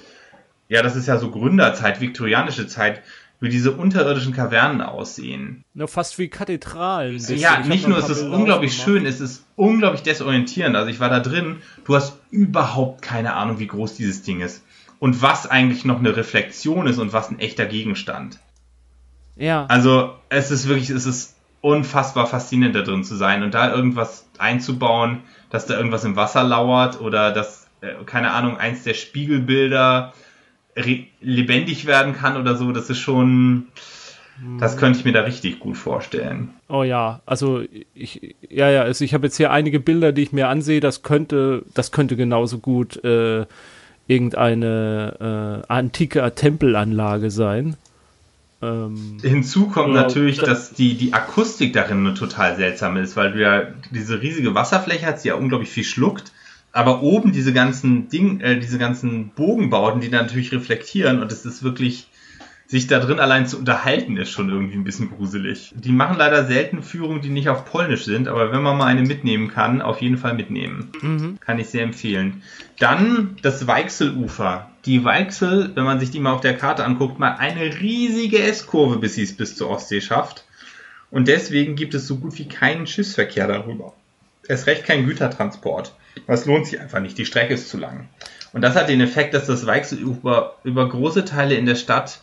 ja, 0.70 0.80
das 0.80 0.96
ist 0.96 1.06
ja 1.06 1.18
so 1.18 1.30
Gründerzeit, 1.30 2.00
viktorianische 2.00 2.66
Zeit, 2.66 3.02
wie 3.40 3.48
diese 3.48 3.72
unterirdischen 3.72 4.34
Kavernen 4.34 4.82
aussehen. 4.82 5.64
Ja, 5.74 5.86
fast 5.86 6.18
wie 6.18 6.28
Kathedralen. 6.28 7.18
Ja, 7.36 7.60
nicht 7.60 7.88
nur 7.88 7.98
ist 7.98 8.10
es 8.10 8.20
unglaublich 8.20 8.74
schön, 8.74 9.06
es 9.06 9.20
ist 9.20 9.46
unglaublich 9.56 10.02
desorientierend. 10.02 10.76
Also 10.76 10.90
ich 10.90 11.00
war 11.00 11.08
da 11.08 11.20
drin, 11.20 11.56
du 11.84 11.96
hast 11.96 12.18
überhaupt 12.30 13.00
keine 13.00 13.34
Ahnung, 13.34 13.58
wie 13.58 13.66
groß 13.66 13.94
dieses 13.94 14.22
Ding 14.22 14.40
ist. 14.40 14.62
Und 14.98 15.22
was 15.22 15.46
eigentlich 15.46 15.86
noch 15.86 15.98
eine 15.98 16.14
Reflexion 16.14 16.86
ist 16.86 16.98
und 16.98 17.14
was 17.14 17.30
ein 17.30 17.38
echter 17.38 17.64
Gegenstand. 17.64 18.38
Ja. 19.36 19.64
Also 19.66 20.14
es 20.28 20.50
ist 20.50 20.68
wirklich, 20.68 20.90
es 20.90 21.06
ist 21.06 21.36
unfassbar 21.62 22.26
faszinierend 22.26 22.76
da 22.76 22.82
drin 22.82 23.04
zu 23.04 23.16
sein 23.16 23.42
und 23.42 23.54
da 23.54 23.74
irgendwas 23.74 24.28
einzubauen, 24.36 25.22
dass 25.48 25.64
da 25.64 25.76
irgendwas 25.76 26.04
im 26.04 26.16
Wasser 26.16 26.44
lauert 26.44 27.00
oder 27.00 27.32
dass, 27.32 27.68
äh, 27.80 28.04
keine 28.04 28.32
Ahnung, 28.32 28.58
eins 28.58 28.82
der 28.82 28.94
Spiegelbilder 28.94 30.12
lebendig 31.20 31.86
werden 31.86 32.14
kann 32.14 32.36
oder 32.36 32.56
so, 32.56 32.72
das 32.72 32.90
ist 32.90 32.98
schon, 32.98 33.68
das 34.58 34.76
könnte 34.76 34.98
ich 34.98 35.04
mir 35.04 35.12
da 35.12 35.22
richtig 35.22 35.60
gut 35.60 35.76
vorstellen. 35.76 36.50
Oh 36.68 36.82
ja, 36.82 37.20
also 37.26 37.62
ich, 37.94 38.34
ja, 38.48 38.70
ja, 38.70 38.82
also 38.82 39.04
ich 39.04 39.14
habe 39.14 39.26
jetzt 39.26 39.36
hier 39.36 39.50
einige 39.50 39.80
Bilder, 39.80 40.12
die 40.12 40.22
ich 40.22 40.32
mir 40.32 40.48
ansehe, 40.48 40.80
das 40.80 41.02
könnte, 41.02 41.64
das 41.74 41.92
könnte 41.92 42.16
genauso 42.16 42.58
gut 42.58 43.02
äh, 43.04 43.46
irgendeine 44.06 45.62
äh, 45.68 45.72
antike 45.72 46.32
Tempelanlage 46.34 47.30
sein. 47.30 47.76
Ähm, 48.62 49.18
Hinzu 49.22 49.68
kommt 49.68 49.94
natürlich, 49.94 50.38
dass 50.38 50.72
die, 50.72 50.94
die 50.94 51.14
Akustik 51.14 51.72
darin 51.72 52.14
total 52.14 52.56
seltsam 52.56 52.96
ist, 52.96 53.16
weil 53.16 53.32
du 53.32 53.40
ja 53.40 53.62
diese 53.90 54.20
riesige 54.20 54.54
Wasserfläche 54.54 55.06
hast, 55.06 55.24
die 55.24 55.28
ja 55.28 55.34
unglaublich 55.34 55.70
viel 55.70 55.84
schluckt 55.84 56.32
aber 56.72 57.02
oben 57.02 57.32
diese 57.32 57.52
ganzen 57.52 58.08
Ding, 58.08 58.40
äh, 58.40 58.58
diese 58.58 58.78
ganzen 58.78 59.30
Bogenbauten, 59.30 60.00
die 60.00 60.10
da 60.10 60.22
natürlich 60.22 60.52
reflektieren 60.52 61.20
und 61.20 61.32
es 61.32 61.44
ist 61.44 61.62
wirklich, 61.62 62.08
sich 62.66 62.86
da 62.86 63.00
drin 63.00 63.18
allein 63.18 63.48
zu 63.48 63.58
unterhalten, 63.58 64.16
ist 64.16 64.30
schon 64.30 64.48
irgendwie 64.48 64.76
ein 64.76 64.84
bisschen 64.84 65.10
gruselig. 65.10 65.74
Die 65.74 65.90
machen 65.90 66.16
leider 66.16 66.44
selten 66.44 66.84
Führungen, 66.84 67.20
die 67.20 67.28
nicht 67.28 67.48
auf 67.48 67.64
Polnisch 67.64 68.04
sind, 68.04 68.28
aber 68.28 68.52
wenn 68.52 68.62
man 68.62 68.78
mal 68.78 68.86
eine 68.86 69.02
mitnehmen 69.02 69.48
kann, 69.48 69.82
auf 69.82 70.00
jeden 70.00 70.18
Fall 70.18 70.34
mitnehmen. 70.34 70.92
Mhm. 71.02 71.38
Kann 71.40 71.58
ich 71.58 71.66
sehr 71.66 71.82
empfehlen. 71.82 72.42
Dann 72.78 73.36
das 73.42 73.66
Weichselufer. 73.66 74.70
Die 74.84 75.04
Weichsel, 75.04 75.72
wenn 75.74 75.82
man 75.82 75.98
sich 75.98 76.12
die 76.12 76.20
mal 76.20 76.32
auf 76.32 76.42
der 76.42 76.56
Karte 76.56 76.84
anguckt, 76.84 77.18
mal 77.18 77.34
eine 77.38 77.80
riesige 77.80 78.40
S-Kurve, 78.40 78.98
bis 78.98 79.14
sie 79.14 79.24
es 79.24 79.36
bis 79.36 79.56
zur 79.56 79.68
Ostsee 79.68 80.00
schafft. 80.00 80.44
Und 81.10 81.26
deswegen 81.26 81.74
gibt 81.74 81.94
es 81.94 82.06
so 82.06 82.18
gut 82.18 82.38
wie 82.38 82.46
keinen 82.46 82.86
Schiffsverkehr 82.86 83.48
darüber. 83.48 83.94
Es 84.46 84.68
recht 84.68 84.84
kein 84.84 85.06
Gütertransport. 85.06 85.92
Das 86.26 86.46
lohnt 86.46 86.66
sich 86.66 86.80
einfach 86.80 87.00
nicht. 87.00 87.18
Die 87.18 87.26
Strecke 87.26 87.54
ist 87.54 87.68
zu 87.68 87.78
lang. 87.78 88.08
Und 88.52 88.62
das 88.62 88.74
hat 88.74 88.88
den 88.88 89.00
Effekt, 89.00 89.34
dass 89.34 89.46
das 89.46 89.66
Weichselufer 89.66 90.56
über 90.64 90.88
große 90.88 91.24
Teile 91.24 91.54
in 91.54 91.66
der 91.66 91.76
Stadt, 91.76 92.20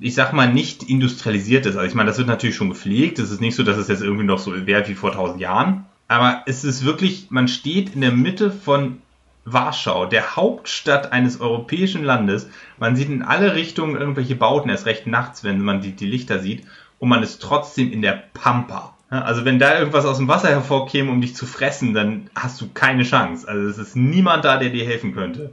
ich 0.00 0.14
sag 0.14 0.32
mal, 0.32 0.52
nicht 0.52 0.84
industrialisiert 0.84 1.66
ist. 1.66 1.76
Also 1.76 1.88
ich 1.88 1.94
meine, 1.94 2.08
das 2.08 2.18
wird 2.18 2.28
natürlich 2.28 2.56
schon 2.56 2.70
gepflegt. 2.70 3.18
Es 3.18 3.30
ist 3.30 3.40
nicht 3.40 3.56
so, 3.56 3.62
dass 3.62 3.76
es 3.76 3.88
jetzt 3.88 4.02
irgendwie 4.02 4.24
noch 4.24 4.38
so 4.38 4.66
wäre 4.66 4.86
wie 4.88 4.94
vor 4.94 5.12
tausend 5.12 5.40
Jahren. 5.40 5.86
Aber 6.08 6.42
es 6.46 6.64
ist 6.64 6.84
wirklich, 6.84 7.28
man 7.30 7.48
steht 7.48 7.94
in 7.94 8.00
der 8.00 8.12
Mitte 8.12 8.50
von 8.50 9.00
Warschau, 9.44 10.06
der 10.06 10.36
Hauptstadt 10.36 11.12
eines 11.12 11.40
europäischen 11.40 12.04
Landes. 12.04 12.48
Man 12.78 12.96
sieht 12.96 13.08
in 13.08 13.22
alle 13.22 13.54
Richtungen 13.54 13.96
irgendwelche 13.96 14.36
Bauten, 14.36 14.70
erst 14.70 14.86
recht 14.86 15.06
nachts, 15.06 15.44
wenn 15.44 15.60
man 15.60 15.80
die, 15.80 15.92
die 15.92 16.06
Lichter 16.06 16.40
sieht. 16.40 16.66
Und 16.98 17.08
man 17.08 17.22
ist 17.22 17.40
trotzdem 17.40 17.92
in 17.92 18.02
der 18.02 18.22
Pampa. 18.34 18.94
Also 19.10 19.44
wenn 19.44 19.58
da 19.58 19.76
irgendwas 19.76 20.06
aus 20.06 20.18
dem 20.18 20.28
Wasser 20.28 20.50
hervorkäme, 20.50 21.10
um 21.10 21.20
dich 21.20 21.34
zu 21.34 21.44
fressen, 21.44 21.94
dann 21.94 22.30
hast 22.34 22.60
du 22.60 22.68
keine 22.72 23.02
Chance. 23.02 23.46
Also 23.48 23.68
es 23.68 23.78
ist 23.78 23.96
niemand 23.96 24.44
da, 24.44 24.56
der 24.56 24.70
dir 24.70 24.84
helfen 24.84 25.12
könnte. 25.14 25.52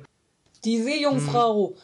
Die 0.64 0.82
Seejungfrau. 0.82 1.76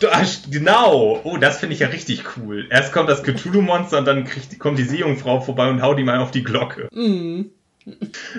Du, 0.00 0.08
genau. 0.50 1.20
Oh, 1.22 1.36
das 1.36 1.58
finde 1.58 1.74
ich 1.74 1.80
ja 1.80 1.88
richtig 1.88 2.24
cool. 2.36 2.66
Erst 2.70 2.92
kommt 2.92 3.10
das 3.10 3.22
Cthulhu-Monster 3.22 3.98
und 3.98 4.04
dann 4.06 4.24
kriegt, 4.24 4.58
kommt 4.58 4.78
die 4.78 4.84
Seejungfrau 4.84 5.40
vorbei 5.40 5.68
und 5.68 5.82
haut 5.82 5.98
ihm 5.98 6.06
mal 6.06 6.18
auf 6.18 6.30
die 6.30 6.42
Glocke. 6.42 6.88
Mhm. 6.92 7.50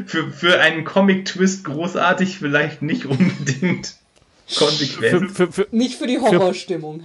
für, 0.06 0.32
für 0.32 0.60
einen 0.60 0.84
Comic-Twist 0.84 1.64
großartig, 1.64 2.40
vielleicht 2.40 2.82
nicht 2.82 3.06
unbedingt 3.06 3.96
konsequent. 4.58 5.32
Für, 5.32 5.48
für, 5.48 5.52
für, 5.52 5.68
nicht 5.72 5.96
für 5.96 6.08
die 6.08 6.20
Horrorstimmung. 6.20 7.04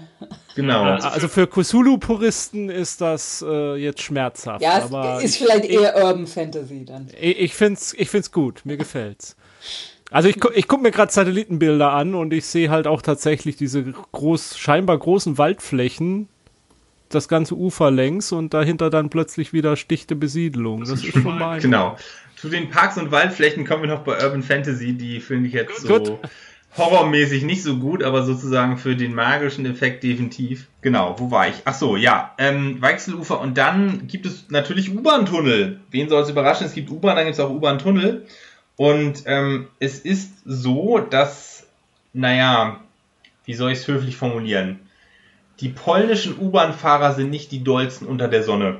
Genau. 0.54 0.84
Also 0.84 1.28
für 1.28 1.46
Cthulhu-Puristen 1.46 2.68
ist 2.68 3.00
das 3.00 3.44
äh, 3.46 3.76
jetzt 3.76 4.02
schmerzhaft. 4.02 4.62
Ja, 4.62 5.18
es 5.18 5.24
ist 5.24 5.36
vielleicht 5.36 5.64
ich, 5.64 5.72
eher 5.72 5.96
Urban 5.96 6.26
Fantasy 6.26 6.84
dann. 6.84 7.08
Ich, 7.20 7.38
ich 7.38 7.54
finde 7.54 7.74
es 7.74 7.94
ich 7.94 8.10
find's 8.10 8.30
gut, 8.32 8.62
mir 8.64 8.76
gefällt's. 8.76 9.36
Also 10.10 10.28
ich, 10.28 10.36
ich 10.54 10.68
gucke 10.68 10.82
mir 10.82 10.90
gerade 10.90 11.10
Satellitenbilder 11.10 11.90
an 11.92 12.14
und 12.14 12.34
ich 12.34 12.44
sehe 12.44 12.68
halt 12.68 12.86
auch 12.86 13.00
tatsächlich 13.00 13.56
diese 13.56 13.82
groß, 13.82 14.58
scheinbar 14.58 14.98
großen 14.98 15.38
Waldflächen, 15.38 16.28
das 17.08 17.28
ganze 17.28 17.54
Ufer 17.54 17.90
längs 17.90 18.30
und 18.30 18.52
dahinter 18.52 18.90
dann 18.90 19.08
plötzlich 19.08 19.54
wieder 19.54 19.76
stichte 19.76 20.14
Besiedelung. 20.14 20.80
Das 20.80 20.90
ist 20.90 21.06
schon 21.06 21.38
mal. 21.38 21.60
Genau. 21.60 21.96
Zu 22.36 22.48
den 22.48 22.68
Parks 22.68 22.98
und 22.98 23.10
Waldflächen 23.10 23.64
kommen 23.64 23.84
wir 23.84 23.88
noch 23.88 24.02
bei 24.02 24.22
Urban 24.22 24.42
Fantasy, 24.42 24.94
die 24.94 25.20
finde 25.20 25.48
ich 25.48 25.54
jetzt 25.54 25.82
so 25.82 25.98
Gut. 25.98 26.18
Horrormäßig 26.76 27.42
nicht 27.42 27.62
so 27.62 27.76
gut, 27.76 28.02
aber 28.02 28.22
sozusagen 28.22 28.78
für 28.78 28.96
den 28.96 29.14
magischen 29.14 29.66
Effekt 29.66 30.02
definitiv. 30.02 30.68
Genau, 30.80 31.16
wo 31.18 31.30
war 31.30 31.48
ich? 31.48 31.54
Ach 31.64 31.74
so, 31.74 31.96
ja, 31.96 32.34
ähm, 32.38 32.80
Weichselufer 32.80 33.40
und 33.40 33.58
dann 33.58 34.06
gibt 34.06 34.26
es 34.26 34.46
natürlich 34.48 34.94
U-Bahn-Tunnel. 34.94 35.80
Wen 35.90 36.08
soll 36.08 36.22
es 36.22 36.30
überraschen? 36.30 36.66
Es 36.66 36.74
gibt 36.74 36.90
U-Bahn, 36.90 37.16
dann 37.16 37.26
gibt 37.26 37.34
es 37.34 37.40
auch 37.40 37.50
U-Bahn-Tunnel. 37.50 38.26
Und 38.76 39.24
ähm, 39.26 39.68
es 39.80 39.98
ist 39.98 40.32
so, 40.46 40.98
dass, 40.98 41.66
naja, 42.14 42.80
wie 43.44 43.54
soll 43.54 43.72
ich 43.72 43.80
es 43.80 43.88
höflich 43.88 44.16
formulieren? 44.16 44.80
Die 45.60 45.68
polnischen 45.68 46.38
U-Bahn-Fahrer 46.38 47.12
sind 47.12 47.30
nicht 47.30 47.52
die 47.52 47.62
dollsten 47.62 48.06
unter 48.06 48.28
der 48.28 48.42
Sonne. 48.42 48.78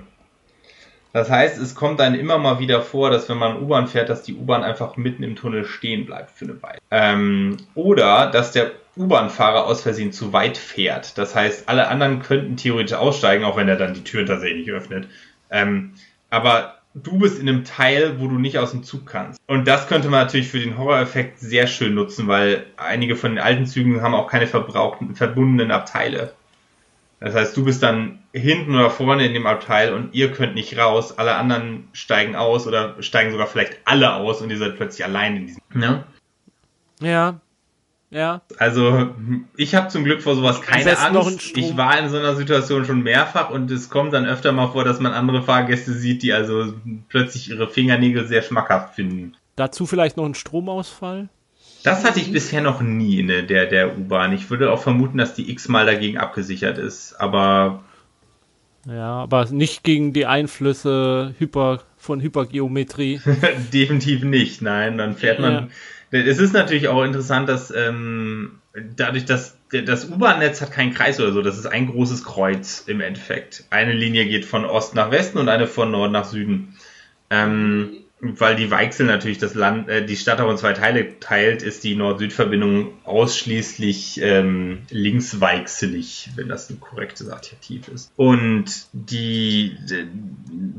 Das 1.13 1.31
heißt, 1.31 1.59
es 1.59 1.75
kommt 1.75 2.01
dann 2.01 2.15
immer 2.15 2.39
mal 2.39 2.59
wieder 2.59 2.81
vor, 2.81 3.11
dass 3.11 3.29
wenn 3.29 3.37
man 3.37 3.63
U-Bahn 3.63 3.87
fährt, 3.87 4.09
dass 4.09 4.23
die 4.23 4.35
U-Bahn 4.35 4.65
einfach 4.65 4.97
mitten 4.97 5.23
im 5.23 5.37
Tunnel 5.37 5.65
stehen 5.65 6.07
bleibt 6.07 6.31
für 6.31 6.47
eine 6.47 6.63
Weile. 6.63 6.79
Ähm, 6.91 7.59
oder 7.75 8.31
dass 8.31 8.53
der 8.53 8.73
U-Bahn-Fahrer 8.97 9.67
aus 9.67 9.83
Versehen 9.83 10.13
zu 10.13 10.33
weit 10.33 10.57
fährt. 10.57 11.17
Das 11.19 11.35
heißt, 11.35 11.69
alle 11.69 11.89
anderen 11.89 12.23
könnten 12.23 12.57
theoretisch 12.57 12.97
aussteigen, 12.97 13.45
auch 13.45 13.57
wenn 13.57 13.69
er 13.69 13.77
dann 13.77 13.95
die 13.95 14.05
Türen 14.05 14.27
tatsächlich 14.27 14.71
öffnet. 14.71 15.09
Ähm, 15.51 15.93
aber 16.31 16.79
du 16.95 17.19
bist 17.19 17.39
in 17.39 17.49
einem 17.49 17.65
Teil, 17.65 18.21
wo 18.21 18.29
du 18.29 18.39
nicht 18.39 18.59
aus 18.59 18.73
dem 18.73 18.83
Zug 18.83 19.07
kannst. 19.07 19.41
Und 19.47 19.67
das 19.67 19.89
könnte 19.89 20.09
man 20.09 20.21
natürlich 20.21 20.49
für 20.49 20.61
den 20.61 20.77
Horror-Effekt 20.77 21.39
sehr 21.39 21.67
schön 21.67 21.95
nutzen, 21.95 22.29
weil 22.29 22.67
einige 22.77 23.17
von 23.17 23.33
den 23.33 23.45
alten 23.45 23.67
Zügen 23.67 24.03
haben 24.03 24.15
auch 24.15 24.29
keine 24.29 24.47
verbrauchten, 24.47 25.15
verbundenen 25.15 25.71
Abteile. 25.71 26.33
Das 27.23 27.35
heißt, 27.35 27.57
du 27.57 27.65
bist 27.65 27.83
dann 27.83 28.19
hinten 28.33 28.75
oder 28.75 28.91
vorne 28.91 29.25
in 29.25 29.33
dem 29.33 29.47
Abteil 29.47 29.93
und 29.93 30.13
ihr 30.13 30.33
könnt 30.33 30.55
nicht 30.55 30.77
raus, 30.77 31.19
alle 31.19 31.37
anderen 31.37 31.89
steigen 31.93 32.35
aus 32.35 32.67
oder 32.67 33.01
steigen 33.01 33.31
sogar 33.31 33.47
vielleicht 33.47 33.79
alle 33.85 34.15
aus 34.15 34.41
und 34.43 34.51
ihr 34.51 34.59
seid 34.59 34.77
plötzlich 34.77 35.05
allein 35.05 35.37
in 35.37 35.47
diesem. 35.47 35.63
Ne? 35.73 36.05
Ja. 37.01 37.41
Ja. 38.11 38.43
Also, 38.59 39.15
ich 39.57 39.75
habe 39.75 39.89
zum 39.89 40.05
Glück 40.05 40.21
vor 40.21 40.35
sowas 40.35 40.61
keine 40.61 40.99
Angst. 40.99 41.57
Ich 41.57 41.77
war 41.79 41.99
in 41.99 42.11
so 42.11 42.19
einer 42.19 42.35
Situation 42.35 42.85
schon 42.85 43.03
mehrfach 43.03 43.49
und 43.49 43.71
es 43.71 43.89
kommt 43.89 44.13
dann 44.13 44.27
öfter 44.27 44.53
mal 44.53 44.69
vor, 44.69 44.85
dass 44.85 45.01
man 45.01 45.13
andere 45.13 45.43
Fahrgäste 45.43 45.93
sieht, 45.93 46.23
die 46.23 46.33
also 46.33 46.75
plötzlich 47.09 47.49
ihre 47.49 47.69
Fingernägel 47.69 48.27
sehr 48.27 48.43
schmackhaft 48.43 48.97
finden. 48.97 49.35
Dazu 49.57 49.87
vielleicht 49.87 50.19
noch 50.19 50.27
ein 50.27 50.35
Stromausfall? 50.35 51.31
Das 51.83 52.05
hatte 52.05 52.21
ich 52.21 52.33
bisher 52.33 52.61
noch 52.61 52.81
nie 52.81 53.21
in 53.21 53.29
der, 53.29 53.67
der 53.67 53.99
U-Bahn. 53.99 54.33
Ich 54.33 54.51
würde 54.51 54.73
auch 54.73 54.83
vermuten, 54.83 55.19
dass 55.19 55.35
die 55.35 55.51
x-mal 55.51 55.87
dagegen 55.87 56.19
abgesichert 56.19 56.79
ist, 56.79 57.15
aber. 57.15 57.83
Ja, 58.87 59.23
aber 59.23 59.47
nicht 59.47 59.85
gegen 59.85 60.13
die 60.13 60.27
Einflüsse 60.27 61.35
Hyper, 61.39 61.83
von 61.97 62.21
Hypergeometrie. 62.21 63.21
Definitiv 63.73 64.23
nicht, 64.25 64.63
nein. 64.63 64.99
Dann 64.99 65.17
fährt 65.17 65.41
man. 65.41 65.71
Ja. 66.11 66.19
Es 66.19 66.39
ist 66.39 66.53
natürlich 66.53 66.89
auch 66.89 67.05
interessant, 67.05 67.49
dass 67.49 67.73
ähm, 67.75 68.59
dadurch, 68.97 69.25
dass 69.25 69.57
das 69.71 70.11
U-Bahn-Netz 70.11 70.61
hat 70.61 70.73
keinen 70.73 70.93
Kreis 70.93 71.19
oder 71.21 71.33
so, 71.33 71.43
das 71.43 71.59
ist 71.59 71.67
ein 71.67 71.87
großes 71.87 72.25
Kreuz 72.25 72.85
im 72.87 73.01
Endeffekt. 73.01 73.65
Eine 73.71 73.93
Linie 73.93 74.27
geht 74.27 74.45
von 74.45 74.65
Ost 74.65 74.95
nach 74.95 75.11
Westen 75.11 75.39
und 75.39 75.49
eine 75.49 75.67
von 75.67 75.91
Nord 75.91 76.13
nach 76.13 76.25
Süden. 76.25 76.77
Ähm, 77.31 78.02
weil 78.23 78.55
die 78.55 78.71
Weichsel 78.71 79.07
natürlich 79.07 79.39
das 79.39 79.55
Land, 79.55 79.89
äh, 79.89 80.07
die 80.07 80.17
Stadt 80.17 80.41
auch 80.41 80.51
in 80.51 80.57
zwei 80.57 80.73
Teile 80.73 81.19
teilt, 81.19 81.63
ist 81.63 81.83
die 81.83 81.97
Nord-Süd-Verbindung 81.97 82.93
ausschließlich 83.05 84.21
ähm, 84.23 84.83
linksweichselig, 84.91 86.31
wenn 86.37 86.49
das 86.49 86.71
ein 86.71 86.81
korrektes 86.81 87.29
Adjektiv 87.29 87.89
ist. 87.89 88.13
Und 88.17 88.87
die, 88.93 89.77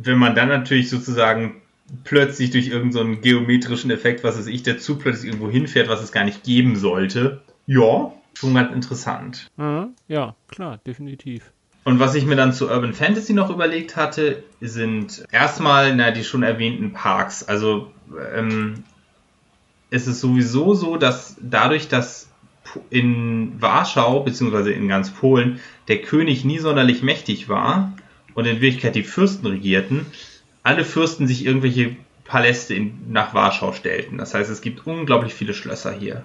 wenn 0.01 0.17
man 0.17 0.35
dann 0.35 0.47
natürlich 0.47 0.89
sozusagen 0.89 1.61
plötzlich 2.05 2.51
durch 2.51 2.69
irgendeinen 2.69 3.15
so 3.15 3.21
geometrischen 3.21 3.91
Effekt, 3.91 4.23
was 4.23 4.37
weiß 4.37 4.47
ich, 4.47 4.63
der 4.63 4.79
Zug 4.79 4.99
plötzlich 4.99 5.31
irgendwo 5.31 5.51
hinfährt, 5.51 5.89
was 5.89 6.01
es 6.01 6.13
gar 6.13 6.23
nicht 6.23 6.43
geben 6.43 6.77
sollte, 6.77 7.41
ja, 7.67 8.13
schon 8.33 8.53
ganz 8.53 8.73
interessant. 8.73 9.51
Ja, 10.07 10.35
klar, 10.47 10.79
definitiv. 10.87 11.52
Und 11.83 11.99
was 11.99 12.15
ich 12.15 12.25
mir 12.25 12.35
dann 12.35 12.53
zu 12.53 12.69
Urban 12.69 12.93
Fantasy 12.93 13.33
noch 13.33 13.49
überlegt 13.49 13.95
hatte, 13.95 14.43
sind 14.61 15.25
erstmal 15.31 15.95
na, 15.95 16.11
die 16.11 16.23
schon 16.23 16.43
erwähnten 16.43 16.93
Parks. 16.93 17.43
Also 17.43 17.91
ähm, 18.33 18.83
es 19.89 20.07
ist 20.07 20.21
sowieso 20.21 20.73
so, 20.73 20.97
dass 20.97 21.35
dadurch, 21.41 21.89
dass 21.89 22.29
in 22.89 23.61
Warschau 23.61 24.21
beziehungsweise 24.21 24.71
in 24.71 24.87
ganz 24.87 25.11
Polen 25.11 25.59
der 25.87 26.01
König 26.01 26.45
nie 26.45 26.59
sonderlich 26.59 27.03
mächtig 27.03 27.49
war 27.49 27.93
und 28.33 28.45
in 28.45 28.61
Wirklichkeit 28.61 28.95
die 28.95 29.03
Fürsten 29.03 29.45
regierten, 29.45 30.05
alle 30.63 30.85
Fürsten 30.85 31.27
sich 31.27 31.45
irgendwelche 31.45 31.97
Paläste 32.23 32.73
in, 32.73 33.11
nach 33.11 33.33
Warschau 33.33 33.73
stellten. 33.73 34.17
Das 34.17 34.33
heißt, 34.33 34.49
es 34.49 34.61
gibt 34.61 34.87
unglaublich 34.87 35.33
viele 35.33 35.53
Schlösser 35.53 35.91
hier. 35.91 36.23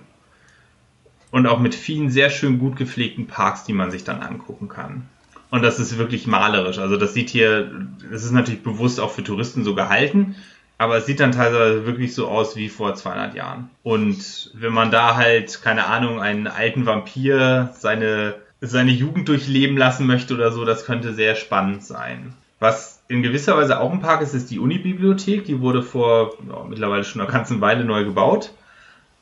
Und 1.31 1.47
auch 1.47 1.59
mit 1.59 1.75
vielen 1.75 2.09
sehr 2.11 2.31
schön 2.31 2.59
gut 2.59 2.77
gepflegten 2.77 3.27
Parks, 3.27 3.65
die 3.65 3.75
man 3.75 3.91
sich 3.91 4.05
dann 4.05 4.23
angucken 4.23 4.69
kann. 4.69 5.09
Und 5.51 5.63
das 5.63 5.79
ist 5.79 5.97
wirklich 5.97 6.27
malerisch. 6.27 6.79
Also 6.79 6.97
das 6.97 7.15
sieht 7.15 7.31
hier, 7.31 7.71
das 8.11 8.25
ist 8.25 8.33
natürlich 8.33 8.63
bewusst 8.63 9.01
auch 9.01 9.11
für 9.11 9.25
Touristen 9.25 9.65
so 9.65 9.75
gehalten, 9.75 10.37
aber 10.77 10.97
es 10.97 11.07
sieht 11.07 11.21
dann 11.21 11.33
teilweise 11.33 11.87
wirklich 11.87 12.15
so 12.15 12.29
aus 12.29 12.55
wie 12.55 12.69
vor 12.69 12.95
200 12.95 13.35
Jahren. 13.35 13.71
Und 13.83 14.51
wenn 14.55 14.73
man 14.73 14.91
da 14.91 15.17
halt, 15.17 15.63
keine 15.63 15.87
Ahnung, 15.87 16.21
einen 16.21 16.47
alten 16.47 16.87
Vampir 16.87 17.71
seine, 17.77 18.35
seine 18.61 18.93
Jugend 18.93 19.29
durchleben 19.29 19.77
lassen 19.77 20.07
möchte 20.07 20.35
oder 20.35 20.53
so, 20.53 20.65
das 20.65 20.85
könnte 20.85 21.15
sehr 21.15 21.35
spannend 21.35 21.83
sein. 21.83 22.35
Was 22.61 23.03
in 23.09 23.23
gewisser 23.23 23.57
Weise 23.57 23.81
auch 23.81 23.93
ein 23.93 24.01
Park 24.01 24.21
ist, 24.21 24.35
ist 24.35 24.51
die 24.51 24.59
Unibibliothek. 24.59 25.45
Die 25.45 25.61
wurde 25.61 25.83
vor 25.83 26.35
ja, 26.49 26.65
mittlerweile 26.69 27.05
schon 27.05 27.21
einer 27.21 27.31
ganzen 27.31 27.61
Weile 27.61 27.85
neu 27.85 28.05
gebaut. 28.05 28.53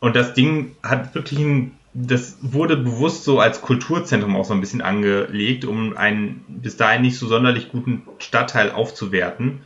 Und 0.01 0.17
das 0.17 0.35
Ding 0.35 0.77
hat 0.83 1.15
wirklich 1.15 1.41
einen 1.41 1.79
das 1.99 2.37
wurde 2.43 2.77
bewusst 2.77 3.25
so 3.25 3.41
als 3.41 3.63
Kulturzentrum 3.63 4.37
auch 4.37 4.45
so 4.45 4.53
ein 4.53 4.61
bisschen 4.61 4.83
angelegt, 4.83 5.65
um 5.65 5.97
einen 5.97 6.45
bis 6.47 6.77
dahin 6.77 7.01
nicht 7.01 7.19
so 7.19 7.27
sonderlich 7.27 7.71
guten 7.71 8.03
Stadtteil 8.19 8.71
aufzuwerten. 8.71 9.63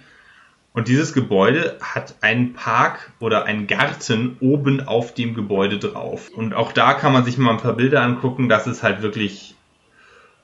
Und 0.72 0.87
dieses 0.87 1.12
Gebäude 1.12 1.76
hat 1.81 2.14
einen 2.20 2.53
Park 2.53 3.11
oder 3.18 3.47
einen 3.47 3.66
Garten 3.66 4.37
oben 4.39 4.87
auf 4.87 5.12
dem 5.12 5.35
Gebäude 5.35 5.78
drauf. 5.78 6.31
Und 6.33 6.55
auch 6.55 6.70
da 6.70 6.95
kann 6.95 7.12
man 7.12 7.24
sich 7.24 7.37
mal 7.37 7.51
ein 7.51 7.61
paar 7.61 7.72
Bilder 7.72 8.03
angucken. 8.03 8.49
Das 8.49 8.68
ist 8.68 8.85
halt 8.85 9.03
wirklich 9.03 9.57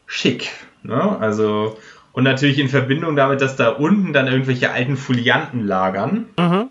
schick. 0.07 0.51
Ne? 0.83 1.17
Also, 1.21 1.79
und 2.13 2.25
natürlich 2.25 2.59
in 2.59 2.69
Verbindung 2.69 3.15
damit, 3.15 3.41
dass 3.41 3.55
da 3.55 3.69
unten 3.69 4.13
dann 4.13 4.27
irgendwelche 4.27 4.73
alten 4.73 4.97
Folianten 4.97 5.65
lagern, 5.65 6.27
mhm. 6.37 6.69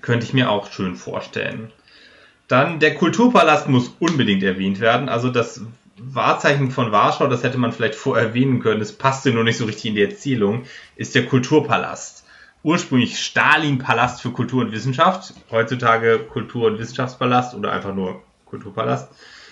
könnte 0.00 0.26
ich 0.26 0.34
mir 0.34 0.50
auch 0.50 0.72
schön 0.72 0.96
vorstellen. 0.96 1.70
Dann 2.54 2.78
der 2.78 2.94
Kulturpalast 2.94 3.68
muss 3.68 3.96
unbedingt 3.98 4.44
erwähnt 4.44 4.78
werden. 4.78 5.08
Also 5.08 5.28
das 5.28 5.62
Wahrzeichen 5.98 6.70
von 6.70 6.92
Warschau, 6.92 7.26
das 7.26 7.42
hätte 7.42 7.58
man 7.58 7.72
vielleicht 7.72 7.96
vorher 7.96 8.28
erwähnen 8.28 8.60
können, 8.60 8.78
das 8.78 8.92
passte 8.92 9.32
nur 9.32 9.42
nicht 9.42 9.56
so 9.56 9.64
richtig 9.64 9.86
in 9.86 9.96
die 9.96 10.04
Erzählung, 10.04 10.62
ist 10.94 11.16
der 11.16 11.26
Kulturpalast. 11.26 12.24
Ursprünglich 12.62 13.18
Stalin-Palast 13.18 14.22
für 14.22 14.30
Kultur 14.30 14.62
und 14.62 14.70
Wissenschaft, 14.70 15.34
heutzutage 15.50 16.20
Kultur- 16.20 16.68
und 16.68 16.78
Wissenschaftspalast 16.78 17.56
oder 17.56 17.72
einfach 17.72 17.92
nur 17.92 18.22
Kulturpalast. 18.46 19.10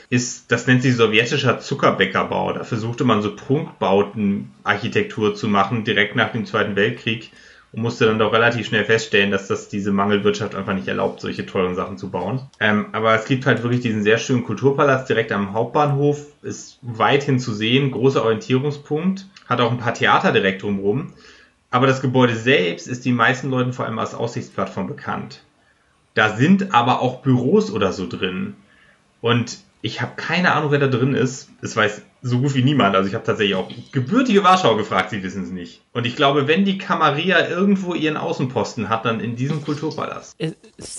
Ist, 0.08 0.52
das 0.52 0.68
nennt 0.68 0.82
sich 0.82 0.94
sowjetischer 0.94 1.58
Zuckerbäckerbau. 1.58 2.52
Da 2.52 2.62
versuchte 2.62 3.02
man 3.02 3.20
so 3.20 3.34
Prunkbautenarchitektur 3.34 5.34
zu 5.34 5.48
machen, 5.48 5.82
direkt 5.82 6.14
nach 6.14 6.30
dem 6.30 6.46
Zweiten 6.46 6.76
Weltkrieg 6.76 7.32
und 7.72 7.82
musste 7.82 8.06
dann 8.06 8.18
doch 8.18 8.32
relativ 8.32 8.66
schnell 8.66 8.84
feststellen, 8.84 9.30
dass 9.30 9.48
das 9.48 9.68
diese 9.68 9.92
Mangelwirtschaft 9.92 10.54
einfach 10.54 10.74
nicht 10.74 10.88
erlaubt, 10.88 11.20
solche 11.20 11.46
teuren 11.46 11.74
Sachen 11.74 11.96
zu 11.96 12.10
bauen. 12.10 12.42
Ähm, 12.60 12.86
aber 12.92 13.14
es 13.14 13.24
gibt 13.24 13.46
halt 13.46 13.62
wirklich 13.62 13.80
diesen 13.80 14.02
sehr 14.02 14.18
schönen 14.18 14.44
Kulturpalast 14.44 15.08
direkt 15.08 15.32
am 15.32 15.54
Hauptbahnhof, 15.54 16.26
ist 16.42 16.78
weithin 16.82 17.38
zu 17.38 17.54
sehen, 17.54 17.90
großer 17.90 18.22
Orientierungspunkt, 18.22 19.26
hat 19.48 19.60
auch 19.60 19.70
ein 19.70 19.78
paar 19.78 19.94
Theater 19.94 20.32
direkt 20.32 20.62
drumherum. 20.62 21.14
Aber 21.70 21.86
das 21.86 22.02
Gebäude 22.02 22.36
selbst 22.36 22.86
ist 22.86 23.06
den 23.06 23.14
meisten 23.14 23.48
Leuten 23.48 23.72
vor 23.72 23.86
allem 23.86 23.98
als 23.98 24.14
Aussichtsplattform 24.14 24.86
bekannt. 24.86 25.42
Da 26.12 26.36
sind 26.36 26.74
aber 26.74 27.00
auch 27.00 27.22
Büros 27.22 27.72
oder 27.72 27.94
so 27.94 28.06
drin. 28.06 28.54
Und 29.22 29.58
ich 29.80 30.02
habe 30.02 30.12
keine 30.16 30.52
Ahnung, 30.52 30.70
wer 30.70 30.78
da 30.78 30.88
drin 30.88 31.14
ist. 31.14 31.48
Es 31.62 31.74
weiß 31.74 32.02
so 32.22 32.38
gut 32.38 32.54
wie 32.54 32.62
niemand. 32.62 32.94
Also 32.94 33.08
ich 33.08 33.14
habe 33.14 33.24
tatsächlich 33.24 33.56
auch 33.56 33.68
gebürtige 33.90 34.44
Warschau 34.44 34.76
gefragt, 34.76 35.10
sie 35.10 35.22
wissen 35.22 35.42
es 35.42 35.50
nicht. 35.50 35.82
Und 35.92 36.06
ich 36.06 36.16
glaube, 36.16 36.46
wenn 36.46 36.64
die 36.64 36.78
Camarilla 36.78 37.48
irgendwo 37.48 37.94
ihren 37.94 38.16
Außenposten 38.16 38.88
hat, 38.88 39.04
dann 39.04 39.20
in 39.20 39.34
diesem 39.34 39.62
Kulturpalast. 39.62 40.36
Es 40.38 40.54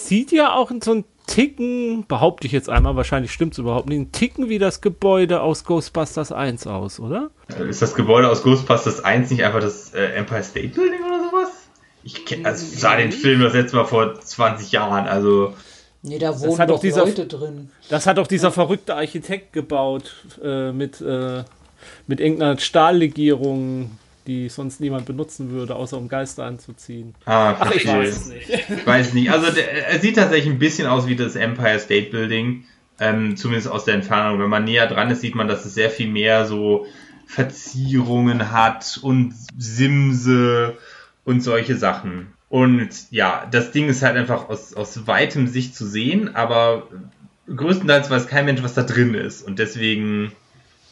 sieht 0.07 0.32
ja 0.32 0.53
auch 0.53 0.69
in 0.69 0.82
so 0.82 0.93
ein 0.93 1.05
Ticken, 1.26 2.05
behaupte 2.05 2.47
ich 2.47 2.53
jetzt 2.53 2.69
einmal, 2.69 2.97
wahrscheinlich 2.97 3.32
stimmt 3.32 3.53
es 3.53 3.59
überhaupt 3.59 3.88
nicht, 3.88 3.99
ein 3.99 4.11
Ticken 4.11 4.49
wie 4.49 4.59
das 4.59 4.82
Gebäude 4.82 5.41
aus 5.41 5.63
Ghostbusters 5.63 6.34
1 6.34 6.67
aus, 6.67 6.99
oder? 6.99 7.32
Ist 7.69 7.82
das 7.82 7.95
Gebäude 7.95 8.30
aus 8.30 8.43
Ghostbusters 8.43 9.05
1 9.05 9.32
nicht 9.32 9.45
einfach 9.45 9.61
das 9.61 9.93
äh, 9.93 10.03
Empire 10.15 10.43
State 10.43 10.69
Building 10.69 10.99
oder 11.05 11.24
sowas? 11.30 11.49
Ich 12.03 12.26
kenn, 12.26 12.45
also 12.45 12.65
sah 12.65 12.97
den 12.97 13.13
Film 13.13 13.41
das 13.41 13.53
letzte 13.53 13.78
Mal 13.78 13.86
vor 13.86 14.19
20 14.19 14.74
Jahren, 14.74 15.07
also. 15.07 15.53
Nee, 16.03 16.19
da 16.19 16.37
wohnen 16.39 16.59
hat 16.59 16.69
doch 16.69 16.75
auch 16.75 16.81
dieser- 16.81 17.05
Leute 17.05 17.25
drin. 17.25 17.69
Das 17.89 18.05
hat 18.05 18.19
auch 18.19 18.27
dieser 18.27 18.51
verrückte 18.51 18.95
Architekt 18.95 19.53
gebaut 19.53 20.13
äh, 20.43 20.71
mit, 20.71 20.99
äh, 21.01 21.43
mit 22.07 22.19
irgendeiner 22.19 22.59
Stahllegierung, 22.59 23.91
die 24.27 24.49
sonst 24.49 24.79
niemand 24.81 25.05
benutzen 25.05 25.51
würde, 25.51 25.75
außer 25.75 25.97
um 25.97 26.07
Geister 26.09 26.43
anzuziehen. 26.45 27.15
Ah, 27.25 27.55
Ach, 27.59 27.71
ich 27.71 27.87
weiß 27.87 28.09
es 28.17 28.25
nicht. 28.27 28.49
Ich 28.49 28.85
weiß 28.85 29.13
nicht. 29.13 29.31
Also 29.31 29.51
der, 29.51 29.87
er 29.89 29.99
sieht 29.99 30.15
tatsächlich 30.17 30.51
ein 30.53 30.59
bisschen 30.59 30.87
aus 30.87 31.07
wie 31.07 31.15
das 31.15 31.35
Empire 31.35 31.79
State 31.79 32.09
Building. 32.11 32.65
Ähm, 32.99 33.35
zumindest 33.37 33.69
aus 33.69 33.85
der 33.85 33.95
Entfernung. 33.95 34.39
Wenn 34.39 34.49
man 34.49 34.65
näher 34.65 34.87
dran 34.87 35.09
ist, 35.09 35.21
sieht 35.21 35.35
man, 35.35 35.47
dass 35.47 35.65
es 35.65 35.73
sehr 35.73 35.89
viel 35.89 36.07
mehr 36.07 36.45
so 36.45 36.85
Verzierungen 37.25 38.51
hat 38.51 38.99
und 39.01 39.33
Simse 39.57 40.77
und 41.25 41.41
solche 41.41 41.75
Sachen. 41.75 42.33
Und 42.53 43.09
ja, 43.09 43.47
das 43.49 43.71
Ding 43.71 43.89
ist 43.89 44.03
halt 44.03 44.15
einfach 44.15 44.47
aus, 44.47 44.75
aus 44.75 45.07
weitem 45.07 45.47
Sicht 45.47 45.75
zu 45.75 45.87
sehen, 45.87 46.35
aber 46.35 46.83
größtenteils 47.47 48.11
weiß 48.11 48.27
kein 48.27 48.45
Mensch, 48.45 48.61
was 48.61 48.75
da 48.75 48.83
drin 48.83 49.15
ist. 49.15 49.41
Und 49.41 49.57
deswegen, 49.57 50.33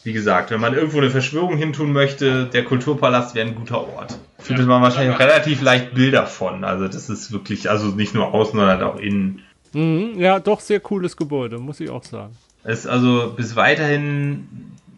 wie 0.02 0.12
gesagt, 0.12 0.50
wenn 0.50 0.60
man 0.60 0.74
irgendwo 0.74 0.98
eine 0.98 1.10
Verschwörung 1.10 1.56
hintun 1.56 1.92
möchte, 1.92 2.46
der 2.46 2.64
Kulturpalast 2.64 3.36
wäre 3.36 3.46
ein 3.46 3.54
guter 3.54 3.78
Ort. 3.94 4.18
Findet 4.40 4.66
man 4.66 4.82
wahrscheinlich 4.82 5.14
auch 5.14 5.20
relativ 5.20 5.62
leicht 5.62 5.94
Bilder 5.94 6.26
von. 6.26 6.64
Also 6.64 6.88
das 6.88 7.08
ist 7.08 7.30
wirklich, 7.30 7.70
also 7.70 7.86
nicht 7.90 8.12
nur 8.12 8.34
außen, 8.34 8.58
sondern 8.58 8.82
auch 8.82 8.98
innen. 8.98 9.42
Mhm, 9.72 10.18
ja, 10.18 10.40
doch, 10.40 10.58
sehr 10.58 10.80
cooles 10.80 11.16
Gebäude, 11.16 11.58
muss 11.58 11.78
ich 11.78 11.90
auch 11.90 12.02
sagen. 12.02 12.34
Es 12.64 12.80
ist 12.80 12.86
also 12.88 13.34
bis 13.36 13.54
weiterhin 13.54 14.48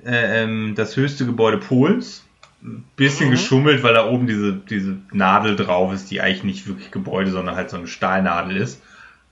äh, 0.02 0.44
ähm, 0.44 0.72
das 0.74 0.96
höchste 0.96 1.26
Gebäude 1.26 1.58
Polens. 1.58 2.24
Ein 2.64 2.84
bisschen 2.96 3.30
geschummelt, 3.30 3.82
weil 3.82 3.92
da 3.94 4.08
oben 4.08 4.26
diese, 4.26 4.54
diese 4.54 4.96
Nadel 5.12 5.54
drauf 5.54 5.92
ist, 5.92 6.10
die 6.10 6.20
eigentlich 6.22 6.44
nicht 6.44 6.66
wirklich 6.66 6.90
Gebäude, 6.90 7.30
sondern 7.30 7.56
halt 7.56 7.68
so 7.68 7.76
eine 7.76 7.86
Stahlnadel 7.86 8.56
ist. 8.56 8.80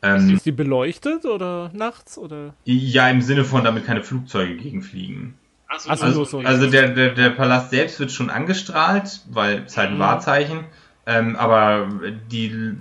Ähm, 0.03 0.35
Ist 0.35 0.45
die 0.45 0.53
beleuchtet 0.53 1.25
oder 1.25 1.71
nachts 1.73 2.19
oder? 2.19 2.55
ja, 2.65 3.09
im 3.09 3.23
Sinne 3.23 3.45
von, 3.45 3.65
damit 3.65 3.87
keine 3.87 4.03
Flugzeuge 4.03 4.57
gegenfliegen. 4.57 5.35
Achso, 5.69 5.89
Also, 5.91 6.25
so, 6.25 6.39
also 6.41 6.69
der, 6.69 6.89
der, 6.89 7.11
der 7.15 7.31
Palast 7.31 7.71
selbst 7.71 7.99
wird 8.01 8.13
schon 8.13 8.29
angestrahlt, 8.29 9.23
weil 9.31 9.63
es 9.65 9.77
halt 9.79 9.89
ein 9.91 9.95
Mhm. 9.95 10.01
Wahrzeichen. 10.01 10.65
Ähm, 11.07 11.35
aber 11.37 11.89
die 12.31 12.75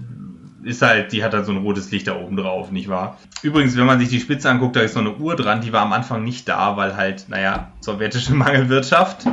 ist 0.64 0.82
halt, 0.82 1.12
die 1.12 1.24
hat 1.24 1.34
halt 1.34 1.46
so 1.46 1.52
ein 1.54 1.60
rotes 1.60 1.90
Licht 1.92 2.08
da 2.08 2.16
oben 2.18 2.36
drauf, 2.38 2.72
nicht 2.72 2.90
wahr? 2.90 3.18
Übrigens, 3.42 3.78
wenn 3.78 3.86
man 3.86 4.00
sich 4.00 4.10
die 4.10 4.20
Spitze 4.20 4.50
anguckt, 4.50 4.76
da 4.76 4.82
ist 4.82 4.96
noch 4.96 5.02
eine 5.02 5.16
Uhr 5.16 5.36
dran, 5.36 5.62
die 5.62 5.72
war 5.74 5.82
am 5.84 5.94
Anfang 5.94 6.24
nicht 6.24 6.48
da, 6.50 6.76
weil 6.76 6.96
halt, 6.98 7.30
naja, 7.30 7.72
sowjetische 7.80 8.34
Mangelwirtschaft 8.36 9.26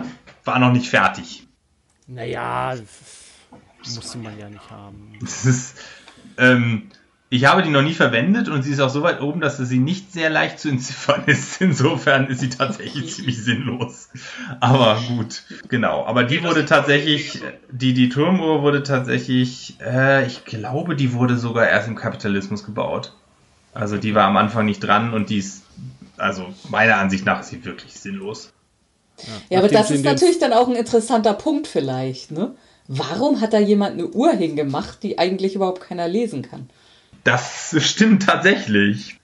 war 0.49 0.59
noch 0.59 0.73
nicht 0.73 0.89
fertig. 0.89 1.47
Naja, 2.07 2.75
musste 3.95 4.19
man 4.19 4.39
ja 4.39 4.49
nicht 4.49 4.71
haben. 4.71 5.13
Das 5.21 5.45
ist, 5.45 5.77
ähm, 6.39 6.91
ich 7.31 7.45
habe 7.45 7.63
die 7.63 7.69
noch 7.69 7.83
nie 7.83 7.93
verwendet 7.93 8.49
und 8.49 8.63
sie 8.63 8.73
ist 8.73 8.81
auch 8.81 8.89
so 8.89 9.03
weit 9.03 9.21
oben, 9.21 9.41
dass 9.41 9.59
sie 9.59 9.79
nicht 9.79 10.13
sehr 10.13 10.31
leicht 10.31 10.59
zu 10.59 10.71
entziffern 10.71 11.25
ist. 11.27 11.61
Insofern 11.61 12.27
ist 12.29 12.41
sie 12.41 12.49
tatsächlich 12.49 13.11
ziemlich 13.15 13.43
sinnlos. 13.43 14.09
Aber 14.61 14.99
gut, 15.07 15.43
genau. 15.69 16.07
Aber 16.07 16.25
die 16.25 16.43
wurde 16.43 16.65
tatsächlich, 16.65 17.43
die, 17.71 17.93
die 17.93 18.09
Turmuhr 18.09 18.63
wurde 18.63 18.83
tatsächlich, 18.83 19.77
äh, 19.81 20.27
ich 20.27 20.47
glaube, 20.47 20.97
die 20.97 21.13
wurde 21.13 21.37
sogar 21.37 21.69
erst 21.69 21.89
im 21.89 21.95
Kapitalismus 21.95 22.65
gebaut. 22.65 23.15
Also 23.75 23.99
die 23.99 24.15
war 24.15 24.25
am 24.25 24.39
Anfang 24.39 24.65
nicht 24.65 24.81
dran 24.81 25.13
und 25.13 25.29
die 25.29 25.39
ist, 25.39 25.65
also 26.17 26.55
meiner 26.71 26.97
Ansicht 26.97 27.27
nach 27.27 27.41
ist 27.41 27.51
sie 27.51 27.65
wirklich 27.65 27.93
sinnlos. 27.93 28.53
Ja, 29.51 29.59
aber 29.59 29.69
das 29.69 29.91
ist 29.91 30.05
natürlich 30.05 30.39
dann 30.39 30.53
auch 30.53 30.69
ein 30.69 30.77
interessanter 30.77 31.35
Punkt 31.35 31.67
vielleicht, 31.67 32.31
ne? 32.31 32.55
Warum 32.89 33.41
hat 33.43 33.53
da 33.53 33.59
jemand 33.59 33.95
eine 33.95 34.09
Uhr 34.09 34.33
hingemacht, 34.33 35.03
die 35.03 35.19
eigentlich 35.19 35.55
überhaupt 35.55 35.83
keiner 35.83 36.09
lesen 36.09 36.43
kann? 36.43 36.71
Das 37.23 37.77
stimmt 37.79 38.23
tatsächlich. 38.25 39.19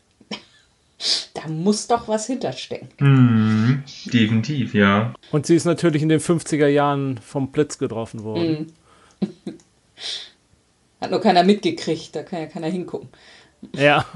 Da 1.32 1.48
muss 1.48 1.86
doch 1.86 2.06
was 2.06 2.26
hinterstecken. 2.26 2.88
Hm, 2.98 3.82
definitiv, 4.06 4.74
ja. 4.74 5.14
Und 5.32 5.46
sie 5.46 5.56
ist 5.56 5.64
natürlich 5.64 6.02
in 6.02 6.08
den 6.08 6.20
50er 6.20 6.66
Jahren 6.66 7.18
vom 7.18 7.50
Blitz 7.52 7.78
getroffen 7.78 8.22
worden. 8.22 8.72
Hat 11.00 11.10
nur 11.10 11.20
keiner 11.20 11.42
mitgekriegt, 11.42 12.14
da 12.14 12.22
kann 12.22 12.40
ja 12.40 12.46
keiner 12.46 12.68
hingucken. 12.68 13.08
Ja. 13.74 14.04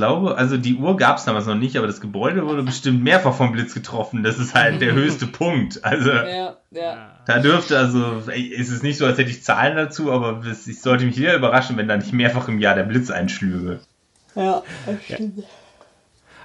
Ich 0.00 0.02
glaube, 0.02 0.38
also 0.38 0.56
die 0.56 0.76
Uhr 0.76 0.96
gab 0.96 1.18
es 1.18 1.26
damals 1.26 1.44
noch 1.44 1.56
nicht, 1.56 1.76
aber 1.76 1.86
das 1.86 2.00
Gebäude 2.00 2.46
wurde 2.46 2.62
bestimmt 2.62 3.04
mehrfach 3.04 3.34
vom 3.34 3.52
Blitz 3.52 3.74
getroffen. 3.74 4.22
Das 4.22 4.38
ist 4.38 4.54
halt 4.54 4.80
der 4.80 4.92
höchste 4.94 5.26
Punkt. 5.26 5.84
Also 5.84 6.10
Ja, 6.10 6.56
ja. 6.70 7.20
da 7.26 7.38
dürfte, 7.38 7.76
also 7.76 8.22
ist 8.34 8.70
es 8.70 8.82
nicht 8.82 8.96
so, 8.96 9.04
als 9.04 9.18
hätte 9.18 9.28
ich 9.28 9.42
Zahlen 9.42 9.76
dazu, 9.76 10.10
aber 10.10 10.42
ich 10.42 10.80
sollte 10.80 11.04
mich 11.04 11.18
wieder 11.18 11.34
überraschen, 11.34 11.76
wenn 11.76 11.86
da 11.86 11.98
nicht 11.98 12.14
mehrfach 12.14 12.48
im 12.48 12.60
Jahr 12.60 12.74
der 12.74 12.84
Blitz 12.84 13.10
einschlüge. 13.10 13.80
Ja, 14.34 14.62
das 14.86 15.04
stimmt. 15.04 15.44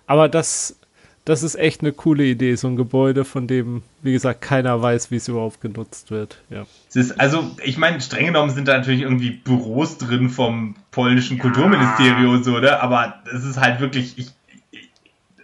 Aber 0.06 0.28
das, 0.28 0.76
das 1.24 1.42
ist 1.42 1.56
echt 1.56 1.80
eine 1.80 1.94
coole 1.94 2.26
Idee, 2.26 2.56
so 2.56 2.68
ein 2.68 2.76
Gebäude, 2.76 3.24
von 3.24 3.48
dem, 3.48 3.84
wie 4.02 4.12
gesagt, 4.12 4.42
keiner 4.42 4.82
weiß, 4.82 5.12
wie 5.12 5.16
es 5.16 5.30
überhaupt 5.30 5.62
genutzt 5.62 6.12
wird. 6.12 6.42
Ja. 6.50 6.66
Ist, 6.96 7.20
also, 7.20 7.52
ich 7.62 7.78
meine, 7.78 8.00
streng 8.00 8.28
genommen 8.28 8.52
sind 8.52 8.70
da 8.70 8.78
natürlich 8.78 9.02
irgendwie 9.02 9.32
Büros 9.32 9.98
drin 9.98 10.30
vom 10.30 10.76
polnischen 10.92 11.40
Kulturministerium 11.40 12.36
und 12.36 12.46
so, 12.46 12.58
ne? 12.60 12.80
Aber 12.82 13.22
es 13.34 13.44
ist 13.44 13.60
halt 13.60 13.82
wirklich, 13.82 14.18
ich, 14.18 14.32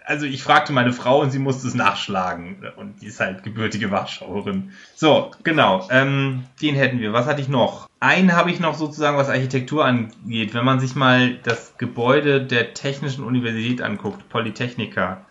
also 0.05 0.25
ich 0.25 0.43
fragte 0.43 0.71
meine 0.71 0.93
Frau 0.93 1.19
und 1.19 1.31
sie 1.31 1.39
musste 1.39 1.67
es 1.67 1.75
nachschlagen. 1.75 2.65
Und 2.77 3.01
die 3.01 3.07
ist 3.07 3.19
halt 3.19 3.43
gebürtige 3.43 3.91
Warschauerin. 3.91 4.71
So, 4.95 5.31
genau. 5.43 5.87
Ähm, 5.89 6.45
den 6.61 6.75
hätten 6.75 6.99
wir. 6.99 7.11
Was 7.11 7.27
hatte 7.27 7.41
ich 7.41 7.49
noch? 7.49 7.89
Einen 7.99 8.33
habe 8.33 8.49
ich 8.49 8.61
noch 8.61 8.75
sozusagen, 8.75 9.17
was 9.17 9.29
Architektur 9.29 9.83
angeht. 9.83 10.53
Wenn 10.53 10.65
man 10.65 10.79
sich 10.79 10.95
mal 10.95 11.35
das 11.43 11.77
Gebäude 11.77 12.41
der 12.41 12.73
Technischen 12.73 13.25
Universität 13.25 13.81
anguckt, 13.81 14.29
Polytechnica. 14.29 15.25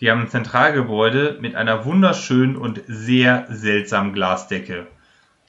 Die 0.00 0.10
haben 0.10 0.22
ein 0.22 0.28
Zentralgebäude 0.28 1.38
mit 1.40 1.56
einer 1.56 1.84
wunderschönen 1.84 2.56
und 2.56 2.82
sehr 2.86 3.46
seltsamen 3.50 4.12
Glasdecke. 4.12 4.86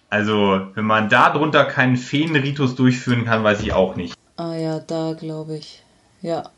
Also, 0.09 0.67
wenn 0.73 0.85
man 0.85 1.09
da 1.09 1.29
drunter 1.31 1.65
keinen 1.65 1.97
Feenritus 1.97 2.75
durchführen 2.75 3.25
kann, 3.25 3.43
weiß 3.43 3.61
ich 3.61 3.73
auch 3.73 3.95
nicht. 3.95 4.15
Ah 4.37 4.55
ja, 4.55 4.79
da 4.79 5.13
glaube 5.13 5.57
ich. 5.57 5.83
Ja. 6.21 6.49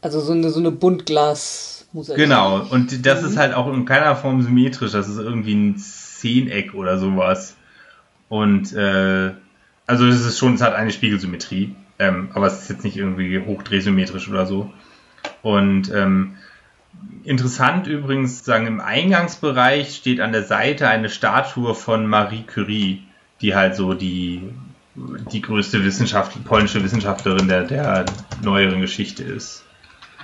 Also 0.00 0.20
so 0.20 0.32
eine, 0.32 0.50
so 0.50 0.60
eine 0.60 0.70
Buntglas-Mosaik. 0.70 2.16
Genau, 2.16 2.66
und 2.70 3.06
das 3.06 3.22
ist 3.22 3.36
halt 3.36 3.54
auch 3.54 3.72
in 3.72 3.84
keiner 3.84 4.16
Form 4.16 4.42
symmetrisch. 4.42 4.92
Das 4.92 5.08
ist 5.08 5.18
irgendwie 5.18 5.54
ein 5.54 5.78
Zehneck 5.78 6.74
oder 6.74 6.98
sowas. 6.98 7.56
Und, 8.28 8.72
äh, 8.72 9.32
also 9.86 10.06
es 10.06 10.24
ist 10.24 10.38
schon, 10.38 10.54
es 10.54 10.62
hat 10.62 10.74
eine 10.74 10.90
Spiegelsymmetrie. 10.90 11.74
Ähm, 11.98 12.28
aber 12.34 12.46
es 12.46 12.62
ist 12.62 12.70
jetzt 12.70 12.84
nicht 12.84 12.96
irgendwie 12.96 13.38
hochdrehsymmetrisch 13.38 14.28
oder 14.28 14.46
so. 14.46 14.70
Und, 15.42 15.92
ähm, 15.94 16.36
Interessant 17.24 17.88
übrigens, 17.88 18.44
sagen 18.44 18.66
im 18.66 18.80
Eingangsbereich 18.80 19.96
steht 19.96 20.20
an 20.20 20.32
der 20.32 20.44
Seite 20.44 20.88
eine 20.88 21.08
Statue 21.08 21.74
von 21.74 22.06
Marie 22.06 22.42
Curie, 22.42 23.02
die 23.40 23.54
halt 23.54 23.74
so 23.74 23.94
die, 23.94 24.42
die 25.32 25.42
größte 25.42 25.84
Wissenschaft, 25.84 26.42
polnische 26.44 26.84
Wissenschaftlerin 26.84 27.48
der, 27.48 27.64
der 27.64 28.06
neueren 28.42 28.80
Geschichte 28.80 29.24
ist. 29.24 29.64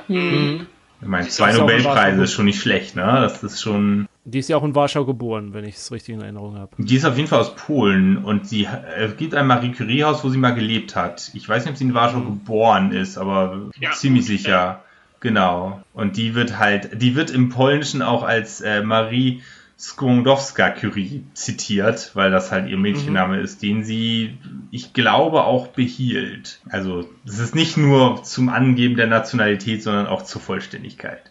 Hm. 0.07 0.66
Ich 1.01 1.09
meine, 1.09 1.27
zwei 1.27 1.53
Nobelpreise 1.53 2.23
ist 2.23 2.32
schon 2.32 2.44
nicht 2.44 2.61
schlecht, 2.61 2.94
ne? 2.94 3.03
Das 3.03 3.43
ist 3.43 3.61
schon. 3.61 4.07
Die 4.24 4.39
ist 4.39 4.49
ja 4.49 4.57
auch 4.57 4.62
in 4.62 4.77
Warschau 4.77 5.05
geboren, 5.05 5.53
wenn 5.53 5.65
ich 5.65 5.74
es 5.74 5.90
richtig 5.90 6.15
in 6.15 6.20
Erinnerung 6.20 6.57
habe. 6.57 6.70
Die 6.78 6.94
ist 6.94 7.05
auf 7.05 7.16
jeden 7.16 7.28
Fall 7.28 7.40
aus 7.40 7.57
Polen 7.57 8.19
und 8.19 8.47
sie 8.47 8.66
äh, 8.66 9.07
es 9.07 9.16
gibt 9.16 9.35
ein 9.35 9.49
Marie 9.49 9.73
Curie 9.73 10.05
Haus, 10.05 10.23
wo 10.23 10.28
sie 10.28 10.39
mal 10.39 10.55
gelebt 10.55 10.94
hat. 10.94 11.32
Ich 11.35 11.49
weiß 11.49 11.65
nicht, 11.65 11.73
ob 11.73 11.77
sie 11.77 11.85
in 11.85 11.94
Warschau 11.94 12.20
geboren 12.20 12.93
ist, 12.93 13.19
aber 13.19 13.70
Ja, 13.81 13.90
ziemlich 13.90 14.27
sicher. 14.27 14.85
Genau. 15.23 15.81
Und 15.94 16.16
die 16.16 16.35
wird 16.35 16.59
halt, 16.59 17.01
die 17.01 17.15
wird 17.15 17.31
im 17.31 17.49
Polnischen 17.49 18.03
auch 18.03 18.24
als 18.24 18.61
äh, 18.61 18.82
Marie 18.82 19.43
Skłodowska 19.78 20.70
Curie 20.70 21.24
zitiert, 21.32 22.11
weil 22.15 22.32
das 22.32 22.51
halt 22.51 22.69
ihr 22.69 22.77
Mädchenname 22.77 23.39
ist, 23.39 23.62
den 23.62 23.85
sie, 23.85 24.39
ich 24.73 24.93
glaube, 24.93 25.44
auch 25.44 25.69
behielt. 25.69 26.61
Also 26.70 27.09
es 27.24 27.39
ist 27.39 27.55
nicht 27.55 27.77
nur 27.77 28.24
zum 28.24 28.49
Angeben 28.49 28.97
der 28.97 29.07
Nationalität, 29.07 29.85
sondern 29.85 30.09
auch 30.09 30.23
zur 30.23 30.40
Vollständigkeit. 30.40 31.31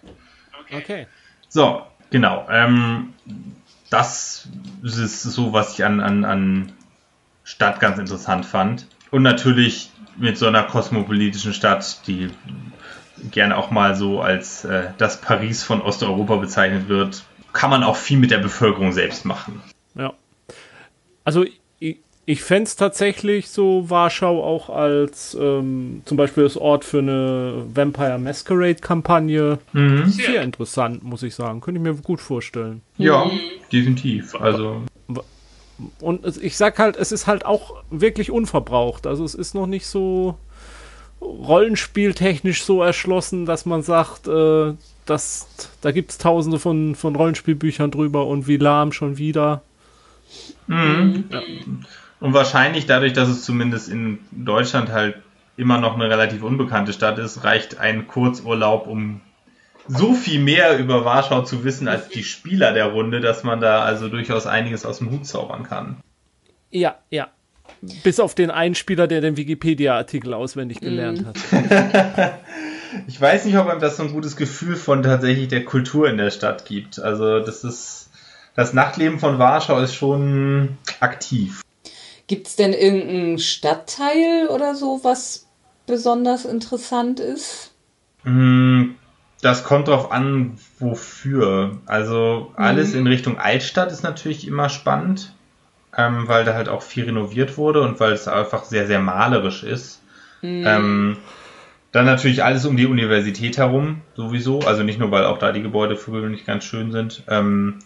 Okay. 0.73 1.07
So, 1.49 1.81
genau. 2.11 2.47
Ähm, 2.49 3.13
das 3.89 4.47
ist 4.83 5.23
so, 5.23 5.51
was 5.51 5.73
ich 5.73 5.83
an, 5.83 5.99
an, 5.99 6.23
an 6.23 6.71
Stadt 7.43 7.81
ganz 7.81 7.99
interessant 7.99 8.45
fand. 8.45 8.87
Und 9.11 9.23
natürlich 9.23 9.91
mit 10.17 10.37
so 10.37 10.47
einer 10.47 10.63
kosmopolitischen 10.63 11.53
Stadt, 11.53 12.07
die 12.07 12.29
gerne 13.29 13.57
auch 13.57 13.71
mal 13.71 13.95
so 13.95 14.21
als 14.21 14.65
äh, 14.65 14.89
das 14.97 15.21
Paris 15.21 15.63
von 15.63 15.81
Osteuropa 15.81 16.37
bezeichnet 16.37 16.87
wird, 16.87 17.23
kann 17.53 17.69
man 17.69 17.83
auch 17.83 17.95
viel 17.95 18.17
mit 18.17 18.31
der 18.31 18.39
Bevölkerung 18.39 18.91
selbst 18.91 19.25
machen. 19.25 19.61
Ja. 19.95 20.13
Also 21.23 21.45
ich, 21.79 21.99
ich 22.25 22.43
fände 22.43 22.63
es 22.63 22.75
tatsächlich 22.75 23.49
so 23.49 23.89
Warschau 23.89 24.43
auch 24.43 24.69
als 24.69 25.37
ähm, 25.39 26.01
zum 26.05 26.17
Beispiel 26.17 26.43
das 26.43 26.57
Ort 26.57 26.85
für 26.85 26.99
eine 26.99 27.65
Vampire 27.73 28.17
Masquerade-Kampagne 28.17 29.59
mhm. 29.73 30.05
sehr 30.07 30.41
interessant, 30.41 31.03
muss 31.03 31.23
ich 31.23 31.35
sagen. 31.35 31.61
Könnte 31.61 31.79
ich 31.79 31.83
mir 31.83 31.95
gut 31.95 32.21
vorstellen. 32.21 32.81
Ja, 32.97 33.29
definitiv. 33.71 34.35
Also. 34.35 34.83
Und 35.99 36.37
ich 36.37 36.57
sag 36.57 36.77
halt, 36.77 36.95
es 36.95 37.11
ist 37.11 37.25
halt 37.25 37.43
auch 37.43 37.83
wirklich 37.89 38.29
unverbraucht. 38.29 39.07
Also 39.07 39.23
es 39.25 39.33
ist 39.33 39.55
noch 39.55 39.65
nicht 39.65 39.87
so 39.87 40.37
rollenspieltechnisch 41.21 42.63
so 42.63 42.81
erschlossen, 42.81 43.45
dass 43.45 43.65
man 43.65 43.83
sagt, 43.83 44.27
äh, 44.27 44.73
dass, 45.05 45.47
da 45.81 45.91
gibt 45.91 46.11
es 46.11 46.17
tausende 46.17 46.59
von, 46.59 46.95
von 46.95 47.15
Rollenspielbüchern 47.15 47.91
drüber 47.91 48.27
und 48.27 48.47
wie 48.47 48.57
lahm 48.57 48.91
schon 48.91 49.17
wieder. 49.17 49.61
Mhm. 50.67 51.25
Ja. 51.29 51.41
Und 52.19 52.33
wahrscheinlich 52.33 52.85
dadurch, 52.85 53.13
dass 53.13 53.29
es 53.29 53.43
zumindest 53.43 53.89
in 53.89 54.19
Deutschland 54.31 54.89
halt 54.89 55.15
immer 55.57 55.79
noch 55.79 55.95
eine 55.95 56.09
relativ 56.09 56.43
unbekannte 56.43 56.93
Stadt 56.93 57.17
ist, 57.17 57.43
reicht 57.43 57.79
ein 57.79 58.07
Kurzurlaub, 58.07 58.87
um 58.87 59.21
so 59.87 60.13
viel 60.13 60.39
mehr 60.39 60.77
über 60.77 61.03
Warschau 61.03 61.41
zu 61.41 61.63
wissen 61.63 61.87
als 61.87 62.09
die 62.09 62.23
Spieler 62.23 62.73
der 62.73 62.85
Runde, 62.85 63.19
dass 63.19 63.43
man 63.43 63.59
da 63.59 63.83
also 63.83 64.07
durchaus 64.07 64.45
einiges 64.45 64.85
aus 64.85 64.99
dem 64.99 65.11
Hut 65.11 65.25
zaubern 65.25 65.63
kann. 65.63 65.97
Ja, 66.69 66.95
ja. 67.09 67.29
Bis 68.03 68.19
auf 68.19 68.35
den 68.35 68.51
einen 68.51 68.75
Spieler, 68.75 69.07
der 69.07 69.21
den 69.21 69.37
Wikipedia-Artikel 69.37 70.33
auswendig 70.33 70.79
gelernt 70.81 71.23
mm. 71.23 71.25
hat. 71.25 72.39
ich 73.07 73.19
weiß 73.19 73.45
nicht, 73.45 73.57
ob 73.57 73.67
einem 73.67 73.79
das 73.79 73.97
so 73.97 74.03
ein 74.03 74.11
gutes 74.11 74.35
Gefühl 74.35 74.75
von 74.75 75.01
tatsächlich 75.01 75.47
der 75.47 75.65
Kultur 75.65 76.07
in 76.07 76.17
der 76.17 76.29
Stadt 76.29 76.65
gibt. 76.65 76.99
Also 76.99 77.39
das 77.39 77.63
ist 77.63 78.01
das 78.55 78.73
Nachtleben 78.73 79.19
von 79.19 79.39
Warschau 79.39 79.79
ist 79.79 79.95
schon 79.95 80.77
aktiv. 80.99 81.61
Gibt 82.27 82.47
es 82.47 82.55
denn 82.55 82.73
irgendeinen 82.73 83.39
Stadtteil 83.39 84.47
oder 84.49 84.75
so, 84.75 84.99
was 85.03 85.47
besonders 85.85 86.45
interessant 86.45 87.19
ist? 87.19 87.73
Mm, 88.23 88.91
das 89.41 89.63
kommt 89.63 89.87
drauf 89.87 90.11
an, 90.11 90.57
wofür. 90.79 91.79
Also 91.85 92.51
alles 92.55 92.93
mhm. 92.93 92.99
in 92.99 93.07
Richtung 93.07 93.37
Altstadt 93.37 93.91
ist 93.91 94.03
natürlich 94.03 94.47
immer 94.47 94.69
spannend, 94.69 95.33
ähm, 95.97 96.27
weil 96.27 96.45
da 96.45 96.53
halt 96.53 96.69
auch 96.69 96.81
viel 96.81 97.05
renoviert 97.05 97.57
wurde 97.57 97.81
und 97.81 97.99
weil 97.99 98.13
es 98.13 98.27
einfach 98.27 98.63
sehr, 98.63 98.87
sehr 98.87 98.99
malerisch 98.99 99.63
ist. 99.63 100.01
Mhm. 100.41 100.63
Ähm, 100.65 101.17
dann 101.91 102.05
natürlich 102.05 102.43
alles 102.43 102.65
um 102.65 102.77
die 102.77 102.85
Universität 102.85 103.57
herum, 103.57 104.01
sowieso. 104.15 104.59
Also 104.59 104.83
nicht 104.83 104.99
nur, 104.99 105.11
weil 105.11 105.25
auch 105.25 105.37
da 105.37 105.51
die 105.51 105.61
Gebäude 105.61 105.97
für 105.97 106.11
gewöhnlich 106.11 106.45
ganz 106.45 106.63
schön 106.63 106.91
sind, 106.91 107.23
ähm, 107.27 107.79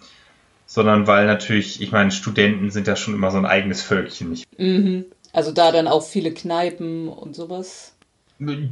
sondern 0.68 1.08
weil 1.08 1.26
natürlich, 1.26 1.82
ich 1.82 1.92
meine, 1.92 2.12
Studenten 2.12 2.70
sind 2.70 2.88
ja 2.88 2.96
schon 2.96 3.16
immer 3.16 3.32
so 3.32 3.38
ein 3.38 3.46
eigenes 3.46 3.82
Völkchen. 3.82 4.30
Nicht? 4.30 4.48
Mhm. 4.60 5.06
Also 5.34 5.52
da 5.52 5.72
dann 5.72 5.88
auch 5.88 6.04
viele 6.06 6.34
Kneipen 6.34 7.08
und 7.08 7.36
sowas. 7.36 7.96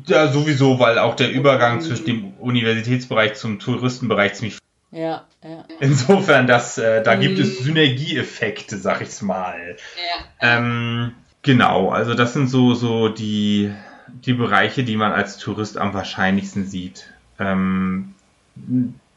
Ja, 0.08 0.32
sowieso, 0.32 0.80
weil 0.80 1.00
auch 1.00 1.16
der 1.16 1.32
Übergang 1.32 1.82
zwischen 1.82 2.06
dem 2.06 2.34
Universitätsbereich 2.40 3.36
zum 3.36 3.60
Touristenbereich 3.60 4.34
ziemlich. 4.34 4.58
Ja, 4.94 5.26
ja. 5.44 5.66
Insofern, 5.80 6.46
das, 6.46 6.78
äh, 6.78 7.02
da 7.02 7.16
mhm. 7.16 7.22
gibt 7.22 7.40
es 7.40 7.60
Synergieeffekte, 7.60 8.78
sag 8.78 9.02
ich's 9.02 9.24
mal. 9.24 9.76
Ja. 9.98 10.58
Ähm, 10.58 11.14
genau, 11.42 11.90
also 11.90 12.14
das 12.14 12.34
sind 12.34 12.48
so, 12.48 12.76
so 12.76 13.10
die, 13.10 13.74
die 14.08 14.34
Bereiche, 14.34 14.84
die 14.84 14.96
man 14.96 15.12
als 15.12 15.38
Tourist 15.38 15.80
am 15.80 15.96
wahrscheinlichsten 15.96 16.68
sieht. 16.68 17.12
Ähm, 17.40 18.14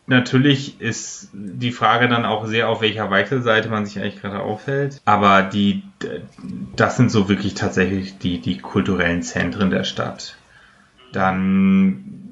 natürlich 0.06 0.80
ist 0.80 1.28
die 1.34 1.72
Frage 1.72 2.08
dann 2.08 2.24
auch 2.24 2.46
sehr, 2.46 2.70
auf 2.70 2.80
welcher 2.80 3.10
Weichselseite 3.10 3.68
man 3.68 3.84
sich 3.84 3.98
eigentlich 3.98 4.22
gerade 4.22 4.40
aufhält. 4.40 5.02
Aber 5.04 5.42
die, 5.42 5.82
das 6.74 6.96
sind 6.96 7.10
so 7.10 7.28
wirklich 7.28 7.52
tatsächlich 7.52 8.16
die, 8.16 8.40
die 8.40 8.58
kulturellen 8.58 9.22
Zentren 9.22 9.70
der 9.70 9.84
Stadt. 9.84 10.36
Dann, 11.12 12.25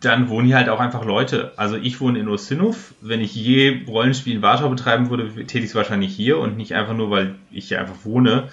dann 0.00 0.28
wohnen 0.28 0.46
hier 0.46 0.56
halt 0.56 0.68
auch 0.68 0.80
einfach 0.80 1.04
Leute. 1.04 1.52
Also 1.56 1.76
ich 1.76 2.00
wohne 2.00 2.18
in 2.18 2.28
Osinov. 2.28 2.94
Wenn 3.00 3.20
ich 3.20 3.34
je 3.34 3.84
Rollenspiel 3.86 4.34
in 4.34 4.42
Warschau 4.42 4.68
betreiben 4.68 5.10
würde, 5.10 5.28
täte 5.46 5.58
ich 5.58 5.70
es 5.70 5.74
wahrscheinlich 5.74 6.14
hier 6.14 6.38
und 6.38 6.56
nicht 6.56 6.74
einfach 6.74 6.94
nur, 6.94 7.10
weil 7.10 7.36
ich 7.50 7.68
hier 7.68 7.80
einfach 7.80 8.04
wohne, 8.04 8.48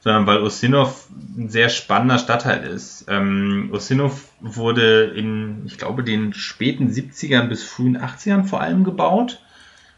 sondern 0.00 0.26
weil 0.26 0.42
Osinov 0.42 1.08
ein 1.36 1.48
sehr 1.48 1.68
spannender 1.68 2.18
Stadtteil 2.18 2.64
ist. 2.64 3.06
Ähm, 3.08 3.70
Osinov 3.72 4.28
wurde 4.40 5.04
in, 5.04 5.62
ich 5.66 5.78
glaube, 5.78 6.02
den 6.02 6.32
späten 6.32 6.88
70ern 6.88 7.48
bis 7.48 7.64
frühen 7.64 7.98
80ern 7.98 8.44
vor 8.44 8.60
allem 8.60 8.84
gebaut. 8.84 9.40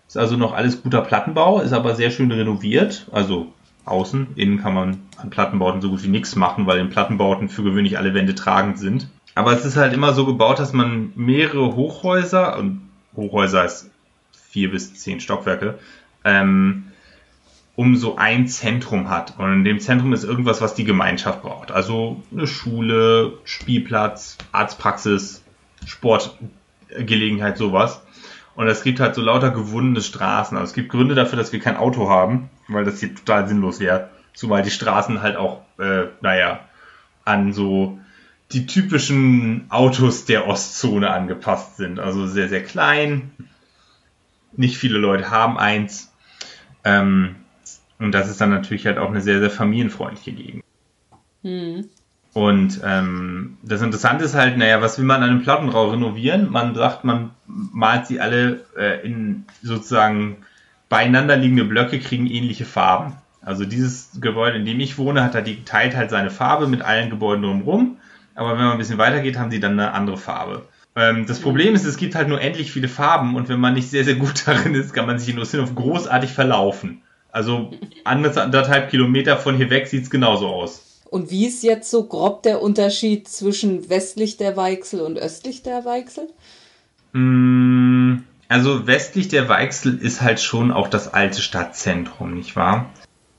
Ist 0.07 0.17
also 0.17 0.37
noch 0.37 0.55
alles 0.55 0.83
guter 0.83 1.03
Plattenbau, 1.03 1.61
ist 1.61 1.73
aber 1.73 1.95
sehr 1.95 2.11
schön 2.11 2.33
renoviert. 2.33 3.07
Also 3.13 3.53
außen, 3.85 4.29
innen 4.37 4.61
kann 4.61 4.75
man 4.75 4.99
an 5.17 5.31
Plattenbauten 5.31 5.81
so 5.81 5.91
gut 5.91 6.03
wie 6.03 6.09
nichts 6.09 6.35
machen, 6.37 6.67
weil 6.67 6.79
in 6.79 6.91
Plattenbauten 6.91 7.49
für 7.49 7.63
gewöhnlich 7.63 7.99
alle 7.99 8.15
Wände 8.15 8.35
tragend 8.35 8.79
sind. 8.79 9.09
Aber 9.39 9.53
es 9.53 9.65
ist 9.65 9.77
halt 9.77 9.93
immer 9.93 10.15
so 10.15 10.27
gebaut, 10.27 10.59
dass 10.59 10.73
man 10.73 11.13
mehrere 11.15 11.77
Hochhäuser, 11.77 12.59
und 12.59 12.81
Hochhäuser 13.15 13.65
ist 13.65 13.89
vier 14.33 14.69
bis 14.73 14.95
zehn 14.95 15.21
Stockwerke, 15.21 15.79
ähm, 16.25 16.89
um 17.77 17.95
so 17.95 18.17
ein 18.17 18.49
Zentrum 18.49 19.09
hat. 19.09 19.39
Und 19.39 19.53
in 19.53 19.65
dem 19.65 19.79
Zentrum 19.79 20.13
ist 20.13 20.25
irgendwas, 20.25 20.61
was 20.61 20.75
die 20.75 20.83
Gemeinschaft 20.83 21.43
braucht. 21.43 21.71
Also 21.71 22.21
eine 22.33 22.49
Schule, 22.49 23.35
Spielplatz, 23.45 24.39
Arztpraxis, 24.51 25.45
Sportgelegenheit, 25.87 27.59
sowas. 27.59 28.03
Und 28.57 28.67
es 28.67 28.83
gibt 28.83 28.99
halt 28.99 29.15
so 29.15 29.23
lauter 29.23 29.53
gewundene 29.53 30.01
Straßen. 30.01 30.59
Also 30.59 30.71
es 30.71 30.75
gibt 30.75 30.89
Gründe 30.89 31.15
dafür, 31.15 31.39
dass 31.39 31.53
wir 31.53 31.61
kein 31.61 31.77
Auto 31.77 32.11
haben, 32.11 32.51
weil 32.67 32.85
das 32.85 32.99
hier 32.99 33.15
total 33.15 33.47
sinnlos 33.47 33.79
wäre. 33.79 34.09
Zumal 34.35 34.63
die 34.63 34.73
Straßen 34.73 35.23
halt 35.23 35.37
auch, 35.37 35.61
äh, 35.79 36.07
naja, 36.23 36.59
an 37.25 37.53
so 37.53 37.98
die 38.53 38.67
typischen 38.67 39.67
Autos 39.69 40.25
der 40.25 40.47
Ostzone 40.47 41.11
angepasst 41.11 41.77
sind. 41.77 41.99
Also 41.99 42.27
sehr, 42.27 42.49
sehr 42.49 42.63
klein. 42.63 43.31
Nicht 44.57 44.79
viele 44.79 44.99
Leute 44.99 45.31
haben 45.31 45.59
eins. 45.59 46.13
Ähm, 46.85 47.37
und 47.99 48.13
das 48.13 48.31
ist 48.31 48.41
dann 48.41 48.51
natürlich 48.51 48.87
halt 48.87 48.99
auch 48.99 49.11
eine 49.11 49.21
sehr, 49.21 49.41
sehr 49.41 49.51
familienfreundliche 49.51 50.33
Gegend. 50.33 50.65
Mhm. 51.43 51.89
Und 52.33 52.81
ähm, 52.85 53.59
das 53.63 53.83
Interessante 53.83 54.25
ist 54.25 54.35
halt, 54.35 54.57
naja, 54.57 54.81
was 54.81 54.99
will 54.99 55.05
man 55.05 55.23
an 55.23 55.31
einem 55.31 55.43
Plattenrau 55.43 55.91
renovieren? 55.91 56.51
Man 56.51 56.75
sagt, 56.75 57.05
man 57.05 57.31
malt 57.47 58.07
sie 58.07 58.21
alle 58.21 58.65
äh, 58.77 59.05
in 59.05 59.45
sozusagen 59.63 60.37
beieinander 60.89 61.37
liegende 61.37 61.65
Blöcke, 61.65 61.99
kriegen 61.99 62.27
ähnliche 62.27 62.65
Farben. 62.65 63.15
Also 63.43 63.65
dieses 63.65 64.21
Gebäude, 64.21 64.59
in 64.59 64.67
dem 64.67 64.81
ich 64.81 64.99
wohne, 64.99 65.23
hat 65.23 65.35
da 65.35 65.41
die, 65.41 65.65
teilt 65.65 65.97
halt 65.97 66.11
seine 66.11 66.31
Farbe 66.31 66.67
mit 66.67 66.83
allen 66.83 67.11
Gebäuden 67.11 67.43
drumherum. 67.43 67.98
Aber 68.39 68.53
wenn 68.53 68.59
man 68.59 68.73
ein 68.73 68.79
bisschen 68.79 68.99
weiter 68.99 69.21
geht, 69.21 69.37
haben 69.37 69.51
sie 69.51 69.59
dann 69.59 69.73
eine 69.73 69.93
andere 69.93 70.17
Farbe. 70.17 70.69
Ähm, 70.95 71.27
das 71.27 71.41
Problem 71.41 71.75
ist, 71.75 71.85
es 71.85 71.97
gibt 71.97 72.15
halt 72.15 72.29
nur 72.29 72.41
endlich 72.41 72.71
viele 72.71 72.87
Farben 72.87 73.35
und 73.35 73.49
wenn 73.49 73.59
man 73.59 73.75
nicht 73.75 73.91
sehr, 73.91 74.05
sehr 74.05 74.15
gut 74.15 74.43
darin 74.47 74.77
ist, 74.77 74.95
kann 74.95 75.07
man 75.07 75.19
sich 75.19 75.31
in 75.31 75.41
Oceanov 75.41 75.75
großartig 75.75 76.31
verlaufen. 76.31 77.03
Also 77.33 77.73
anderthalb 78.05 78.91
Kilometer 78.91 79.37
von 79.39 79.57
hier 79.57 79.71
weg 79.71 79.89
sieht 79.89 80.05
es 80.05 80.11
genauso 80.11 80.47
aus. 80.47 81.03
Und 81.11 81.33
wie 81.33 81.47
ist 81.49 81.65
jetzt 81.65 81.91
so 81.91 82.05
grob 82.05 82.45
der 82.45 82.63
Unterschied 82.63 83.27
zwischen 83.27 83.91
westlich 83.91 84.37
der 84.37 84.57
Weichsel 84.57 85.01
und 85.01 85.19
östlich 85.19 85.65
der 85.65 85.85
Weichsel? 85.85 86.29
Mm, 87.13 88.19
also 88.47 88.87
westlich 88.87 89.27
der 89.27 89.49
Weichsel 89.49 89.99
ist 89.99 90.23
halt 90.23 90.39
schon 90.39 90.71
auch 90.71 90.87
das 90.87 91.13
alte 91.13 91.43
Stadtzentrum, 91.43 92.35
nicht 92.35 92.55
wahr? 92.55 92.89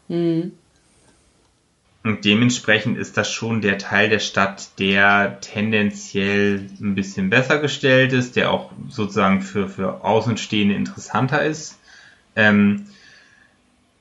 Mhm. 0.10 0.52
Und 2.04 2.24
dementsprechend 2.24 2.98
ist 2.98 3.18
das 3.18 3.30
schon 3.32 3.62
der 3.62 3.78
Teil 3.78 4.10
der 4.10 4.20
Stadt, 4.20 4.80
der 4.80 5.40
tendenziell 5.42 6.66
ein 6.80 6.96
bisschen 6.96 7.30
besser 7.30 7.60
gestellt 7.60 8.14
ist, 8.14 8.38
der 8.38 8.52
auch 8.52 8.72
sozusagen 8.88 9.42
für, 9.42 9.68
für 9.68 10.04
Außenstehende 10.06 10.76
interessanter 10.76 11.44
ist. 11.44 11.78
Ähm, 12.38 12.86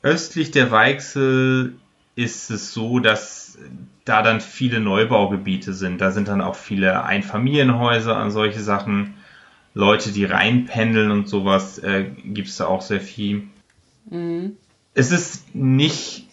östlich 0.02 0.52
der 0.52 0.70
Weichsel 0.70 1.74
ist 2.14 2.50
es 2.50 2.72
so, 2.72 3.00
dass 3.00 3.58
da 4.04 4.22
dann 4.22 4.40
viele 4.40 4.80
Neubaugebiete 4.80 5.72
sind. 5.72 6.00
Da 6.00 6.12
sind 6.12 6.28
dann 6.28 6.40
auch 6.40 6.54
viele 6.54 7.04
Einfamilienhäuser 7.04 8.22
und 8.22 8.30
solche 8.30 8.60
Sachen. 8.60 9.14
Leute, 9.74 10.10
die 10.12 10.24
reinpendeln 10.24 11.10
und 11.10 11.28
sowas, 11.28 11.78
äh, 11.78 12.06
gibt 12.24 12.48
es 12.48 12.56
da 12.56 12.66
auch 12.66 12.82
sehr 12.82 13.00
viel. 13.00 13.44
Mhm. 14.10 14.56
Es 14.94 15.12
ist 15.12 15.54
nicht, 15.54 16.27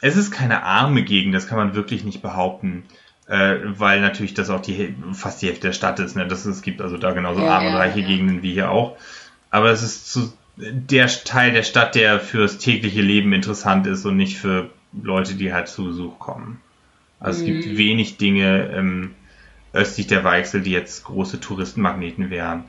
es 0.00 0.16
ist 0.16 0.30
keine 0.30 0.62
arme 0.62 1.02
Gegend, 1.02 1.34
das 1.34 1.46
kann 1.46 1.58
man 1.58 1.74
wirklich 1.74 2.04
nicht 2.04 2.22
behaupten. 2.22 2.84
Äh, 3.26 3.58
weil 3.78 4.00
natürlich 4.00 4.34
das 4.34 4.50
auch 4.50 4.60
die 4.60 4.92
fast 5.12 5.40
die 5.40 5.46
Hälfte 5.46 5.68
der 5.68 5.72
Stadt 5.72 6.00
ist. 6.00 6.16
Ne? 6.16 6.26
Das, 6.26 6.44
es 6.46 6.62
gibt 6.62 6.80
also 6.80 6.96
da 6.96 7.12
genauso 7.12 7.42
ja, 7.42 7.50
arme 7.50 7.68
und 7.68 7.76
reiche 7.76 8.00
ja. 8.00 8.06
Gegenden 8.08 8.42
wie 8.42 8.54
hier 8.54 8.72
auch. 8.72 8.96
Aber 9.50 9.70
es 9.70 9.84
ist 9.84 10.12
zu, 10.12 10.32
der 10.56 11.06
Teil 11.06 11.52
der 11.52 11.62
Stadt, 11.62 11.94
der 11.94 12.18
fürs 12.18 12.58
tägliche 12.58 13.02
Leben 13.02 13.32
interessant 13.32 13.86
ist 13.86 14.04
und 14.04 14.16
nicht 14.16 14.36
für 14.36 14.70
Leute, 15.00 15.34
die 15.34 15.52
halt 15.52 15.68
zu 15.68 15.84
Besuch 15.84 16.18
kommen. 16.18 16.60
Also 17.20 17.44
mhm. 17.44 17.46
es 17.46 17.52
gibt 17.52 17.72
mhm. 17.72 17.78
wenig 17.78 18.16
Dinge, 18.16 18.70
ähm, 18.74 19.14
östlich 19.72 20.08
der 20.08 20.24
Weichsel, 20.24 20.62
die 20.62 20.72
jetzt 20.72 21.04
große 21.04 21.38
Touristenmagneten 21.38 22.30
wären. 22.30 22.64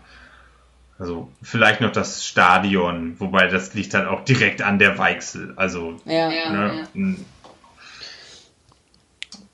Also 1.02 1.32
vielleicht 1.42 1.82
noch 1.82 1.92
das 1.92 2.24
Stadion, 2.28 3.20
wobei 3.20 3.48
das 3.48 3.74
liegt 3.74 3.96
dann 3.96 4.06
auch 4.08 4.24
direkt 4.24 4.62
an 4.62 4.78
der 4.78 5.00
Weichsel. 5.00 5.54
Also 5.56 6.00
Ja. 6.06 6.30
ne, 6.30 6.88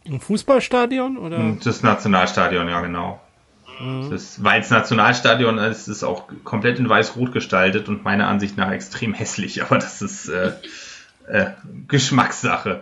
Ein 0.06 0.20
Fußballstadion 0.20 1.18
oder? 1.18 1.56
das 1.64 1.84
Nationalstadion, 1.84 2.68
ja 2.68 2.82
genau. 2.82 3.22
Das, 4.10 4.44
weil 4.44 4.60
es 4.60 4.72
Nationalstadion 4.72 5.58
ist, 5.58 5.88
ist 5.88 6.04
auch 6.04 6.26
komplett 6.44 6.80
in 6.80 6.90
weiß-rot 6.90 7.32
gestaltet 7.32 7.88
und 7.88 8.04
meiner 8.04 8.28
Ansicht 8.28 8.58
nach 8.58 8.72
extrem 8.72 9.14
hässlich, 9.14 9.64
aber 9.64 9.78
das 9.78 10.02
ist 10.02 10.28
äh, 10.28 10.52
äh, 11.28 11.52
Geschmackssache. 11.88 12.82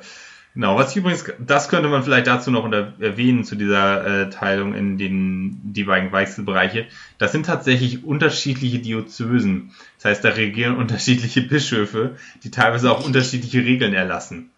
Genau, 0.55 0.77
was 0.77 0.91
ich 0.91 0.97
übrigens, 0.97 1.25
das 1.37 1.67
könnte 1.67 1.89
man 1.89 2.01
vielleicht 2.01 2.27
dazu 2.27 2.49
noch 2.49 2.63
unter, 2.63 2.93
erwähnen 3.01 3.43
zu 3.43 3.57
dieser 3.57 4.21
äh, 4.21 4.29
Teilung 4.29 4.73
in 4.73 4.97
den 4.97 5.59
die 5.73 5.83
beiden 5.83 6.13
Weichselbereiche. 6.13 6.87
Das 7.17 7.33
sind 7.33 7.45
tatsächlich 7.45 8.05
unterschiedliche 8.05 8.79
Diözesen. 8.79 9.71
Das 9.97 10.05
heißt, 10.05 10.23
da 10.23 10.29
regieren 10.29 10.77
unterschiedliche 10.77 11.41
Bischöfe, 11.41 12.15
die 12.45 12.51
teilweise 12.51 12.89
auch 12.89 13.05
unterschiedliche 13.05 13.65
Regeln 13.65 13.93
erlassen. 13.93 14.49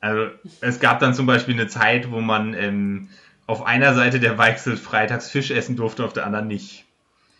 Also 0.00 0.26
es 0.60 0.78
gab 0.78 1.00
dann 1.00 1.14
zum 1.14 1.24
Beispiel 1.24 1.54
eine 1.54 1.68
Zeit, 1.68 2.10
wo 2.10 2.20
man 2.20 2.52
ähm, 2.52 3.08
auf 3.46 3.64
einer 3.64 3.94
Seite 3.94 4.20
der 4.20 4.36
Weichsel 4.36 4.76
freitags 4.76 5.30
Fisch 5.30 5.50
essen 5.50 5.74
durfte, 5.74 6.04
auf 6.04 6.12
der 6.12 6.26
anderen 6.26 6.48
nicht. 6.48 6.84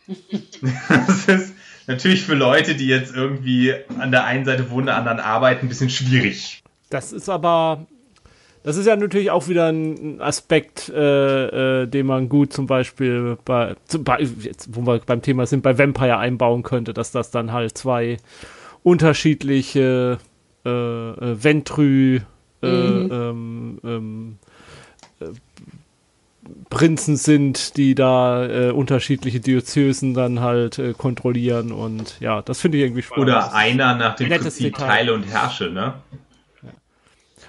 das 0.88 1.26
ist 1.26 1.54
natürlich 1.86 2.22
für 2.22 2.34
Leute, 2.34 2.76
die 2.76 2.86
jetzt 2.86 3.14
irgendwie 3.14 3.74
an 3.98 4.10
der 4.10 4.24
einen 4.24 4.46
Seite 4.46 4.70
wohnen, 4.70 4.88
an 4.88 5.04
der 5.04 5.12
anderen 5.12 5.20
arbeiten, 5.20 5.66
ein 5.66 5.68
bisschen 5.68 5.90
schwierig. 5.90 6.62
Das 6.90 7.12
ist 7.12 7.28
aber, 7.28 7.86
das 8.62 8.76
ist 8.76 8.86
ja 8.86 8.96
natürlich 8.96 9.30
auch 9.30 9.48
wieder 9.48 9.68
ein 9.68 10.20
Aspekt, 10.20 10.88
äh, 10.88 11.82
äh, 11.82 11.86
den 11.86 12.06
man 12.06 12.28
gut 12.28 12.52
zum 12.52 12.66
Beispiel 12.66 13.36
bei, 13.44 13.76
zum 13.86 14.04
Beispiel 14.04 14.44
jetzt, 14.44 14.74
wo 14.74 14.86
wir 14.86 15.00
beim 15.00 15.22
Thema 15.22 15.46
sind, 15.46 15.62
bei 15.62 15.78
Vampire 15.78 16.18
einbauen 16.18 16.62
könnte, 16.62 16.94
dass 16.94 17.10
das 17.12 17.30
dann 17.30 17.52
halt 17.52 17.76
zwei 17.76 18.18
unterschiedliche 18.82 20.18
äh, 20.64 20.68
äh, 20.70 21.44
Ventrü 21.44 22.20
äh, 22.62 22.66
ähm, 22.66 23.80
ähm, 23.84 24.38
äh, 25.20 25.26
Prinzen 26.70 27.16
sind, 27.16 27.76
die 27.76 27.94
da 27.94 28.46
äh, 28.46 28.70
unterschiedliche 28.70 29.40
Diözesen 29.40 30.14
dann 30.14 30.40
halt 30.40 30.78
äh, 30.78 30.94
kontrollieren 30.94 31.72
und 31.72 32.18
ja, 32.20 32.42
das 32.42 32.60
finde 32.60 32.78
ich 32.78 32.84
irgendwie 32.84 33.02
spannend. 33.02 33.28
Oder 33.28 33.54
einer 33.54 33.94
nach 33.94 34.16
dem 34.16 34.28
Prinzip 34.28 34.74
Detail. 34.74 34.86
Teile 34.86 35.14
und 35.14 35.24
Herrsche, 35.24 35.70
ne? 35.70 35.94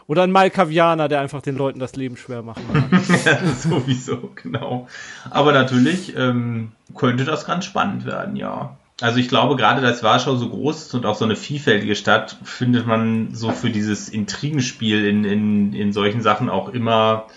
Oder 0.09 0.23
ein 0.23 0.31
Malkavianer, 0.31 1.07
der 1.07 1.21
einfach 1.21 1.43
den 1.43 1.55
Leuten 1.55 1.77
das 1.77 1.95
Leben 1.95 2.17
schwer 2.17 2.41
machen 2.41 2.63
kann. 2.73 2.89
Ja, 3.25 3.45
sowieso, 3.53 4.31
genau. 4.33 4.87
Aber 5.29 5.51
natürlich 5.51 6.15
ähm, 6.17 6.71
könnte 6.95 7.25
das 7.25 7.45
ganz 7.45 7.65
spannend 7.65 8.07
werden, 8.07 8.35
ja. 8.35 8.75
Also 9.01 9.19
ich 9.19 9.29
glaube, 9.29 9.55
gerade 9.55 9.83
dass 9.83 10.01
Warschau 10.01 10.35
so 10.35 10.49
groß 10.49 10.87
ist 10.87 10.95
und 10.95 11.05
auch 11.05 11.13
so 11.13 11.25
eine 11.25 11.35
vielfältige 11.35 11.95
Stadt, 11.95 12.37
findet 12.43 12.87
man 12.87 13.35
so 13.35 13.51
für 13.51 13.69
dieses 13.69 14.09
Intrigenspiel 14.09 15.05
in, 15.05 15.25
in, 15.25 15.73
in 15.73 15.93
solchen 15.93 16.23
Sachen 16.23 16.49
auch 16.49 16.69
immer 16.69 17.27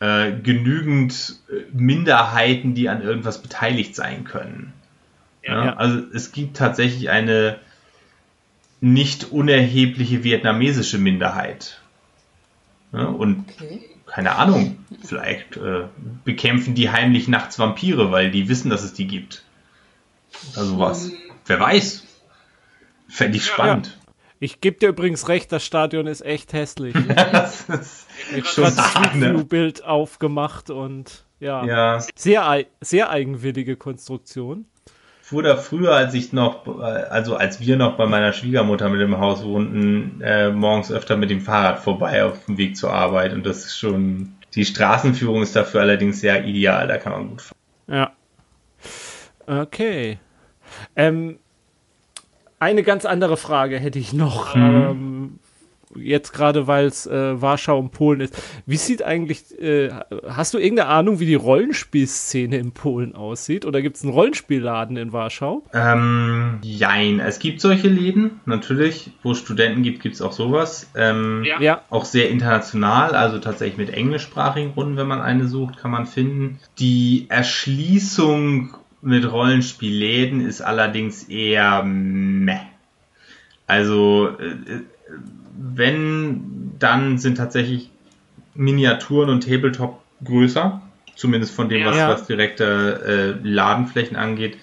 äh, 0.00 0.32
genügend 0.32 1.36
äh, 1.48 1.62
Minderheiten, 1.72 2.74
die 2.74 2.90
an 2.90 3.00
irgendwas 3.00 3.40
beteiligt 3.40 3.96
sein 3.96 4.24
können. 4.24 4.74
Ja, 5.42 5.64
Ja. 5.64 5.76
Also 5.76 6.02
es 6.12 6.30
gibt 6.32 6.58
tatsächlich 6.58 7.08
eine 7.08 7.56
nicht 8.82 9.32
unerhebliche 9.32 10.24
vietnamesische 10.24 10.98
Minderheit. 10.98 11.78
Ja, 12.92 13.06
und 13.06 13.44
Okay. 13.56 13.80
keine 14.06 14.36
Ahnung, 14.36 14.84
vielleicht 15.02 15.56
äh, 15.56 15.84
bekämpfen 16.24 16.74
die 16.74 16.90
heimlich 16.90 17.28
nachts 17.28 17.58
Vampire, 17.58 18.10
weil 18.10 18.30
die 18.30 18.48
wissen, 18.48 18.70
dass 18.70 18.82
es 18.82 18.92
die 18.92 19.06
gibt. 19.06 19.44
Also 20.56 20.78
was? 20.78 21.10
Wer 21.46 21.60
weiß? 21.60 22.04
Fände 23.08 23.36
ich 23.36 23.44
spannend. 23.44 23.98
Ich 24.40 24.60
gebe 24.60 24.78
dir 24.78 24.88
übrigens 24.88 25.28
recht, 25.28 25.52
das 25.52 25.64
Stadion 25.64 26.06
ist 26.06 26.20
echt 26.22 26.52
hässlich. 26.52 26.96
das 27.14 27.68
ist 27.68 28.06
Ich 28.34 28.48
schon 28.48 28.64
habe 28.64 28.76
das 28.76 28.94
hart, 28.94 29.14
ne? 29.14 29.44
Bild 29.44 29.84
aufgemacht 29.84 30.68
und 30.70 31.26
ja, 31.38 31.64
Ja, 31.64 32.04
sehr, 32.16 32.64
sehr 32.80 33.10
eigenwillige 33.10 33.76
Konstruktion. 33.76 34.66
Fuhr 35.32 35.42
da 35.42 35.56
früher, 35.56 35.94
als 35.94 36.12
ich 36.12 36.34
noch, 36.34 36.66
äh, 36.66 36.82
also 36.82 37.36
als 37.36 37.58
wir 37.58 37.78
noch 37.78 37.96
bei 37.96 38.04
meiner 38.04 38.34
Schwiegermutter 38.34 38.90
mit 38.90 39.00
dem 39.00 39.18
Haus 39.18 39.42
wohnten, 39.42 40.20
äh, 40.20 40.50
morgens 40.50 40.92
öfter 40.92 41.16
mit 41.16 41.30
dem 41.30 41.40
Fahrrad 41.40 41.78
vorbei 41.78 42.22
auf 42.22 42.44
dem 42.44 42.58
Weg 42.58 42.76
zur 42.76 42.92
Arbeit 42.92 43.32
und 43.32 43.46
das 43.46 43.64
ist 43.64 43.78
schon, 43.78 44.34
die 44.54 44.66
Straßenführung 44.66 45.40
ist 45.40 45.56
dafür 45.56 45.80
allerdings 45.80 46.20
sehr 46.20 46.44
ideal, 46.44 46.86
da 46.86 46.98
kann 46.98 47.12
man 47.12 47.28
gut 47.30 47.40
fahren. 47.40 47.58
Ja. 47.88 48.12
Okay. 49.46 50.18
Ähm, 50.96 51.38
eine 52.58 52.82
ganz 52.82 53.06
andere 53.06 53.38
Frage 53.38 53.78
hätte 53.78 53.98
ich 53.98 54.12
noch. 54.12 54.54
Ähm, 54.54 55.38
jetzt 55.96 56.32
gerade, 56.32 56.66
weil 56.66 56.86
es 56.86 57.06
äh, 57.06 57.40
Warschau 57.40 57.78
und 57.78 57.90
Polen 57.90 58.20
ist. 58.20 58.40
Wie 58.66 58.76
sieht 58.76 59.02
eigentlich, 59.02 59.60
äh, 59.60 59.90
hast 60.28 60.54
du 60.54 60.58
irgendeine 60.58 60.88
Ahnung, 60.88 61.20
wie 61.20 61.26
die 61.26 61.34
Rollenspielszene 61.34 62.56
in 62.56 62.72
Polen 62.72 63.14
aussieht? 63.14 63.64
Oder 63.64 63.82
gibt 63.82 63.96
es 63.96 64.02
einen 64.02 64.12
Rollenspielladen 64.12 64.96
in 64.96 65.12
Warschau? 65.12 65.64
Ähm, 65.72 66.58
jein, 66.62 67.20
es 67.20 67.38
gibt 67.38 67.60
solche 67.60 67.88
Läden, 67.88 68.40
natürlich, 68.46 69.10
wo 69.22 69.32
es 69.32 69.38
Studenten 69.38 69.82
gibt, 69.82 70.00
gibt 70.00 70.14
es 70.14 70.22
auch 70.22 70.32
sowas. 70.32 70.90
Ähm, 70.94 71.44
Ja. 71.44 71.60
Ja. 71.60 71.82
Auch 71.90 72.04
sehr 72.04 72.30
international, 72.30 73.14
also 73.14 73.38
tatsächlich 73.38 73.78
mit 73.78 73.90
englischsprachigen 73.90 74.70
Runden, 74.72 74.96
wenn 74.96 75.06
man 75.06 75.20
eine 75.20 75.46
sucht, 75.46 75.78
kann 75.78 75.90
man 75.90 76.06
finden. 76.06 76.58
Die 76.78 77.26
Erschließung 77.28 78.74
mit 79.02 79.30
Rollenspielläden 79.30 80.40
ist 80.46 80.60
allerdings 80.60 81.24
eher 81.24 81.82
meh. 81.82 82.60
Also, 83.66 84.28
äh, 84.38 84.82
wenn, 85.52 86.72
dann 86.78 87.18
sind 87.18 87.36
tatsächlich 87.36 87.90
Miniaturen 88.54 89.30
und 89.30 89.44
Tabletop 89.44 90.00
größer. 90.24 90.82
Zumindest 91.14 91.54
von 91.54 91.68
dem, 91.68 91.84
was, 91.86 91.96
Ja. 91.96 92.08
was 92.08 92.26
direkte 92.26 93.36
äh, 93.44 93.46
Ladenflächen 93.48 94.16
angeht. 94.16 94.56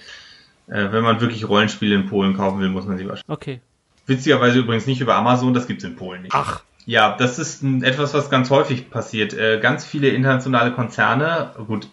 Äh, 0.68 0.92
wenn 0.92 1.04
man 1.04 1.22
wirklich 1.22 1.48
Rollenspiele 1.48 1.96
in 1.96 2.08
Polen 2.08 2.36
kaufen 2.36 2.60
will, 2.60 2.70
muss 2.70 2.86
man 2.86 2.98
sie 2.98 3.08
wahrscheinlich. 3.08 3.30
Okay. 3.30 3.62
Witzigerweise 4.08 4.60
übrigens 4.60 4.88
nicht 4.88 5.02
über 5.02 5.16
Amazon, 5.16 5.54
das 5.54 5.68
gibt's 5.68 5.84
in 5.84 5.96
Polen 5.96 6.24
nicht. 6.24 6.34
Ach, 6.34 6.62
Ja, 6.86 7.16
das 7.18 7.38
ist 7.38 7.62
ein, 7.62 7.84
etwas, 7.84 8.14
was 8.16 8.30
ganz 8.32 8.50
häufig 8.50 8.90
passiert. 8.90 9.34
Äh, 9.34 9.60
ganz 9.62 9.86
viele 9.86 10.10
internationale 10.10 10.72
Konzerne, 10.72 11.52
gut, 11.68 11.88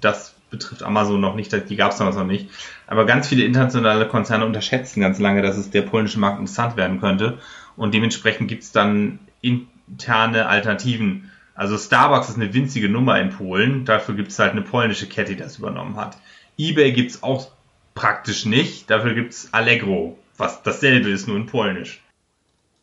das 0.00 0.34
betrifft 0.50 0.84
Amazon 0.84 1.20
noch 1.20 1.34
nicht, 1.34 1.52
die 1.68 1.76
gab 1.76 1.90
es 1.90 1.98
damals 1.98 2.16
noch 2.16 2.24
nicht, 2.24 2.48
aber 2.86 3.04
ganz 3.04 3.26
viele 3.26 3.44
internationale 3.44 4.06
Konzerne 4.06 4.46
unterschätzen 4.46 5.00
ganz 5.00 5.18
lange, 5.18 5.42
dass 5.42 5.56
es 5.56 5.70
der 5.70 5.82
polnische 5.82 6.20
Markt 6.20 6.38
interessant 6.38 6.76
werden 6.76 7.00
könnte 7.00 7.38
und 7.76 7.94
dementsprechend 7.94 8.48
gibt's 8.48 8.72
dann 8.72 9.18
interne 9.40 10.46
Alternativen. 10.46 11.30
Also 11.54 11.78
Starbucks 11.78 12.28
ist 12.28 12.36
eine 12.36 12.52
winzige 12.52 12.88
Nummer 12.88 13.18
in 13.20 13.30
Polen, 13.30 13.84
dafür 13.84 14.14
gibt's 14.14 14.38
halt 14.38 14.52
eine 14.52 14.62
polnische 14.62 15.06
Kette, 15.08 15.34
die 15.34 15.40
das 15.40 15.58
übernommen 15.58 15.96
hat. 15.96 16.16
eBay 16.58 16.92
gibt's 16.92 17.22
auch 17.22 17.50
praktisch 17.94 18.44
nicht, 18.44 18.90
dafür 18.90 19.14
gibt's 19.14 19.48
Allegro, 19.52 20.18
was 20.36 20.62
dasselbe 20.62 21.08
ist, 21.08 21.26
nur 21.28 21.36
in 21.36 21.46
Polnisch. 21.46 22.02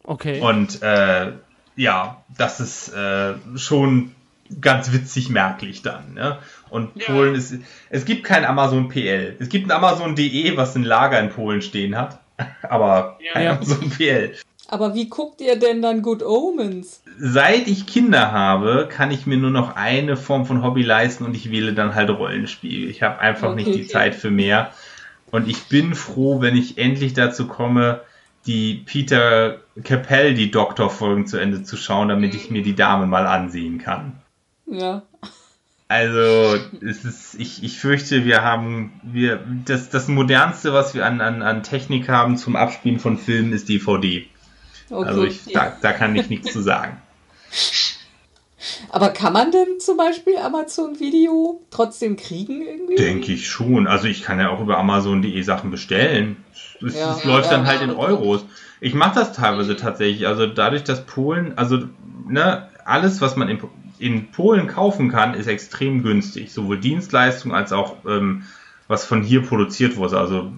okay. 0.03 0.39
Und 0.41 0.81
äh, 0.81 1.33
ja, 1.75 2.23
das 2.35 2.59
ist 2.59 2.89
äh, 2.93 3.33
schon 3.55 4.13
ganz 4.61 4.91
witzig 4.91 5.29
merklich 5.29 5.81
dann. 5.83 6.13
Ne? 6.13 6.37
Und 6.69 6.91
Ja. 6.99 7.05
Polen 7.13 7.35
ist. 7.35 7.55
Es 7.89 8.05
gibt 8.05 8.23
kein 8.23 8.45
Amazon 8.45 8.89
PL. 8.89 9.35
Es 9.39 9.49
gibt 9.49 9.67
ein 9.67 9.71
Amazon.de, 9.71 10.57
was 10.57 10.75
ein 10.75 10.83
Lager 10.83 11.19
in 11.19 11.29
Polen 11.29 11.61
stehen 11.61 11.95
hat. 11.97 12.19
Aber 12.63 13.17
Ja. 13.21 13.33
kein. 13.33 13.47
Amazon 13.47 13.89
PL. 13.89 14.33
Aber 14.73 14.95
wie 14.95 15.07
guckt 15.07 15.39
ihr 15.39 15.55
denn 15.55 15.83
dann 15.83 16.01
Good 16.01 16.23
Omens? 16.23 17.03
Seit 17.19 17.67
ich 17.67 17.85
Kinder 17.85 18.31
habe, 18.31 18.89
kann 18.91 19.11
ich 19.11 19.27
mir 19.27 19.37
nur 19.37 19.51
noch 19.51 19.75
eine 19.75 20.17
Form 20.17 20.47
von 20.47 20.63
Hobby 20.63 20.81
leisten 20.81 21.25
und 21.25 21.35
ich 21.35 21.51
wähle 21.51 21.73
dann 21.75 21.93
halt 21.93 22.09
Rollenspiel. 22.09 22.89
Ich 22.89 23.03
habe 23.03 23.19
einfach 23.19 23.51
Okay. 23.51 23.63
nicht 23.63 23.75
die 23.75 23.87
Zeit 23.87 24.15
für 24.15 24.31
mehr. 24.31 24.71
Und 25.29 25.47
ich 25.47 25.65
bin 25.65 25.93
froh, 25.93 26.41
wenn 26.41 26.57
ich 26.57 26.79
endlich 26.79 27.13
dazu 27.13 27.45
komme, 27.47 28.01
die 28.47 28.81
Peter 28.83 29.59
Capaldi 29.83 30.49
Doktor-Folgen 30.49 31.27
zu 31.27 31.37
Ende 31.37 31.61
zu 31.61 31.77
schauen, 31.77 32.07
damit 32.09 32.33
ich 32.33 32.49
mir 32.49 32.63
die 32.63 32.75
Dame 32.75 33.05
mal 33.05 33.27
ansehen 33.27 33.77
kann. 33.77 34.13
Ja. 34.65 35.03
Also, 35.87 36.57
es 36.81 37.05
ist, 37.05 37.35
ich, 37.35 37.63
ich 37.63 37.77
fürchte, 37.77 38.25
wir 38.25 38.41
haben, 38.41 38.99
wir, 39.03 39.39
das, 39.65 39.91
das 39.91 40.07
modernste, 40.07 40.73
was 40.73 40.95
wir 40.95 41.05
an, 41.05 41.21
an, 41.21 41.43
an 41.43 41.61
Technik 41.61 42.09
haben 42.09 42.37
zum 42.37 42.55
Abspielen 42.55 42.99
von 42.99 43.19
Filmen, 43.19 43.53
ist 43.53 43.69
DVD. 43.69 44.25
Okay. 44.89 45.07
Also, 45.07 45.23
ich, 45.23 45.45
da, 45.53 45.75
da 45.81 45.93
kann 45.93 46.15
ich 46.15 46.29
nichts 46.29 46.51
zu 46.51 46.61
sagen. 46.61 47.01
Aber 48.89 49.09
kann 49.09 49.33
man 49.33 49.51
denn 49.51 49.79
zum 49.79 49.97
Beispiel 49.97 50.37
Amazon 50.37 50.99
Video 50.99 51.61
trotzdem 51.69 52.15
kriegen 52.15 52.61
irgendwie? 52.61 52.95
Denke 52.95 53.33
ich 53.33 53.49
schon. 53.49 53.87
Also 53.87 54.07
ich 54.07 54.23
kann 54.23 54.39
ja 54.39 54.49
auch 54.49 54.61
über 54.61 54.77
Amazon.de 54.77 55.41
Sachen 55.41 55.71
bestellen. 55.71 56.37
Es, 56.81 56.95
Ja, 56.95 57.11
es 57.11 57.25
läuft 57.25 57.51
ja, 57.51 57.57
dann 57.57 57.67
halt 57.67 57.81
in. 57.81 57.91
Euros. 57.91 58.45
Ich 58.79 58.93
mache 58.93 59.15
das 59.15 59.33
teilweise 59.33 59.75
tatsächlich. 59.75 60.27
Also 60.27 60.47
dadurch, 60.47 60.83
dass 60.83 61.05
Polen, 61.05 61.57
also 61.57 61.79
ne, 62.27 62.69
alles, 62.85 63.21
was 63.21 63.35
man 63.35 63.49
in, 63.49 63.61
in 63.99 64.31
Polen 64.31 64.67
kaufen 64.67 65.09
kann, 65.09 65.33
ist 65.33 65.47
extrem 65.47 66.03
günstig. 66.03 66.53
Sowohl 66.53 66.79
Dienstleistungen 66.79 67.55
als 67.55 67.73
auch 67.73 67.97
ähm, 68.07 68.43
was 68.87 69.05
von 69.05 69.23
hier 69.23 69.41
produziert 69.41 69.95
wurde, 69.95 70.19
also 70.19 70.51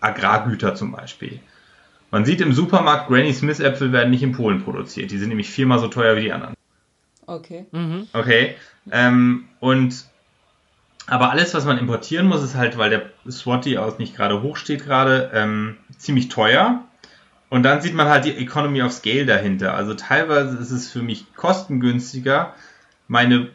Agrargüter 0.00 0.74
zum 0.74 0.92
Beispiel. 0.92 1.40
Man 2.12 2.26
sieht 2.26 2.42
im 2.42 2.52
Supermarkt, 2.52 3.08
Granny 3.08 3.32
Smith 3.32 3.58
Äpfel 3.58 3.90
werden 3.90 4.10
nicht 4.10 4.22
in 4.22 4.32
Polen 4.32 4.62
produziert. 4.62 5.10
Die 5.10 5.16
sind 5.16 5.30
nämlich 5.30 5.48
viermal 5.48 5.78
so 5.78 5.88
teuer 5.88 6.14
wie 6.14 6.20
die 6.20 6.32
anderen. 6.32 6.54
Okay. 7.26 7.64
Mhm. 7.72 8.06
Okay. 8.12 8.54
Ähm, 8.90 9.48
und 9.60 10.04
aber 11.06 11.30
alles, 11.30 11.54
was 11.54 11.64
man 11.64 11.78
importieren 11.78 12.26
muss, 12.26 12.42
ist 12.42 12.54
halt, 12.54 12.76
weil 12.76 12.90
der 12.90 13.10
Swati 13.30 13.78
aus 13.78 13.98
nicht 13.98 14.14
gerade 14.14 14.42
hoch 14.42 14.58
steht 14.58 14.84
gerade, 14.84 15.30
ähm, 15.32 15.78
ziemlich 15.96 16.28
teuer. 16.28 16.84
Und 17.48 17.62
dann 17.62 17.80
sieht 17.80 17.94
man 17.94 18.08
halt 18.08 18.26
die 18.26 18.36
Economy 18.36 18.82
of 18.82 18.92
Scale 18.92 19.24
dahinter. 19.24 19.74
Also 19.74 19.94
teilweise 19.94 20.58
ist 20.58 20.70
es 20.70 20.90
für 20.90 21.02
mich 21.02 21.34
kostengünstiger, 21.34 22.54
meine 23.08 23.48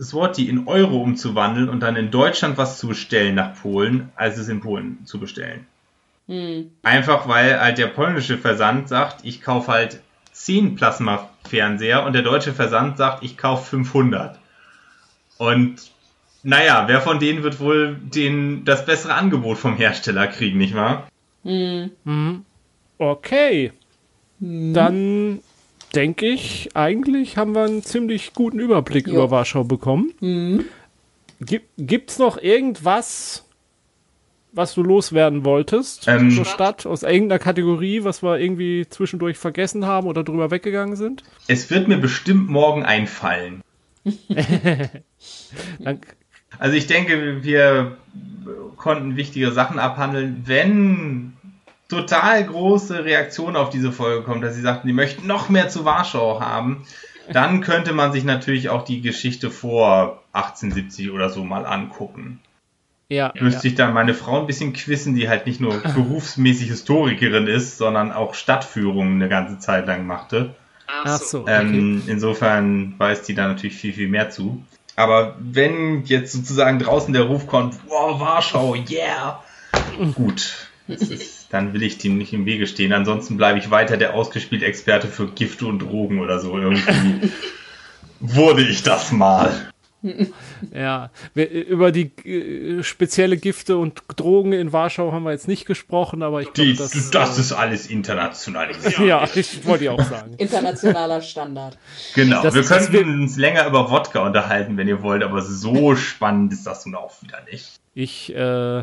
Swati 0.00 0.48
in 0.48 0.68
Euro 0.68 1.02
umzuwandeln 1.02 1.68
und 1.68 1.80
dann 1.80 1.96
in 1.96 2.12
Deutschland 2.12 2.58
was 2.58 2.78
zu 2.78 2.86
bestellen 2.86 3.34
nach 3.34 3.60
Polen, 3.60 4.10
als 4.14 4.38
es 4.38 4.48
in 4.48 4.60
Polen 4.60 5.04
zu 5.04 5.18
bestellen. 5.18 5.66
Hm. 6.28 6.72
Einfach 6.82 7.28
weil 7.28 7.60
halt 7.60 7.78
der 7.78 7.86
polnische 7.86 8.38
Versand 8.38 8.88
sagt, 8.88 9.24
ich 9.24 9.42
kaufe 9.42 9.72
halt 9.72 10.00
10 10.32 10.74
Plasma-Fernseher 10.74 12.04
und 12.04 12.12
der 12.12 12.22
deutsche 12.22 12.52
Versand 12.52 12.96
sagt, 12.96 13.22
ich 13.22 13.36
kaufe 13.36 13.70
500. 13.70 14.38
Und 15.38 15.90
naja, 16.42 16.84
wer 16.86 17.00
von 17.00 17.18
denen 17.18 17.42
wird 17.42 17.60
wohl 17.60 17.96
den, 17.96 18.64
das 18.64 18.84
bessere 18.84 19.14
Angebot 19.14 19.58
vom 19.58 19.76
Hersteller 19.76 20.26
kriegen, 20.26 20.58
nicht 20.58 20.74
wahr? 20.74 21.08
Hm. 21.42 21.90
Mhm. 22.04 22.44
Okay. 22.98 23.72
Dann 24.38 25.40
denke 25.94 26.26
ich, 26.26 26.70
eigentlich 26.74 27.36
haben 27.36 27.54
wir 27.54 27.64
einen 27.64 27.82
ziemlich 27.82 28.34
guten 28.34 28.60
Überblick 28.60 29.06
Jo. 29.06 29.14
über 29.14 29.30
Warschau 29.30 29.64
bekommen. 29.64 30.12
Hm. 30.20 30.64
Gibt 31.40 31.70
gibt's 31.78 32.18
noch 32.18 32.38
irgendwas, 32.38 33.45
was 34.56 34.74
du 34.74 34.82
loswerden 34.82 35.44
wolltest 35.44 36.08
Ähm, 36.08 36.30
zur 36.30 36.44
Stadt 36.44 36.86
aus 36.86 37.02
irgendeiner 37.02 37.38
Kategorie, 37.38 38.04
was 38.04 38.22
wir 38.22 38.38
irgendwie 38.38 38.86
zwischendurch 38.88 39.36
vergessen 39.36 39.86
haben 39.86 40.06
oder 40.06 40.24
drüber 40.24 40.50
weggegangen 40.50 40.96
sind? 40.96 41.22
Es 41.46 41.70
wird 41.70 41.88
mir 41.88 41.98
bestimmt 41.98 42.48
morgen 42.48 42.84
einfallen. 42.84 43.62
Dann, 45.78 46.00
Also 46.58 46.76
ich 46.76 46.86
denke, 46.86 47.42
wir 47.42 47.96
konnten 48.76 49.16
wichtige 49.16 49.52
Sachen 49.52 49.78
abhandeln. 49.78 50.42
Wenn 50.46 51.34
total 51.88 52.44
große 52.44 53.04
Reaktion 53.04 53.56
auf 53.56 53.70
diese 53.70 53.92
Folge 53.92 54.22
kommt, 54.24 54.42
dass 54.42 54.54
sie 54.54 54.62
sagten, 54.62 54.88
die 54.88 54.94
möchten 54.94 55.26
noch 55.26 55.48
mehr 55.48 55.68
zu 55.68 55.84
Warschau 55.84 56.40
haben, 56.40 56.86
dann 57.32 57.60
könnte 57.60 57.92
man 57.92 58.12
sich 58.12 58.24
natürlich 58.24 58.68
auch 58.68 58.84
die 58.84 59.00
Geschichte 59.00 59.50
vor 59.50 60.22
1870 60.32 61.10
oder 61.10 61.30
so 61.30 61.44
mal 61.44 61.66
angucken. 61.66 62.40
Ja, 63.08 63.32
Müsste 63.38 63.68
ja. 63.68 63.70
ich 63.70 63.74
dann 63.76 63.94
meine 63.94 64.14
Frau 64.14 64.40
ein 64.40 64.46
bisschen 64.46 64.72
quissen, 64.72 65.14
die 65.14 65.28
halt 65.28 65.46
nicht 65.46 65.60
nur 65.60 65.78
berufsmäßig 65.94 66.68
Historikerin 66.68 67.46
ist, 67.46 67.78
sondern 67.78 68.12
auch 68.12 68.34
Stadtführungen 68.34 69.14
eine 69.14 69.28
ganze 69.28 69.58
Zeit 69.58 69.86
lang 69.86 70.06
machte. 70.06 70.54
Ach 70.88 71.18
so, 71.20 71.42
okay. 71.42 71.60
Ähm, 71.60 72.02
insofern 72.06 72.94
weiß 72.98 73.22
die 73.22 73.34
da 73.34 73.48
natürlich 73.48 73.76
viel, 73.76 73.92
viel 73.92 74.08
mehr 74.08 74.30
zu. 74.30 74.62
Aber 74.96 75.36
wenn 75.38 76.04
jetzt 76.04 76.32
sozusagen 76.32 76.78
draußen 76.78 77.12
der 77.12 77.24
Ruf 77.24 77.46
kommt, 77.46 77.74
wow, 77.86 78.18
Warschau, 78.18 78.74
yeah, 78.90 79.42
gut, 80.14 80.68
ist, 80.88 81.48
dann 81.50 81.74
will 81.74 81.82
ich 81.82 81.98
dem 81.98 82.16
nicht 82.16 82.32
im 82.32 82.46
Wege 82.46 82.66
stehen. 82.66 82.92
Ansonsten 82.92 83.36
bleibe 83.36 83.58
ich 83.58 83.70
weiter 83.70 83.98
der 83.98 84.14
ausgespielte 84.14 84.64
Experte 84.64 85.08
für 85.08 85.28
Gifte 85.28 85.66
und 85.66 85.80
Drogen 85.80 86.20
oder 86.20 86.40
so. 86.40 86.56
Irgendwie 86.58 87.30
wurde 88.20 88.62
ich 88.62 88.82
das 88.82 89.12
mal. 89.12 89.70
Ja, 90.74 91.10
wir, 91.34 91.50
über 91.50 91.90
die 91.92 92.10
äh, 92.24 92.82
spezielle 92.82 93.36
Gifte 93.36 93.76
und 93.76 94.02
Drogen 94.16 94.52
in 94.52 94.72
Warschau 94.72 95.12
haben 95.12 95.24
wir 95.24 95.32
jetzt 95.32 95.48
nicht 95.48 95.66
gesprochen, 95.66 96.22
aber 96.22 96.42
ich 96.42 96.52
glaube, 96.52 96.74
das, 96.74 97.10
das, 97.10 97.38
äh, 97.38 97.40
ist 97.40 97.52
alles 97.52 97.86
internationalisiert. 97.88 98.98
ja, 99.06 99.26
ich 99.34 99.66
wollte 99.66 99.84
ja 99.86 99.92
auch 99.92 100.02
sagen. 100.02 100.34
Internationaler 100.38 101.20
Standard. 101.22 101.76
Genau, 102.14 102.42
Das- 102.42 102.54
wir 102.54 102.62
könnten 102.62 102.92
wird- 102.92 103.06
uns 103.06 103.36
länger 103.36 103.66
über 103.66 103.90
Wodka 103.90 104.24
unterhalten, 104.24 104.76
wenn 104.76 104.88
ihr 104.88 105.02
wollt, 105.02 105.22
aber 105.22 105.42
so 105.42 105.96
spannend 105.96 106.52
ist 106.52 106.66
das 106.66 106.86
nun 106.86 106.94
auch 106.94 107.22
wieder 107.22 107.38
nicht. 107.50 107.72
Ich, 107.94 108.34
äh, 108.34 108.80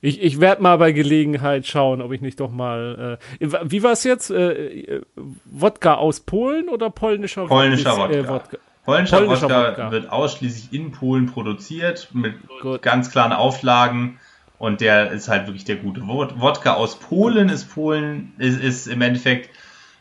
ich, 0.00 0.22
ich 0.22 0.40
werde 0.40 0.62
mal 0.62 0.76
bei 0.78 0.92
Gelegenheit 0.92 1.66
schauen, 1.66 2.02
ob 2.02 2.12
ich 2.12 2.20
nicht 2.20 2.40
doch 2.40 2.50
mal. 2.50 3.18
Äh, 3.40 3.48
wie 3.64 3.82
war 3.82 3.92
es 3.92 4.04
jetzt? 4.04 4.30
Äh, 4.30 4.52
äh, 4.80 5.02
Wodka 5.44 5.94
aus 5.94 6.20
Polen 6.20 6.68
oder 6.68 6.90
polnischer 6.90 7.46
Polnischer 7.46 7.96
Wodka? 7.96 8.28
Wodka. 8.28 8.56
Polnischer, 8.84 9.18
Polnischer 9.18 9.42
Wodka, 9.48 9.68
Wodka. 9.68 9.90
wird 9.90 10.10
ausschließlich 10.10 10.72
in 10.72 10.92
Polen 10.92 11.26
produziert, 11.26 12.08
mit 12.12 12.34
Gut. 12.60 12.82
ganz 12.82 13.10
klaren 13.10 13.32
Auflagen. 13.32 14.18
Und 14.58 14.80
der 14.80 15.10
ist 15.10 15.28
halt 15.28 15.46
wirklich 15.46 15.64
der 15.64 15.76
gute 15.76 16.02
Wod- 16.06 16.40
Wodka 16.40 16.74
aus 16.74 16.98
Polen. 16.98 17.48
Ist 17.48 17.64
Polen, 17.74 18.32
ist, 18.38 18.60
ist 18.60 18.86
im 18.86 19.00
Endeffekt 19.02 19.50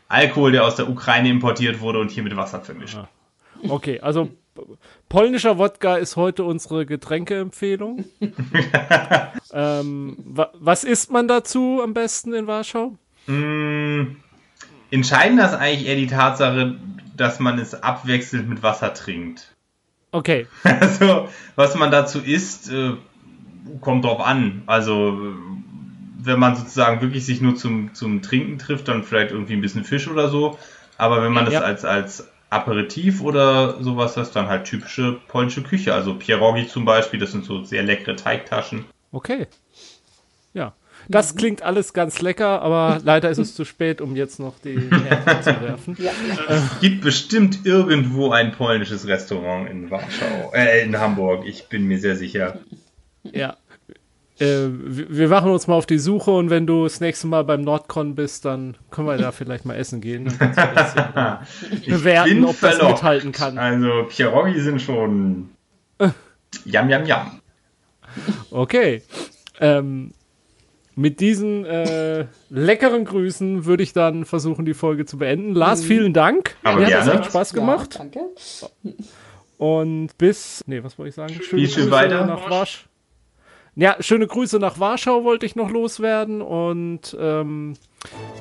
Alkohol, 0.10 0.52
der 0.52 0.64
aus 0.66 0.76
der 0.76 0.90
Ukraine 0.90 1.30
importiert 1.30 1.80
wurde 1.82 2.00
und 2.00 2.12
hier 2.12 2.24
mit 2.24 2.36
Wasser 2.38 2.62
vermischt. 2.62 2.96
Ah. 2.98 3.08
Okay, 3.68 4.00
also 4.02 4.30
polnischer 5.10 5.58
Wodka 5.58 5.96
ist 5.96 6.16
heute 6.18 6.44
unsere 6.44 6.86
Getränkeempfehlung. 6.86 8.06
ähm, 9.54 10.18
wa 10.26 10.50
was 10.54 10.84
isst 10.84 11.12
man 11.12 11.28
dazu 11.28 11.82
am 11.84 11.94
besten 11.94 12.34
in 12.34 12.48
Warschau? 12.48 12.98
Mm, 13.28 14.18
entscheidender 14.92 15.46
ist 15.46 15.54
eigentlich 15.56 15.88
eher 15.88 15.96
die 15.96 16.08
Tatsache, 16.08 16.76
dass 17.16 17.40
man 17.40 17.60
es 17.60 17.82
abwechselnd 17.84 18.50
mit 18.50 18.64
Wasser 18.64 18.94
trinkt. 18.94 19.54
Okay, 20.12 20.48
Also, 20.64 21.28
was 21.56 21.76
man 21.76 21.90
dazu 21.92 22.20
isst, 22.20 22.72
äh, 22.72 22.94
kommt 23.82 24.06
drauf 24.06 24.20
an. 24.20 24.64
Also, 24.68 25.34
wenn 26.20 26.40
man 26.40 26.56
sozusagen 26.56 27.02
wirklich 27.02 27.26
sich 27.26 27.42
nur 27.42 27.56
zum, 27.56 27.94
zum 27.94 28.22
Trinken 28.22 28.58
trifft, 28.60 28.88
dann 28.88 29.04
vielleicht 29.04 29.32
irgendwie 29.32 29.54
ein 29.54 29.62
bisschen 29.62 29.84
Fisch 29.84 30.08
oder 30.08 30.30
so. 30.30 30.58
Aber 30.98 31.24
wenn 31.24 31.34
man 31.34 31.46
das 31.46 31.56
Ja. 31.56 31.62
als, 31.62 31.84
als 31.84 32.30
Aperitif 32.50 33.22
oder 33.22 33.82
sowas, 33.82 34.14
das 34.14 34.28
ist 34.28 34.36
dann 34.36 34.48
halt 34.48 34.66
typische 34.66 35.14
polnische 35.28 35.64
Küche. 35.64 35.94
Also 35.94 36.14
Pierogi 36.14 36.68
zum 36.68 36.86
Beispiel, 36.86 37.20
das 37.20 37.32
sind 37.32 37.44
so 37.46 37.64
sehr 37.64 37.84
leckere 37.84 38.16
Teigtaschen. 38.16 38.86
okay. 39.12 39.48
Das 41.08 41.36
klingt 41.36 41.62
alles 41.62 41.94
ganz 41.94 42.22
lecker, 42.22 42.62
aber 42.62 43.00
leider 43.04 43.30
ist 43.30 43.38
es 43.38 43.56
zu 43.56 43.66
spät, 43.66 44.02
um 44.02 44.16
jetzt 44.16 44.40
noch 44.40 44.56
die 44.64 44.90
Herde 44.90 45.42
zu 45.42 45.62
werfen. 45.62 45.98
Ja, 46.00 46.12
Gibt 46.82 47.02
bestimmt 47.02 47.66
irgendwo 47.66 48.32
ein 48.32 48.52
polnisches 48.52 49.08
Restaurant 49.08 49.70
in 49.70 49.92
Warschau, 49.92 50.52
äh, 50.54 50.84
in 50.84 50.98
Hamburg. 50.98 51.46
Ich 51.46 51.68
bin 51.68 51.86
mir 51.86 52.00
sehr 52.00 52.16
sicher. 52.16 52.60
Ja. 53.24 53.58
Äh, 54.40 54.68
wir 54.68 55.30
machen 55.30 55.52
uns 55.52 55.68
mal 55.68 55.76
auf 55.76 55.86
die 55.86 56.00
Suche 56.00 56.32
und 56.32 56.50
wenn 56.50 56.66
du 56.66 56.84
das 56.84 57.00
nächste 57.00 57.28
Mal 57.28 57.44
beim 57.44 57.62
Nordcon 57.62 58.16
bist, 58.16 58.46
dann 58.46 58.76
können 58.90 59.08
wir 59.08 59.18
da 59.18 59.32
vielleicht 59.32 59.66
mal 59.66 59.76
essen 59.76 60.02
gehen. 60.02 60.26
Dann 60.26 60.38
kannst 60.38 60.58
du 60.58 60.76
das 60.76 60.96
ja 60.96 61.42
Ich 61.82 61.88
bewerten, 61.88 62.30
bin 62.30 62.46
ob 62.46 62.60
das 62.60 62.82
mithalten 62.82 63.32
kann. 63.32 63.58
Also 63.58 64.08
Pierogi 64.10 64.60
sind 64.60 64.82
schon 64.82 65.50
Yam, 66.66 66.90
yam, 66.90 67.06
yam. 67.06 67.40
Okay. 68.52 69.02
Ähm, 69.60 70.14
mit 70.96 71.20
diesen 71.20 71.66
äh, 71.66 72.26
leckeren 72.50 73.06
Grüßen 73.06 73.66
würde 73.66 73.84
ich 73.84 73.94
dann 73.94 74.26
versuchen, 74.26 74.66
die 74.66 74.74
Folge 74.74 75.06
zu 75.06 75.18
beenden. 75.18 75.54
Lars, 75.54 75.84
vielen 75.84 76.14
Dank. 76.14 76.56
Aber 76.64 76.80
Mir 76.80 76.86
hat 76.88 76.94
das 76.94 77.06
gerne. 77.06 77.20
echt 77.22 77.30
Spaß 77.30 77.54
gemacht. 77.54 77.94
Ja, 77.96 78.00
danke. 78.00 78.20
Und 79.58 80.18
bis. 80.18 80.64
Nee, 80.68 80.84
was 80.84 80.98
wollte 80.98 81.10
ich 81.10 81.16
sagen? 81.16 81.34
Schöne 81.42 81.68
du 81.68 81.92
weiter? 81.92 82.26
nach 82.26 82.50
Warschau. 82.50 82.88
Ja, 83.76 83.96
schöne 84.02 84.28
Grüße 84.28 84.60
nach 84.60 84.80
Warschau 84.80 85.24
wollte 85.24 85.46
ich 85.48 85.56
noch 85.56 85.72
loswerden. 85.72 86.42
Und 86.42 87.18
ähm, 87.20 87.74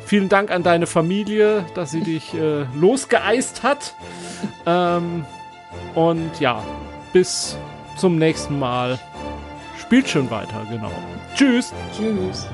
vielen 0.05 0.29
Dank 0.29 0.51
an 0.51 0.62
deine 0.62 0.87
Familie, 0.87 1.65
dass 1.74 1.91
sie 1.91 2.03
dich 2.03 2.35
äh, 2.35 2.65
losgeeist 2.79 3.62
hat. 3.62 3.95
Ähm, 4.66 5.24
und 5.95 6.39
ja, 6.41 6.62
bis 7.12 7.57
zum 7.97 8.19
nächsten 8.19 8.59
Mal. 8.59 8.99
Spielt 9.81 10.09
schön 10.09 10.31
weiter, 10.31 10.66
genau. 10.70 10.93
Tschüss. 11.34 11.72
Tschüss. 11.96 12.46